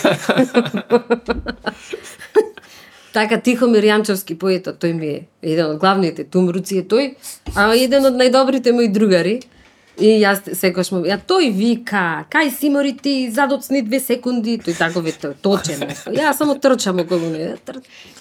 Така 3.12 3.36
Тихомир 3.40 3.84
Јанчевски 3.84 4.38
поетот, 4.40 4.78
тој 4.80 4.92
ми 4.96 5.06
е 5.06 5.26
еден 5.42 5.74
од 5.74 5.80
главните 5.82 6.24
тумруци 6.24 6.78
е 6.80 6.84
тој, 6.88 7.10
а 7.54 7.74
еден 7.76 8.06
од 8.08 8.14
најдобрите 8.16 8.72
мои 8.72 8.88
другари. 8.88 9.42
И 10.01 10.09
јас 10.23 10.40
секогаш 10.56 10.89
му, 10.94 11.02
ја 11.05 11.19
тој 11.20 11.51
вика, 11.52 12.24
кај 12.32 12.48
си 12.56 12.70
мори 12.73 12.94
ти, 12.97 13.31
задоцни 13.31 13.82
две 13.85 14.01
секунди, 14.01 14.56
тој 14.56 14.78
тако 14.78 15.02
ве 15.05 15.12
тој 15.12 15.35
точен 15.44 15.85
нешто. 15.89 16.10
Ја 16.16 16.32
само 16.36 16.56
трчам 16.56 17.02
околу 17.05 17.28
него. 17.28 17.56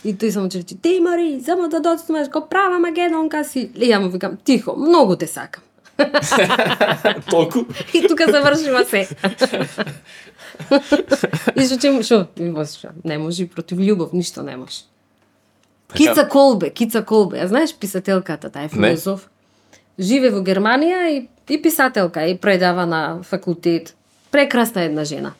И 0.03 0.11
тој 0.13 0.31
само 0.35 0.51
рече, 0.51 0.75
ти 0.75 0.99
мори, 0.99 1.39
само 1.45 1.69
да 1.71 1.79
доцнеш 1.79 2.27
ко 2.29 2.43
права 2.49 2.79
магедонка 2.79 3.43
си. 3.47 3.69
И 3.75 3.87
ја 3.87 4.01
му 4.03 4.09
викам, 4.11 4.37
тихо, 4.43 4.75
многу 4.75 5.15
те 5.15 5.27
сакам. 5.27 5.63
Толку? 7.29 7.59
И 7.93 8.07
тука 8.07 8.31
завршува 8.31 8.85
се. 8.85 9.07
и 11.55 11.65
што 11.65 11.91
вас 12.51 12.77
шо? 12.77 12.89
Не 13.05 13.17
може 13.17 13.47
против 13.47 13.77
љубов, 13.79 14.13
ништо 14.13 14.43
не 14.43 14.57
може. 14.57 14.83
Кица 15.93 16.27
Колбе, 16.27 16.69
Кица 16.69 17.03
Колбе, 17.03 17.39
ја 17.39 17.47
знаеш 17.47 17.75
писателката, 17.75 18.49
таа 18.49 18.63
е 18.65 18.69
филозоф. 18.69 19.29
Живе 19.99 20.31
во 20.31 20.41
Германија 20.45 21.09
и, 21.11 21.27
и 21.49 21.61
писателка, 21.61 22.25
и 22.27 22.37
предава 22.37 22.85
на 22.85 23.23
факултет. 23.23 23.95
Прекрасна 24.31 24.83
една 24.87 25.05
жена. 25.05 25.33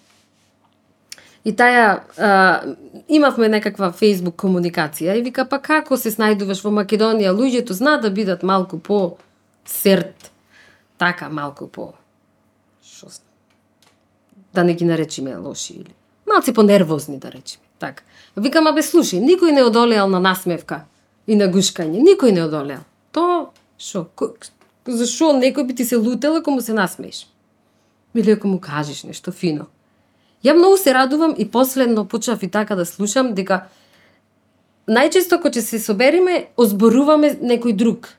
И 1.45 1.53
таја, 1.55 2.01
а, 2.17 2.75
имавме 3.09 3.47
некаква 3.49 3.91
фейсбук 3.91 4.35
комуникација 4.43 5.15
и 5.17 5.23
вика, 5.25 5.47
па 5.49 5.57
како 5.57 5.97
се 5.97 6.11
снајдуваш 6.13 6.61
во 6.61 6.69
Македонија? 6.75 7.33
Луѓето 7.33 7.73
знаат 7.73 8.03
да 8.05 8.11
бидат 8.11 8.43
малку 8.43 8.77
по 8.77 9.17
серт, 9.65 10.29
така 10.97 11.29
малку 11.29 11.67
по 11.67 11.93
шо 12.83 13.07
да 14.53 14.63
не 14.63 14.73
ги 14.73 14.85
наречиме 14.85 15.37
лоши 15.37 15.73
или 15.73 15.93
малци 16.27 16.53
понервозни 16.53 17.17
да 17.17 17.31
речеме. 17.31 17.65
Така. 17.79 18.03
Викам, 18.37 18.67
абе 18.67 18.81
слушај, 18.85 19.19
никој 19.19 19.51
не 19.51 19.63
одолеал 19.63 20.09
на 20.09 20.19
насмевка 20.19 20.85
и 21.27 21.35
на 21.35 21.49
гушкање, 21.51 21.99
никој 21.99 22.31
не 22.31 22.43
одолеал. 22.45 22.85
То 23.11 23.51
шо, 23.81 24.05
зашо 24.85 25.33
некој 25.33 25.65
би 25.67 25.75
ти 25.75 25.85
се 25.85 25.97
лутел 25.97 26.37
ако 26.37 26.51
му 26.51 26.61
се 26.61 26.73
насмееш? 26.73 27.27
Или 28.15 28.31
ако 28.31 28.47
му 28.47 28.59
кажеш 28.59 29.03
нешто 29.03 29.31
фино. 29.31 29.65
Ја 30.45 30.53
многу 30.57 30.77
се 30.77 30.93
радувам 30.93 31.35
и 31.37 31.47
последно 31.51 32.05
почнав 32.05 32.43
и 32.43 32.49
така 32.49 32.75
да 32.75 32.85
слушам 32.85 33.33
дека 33.33 33.65
најчесто 34.89 35.37
кога 35.37 35.53
ќе 35.53 35.61
се 35.61 35.79
собериме, 35.79 36.47
озборуваме 36.57 37.37
некој 37.41 37.75
друг. 37.77 38.09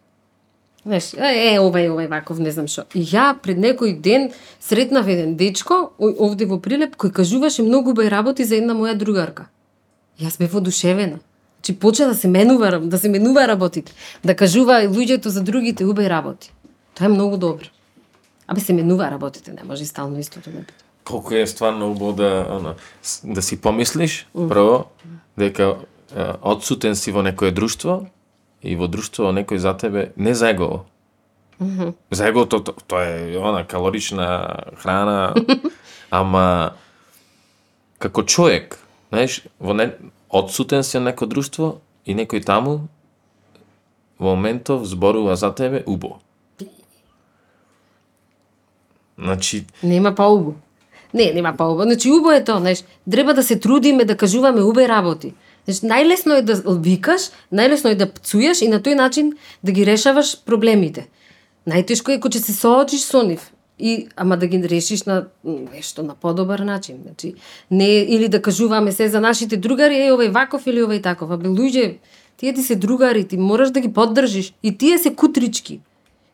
Знаеш, 0.83 1.13
е, 1.15 1.55
е, 1.55 1.59
овај, 1.63 1.91
овај, 1.95 2.09
ваков, 2.11 2.39
не 2.43 2.51
знам 2.51 2.67
што. 2.67 2.87
И 2.95 3.03
ја 3.07 3.35
пред 3.43 3.59
некој 3.59 4.01
ден 4.03 4.31
сретнав 4.61 5.07
еден 5.07 5.37
дечко, 5.39 5.93
овде 5.99 6.47
во 6.47 6.59
Прилеп, 6.59 6.97
кој 6.99 7.13
кажуваше 7.15 7.63
многу 7.63 7.95
бај 7.95 8.11
работи 8.11 8.45
за 8.45 8.59
една 8.59 8.75
моја 8.75 8.95
другарка. 8.99 9.47
Јас 10.19 10.39
бев 10.39 10.55
одушевена. 10.55 11.21
Чи 11.63 11.79
почна 11.79 12.07
да 12.07 12.15
се 12.15 12.29
менува, 12.29 12.81
да 12.81 12.99
се 12.99 13.09
менува 13.09 13.49
работите, 13.49 13.93
да 14.25 14.37
кажува 14.37 14.83
и 14.83 14.89
луѓето 14.89 15.27
за 15.27 15.43
другите 15.43 15.85
убави 15.85 16.11
работи. 16.11 16.53
Тоа 16.95 17.07
е 17.07 17.09
многу 17.09 17.37
добро. 17.37 17.67
Абе 18.47 18.61
се 18.61 18.73
менува 18.73 19.11
работите, 19.11 19.53
не 19.53 19.63
може 19.65 19.83
и 19.83 19.87
стално 19.87 20.19
истото 20.19 20.51
да 20.51 20.59
биде. 20.59 20.73
Колку 21.05 21.35
е 21.35 21.47
стварно 21.47 21.91
убаво 21.91 22.13
да, 22.13 22.47
она, 22.51 22.75
да 23.25 23.43
си 23.43 23.61
помислиш, 23.61 24.27
прво, 24.35 24.85
дека 25.39 25.77
е, 26.17 26.27
одсутен 26.43 26.97
си 26.97 27.13
во 27.13 27.23
некое 27.23 27.51
друштво 27.51 28.07
и 28.63 28.77
во 28.77 28.87
друштво 28.87 29.33
некој 29.35 29.57
за 29.57 29.75
тебе 29.77 30.13
не 30.17 30.35
за 30.35 30.51
егово. 30.51 30.85
За 32.11 32.29
егото 32.29 32.63
то, 32.63 32.73
тоа 32.87 33.07
е 33.07 33.39
она 33.39 33.65
калорична 33.65 34.57
храна, 34.77 35.35
ама 36.11 36.73
како 37.99 38.23
човек, 38.23 38.79
знаеш, 39.11 39.43
во 39.61 39.75
не, 39.75 39.93
одсутен 40.33 40.83
си 40.83 40.99
на 40.99 41.13
некој 41.13 41.29
друштво 41.29 41.79
и 42.07 42.17
некој 42.17 42.45
таму 42.45 42.89
во 44.19 44.35
моментов 44.35 44.87
зборува 44.89 45.37
за 45.37 45.53
тебе 45.55 45.85
убо. 45.87 46.19
Значи, 49.19 49.67
Нема 49.83 50.15
па 50.15 50.25
поубо. 50.25 50.55
Не, 51.15 51.33
нема 51.33 51.53
па 51.53 51.65
поубо. 51.65 51.83
Значи, 51.83 52.11
убо 52.11 52.33
е 52.33 52.45
тоа, 52.45 52.59
знаеш, 52.59 52.85
треба 53.11 53.35
да 53.35 53.43
се 53.43 53.59
трудиме 53.61 54.05
да 54.05 54.17
кажуваме 54.17 54.63
убе 54.63 54.89
работи. 54.89 55.35
Значи, 55.67 55.87
најлесно 55.87 56.39
е 56.39 56.43
да 56.43 56.57
викаш, 56.81 57.31
најлесно 57.53 57.93
е 57.93 57.95
да 57.95 58.07
пцујаш 58.07 58.65
и 58.65 58.69
на 58.69 58.81
тој 58.81 58.95
начин 58.95 59.35
да 59.63 59.73
ги 59.73 59.87
решаваш 59.87 60.43
проблемите. 60.45 61.07
Најтешко 61.69 62.17
е 62.17 62.21
кога 62.21 62.35
ќе 62.35 62.43
се 62.43 62.53
соочиш 62.57 63.05
со 63.05 63.23
нив. 63.23 63.53
И, 63.85 64.07
ама 64.17 64.37
да 64.37 64.47
ги 64.47 64.69
решиш 64.69 65.03
на 65.03 65.25
нешто 65.45 66.03
на 66.03 66.15
подобар 66.15 66.59
начин. 66.59 66.97
Значи, 67.03 67.35
не 67.71 67.89
или 67.99 68.29
да 68.29 68.43
кажуваме 68.43 68.93
се 68.93 69.09
за 69.09 69.21
нашите 69.21 69.57
другари, 69.57 69.97
е 70.07 70.13
овај 70.15 70.31
ваков 70.31 70.67
или 70.67 70.87
овај 70.87 71.03
таков. 71.03 71.31
Абе 71.35 71.51
луѓе, 71.51 71.99
тие 72.37 72.55
ти 72.55 72.63
се 72.63 72.77
другари, 72.77 73.25
ти 73.25 73.37
мораш 73.37 73.71
да 73.71 73.81
ги 73.81 73.93
поддржиш. 73.93 74.55
И 74.63 74.79
тие 74.79 74.99
се 74.99 75.11
кутрички. 75.15 75.81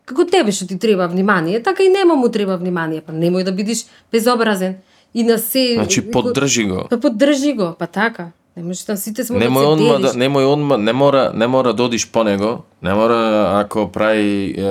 Како 0.05 0.29
тебе 0.29 0.53
што 0.53 0.69
ти 0.69 0.77
треба 0.77 1.09
внимание, 1.09 1.62
така 1.62 1.83
и 1.83 1.89
нема 1.89 2.16
му 2.16 2.29
треба 2.29 2.57
внимание, 2.61 3.01
па 3.01 3.16
немој 3.16 3.45
да 3.49 3.53
бидеш 3.53 3.87
безобразен. 4.12 4.77
И 5.15 5.25
на 5.25 5.39
се 5.39 5.75
значи 5.75 6.05
поддржи 6.11 6.65
го. 6.69 6.85
Па 6.91 7.01
поддржи 7.01 7.53
го, 7.53 7.73
па 7.79 7.87
така. 7.87 8.33
Не 8.57 8.65
можеш 8.65 8.85
да 8.85 8.97
сите 8.97 9.25
сме 9.25 9.41
Немој 9.41 9.65
да 9.65 9.65
се 9.65 9.73
онма 9.73 9.99
да 10.05 10.12
немој 10.12 10.53
онма 10.53 10.77
не 10.77 10.93
мора 10.93 11.31
не 11.35 11.47
мора 11.47 11.73
да 11.73 11.85
одиш 11.85 12.11
по 12.12 12.25
него, 12.25 12.65
не 12.83 12.95
мора 12.95 13.20
ако 13.61 13.89
прави 13.93 14.53
е, 14.59 14.65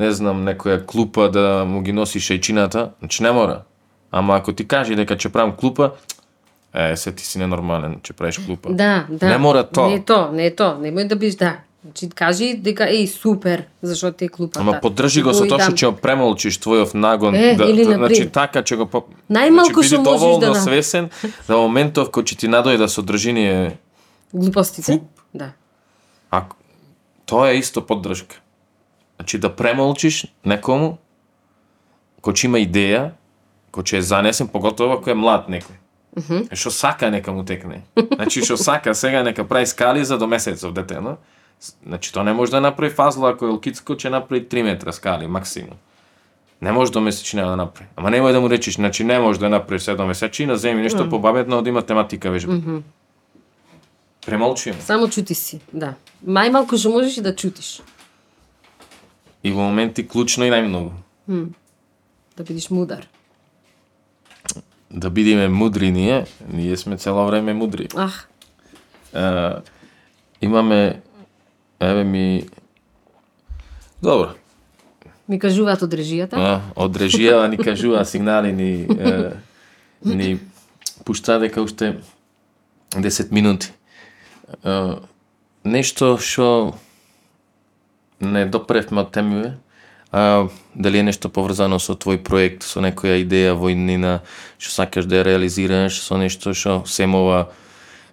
не 0.00 0.12
знам 0.12 0.44
некоја 0.46 0.84
клупа 0.86 1.28
да 1.30 1.64
му 1.68 1.82
ги 1.82 1.92
носи 1.92 2.20
шејчината, 2.20 2.88
значи 2.98 3.22
не 3.22 3.32
мора. 3.32 3.62
Ама 4.10 4.36
ако 4.36 4.52
ти 4.52 4.68
кажи 4.68 4.96
дека 4.96 5.16
ќе 5.16 5.28
правам 5.28 5.56
клупа, 5.56 5.92
е 6.74 6.96
се 6.96 7.12
ти 7.12 7.24
си 7.24 7.38
ненормален, 7.38 8.00
ќе 8.00 8.12
правиш 8.12 8.40
клупа. 8.46 8.72
Да, 8.72 9.06
да. 9.08 9.28
Не 9.28 9.38
мора 9.38 9.64
тоа. 9.64 9.88
Не 9.88 10.00
е 10.00 10.04
тоа, 10.04 10.32
не 10.32 10.46
е 10.46 10.56
тоа. 10.56 10.78
Немој 10.80 11.08
да 11.08 11.16
биш, 11.16 11.36
да. 11.36 11.56
Значи, 11.82 12.08
кажи 12.14 12.54
дека 12.54 12.86
еј 12.86 13.06
супер, 13.10 13.64
зашо 13.82 14.12
ти 14.12 14.24
е 14.24 14.28
клупата. 14.28 14.60
Ама 14.60 14.78
поддржи 14.80 15.22
го 15.22 15.34
со 15.34 15.48
тоа 15.50 15.58
што 15.58 15.74
ќе 15.74 15.90
го 15.90 15.96
премолчиш 15.98 16.60
твојов 16.62 16.94
нагон. 16.94 17.34
Е, 17.34 17.56
да, 17.58 17.66
или 17.66 17.84
да, 17.84 17.98
на 17.98 18.06
значи 18.06 18.28
така 18.30 18.62
ќе 18.62 18.76
го. 18.78 18.86
Најмалку 19.26 19.82
значи, 19.82 19.96
што 19.96 20.02
можеш 20.06 20.38
да 20.44 20.54
свесен 20.54 21.10
за 21.48 21.58
моментов 21.58 22.14
кој 22.14 22.22
ќе 22.22 22.38
ти 22.38 22.46
надојда 22.46 22.86
содржиние, 22.86 23.78
Глупостите? 24.32 24.92
Фуп. 24.92 25.02
Да. 25.34 25.52
а 26.30 26.44
тоа 27.26 27.50
е 27.50 27.58
исто 27.58 27.86
поддршка. 27.86 28.36
Значи 29.22 29.38
да 29.38 29.52
премолчиш 29.54 30.24
некому 30.42 30.96
кој 32.26 32.34
ќе 32.34 32.48
има 32.48 32.58
идеја, 32.58 33.02
кој 33.70 33.84
ќе 33.86 34.00
е 34.00 34.02
занесен, 34.02 34.48
поготово 34.50 34.96
ако 34.98 35.12
е 35.12 35.14
млад 35.14 35.46
некој. 35.46 35.78
Е 36.50 36.58
што 36.58 36.72
сака 36.74 37.06
нека 37.10 37.30
му 37.30 37.44
текне. 37.46 37.84
Значи 37.94 38.42
што 38.42 38.56
сака 38.58 38.96
сега 38.98 39.22
нека 39.22 39.46
прави 39.46 39.66
скали 39.70 40.02
за 40.04 40.18
до 40.18 40.26
месецов 40.26 40.74
дете, 40.74 40.98
но? 41.00 41.16
Значи 41.86 42.10
тоа 42.12 42.26
не 42.26 42.32
може 42.34 42.50
да 42.50 42.60
направи 42.60 42.90
фазла 42.90 43.30
ако 43.30 43.46
е 43.46 43.54
лкицко 43.54 43.94
ќе 43.94 44.10
направи 44.10 44.42
3 44.42 44.62
метра 44.62 44.92
скали 44.92 45.30
максимум. 45.30 45.78
Не 46.60 46.72
може 46.72 46.90
до 46.90 47.00
месечина 47.00 47.46
да 47.46 47.56
направи. 47.56 47.90
Ама 47.94 48.10
немој 48.10 48.32
да 48.32 48.40
му 48.42 48.50
речеш, 48.50 48.74
значи 48.74 49.04
не 49.06 49.20
може 49.22 49.38
да 49.38 49.48
направи 49.48 49.78
7 49.78 50.02
месечина, 50.02 50.56
земи 50.56 50.82
нешто 50.82 51.08
побаметно 51.08 51.62
да 51.62 51.68
има 51.68 51.82
тематика 51.82 52.30
вежба. 52.30 52.82
Премолчи. 54.26 54.70
му. 54.70 54.76
Само 54.80 55.08
чути 55.08 55.34
си, 55.34 55.60
да. 55.72 55.94
Најмалку 56.26 56.74
што 56.74 56.90
можеш 56.90 57.18
и 57.18 57.22
да 57.22 57.34
чутиш. 57.34 57.82
И 59.42 59.50
во 59.50 59.62
моменти 59.68 60.06
клучно 60.06 60.44
и 60.46 60.50
најмногу. 60.50 60.92
Да 62.36 62.44
бидеш 62.44 62.70
мудар. 62.70 63.08
Да 64.90 65.10
бидиме 65.10 65.48
мудри 65.48 65.90
ние, 65.90 66.26
ние 66.52 66.76
сме 66.76 66.96
цело 66.96 67.26
време 67.26 67.54
мудри. 67.54 67.88
Ах, 67.96 68.28
Е, 69.14 69.50
имаме, 70.40 71.00
еве 71.80 72.04
ми, 72.04 72.48
добро, 74.02 74.30
ми 75.28 75.38
кажуваат 75.38 75.82
од 75.82 75.92
режијата. 75.92 76.32
а, 76.32 76.60
од 76.76 76.96
режија 76.96 77.44
ни 77.50 77.58
кажува 77.60 78.04
сигнали, 78.04 78.52
ни, 78.52 78.88
е, 78.88 79.32
ни 80.04 80.38
пушта 81.04 81.38
дека 81.38 81.60
уште 81.62 82.00
10 82.96 83.32
минути. 83.32 83.72
Е, 84.64 84.96
нешто 85.64 86.16
што 86.18 86.74
не 88.22 88.46
допревме 88.46 89.00
од 89.02 89.10
темиве, 89.10 89.56
а 90.12 90.48
дали 90.74 90.98
е 90.98 91.02
нешто 91.02 91.28
поврзано 91.28 91.78
со 91.80 91.94
твој 91.94 92.22
проект, 92.22 92.62
со 92.62 92.80
некоја 92.80 93.18
идеја 93.24 93.54
во 93.56 93.70
иднина, 93.72 94.20
што 94.58 94.70
сакаш 94.82 95.04
да 95.04 95.16
ја 95.20 95.24
реализираш, 95.24 96.00
со 96.00 96.16
нешто 96.16 96.54
што 96.54 96.82
семова 96.86 97.48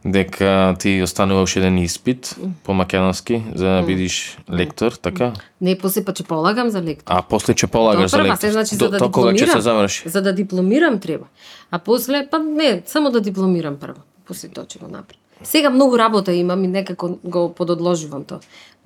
дека 0.05 0.75
ти 0.79 1.01
останува 1.03 1.43
уште 1.43 1.59
еден 1.59 1.75
испит 1.83 2.35
по 2.63 2.73
македонски 2.73 3.43
за 3.55 3.65
да 3.65 3.81
бидиш 3.83 4.37
лектор, 4.49 4.91
така? 4.95 5.33
Не, 5.61 5.75
после 5.75 6.05
па 6.05 6.13
ќе 6.13 6.23
полагам 6.23 6.69
за 6.71 6.79
лектор. 6.79 7.03
А 7.11 7.21
после 7.21 7.53
ќе 7.53 7.67
полагаш 7.67 8.07
за 8.11 8.17
Тоа 8.17 8.23
прва, 8.23 8.31
лектор. 8.31 8.47
се 8.47 8.51
значи 8.51 8.77
До- 8.77 8.85
за 8.85 8.91
да 8.91 8.97
тоа 8.97 9.11
кога 9.11 9.29
ќе 9.29 9.33
дипломирам. 9.33 9.55
се 9.55 9.61
заврши? 9.61 10.09
За 10.09 10.21
да 10.21 10.33
дипломирам 10.33 10.99
треба. 10.99 11.25
А 11.71 11.79
после, 11.79 12.27
па 12.31 12.39
не, 12.39 12.81
само 12.85 13.11
да 13.11 13.19
дипломирам 13.21 13.75
прво. 13.75 13.99
После 14.25 14.47
тоа 14.47 14.63
ќе 14.63 14.79
го 14.79 14.87
направам. 14.87 15.19
Сега 15.43 15.69
многу 15.69 15.97
работа 15.97 16.31
имам 16.33 16.63
и 16.63 16.67
некако 16.67 17.19
го 17.23 17.53
пододложувам 17.53 18.23
тоа. 18.23 18.39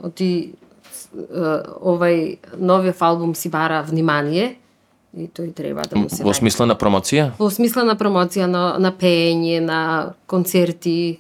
Оти 0.03 0.53
овај 1.13 2.37
новиот 2.57 3.01
албум 3.01 3.35
си 3.35 3.49
бара 3.49 3.83
внимание 3.83 4.55
и 5.13 5.27
тој 5.27 5.53
треба 5.53 5.85
да 5.89 5.97
му 5.97 6.09
се 6.09 6.23
Во 6.23 6.33
смисла 6.33 6.65
на 6.65 6.75
промоција? 6.75 7.31
во 7.37 7.49
смисла 7.49 7.83
на 7.83 7.95
промоција 7.95 8.47
на 8.49 8.79
на 8.79 8.91
пеење, 8.91 9.59
на 9.61 10.13
концерти. 10.27 11.19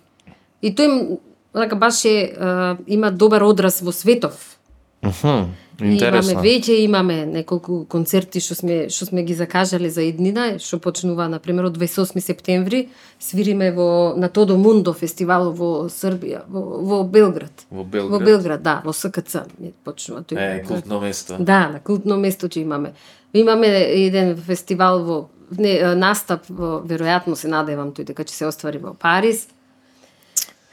И 0.61 0.73
тој 0.73 1.19
така 1.53 1.75
баш 1.75 2.05
е, 2.05 2.09
е, 2.09 2.75
има 2.87 3.11
добар 3.11 3.41
одраз 3.41 3.81
во 3.81 3.91
светов. 3.91 4.57
Мхм, 5.03 5.53
И 5.81 5.83
Имаме 5.85 5.93
интересно. 5.93 6.41
веќе 6.41 6.75
имаме 6.83 7.25
неколку 7.25 7.85
концерти 7.89 8.39
што 8.39 8.55
сме 8.55 8.89
што 8.93 9.05
сме 9.09 9.23
ги 9.23 9.33
закажале 9.33 9.89
за 9.89 10.03
иднина, 10.05 10.59
што 10.59 10.77
почнува 10.77 11.27
на 11.27 11.39
пример 11.39 11.65
од 11.65 11.77
28 11.77 12.21
септември, 12.21 12.89
свириме 13.19 13.71
во 13.71 14.13
на 14.15 14.29
Тодо 14.29 14.57
Мундо 14.57 14.93
фестивал 14.93 15.51
во 15.51 15.89
Србија, 15.89 16.43
во, 16.47 16.61
во 16.83 17.03
Белград. 17.03 17.65
Во 17.71 17.81
Во 17.81 17.83
Белград. 17.83 18.23
Белград, 18.23 18.61
да, 18.61 18.81
во 18.85 18.93
СКЦ 18.93 19.47
почнува 19.83 20.21
тој. 20.21 20.37
Е, 20.37 20.63
култно 20.63 20.99
место. 20.99 21.37
Да, 21.39 21.69
на 21.69 21.79
култно 21.79 22.17
место 22.17 22.47
ќе 22.47 22.61
имаме. 22.61 22.93
Имаме 23.33 23.67
еден 24.05 24.37
фестивал 24.37 25.03
во 25.03 25.29
не, 25.57 25.95
настап 25.95 26.45
во 26.49 26.81
веројатно 26.85 27.35
се 27.35 27.47
надевам 27.47 27.93
тој 27.93 28.13
дека 28.13 28.23
ќе 28.23 28.29
се 28.33 28.45
оствари 28.45 28.77
во 28.77 28.93
Париз. 28.93 29.47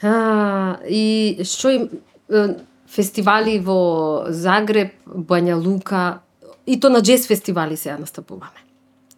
А, 0.02 0.78
и 0.89 1.40
што 1.44 1.70
им 1.70 1.89
фестивали 2.90 3.58
во 3.58 4.24
Загреб, 4.28 4.92
Бања 5.06 5.56
Лука 5.56 6.18
и 6.66 6.80
то 6.80 6.88
на 6.88 7.00
джез 7.00 7.26
фестивали 7.26 7.76
сега 7.76 7.98
настапуваме. 7.98 8.60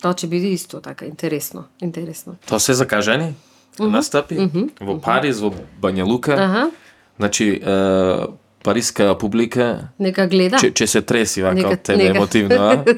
Тоа 0.01 0.12
ќе 0.12 0.27
биде 0.27 0.49
исто 0.49 0.81
така 0.81 1.07
интересно, 1.07 1.65
интересно. 1.81 2.36
Тоа 2.47 2.59
се 2.59 2.74
закажани? 2.74 3.35
Настапи? 3.78 4.36
Во 4.81 5.01
Париз, 5.01 5.40
во 5.40 5.55
Бања 5.81 6.05
Лука. 6.05 6.32
Аха, 6.35 6.70
Значи, 7.19 7.57
е, 7.57 8.27
париска 8.65 9.19
публика 9.19 9.89
нека 9.99 10.27
гледа. 10.27 10.57
ќе 10.57 10.73
ќе 10.73 10.86
се 10.86 11.03
треси 11.03 11.43
вака 11.43 11.55
Нека- 11.55 11.70
од 11.70 11.82
тебе 11.82 11.99
нека. 11.99 12.16
емотивно, 12.16 12.57
а? 12.57 12.85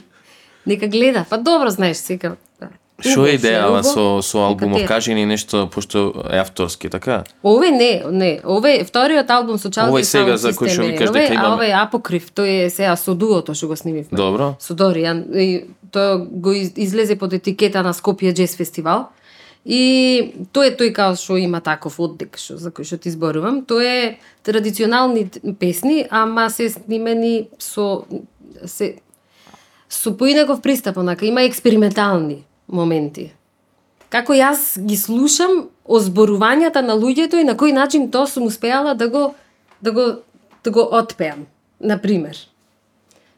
Нека 0.66 0.88
гледа. 0.88 1.24
Па 1.30 1.38
добро 1.38 1.70
знаеш 1.70 1.96
сега. 1.96 2.36
Што 3.00 3.26
е 3.26 3.36
идејава 3.36 3.82
со 3.82 4.22
со 4.22 4.38
албумов? 4.40 4.80
Нека 4.80 4.88
Кажи 4.90 5.14
ни 5.14 5.24
нешто 5.24 5.66
пошто 5.66 6.12
е 6.30 6.38
авторски, 6.38 6.88
така? 6.88 7.24
Ове 7.42 7.70
не, 7.70 8.02
не. 8.10 8.40
Ове 8.44 8.84
вториот 8.84 9.30
албум 9.30 9.58
со 9.58 9.70
Чалди 9.70 9.92
Овој 9.92 10.02
сега 10.02 10.36
за 10.36 10.50
кој 10.50 10.68
што 10.68 10.82
викаш 10.82 11.10
дека 11.10 11.32
А 11.32 11.34
имаме- 11.34 11.56
овој 11.56 11.68
е 11.68 11.72
Апокрив, 11.74 12.30
тој 12.32 12.64
е 12.64 12.70
сега 12.70 12.96
со 12.96 13.14
дуото 13.14 13.54
што 13.54 13.66
го 13.66 13.76
снимивме. 13.76 14.12
Добро. 14.12 14.54
Со 14.58 14.74
Доријан. 14.74 15.24
И 15.32 15.64
тоа 15.90 16.18
го 16.18 16.52
из- 16.52 16.72
излезе 16.76 17.16
под 17.16 17.32
етикета 17.32 17.82
на 17.82 17.92
Скопје 17.92 18.32
Джез 18.32 18.56
фестивал. 18.56 19.08
И 19.64 20.32
тој 20.52 20.66
е 20.66 20.76
тој 20.76 20.92
као 20.92 21.16
што 21.16 21.36
има 21.36 21.60
таков 21.60 22.00
оддек 22.00 22.36
што 22.36 22.56
за 22.56 22.70
кој 22.70 22.84
што 22.84 22.96
ти 22.96 23.10
зборувам. 23.10 23.64
Тоа 23.64 23.84
е 23.84 24.18
традиционални 24.42 25.28
песни, 25.60 26.06
ама 26.10 26.50
се 26.50 26.68
снимени 26.68 27.48
со 27.58 28.04
се 28.66 28.96
со 29.88 30.16
поинаков 30.16 30.62
пристап, 30.62 30.96
онака 30.96 31.26
има 31.26 31.42
експериментални 31.42 32.44
моменти. 32.72 33.30
Како 34.10 34.34
јас 34.34 34.74
ги 34.82 34.96
слушам 34.96 35.68
озборувањата 35.86 36.82
на 36.82 36.96
луѓето 36.98 37.40
и 37.40 37.46
на 37.46 37.54
кој 37.54 37.72
начин 37.72 38.10
тоа 38.10 38.26
сум 38.26 38.48
успеала 38.50 38.94
да 38.94 39.08
го 39.08 39.34
да 39.80 39.92
го 39.92 40.06
да 40.64 40.70
го 40.70 40.88
отпеам, 40.92 41.46
на 41.80 41.98
пример. 41.98 42.36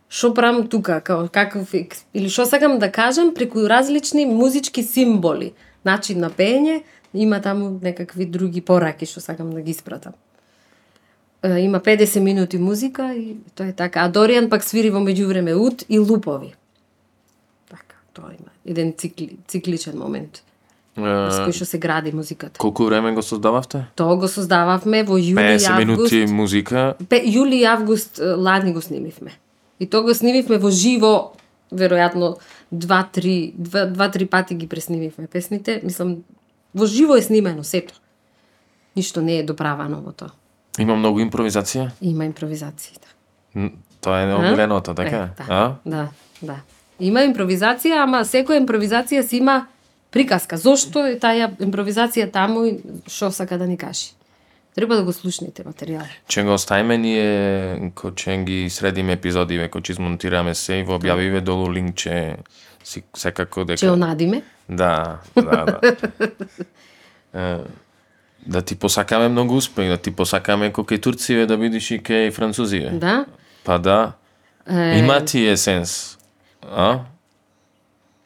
Што 0.09 0.32
правам 0.34 0.66
тука, 0.68 1.00
како, 1.00 1.28
каков 1.32 1.74
или 1.74 2.28
што 2.28 2.46
сакам 2.46 2.78
да 2.78 2.90
кажам 2.92 3.34
преку 3.34 3.68
различни 3.68 4.26
музички 4.26 4.82
символи, 4.82 5.52
начин 5.84 6.20
на 6.20 6.30
пеење, 6.30 6.82
има 7.14 7.40
таму 7.40 7.78
некакви 7.82 8.26
други 8.26 8.60
пораки 8.60 9.06
што 9.06 9.20
сакам 9.20 9.52
да 9.52 9.60
ги 9.60 9.70
испратам. 9.70 10.12
Има 11.42 11.80
50 11.80 12.20
минути 12.20 12.59
музика 12.59 13.14
и 13.14 13.36
тоа 13.54 13.68
е 13.68 13.72
така. 13.72 14.04
А 14.04 14.12
Доријан 14.12 14.48
пак 14.48 14.64
свири 14.64 14.90
во 14.90 15.00
меѓувреме 15.02 15.56
ут 15.59 15.84
и 15.88 15.98
лупови. 15.98 16.54
Така, 17.68 17.96
тоа 18.12 18.30
има 18.30 18.52
еден 18.66 18.93
цикли, 18.93 19.36
цикличен 19.47 19.98
момент 19.98 20.43
Е, 20.93 21.01
кој 21.01 21.52
што 21.52 21.64
се 21.64 21.78
гради 21.78 22.12
музиката. 22.12 22.59
колку 22.59 22.84
време 22.84 23.12
го 23.12 23.22
создававте? 23.22 23.86
Тоа 23.97 24.16
го 24.16 24.28
создававме 24.28 25.02
во 25.02 25.16
јули 25.16 25.56
50 25.56 25.60
и 25.60 25.66
август. 25.66 25.78
минути 26.12 26.26
музика. 26.28 26.94
Пе, 27.09 27.22
јули 27.22 27.55
и 27.55 27.64
август 27.64 28.18
е, 28.18 28.24
лани 28.26 28.72
го 28.72 28.80
снимивме. 28.80 29.32
И 29.80 29.86
тоа 29.86 30.02
го 30.02 30.12
снимивме 30.12 30.59
во 30.59 30.70
живо, 30.70 31.32
веројатно 31.70 32.36
два-три 32.72 33.55
два, 33.55 33.86
два-три 33.86 34.26
пати 34.26 34.55
ги 34.55 34.66
преснимивме 34.66 35.26
песните. 35.26 35.80
Мислам, 35.82 36.16
во 36.74 36.86
живо 36.86 37.16
е 37.16 37.22
снимено 37.22 37.64
сето. 37.64 37.94
Ништо 38.97 39.22
не 39.22 39.39
е 39.39 39.43
доправано 39.43 40.01
во 40.01 40.12
тоа. 40.12 40.30
Има 40.78 40.94
многу 40.94 41.20
импровизација? 41.20 41.90
Има 42.02 42.24
импровизацијата. 42.24 43.09
М, 43.55 43.70
Тоа 44.01 44.20
е 44.20 44.26
неомиленото, 44.26 44.94
така? 44.94 45.16
Е, 45.16 45.30
да, 45.39 45.44
А? 45.48 45.74
да, 45.86 46.09
да. 46.43 46.56
Има 47.03 47.24
импровизација, 47.27 48.05
ама 48.07 48.23
секоја 48.29 48.61
импровизација 48.62 49.23
си 49.27 49.41
има 49.43 49.66
приказка. 50.15 50.57
Зошто 50.57 51.05
е 51.09 51.19
таа 51.19 51.51
импровизација 51.59 52.31
таму 52.31 52.66
и 52.69 52.77
што 53.11 53.33
сака 53.35 53.59
да 53.59 53.66
ни 53.66 53.77
кажи. 53.77 54.12
Треба 54.74 54.97
да 54.97 55.05
го 55.05 55.12
слушнете 55.12 55.66
материјал. 55.66 56.07
Ќе 56.33 56.47
го 56.47 56.55
оставиме 56.57 56.97
ние, 56.97 57.91
кој 57.93 58.15
ќе 58.16 58.37
ги 58.47 58.59
средиме 58.73 59.19
епизодиве, 59.19 59.69
кој 59.69 59.85
ќе 59.85 59.99
измонтираме 59.99 60.55
се 60.57 60.81
и 60.81 60.87
во 60.89 60.97
објавиве 60.97 61.43
долу 61.45 61.69
линкче, 61.69 62.39
си, 62.85 63.03
секако 63.12 63.66
дека... 63.69 63.77
Че 63.83 63.91
онадиме. 63.93 64.43
Да, 64.69 65.20
да, 65.37 65.65
да. 65.65 65.81
Е, 67.35 67.59
да 68.47 68.61
ти 68.62 68.74
посакаме 68.77 69.29
многу 69.29 69.57
успех, 69.57 69.89
да 69.89 69.97
ти 69.97 70.11
посакаме 70.12 70.69
кој 70.69 71.01
турциве 71.01 71.47
да 71.49 71.57
бидиш 71.57 71.91
и 71.97 72.01
кај 72.05 72.29
французиве. 72.33 72.91
Да. 73.01 73.24
Па 73.65 73.79
да. 73.79 74.12
Е, 74.69 74.99
Има 75.01 75.24
ти 75.24 75.47
есенс. 75.49 76.19
А? 76.62 77.05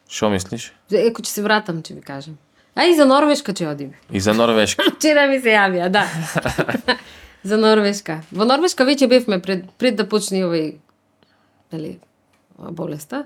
Шо 0.09 0.29
мислиш? 0.29 0.71
Еко 0.91 1.21
ќе 1.21 1.27
се 1.27 1.41
вратам, 1.41 1.81
ќе 1.81 1.95
ви 1.95 2.01
кажам. 2.01 2.37
А 2.75 2.85
и 2.85 2.95
за 2.95 3.05
Норвешка 3.05 3.53
ќе 3.53 3.71
одиме. 3.71 3.97
И 4.11 4.19
за 4.19 4.33
Норвешка. 4.33 4.83
Вчера 4.97 5.27
ми 5.27 5.39
се 5.41 5.49
јавија, 5.49 5.89
да. 5.89 6.05
За 7.43 7.57
Норвешка. 7.57 8.21
Во 8.31 8.45
Норвешка 8.45 8.83
веќе 8.83 9.07
бевме 9.07 9.39
пред, 9.39 9.65
пред 9.77 9.95
да 9.95 10.03
почне 10.09 10.41
овој 10.43 10.75
нели, 11.71 11.99
ова 12.59 12.71
болеста. 12.71 13.23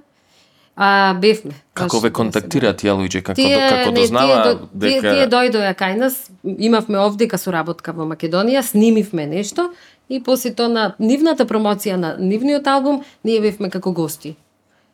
А 0.76 1.14
бевме. 1.14 1.54
Како 1.74 2.00
ве 2.00 2.12
контактираат 2.12 2.78
тие 2.78 2.92
луѓе 2.92 3.22
како 3.22 3.36
Тие, 3.36 3.58
како 3.70 3.92
дознава 3.92 4.36
тие, 4.44 4.54
до- 4.54 4.68
тие, 4.80 5.02
дека 5.02 5.14
тие 5.16 5.28
дојдоа 5.28 5.74
кај 5.76 5.98
нас, 5.98 6.30
имавме 6.44 7.00
овдека 7.00 7.38
соработка 7.38 7.92
во 7.94 8.06
Македонија, 8.06 8.62
снимивме 8.62 9.26
нешто 9.28 9.72
и 10.10 10.22
после 10.24 10.54
тоа 10.54 10.70
на 10.70 10.86
нивната 11.00 11.46
промоција 11.46 11.96
на 11.96 12.16
нивниот 12.20 12.68
албум, 12.68 13.04
ние 13.24 13.42
бевме 13.42 13.70
како 13.70 13.92
гости. 13.92 14.36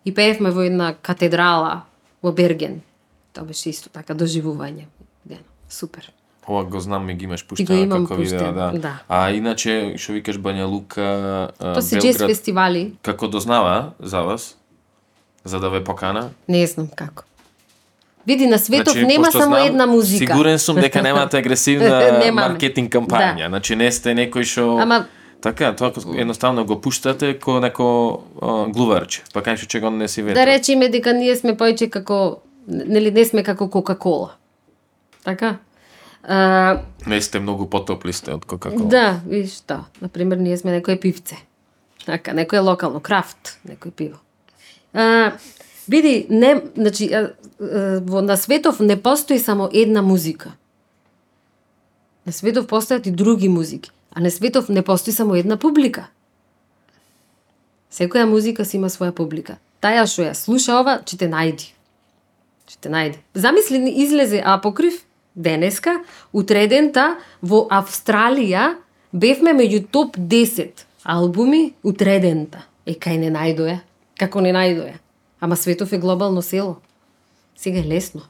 И 0.07 0.13
пеевме 0.15 0.53
во 0.55 0.63
една 0.63 0.93
катедрала 0.95 1.81
во 2.23 2.31
Берген. 2.31 2.79
Тоа 3.35 3.43
беше 3.43 3.73
исто 3.73 3.91
така 3.91 4.15
доживување. 4.15 4.87
Да, 5.27 5.41
супер. 5.69 6.07
Ова 6.47 6.63
го 6.63 6.79
знам, 6.79 7.05
ми 7.05 7.13
ги 7.13 7.27
имаш 7.27 7.43
пуштено 7.47 8.05
како 8.05 8.15
видео, 8.15 8.53
да. 8.55 8.71
да. 8.71 8.93
А 9.11 9.31
иначе, 9.35 9.97
што 9.99 10.15
викаш 10.15 10.39
Бања 10.39 10.63
Лука, 10.63 11.51
Тоа 11.59 11.83
се 11.83 11.99
джез 11.99 12.23
фестивали, 12.23 12.93
како 13.03 13.27
дознава 13.27 13.91
за 13.99 14.23
вас? 14.23 14.53
За 15.43 15.59
да 15.59 15.69
ве 15.69 15.83
покана? 15.83 16.29
не 16.47 16.63
знам 16.67 16.87
како. 16.87 17.27
Види, 18.27 18.47
на 18.47 18.59
светов 18.59 18.93
Значи, 18.93 19.07
нема 19.07 19.31
само 19.31 19.55
знам, 19.55 19.67
една 19.67 19.85
музика. 19.87 20.33
Сигурен 20.33 20.59
сум 20.59 20.75
дека 20.75 21.01
немате 21.01 21.37
агресивна 21.37 22.31
маркетинг 22.33 22.91
кампања. 22.91 23.43
Да. 23.43 23.47
Значи 23.47 23.75
не 23.75 23.91
сте 23.91 24.15
некој 24.15 24.43
што 24.43 24.79
Ама 24.83 25.05
Така, 25.41 25.75
тоа 25.75 25.91
едноставно 26.17 26.65
го 26.65 26.81
пуштате 26.81 27.39
ко 27.39 27.59
неко 27.59 28.21
а, 28.41 28.65
глуварче, 28.67 29.23
па 29.33 29.41
кај 29.41 29.55
што 29.55 29.79
го 29.79 29.89
не 29.89 30.07
си 30.07 30.21
ветро. 30.21 30.39
да 30.39 30.45
речеме 30.45 30.89
дека 30.89 31.13
ние 31.13 31.35
сме 31.35 31.53
повеќе 31.57 31.89
како 31.89 32.39
нели 32.67 33.11
не 33.11 33.25
сме 33.25 33.43
како 33.43 33.69
Кока-кола. 33.69 34.31
Така? 35.23 35.57
А, 36.23 36.81
Не 37.07 37.21
сте 37.21 37.39
многу 37.39 37.69
потопли 37.69 38.13
сте 38.13 38.33
од 38.33 38.45
Кока-кола. 38.45 38.89
да, 38.89 39.21
виж 39.27 39.61
тоа. 39.61 39.85
На 40.01 40.07
пример, 40.09 40.37
ние 40.37 40.57
сме 40.57 40.71
некое 40.71 40.99
пивце. 40.99 41.37
Така, 42.05 42.33
некое 42.33 42.59
локално, 42.59 42.99
крафт, 42.99 43.59
некој 43.67 43.91
пиво. 43.91 44.17
А, 44.93 45.31
види, 45.87 46.27
не, 46.29 46.61
значи, 46.75 47.13
а, 47.13 47.31
а, 47.61 48.01
во, 48.03 48.21
на 48.21 48.37
светов 48.37 48.79
не 48.79 49.01
постои 49.01 49.39
само 49.39 49.69
една 49.73 50.01
музика. 50.01 50.51
На 52.25 52.33
светов 52.33 52.65
постојат 52.67 53.07
и 53.07 53.11
други 53.11 53.47
музики. 53.49 53.91
А 54.13 54.19
на 54.19 54.31
светов 54.31 54.69
не 54.69 54.81
постои 54.81 55.13
само 55.13 55.35
една 55.35 55.57
публика. 55.57 56.07
Секоја 57.91 58.25
музика 58.25 58.65
си 58.65 58.77
има 58.77 58.89
своја 58.89 59.11
публика. 59.11 59.57
Таја 59.81 60.05
што 60.09 60.25
ја 60.25 60.33
слуша 60.33 60.79
ова, 60.79 60.99
ќе 61.05 61.17
те 61.17 61.27
најди. 61.31 61.71
Ќе 62.67 62.77
те 62.81 62.89
најди. 62.89 63.21
Замисли 63.33 63.79
излезе 64.03 64.41
апокрив 64.45 65.03
денеска, 65.35 65.99
утредента 66.33 67.15
во 67.41 67.67
Австралија 67.71 68.75
бевме 69.13 69.53
меѓу 69.53 69.85
топ 69.91 70.17
10 70.17 70.85
албуми 71.03 71.73
утредента. 71.83 72.65
Е, 72.85 72.95
кај 72.95 73.21
не 73.21 73.31
најдоја? 73.31 73.79
Како 74.17 74.41
не 74.41 74.51
најдоја? 74.55 74.97
Ама 75.39 75.55
светов 75.55 75.93
е 75.93 76.01
глобално 76.01 76.41
село. 76.41 76.77
Сега 77.55 77.79
е 77.79 77.87
лесно. 77.87 78.23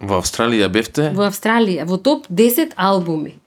Во 0.00 0.18
Австралија 0.20 0.68
бевте? 0.68 1.10
Во 1.14 1.24
Австралија, 1.28 1.86
во 1.88 1.96
топ 1.96 2.28
10 2.28 2.74
албуми. 2.76 3.38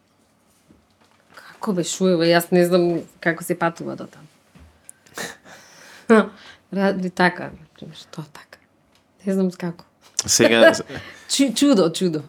Како 1.58 1.74
беше 1.74 2.04
јас 2.30 2.52
не 2.54 2.66
знам 2.66 3.02
како 3.20 3.44
се 3.44 3.56
патува 3.58 3.96
до 3.98 4.06
таму. 4.08 4.28
Ради 6.74 7.10
така, 7.10 7.50
например, 7.62 7.98
тоа 8.12 8.26
така. 8.34 8.60
Не 9.26 9.34
знам 9.34 9.52
како. 9.52 9.86
Сега 10.26 10.72
Чу, 11.30 11.54
чудо, 11.56 11.90
чудо. 11.94 12.22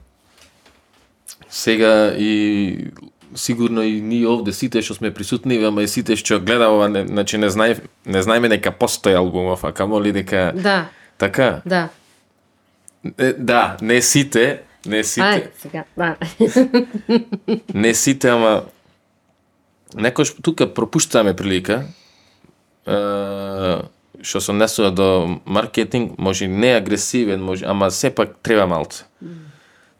сега 1.51 2.15
и 2.19 2.91
сигурно 3.35 3.83
и 3.83 4.01
ние 4.01 4.27
овде 4.27 4.53
сите 4.53 4.83
што 4.83 4.95
сме 4.95 5.15
присутни, 5.15 5.61
ама 5.65 5.83
и 5.83 5.89
сите 5.89 6.17
што 6.17 6.41
гледа 6.41 6.69
ова, 6.73 6.89
не, 6.89 7.07
значи 7.07 7.39
не 7.39 7.51
знаев, 7.51 7.81
не 8.07 8.23
знаеме 8.23 8.49
дека 8.49 8.73
постои 8.73 9.15
албумов, 9.15 9.65
а 9.65 9.73
камоли 9.73 10.13
дека 10.13 10.53
Да, 10.57 10.89
така. 11.19 11.61
да. 11.67 11.89
Е, 13.19 13.33
да, 13.33 13.77
не 13.83 14.03
сите, 14.03 14.63
не 14.87 15.05
сите. 15.05 15.21
Ај, 15.23 15.49
сега, 15.59 15.85
да. 15.97 16.17
Не 17.75 17.95
сите, 17.95 18.29
ама 18.29 18.65
некош 19.95 20.35
тука 20.43 20.67
пропуштаме 20.75 21.37
прилика 21.37 21.85
што 24.23 24.41
се 24.41 24.51
однесува 24.51 24.91
до 24.91 25.39
маркетинг, 25.47 26.19
може 26.19 26.49
не 26.49 26.73
агресивен, 26.75 27.43
може, 27.43 27.65
ама 27.65 27.91
сепак 27.91 28.37
треба 28.43 28.67
малце. 28.67 29.05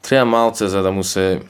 Треба 0.01 0.25
малце 0.25 0.67
за 0.67 0.81
да 0.81 0.91
му 0.91 1.03
се 1.03 1.41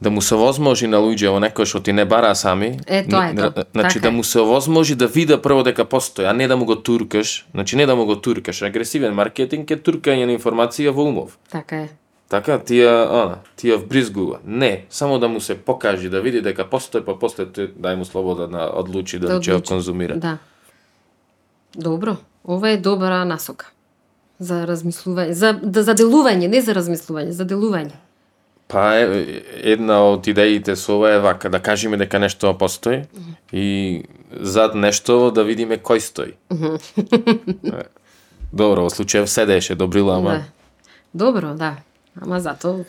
да 0.00 0.10
му 0.10 0.22
се 0.22 0.34
возможи 0.34 0.86
на 0.86 1.00
луѓе 1.02 1.32
во 1.34 1.40
некој 1.42 1.66
што 1.66 1.80
ти 1.82 1.92
не 1.92 2.04
бара 2.06 2.34
сами. 2.38 2.78
Е, 2.86 3.02
тоа 3.02 3.30
е 3.30 3.34
тоа. 3.34 3.64
Значи 3.74 3.98
Така 3.98 4.08
да 4.08 4.10
му 4.10 4.24
се 4.24 4.40
возможи 4.40 4.94
да 4.94 5.06
види 5.06 5.36
прво 5.42 5.62
дека 5.62 5.84
постои, 5.84 6.24
а 6.24 6.32
не 6.32 6.48
да 6.48 6.56
му 6.56 6.64
го 6.64 6.76
туркаш. 6.76 7.46
Значи 7.54 7.76
не 7.76 7.86
да 7.86 7.96
му 7.96 8.06
го 8.06 8.20
туркаш. 8.20 8.62
Агресивен 8.62 9.14
маркетинг 9.14 9.70
е 9.70 9.76
туркање 9.76 10.26
на 10.26 10.38
информација 10.38 10.94
во 10.94 11.02
умов. 11.02 11.38
така 11.50 11.76
е. 11.76 11.88
Така, 12.28 12.58
тија, 12.60 13.06
она, 13.08 13.38
тија 13.56 13.78
вбризгува. 13.80 14.40
Не, 14.44 14.84
само 14.90 15.18
да 15.18 15.28
му 15.28 15.40
се 15.40 15.54
покажи, 15.58 16.10
да 16.12 16.20
види 16.20 16.42
дека 16.44 16.66
постои, 16.68 17.00
па 17.04 17.14
после 17.18 17.46
дај 17.46 17.94
му 17.96 18.04
слобода 18.04 18.46
да 18.46 18.68
одлучи 18.76 19.18
да, 19.18 19.26
Да 19.26 19.40
ќе 19.40 19.50
го 19.50 19.56
одлучи. 19.56 19.68
конзумира. 19.72 20.16
Да. 20.16 20.38
Добро. 21.74 22.16
Ова 22.44 22.70
е 22.70 22.76
добра 22.76 23.24
насока. 23.24 23.70
За 24.38 24.66
размислување, 24.68 25.30
за, 25.32 25.52
да, 25.62 25.82
за 25.82 25.94
делување, 25.94 26.46
не 26.48 26.60
за 26.62 26.74
размислување, 26.76 27.30
за 27.30 27.44
делување. 27.48 27.96
Па 28.68 28.94
е, 29.00 29.42
една 29.64 30.02
од 30.12 30.28
идеите 30.28 30.76
со 30.76 30.98
ова 31.00 31.14
е 31.16 31.18
вака, 31.18 31.48
да 31.50 31.58
кажеме 31.60 31.96
дека 31.96 32.18
нешто 32.18 32.52
постои 32.58 33.02
и 33.52 34.04
зад 34.40 34.74
нешто 34.74 35.30
да 35.30 35.44
видиме 35.44 35.78
кој 35.80 35.98
стои. 35.98 36.36
Е, 37.72 37.88
Добро, 38.52 38.84
во 38.84 38.90
случајов 38.92 39.26
седеше, 39.26 39.74
добрила, 39.74 40.16
ама 40.16 40.30
Да. 40.30 40.44
Добро, 41.14 41.54
да. 41.54 41.76
Ама 42.20 42.40
зато 42.40 42.84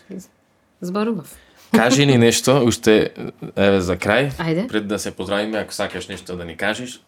зборував. 0.81 1.35
кажи 1.76 2.06
ни 2.06 2.18
нешто, 2.18 2.64
уште 2.65 3.14
еве 3.56 3.81
за 3.81 3.97
крај, 3.97 4.31
Ајде. 4.38 4.68
пред 4.68 4.88
да 4.88 4.99
се 4.99 5.11
поздравиме, 5.11 5.57
ако 5.57 5.73
сакаш 5.73 6.07
нешто 6.07 6.35
да 6.38 6.45
ни 6.45 6.57
кажеш, 6.57 7.01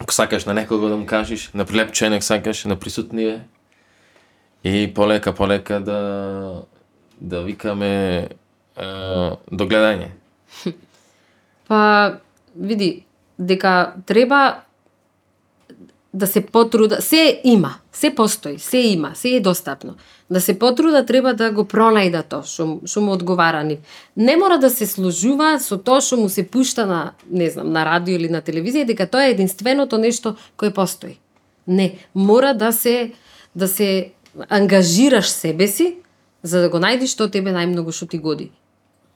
ако 0.00 0.14
сакаш 0.14 0.44
на 0.44 0.54
некого 0.54 0.88
да 0.88 0.96
му 0.96 1.06
кажеш, 1.06 1.50
на 1.54 1.64
прилепченек 1.64 2.22
сакаш, 2.22 2.64
на 2.64 2.76
присутние, 2.76 3.40
и 4.64 4.94
полека, 4.94 5.34
полека 5.34 5.80
да, 5.80 6.62
да 7.20 7.42
викаме 7.42 8.16
е, 8.18 8.28
до 9.52 9.66
гледање. 9.66 10.08
Па, 11.68 12.14
види, 12.56 13.04
дека 13.38 13.92
треба 14.06 14.60
да 16.14 16.26
се 16.26 16.40
потруда, 16.40 17.02
се 17.02 17.40
има, 17.44 17.74
се 17.92 18.14
постои, 18.14 18.58
се 18.58 18.78
има, 18.78 19.10
се 19.14 19.28
е 19.28 19.40
достапно. 19.40 19.94
Да 20.30 20.40
се 20.40 20.58
потруда 20.58 21.06
треба 21.06 21.34
да 21.34 21.50
го 21.52 21.64
пронајда 21.64 22.22
тоа 22.24 22.44
што 22.48 22.80
што 22.84 23.00
му 23.04 23.12
одговара 23.12 23.62
нив. 23.64 23.78
Не 24.16 24.36
мора 24.36 24.58
да 24.58 24.70
се 24.70 24.86
служува 24.86 25.58
со 25.60 25.76
тоа 25.76 26.00
што 26.00 26.16
му 26.16 26.28
се 26.28 26.46
пушта 26.48 26.86
на, 26.86 27.12
не 27.30 27.50
знам, 27.50 27.72
на 27.72 27.84
радио 27.84 28.16
или 28.16 28.28
на 28.28 28.42
телевизија 28.42 28.86
дека 28.88 29.06
тоа 29.06 29.28
е 29.28 29.36
единственото 29.36 29.98
нешто 29.98 30.36
кое 30.56 30.72
постои. 30.72 31.18
Не, 31.66 31.98
мора 32.14 32.54
да 32.54 32.72
се 32.72 33.12
да 33.54 33.68
се 33.68 34.12
ангажираш 34.48 35.28
себе 35.28 35.68
си 35.68 35.96
за 36.42 36.60
да 36.60 36.68
го 36.68 36.80
најдеш 36.80 37.12
што 37.12 37.28
тебе 37.28 37.52
најмногу 37.52 37.92
што 37.92 38.06
ти 38.06 38.18
годи 38.18 38.52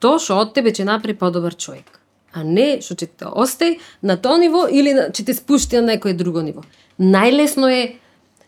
тоа 0.03 0.19
што 0.19 0.39
од 0.43 0.53
тебе 0.55 0.73
ќе 0.75 0.85
направи 0.87 1.15
подобар 1.17 1.55
човек. 1.55 1.99
А 2.33 2.43
не 2.43 2.81
што 2.83 2.97
ќе 2.97 3.07
те 3.07 3.29
остај 3.29 3.77
на 4.01 4.17
тоа 4.19 4.39
ниво 4.41 4.65
или 4.67 4.91
ќе 4.91 5.25
те 5.25 5.35
спушти 5.37 5.79
на 5.79 5.93
некое 5.93 6.17
друго 6.17 6.43
ниво. 6.43 6.63
Најлесно 6.99 7.69
е 7.69 7.95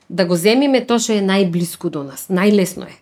да 0.09 0.25
го 0.25 0.35
земиме 0.35 0.85
тоа 0.85 0.99
што 0.99 1.17
е 1.17 1.25
најблиску 1.25 1.89
до 1.89 2.03
нас. 2.03 2.27
Најлесно 2.29 2.87
е. 2.87 2.97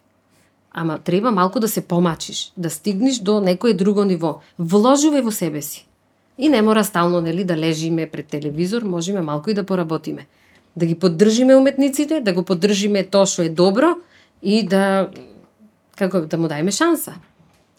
Ама 0.74 0.98
треба 0.98 1.32
малку 1.32 1.60
да 1.60 1.68
се 1.68 1.82
помачиш, 1.82 2.52
да 2.58 2.70
стигнеш 2.70 3.20
до 3.20 3.40
некое 3.40 3.74
друго 3.74 4.06
ниво. 4.06 4.42
Вложувај 4.60 5.22
во 5.22 5.32
себе 5.32 5.62
си. 5.62 5.86
И 6.38 6.50
не 6.50 6.62
мора 6.62 6.84
стално 6.84 7.22
нели 7.22 7.44
да 7.44 7.58
лежиме 7.58 8.08
пред 8.10 8.28
телевизор, 8.28 8.82
можеме 8.82 9.22
малку 9.22 9.50
и 9.50 9.54
да 9.54 9.64
поработиме. 9.64 10.26
Да 10.76 10.86
ги 10.86 10.96
поддржиме 10.96 11.56
уметниците, 11.56 12.22
да 12.22 12.34
го 12.34 12.44
поддржиме 12.44 13.04
тоа 13.04 13.26
што 13.26 13.44
е 13.44 13.50
добро 13.50 13.96
и 14.42 14.64
да 14.64 15.12
како 15.96 16.26
да 16.26 16.38
му 16.38 16.50
дајме 16.50 16.72
шанса. 16.72 17.14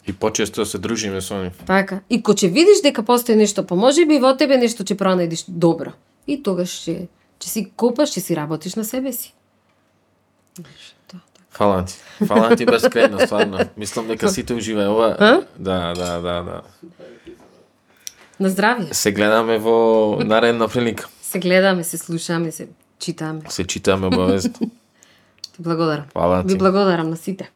И 0.07 0.13
почесто 0.13 0.67
се 0.67 0.79
дружиме 0.79 1.21
со 1.21 1.43
нив. 1.43 1.59
Така. 1.67 2.01
И 2.11 2.23
ко 2.23 2.33
ќе 2.33 2.53
видиш 2.53 2.83
дека 2.83 3.03
постои 3.03 3.37
нешто, 3.37 3.67
може 3.75 4.07
би 4.07 4.21
во 4.21 4.37
тебе 4.37 4.57
нешто 4.57 4.85
ќе 4.85 4.95
пронајдеш 4.95 5.45
добро. 5.49 5.97
И 6.27 6.43
тогаш 6.43 6.71
ќе 6.71 7.09
ќе 7.45 7.49
си 7.49 7.63
копаш, 7.77 8.17
ќе 8.17 8.21
си 8.21 8.37
работиш 8.37 8.75
на 8.75 8.85
себе 8.85 9.13
си. 9.13 9.35
Фала 11.51 11.85
ти. 11.85 11.95
Фала 12.27 12.57
ти 12.57 12.67
безкрајно, 12.67 13.27
стварно. 13.27 13.59
Мислам 13.77 14.09
дека 14.09 14.29
сите 14.29 14.55
уживаат 14.55 14.89
ова. 14.91 15.45
Да, 15.59 15.95
да, 15.95 16.21
да, 16.21 16.43
да. 16.43 16.63
На 18.41 18.51
здравје. 18.51 18.93
Се 18.93 19.13
гледаме 19.13 19.59
во 19.59 20.19
наредна 20.25 20.67
прилика. 20.69 21.07
Се 21.23 21.39
гледаме, 21.39 21.85
се 21.85 21.99
слушаме, 21.99 22.51
се 22.53 22.69
читаме. 22.99 23.41
Се 23.49 23.65
читаме 23.65 24.07
обавезно. 24.07 24.53
Ти 25.53 25.63
благодарам. 25.63 26.05
Фала 26.13 26.43
Ви 26.43 26.49
ти. 26.49 26.59
благодарам 26.59 27.11
на 27.11 27.17
сите. 27.17 27.51